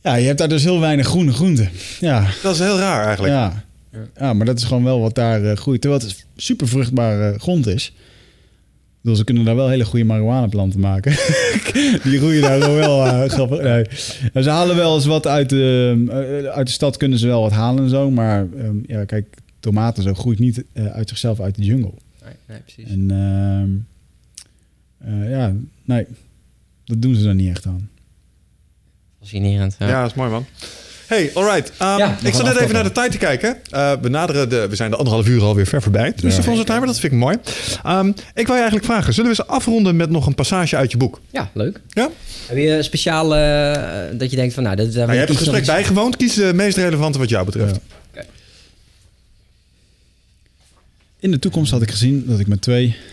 Ja, 0.02 0.16
je 0.16 0.26
hebt 0.26 0.38
daar 0.38 0.50
dus 0.50 0.64
heel 0.64 0.80
weinig 0.80 1.08
groene 1.08 1.32
groenten. 1.34 1.70
Ja, 2.00 2.28
Dat 2.44 2.54
is 2.54 2.60
heel 2.60 2.78
raar 2.78 3.06
eigenlijk. 3.06 3.34
Ja. 3.34 3.64
ja, 4.20 4.34
maar 4.34 4.46
dat 4.46 4.58
is 4.58 4.64
gewoon 4.64 4.84
wel 4.84 5.00
wat 5.00 5.16
daar 5.16 5.44
eh, 5.44 5.56
groeit. 5.58 5.82
Terwijl 5.82 6.02
het 6.02 6.26
super 6.36 6.68
vruchtbare 6.68 7.40
grond 7.40 7.68
is. 7.68 7.94
Dus 9.02 9.18
ze 9.18 9.24
kunnen 9.24 9.46
daar 9.46 9.56
wel 9.56 9.70
hele 9.70 9.86
goede 9.86 10.06
marihuana-planten 10.06 10.80
maken. 10.80 11.12
Die 12.04 12.18
groeien 12.18 12.42
daar 12.42 12.60
wel 12.60 13.06
eh, 13.06 13.30
grappig. 13.36 13.62
Nee. 13.62 13.86
Ze 14.44 14.50
halen 14.50 14.76
wel 14.76 14.96
eens 14.96 15.06
wat 15.06 15.28
uit 15.28 15.50
de, 15.50 16.06
eh, 16.10 16.52
uit 16.52 16.68
de 16.68 16.74
stad, 16.74 16.98
kunnen 16.98 17.20
ze 17.20 17.28
wel 17.28 17.42
wat 17.42 17.52
halen 17.52 17.84
en 17.84 17.90
zo. 17.90 18.12
Maar 18.12 18.46
ehm, 18.58 18.76
ja, 18.88 19.06
kijk, 19.06 19.38
tomaten 19.60 20.04
zo 20.04 20.14
groeit 20.14 20.40
niet 20.40 20.64
eh, 20.74 20.86
uit 20.86 21.10
zichzelf 21.10 21.40
uit 21.40 21.56
de 21.56 21.64
jungle. 21.64 21.94
Nee, 22.26 22.36
nee 22.48 22.60
precies. 22.60 22.92
En 22.92 23.12
ehm, 23.12 23.70
eh, 25.24 25.30
ja, 25.30 25.54
nee, 25.84 26.06
dat 26.86 27.02
doen 27.02 27.16
ze 27.16 27.24
dan 27.24 27.36
niet 27.36 27.50
echt 27.50 27.66
aan. 27.66 27.90
Fascinerend. 29.20 29.76
Ja. 29.80 29.88
Ja, 29.88 30.02
dat 30.02 30.10
is 30.10 30.16
mooi 30.16 30.30
man. 30.30 30.46
Hey, 31.08 31.32
alright. 31.34 31.70
Um, 31.82 31.88
Ja, 31.98 32.18
ik 32.24 32.34
zat 32.34 32.44
net 32.46 32.60
even 32.60 32.74
naar 32.74 32.84
de 32.84 32.92
tijd 32.92 33.12
te 33.12 33.18
kijken. 33.18 33.58
Eh, 33.70 33.92
we, 34.02 34.10
naderen 34.10 34.50
de, 34.50 34.68
we 34.70 34.76
zijn 34.76 34.90
de 34.90 34.96
anderhalf 34.98 35.28
uur 35.28 35.42
alweer 35.42 35.68
ver 35.68 35.82
voorbij. 35.82 36.14
Dus 36.22 36.36
Ja. 36.36 36.42
voor 36.42 36.52
onze 36.52 36.64
timer, 36.66 36.86
dat 36.88 37.00
vind 37.00 37.14
ik 37.14 37.20
mooi. 37.20 37.38
Um, 37.86 38.08
ik 38.34 38.46
wil 38.46 38.56
je 38.56 38.62
eigenlijk 38.62 38.86
vragen, 38.86 39.14
zullen 39.14 39.32
we 39.32 39.38
eens 39.38 39.48
afronden 39.50 39.96
met 39.96 40.10
nog 40.10 40.26
een 40.28 40.36
passage 40.36 40.76
uit 40.76 40.92
je 40.92 40.98
boek? 40.98 41.22
Ja, 41.32 41.50
leuk. 41.54 41.82
Ja? 41.90 42.10
Heb 42.48 42.58
je 42.58 42.70
een 42.70 42.84
speciaal 42.84 43.36
eh, 43.36 44.18
dat 44.18 44.30
je 44.30 44.36
denkt 44.36 44.54
van 44.54 44.64
nou, 44.64 44.76
dat, 44.76 44.86
daar 44.86 44.96
Nou, 44.96 45.12
je 45.12 45.18
hebt 45.18 45.30
het 45.30 45.40
iets 45.40 45.50
gesprek 45.50 45.66
nog 45.68 45.76
iets- 45.76 45.86
bijgewoond. 45.88 46.16
Kies 46.18 46.34
de 46.34 46.52
meest 46.54 46.78
relevante 46.78 47.18
wat 47.20 47.30
jou 47.30 47.46
betreft. 47.46 47.76
Ja. 47.76 47.82
In 51.20 51.32
de 51.32 51.40
toekomst 51.40 51.72
had 51.72 51.82
ik 51.82 51.92
gezien 51.92 52.26
dat 52.26 52.40
ik 52.40 52.48
met 52.48 52.62
twee 52.62 52.96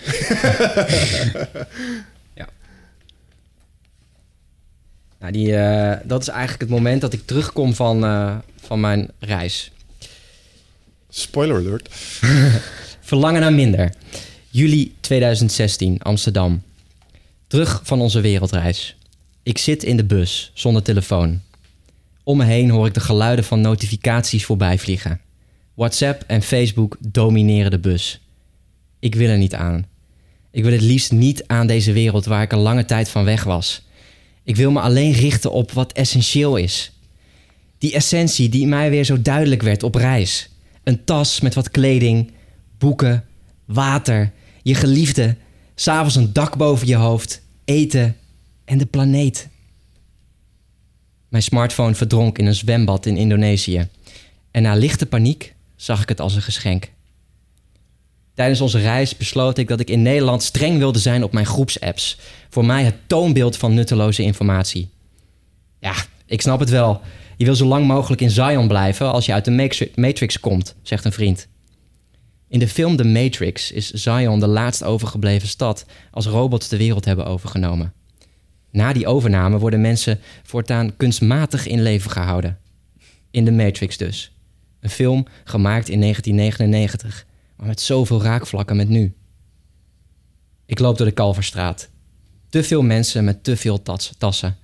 Nou, 5.23 5.35
die, 5.35 5.57
eh, 5.57 5.99
dat 6.05 6.21
is 6.23 6.29
eigenlijk 6.29 6.61
het 6.61 6.71
moment 6.71 7.01
dat 7.01 7.13
ik 7.13 7.27
terugkom 7.27 7.75
van, 7.75 8.05
eh, 8.05 8.37
van 8.61 8.81
mijn 8.81 9.11
reis. 9.19 9.71
Spoiler 11.09 11.57
alert. 11.57 11.89
Verlangen 13.11 13.41
naar 13.41 13.53
minder. 13.53 13.93
Juli 14.49 14.95
2016, 15.01 16.03
Amsterdam. 16.03 16.63
Terug 17.47 17.81
van 17.85 18.01
onze 18.01 18.21
wereldreis. 18.21 18.97
Ik 19.43 19.59
zit 19.59 19.83
in 19.83 19.97
de 19.97 20.05
bus, 20.05 20.51
zonder 20.55 20.83
telefoon. 20.83 21.41
Om 22.23 22.37
me 22.37 22.45
heen 22.45 22.71
hoor 22.71 22.87
ik 22.87 22.95
de 22.95 23.01
geluiden 23.01 23.45
van 23.45 23.61
notificaties 23.61 24.45
voorbij 24.45 24.79
vliegen. 24.79 25.21
WhatsApp 25.83 26.25
en 26.27 26.43
Facebook 26.43 26.97
domineren 27.01 27.71
de 27.71 27.79
bus. 27.79 28.21
Ik 28.99 29.15
wil 29.15 29.29
er 29.29 29.39
niet 29.39 29.55
aan. 29.55 29.87
Ik 30.51 30.63
wil 30.63 30.73
het 30.73 30.81
liefst 30.81 31.13
niet 31.13 31.47
aan 31.47 31.67
deze 31.67 31.93
wereld 31.93 32.25
waar 32.25 32.43
ik 32.43 32.53
een 32.53 32.59
lange 32.59 32.85
tijd 32.85 33.09
van 33.09 33.25
weg 33.25 33.45
was. 33.45 33.83
Ik 34.43 34.57
wil 34.57 34.71
me 34.71 34.81
alleen 34.81 35.13
richten 35.13 35.53
op 35.53 35.73
wat 35.73 35.93
essentieel 35.93 36.57
is. 36.57 36.93
Die 37.79 37.95
essentie 37.95 38.49
die 38.49 38.67
mij 38.67 38.91
weer 38.91 39.05
zo 39.05 39.23
duidelijk 39.23 39.63
werd 39.63 39.83
op 39.83 39.95
reis. 39.95 40.49
Een 40.85 41.05
tas 41.05 41.41
met 41.41 41.55
wat 41.55 41.71
kleding, 41.71 42.31
boeken, 42.79 43.25
water, 43.65 44.33
je 44.63 44.75
geliefde, 44.75 45.37
s'avonds 45.75 46.15
een 46.15 46.33
dak 46.33 46.57
boven 46.57 46.87
je 46.87 46.97
hoofd, 46.97 47.43
eten 47.65 48.17
en 48.65 48.79
de 48.79 48.87
planeet. 48.87 49.49
Mijn 51.29 51.43
smartphone 51.43 51.95
verdronk 51.95 52.39
in 52.39 52.47
een 52.47 52.55
zwembad 52.55 53.07
in 53.07 53.17
Indonesië. 53.17 53.89
En 54.51 54.63
na 54.63 54.75
lichte 54.75 55.07
paniek 55.07 55.52
zag 55.83 56.03
ik 56.03 56.09
het 56.09 56.21
als 56.21 56.35
een 56.35 56.43
geschenk. 56.43 56.91
Tijdens 58.35 58.61
onze 58.61 58.79
reis 58.79 59.17
besloot 59.17 59.59
ik 59.59 59.69
dat 59.69 59.81
ik 59.81 59.91
in 59.91 60.03
Nederland 60.03 60.43
streng 60.43 60.79
wilde 60.79 60.99
zijn 60.99 61.23
op 61.23 61.33
mijn 61.33 61.47
groepsapps. 61.47 62.19
Voor 62.51 62.65
mij 62.65 62.85
het 62.85 62.95
toonbeeld 63.07 63.57
van 63.57 63.75
nutteloze 63.75 64.23
informatie. 64.23 64.91
Ja, 65.79 65.95
ik 66.27 66.41
snap 66.41 66.61
het 66.61 66.71
wel. 66.71 67.01
Je 67.37 67.45
wil 67.45 67.55
zo 67.55 67.67
lang 67.67 67.87
mogelijk 67.87 68.21
in 68.21 68.31
Zion 68.31 68.69
blijven 68.69 69.13
als 69.13 69.27
je 69.27 69.33
uit 69.33 69.45
de 69.45 69.51
Matri- 69.51 69.93
Matrix 69.95 70.41
komt, 70.41 70.75
zegt 70.83 71.05
een 71.05 71.13
vriend. 71.13 71.49
In 72.49 72.59
de 72.59 72.69
film 72.69 72.97
The 72.97 73.05
Matrix 73.05 73.73
is 73.73 73.91
Zion 73.91 74.41
de 74.41 74.47
laatst 74.47 74.85
overgebleven 74.85 75.49
stad 75.49 75.87
als 76.11 76.27
robots 76.27 76.69
de 76.69 76.77
wereld 76.77 77.05
hebben 77.05 77.27
overgenomen. 77.27 77.93
Na 78.71 78.93
die 78.93 79.07
overname 79.07 79.59
worden 79.59 79.81
mensen 79.81 80.21
voortaan 80.43 80.97
kunstmatig 80.97 81.67
in 81.67 81.83
leven 81.83 82.11
gehouden. 82.11 82.59
In 83.31 83.45
The 83.45 83.53
Matrix 83.53 83.97
dus. 83.97 84.32
Een 84.83 84.91
film 84.91 85.27
gemaakt 85.45 85.89
in 85.89 86.01
1999, 86.01 87.27
maar 87.57 87.67
met 87.67 87.81
zoveel 87.81 88.23
raakvlakken 88.23 88.77
met 88.77 88.89
nu. 88.89 89.15
Ik 90.67 90.79
loop 90.79 90.97
door 90.99 91.07
de 91.07 91.13
Kalverstraat. 91.13 91.89
Te 92.49 92.63
veel 92.63 92.83
mensen 92.83 93.25
met 93.25 93.45
te 93.45 93.57
veel 93.57 93.83
tas- 93.83 94.13
tassen. 94.19 94.57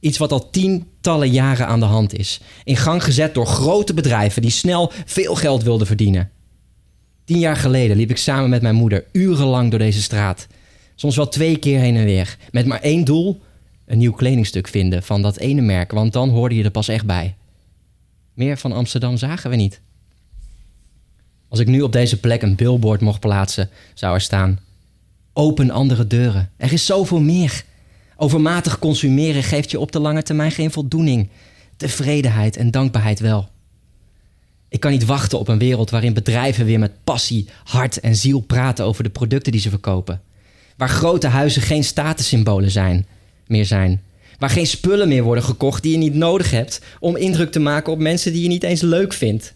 Iets 0.00 0.18
wat 0.18 0.32
al 0.32 0.50
tientallen 0.50 1.30
jaren 1.30 1.66
aan 1.66 1.80
de 1.80 1.86
hand 1.86 2.18
is. 2.18 2.40
In 2.64 2.76
gang 2.76 3.04
gezet 3.04 3.34
door 3.34 3.46
grote 3.46 3.94
bedrijven 3.94 4.42
die 4.42 4.50
snel 4.50 4.92
veel 5.04 5.34
geld 5.34 5.62
wilden 5.62 5.86
verdienen. 5.86 6.30
Tien 7.24 7.38
jaar 7.38 7.56
geleden 7.56 7.96
liep 7.96 8.10
ik 8.10 8.16
samen 8.16 8.50
met 8.50 8.62
mijn 8.62 8.74
moeder 8.74 9.04
urenlang 9.12 9.70
door 9.70 9.78
deze 9.78 10.02
straat. 10.02 10.46
Soms 10.94 11.16
wel 11.16 11.28
twee 11.28 11.58
keer 11.58 11.78
heen 11.78 11.96
en 11.96 12.04
weer. 12.04 12.36
Met 12.50 12.66
maar 12.66 12.80
één 12.80 13.04
doel: 13.04 13.40
een 13.86 13.98
nieuw 13.98 14.12
kledingstuk 14.12 14.68
vinden 14.68 15.02
van 15.02 15.22
dat 15.22 15.36
ene 15.36 15.60
merk, 15.60 15.92
want 15.92 16.12
dan 16.12 16.28
hoorde 16.28 16.54
je 16.54 16.64
er 16.64 16.70
pas 16.70 16.88
echt 16.88 17.06
bij. 17.06 17.36
Meer 18.36 18.58
van 18.58 18.72
Amsterdam 18.72 19.16
zagen 19.16 19.50
we 19.50 19.56
niet. 19.56 19.80
Als 21.48 21.60
ik 21.60 21.66
nu 21.66 21.82
op 21.82 21.92
deze 21.92 22.20
plek 22.20 22.42
een 22.42 22.54
billboard 22.54 23.00
mocht 23.00 23.20
plaatsen, 23.20 23.70
zou 23.94 24.14
er 24.14 24.20
staan: 24.20 24.58
Open 25.32 25.70
andere 25.70 26.06
deuren. 26.06 26.50
Er 26.56 26.72
is 26.72 26.86
zoveel 26.86 27.20
meer. 27.20 27.64
Overmatig 28.16 28.78
consumeren 28.78 29.42
geeft 29.42 29.70
je 29.70 29.80
op 29.80 29.92
de 29.92 29.98
lange 29.98 30.22
termijn 30.22 30.50
geen 30.50 30.70
voldoening. 30.70 31.28
Tevredenheid 31.76 32.56
en 32.56 32.70
dankbaarheid 32.70 33.20
wel. 33.20 33.48
Ik 34.68 34.80
kan 34.80 34.90
niet 34.90 35.04
wachten 35.04 35.38
op 35.38 35.48
een 35.48 35.58
wereld 35.58 35.90
waarin 35.90 36.14
bedrijven 36.14 36.64
weer 36.64 36.78
met 36.78 37.04
passie, 37.04 37.48
hart 37.64 38.00
en 38.00 38.16
ziel 38.16 38.40
praten 38.40 38.84
over 38.84 39.02
de 39.02 39.10
producten 39.10 39.52
die 39.52 39.60
ze 39.60 39.70
verkopen. 39.70 40.20
Waar 40.76 40.88
grote 40.88 41.26
huizen 41.26 41.62
geen 41.62 41.84
statussymbolen 41.84 42.70
zijn, 42.70 43.06
meer 43.46 43.66
zijn. 43.66 44.02
Waar 44.38 44.50
geen 44.50 44.66
spullen 44.66 45.08
meer 45.08 45.22
worden 45.22 45.44
gekocht 45.44 45.82
die 45.82 45.92
je 45.92 45.98
niet 45.98 46.14
nodig 46.14 46.50
hebt 46.50 46.80
om 47.00 47.16
indruk 47.16 47.52
te 47.52 47.58
maken 47.58 47.92
op 47.92 47.98
mensen 47.98 48.32
die 48.32 48.42
je 48.42 48.48
niet 48.48 48.62
eens 48.62 48.80
leuk 48.80 49.12
vindt. 49.12 49.54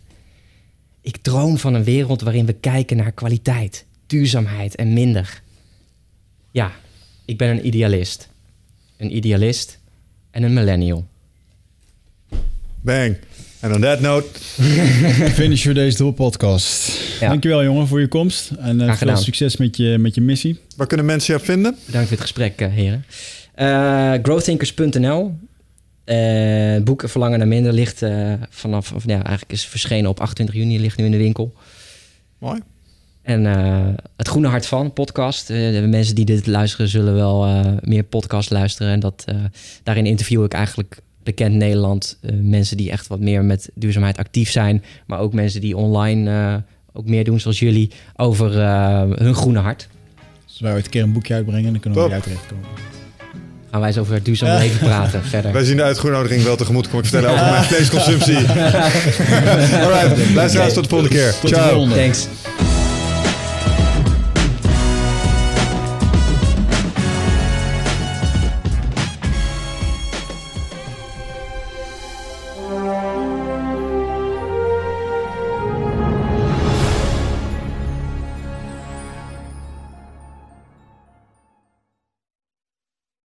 Ik 1.02 1.16
droom 1.16 1.58
van 1.58 1.74
een 1.74 1.84
wereld 1.84 2.20
waarin 2.20 2.46
we 2.46 2.52
kijken 2.52 2.96
naar 2.96 3.12
kwaliteit, 3.12 3.84
duurzaamheid 4.06 4.74
en 4.74 4.92
minder. 4.92 5.42
Ja, 6.50 6.72
ik 7.24 7.36
ben 7.38 7.48
een 7.48 7.66
idealist. 7.66 8.28
Een 8.96 9.16
idealist 9.16 9.78
en 10.30 10.42
een 10.42 10.52
millennial. 10.52 11.06
Bang. 12.80 13.16
En 13.60 13.74
on 13.74 13.80
that 13.80 14.00
note, 14.00 14.26
Finish 15.38 15.64
voor 15.64 15.74
deze 15.74 15.96
door 15.96 16.12
podcast. 16.12 16.92
Ja. 17.20 17.28
Dankjewel 17.28 17.64
jongen 17.64 17.86
voor 17.86 18.00
je 18.00 18.08
komst. 18.08 18.50
En 18.50 18.80
eh, 18.80 18.86
Graag 18.86 18.98
veel 18.98 19.16
succes 19.16 19.56
met 19.56 19.76
je, 19.76 19.98
met 19.98 20.14
je 20.14 20.20
missie. 20.20 20.58
waar 20.76 20.86
kunnen 20.86 21.06
mensen 21.06 21.34
je 21.34 21.40
vinden? 21.40 21.76
Bedankt 21.86 22.08
voor 22.08 22.16
het 22.16 22.26
gesprek, 22.26 22.60
eh, 22.60 22.68
heren. 22.68 23.04
Eh 23.60 24.12
growthinkers.nl. 24.22 25.34
Eh 26.04 26.82
boek 26.82 27.02
Verlangen 27.08 27.38
naar 27.38 27.48
Minder 27.48 27.72
ligt 27.72 28.02
eh, 28.02 28.32
vanaf, 28.50 28.92
of, 28.92 29.02
ja, 29.06 29.14
eigenlijk 29.22 29.52
is 29.52 29.66
verschenen 29.66 30.10
op 30.10 30.20
28 30.20 30.54
juni, 30.56 30.80
ligt 30.80 30.96
nu 30.98 31.04
in 31.04 31.10
de 31.10 31.16
winkel. 31.16 31.52
Mooi. 32.38 32.60
En 33.22 33.46
eh, 33.46 33.88
Het 34.16 34.28
Groene 34.28 34.48
Hart 34.48 34.66
van, 34.66 34.92
podcast. 34.92 35.50
Eh, 35.50 35.56
de 35.56 35.86
mensen 35.90 36.14
die 36.14 36.24
dit 36.24 36.46
luisteren 36.46 36.88
zullen 36.88 37.14
wel 37.14 37.44
eh, 37.46 37.72
meer 37.80 38.02
podcast 38.02 38.50
luisteren. 38.50 38.92
En 38.92 39.00
dat, 39.00 39.22
eh, 39.26 39.36
daarin 39.82 40.06
interview 40.06 40.44
ik 40.44 40.52
eigenlijk 40.52 40.98
bekend 41.22 41.54
Nederland. 41.54 42.18
eh, 42.20 42.30
mensen 42.42 42.76
die 42.76 42.90
echt 42.90 43.06
wat 43.06 43.20
meer 43.20 43.44
met 43.44 43.70
duurzaamheid 43.74 44.16
actief 44.18 44.50
zijn. 44.50 44.82
Maar 45.06 45.18
ook 45.18 45.32
mensen 45.32 45.60
die 45.60 45.76
online 45.76 46.30
eh, 46.30 46.54
ook 46.92 47.06
meer 47.06 47.24
doen 47.24 47.40
zoals 47.40 47.58
jullie. 47.58 47.90
Over 48.16 48.60
eh, 48.60 49.02
hun 49.14 49.34
groene 49.34 49.58
hart. 49.58 49.88
Als 50.46 50.60
wij 50.60 50.72
ooit 50.72 50.84
een 50.84 50.90
keer 50.90 51.02
een 51.02 51.12
boekje 51.12 51.34
uitbrengen, 51.34 51.72
dan 51.72 51.80
kunnen 51.80 51.98
we 51.98 52.08
Top. 52.08 52.20
bij 52.22 52.22
jou 52.26 52.38
terechtkomen. 52.38 52.98
Gaan 53.70 53.80
wij 53.80 53.88
eens 53.88 53.98
over 53.98 54.14
het 54.14 54.24
duurzaam 54.24 54.58
leven 54.58 54.78
praten 54.78 55.24
verder. 55.24 55.52
Wij 55.52 55.64
zien 55.64 55.76
de 55.76 55.82
uitgenodiging 55.82 56.42
wel 56.42 56.56
tegemoet. 56.56 56.88
Kom 56.88 56.98
ik 56.98 57.06
vertellen 57.06 57.30
over 57.34 57.50
mijn 57.50 57.64
vleesconsumptie. 57.72 58.36
Alright, 59.84 60.34
luisteraars, 60.34 60.72
tot 60.72 60.82
de 60.82 60.88
volgende 60.88 61.14
keer. 61.14 61.30
Tot 61.40 61.50
de 61.50 61.56
Ciao. 61.56 61.70
volgende. 61.72 61.94
Thanks. 61.94 62.26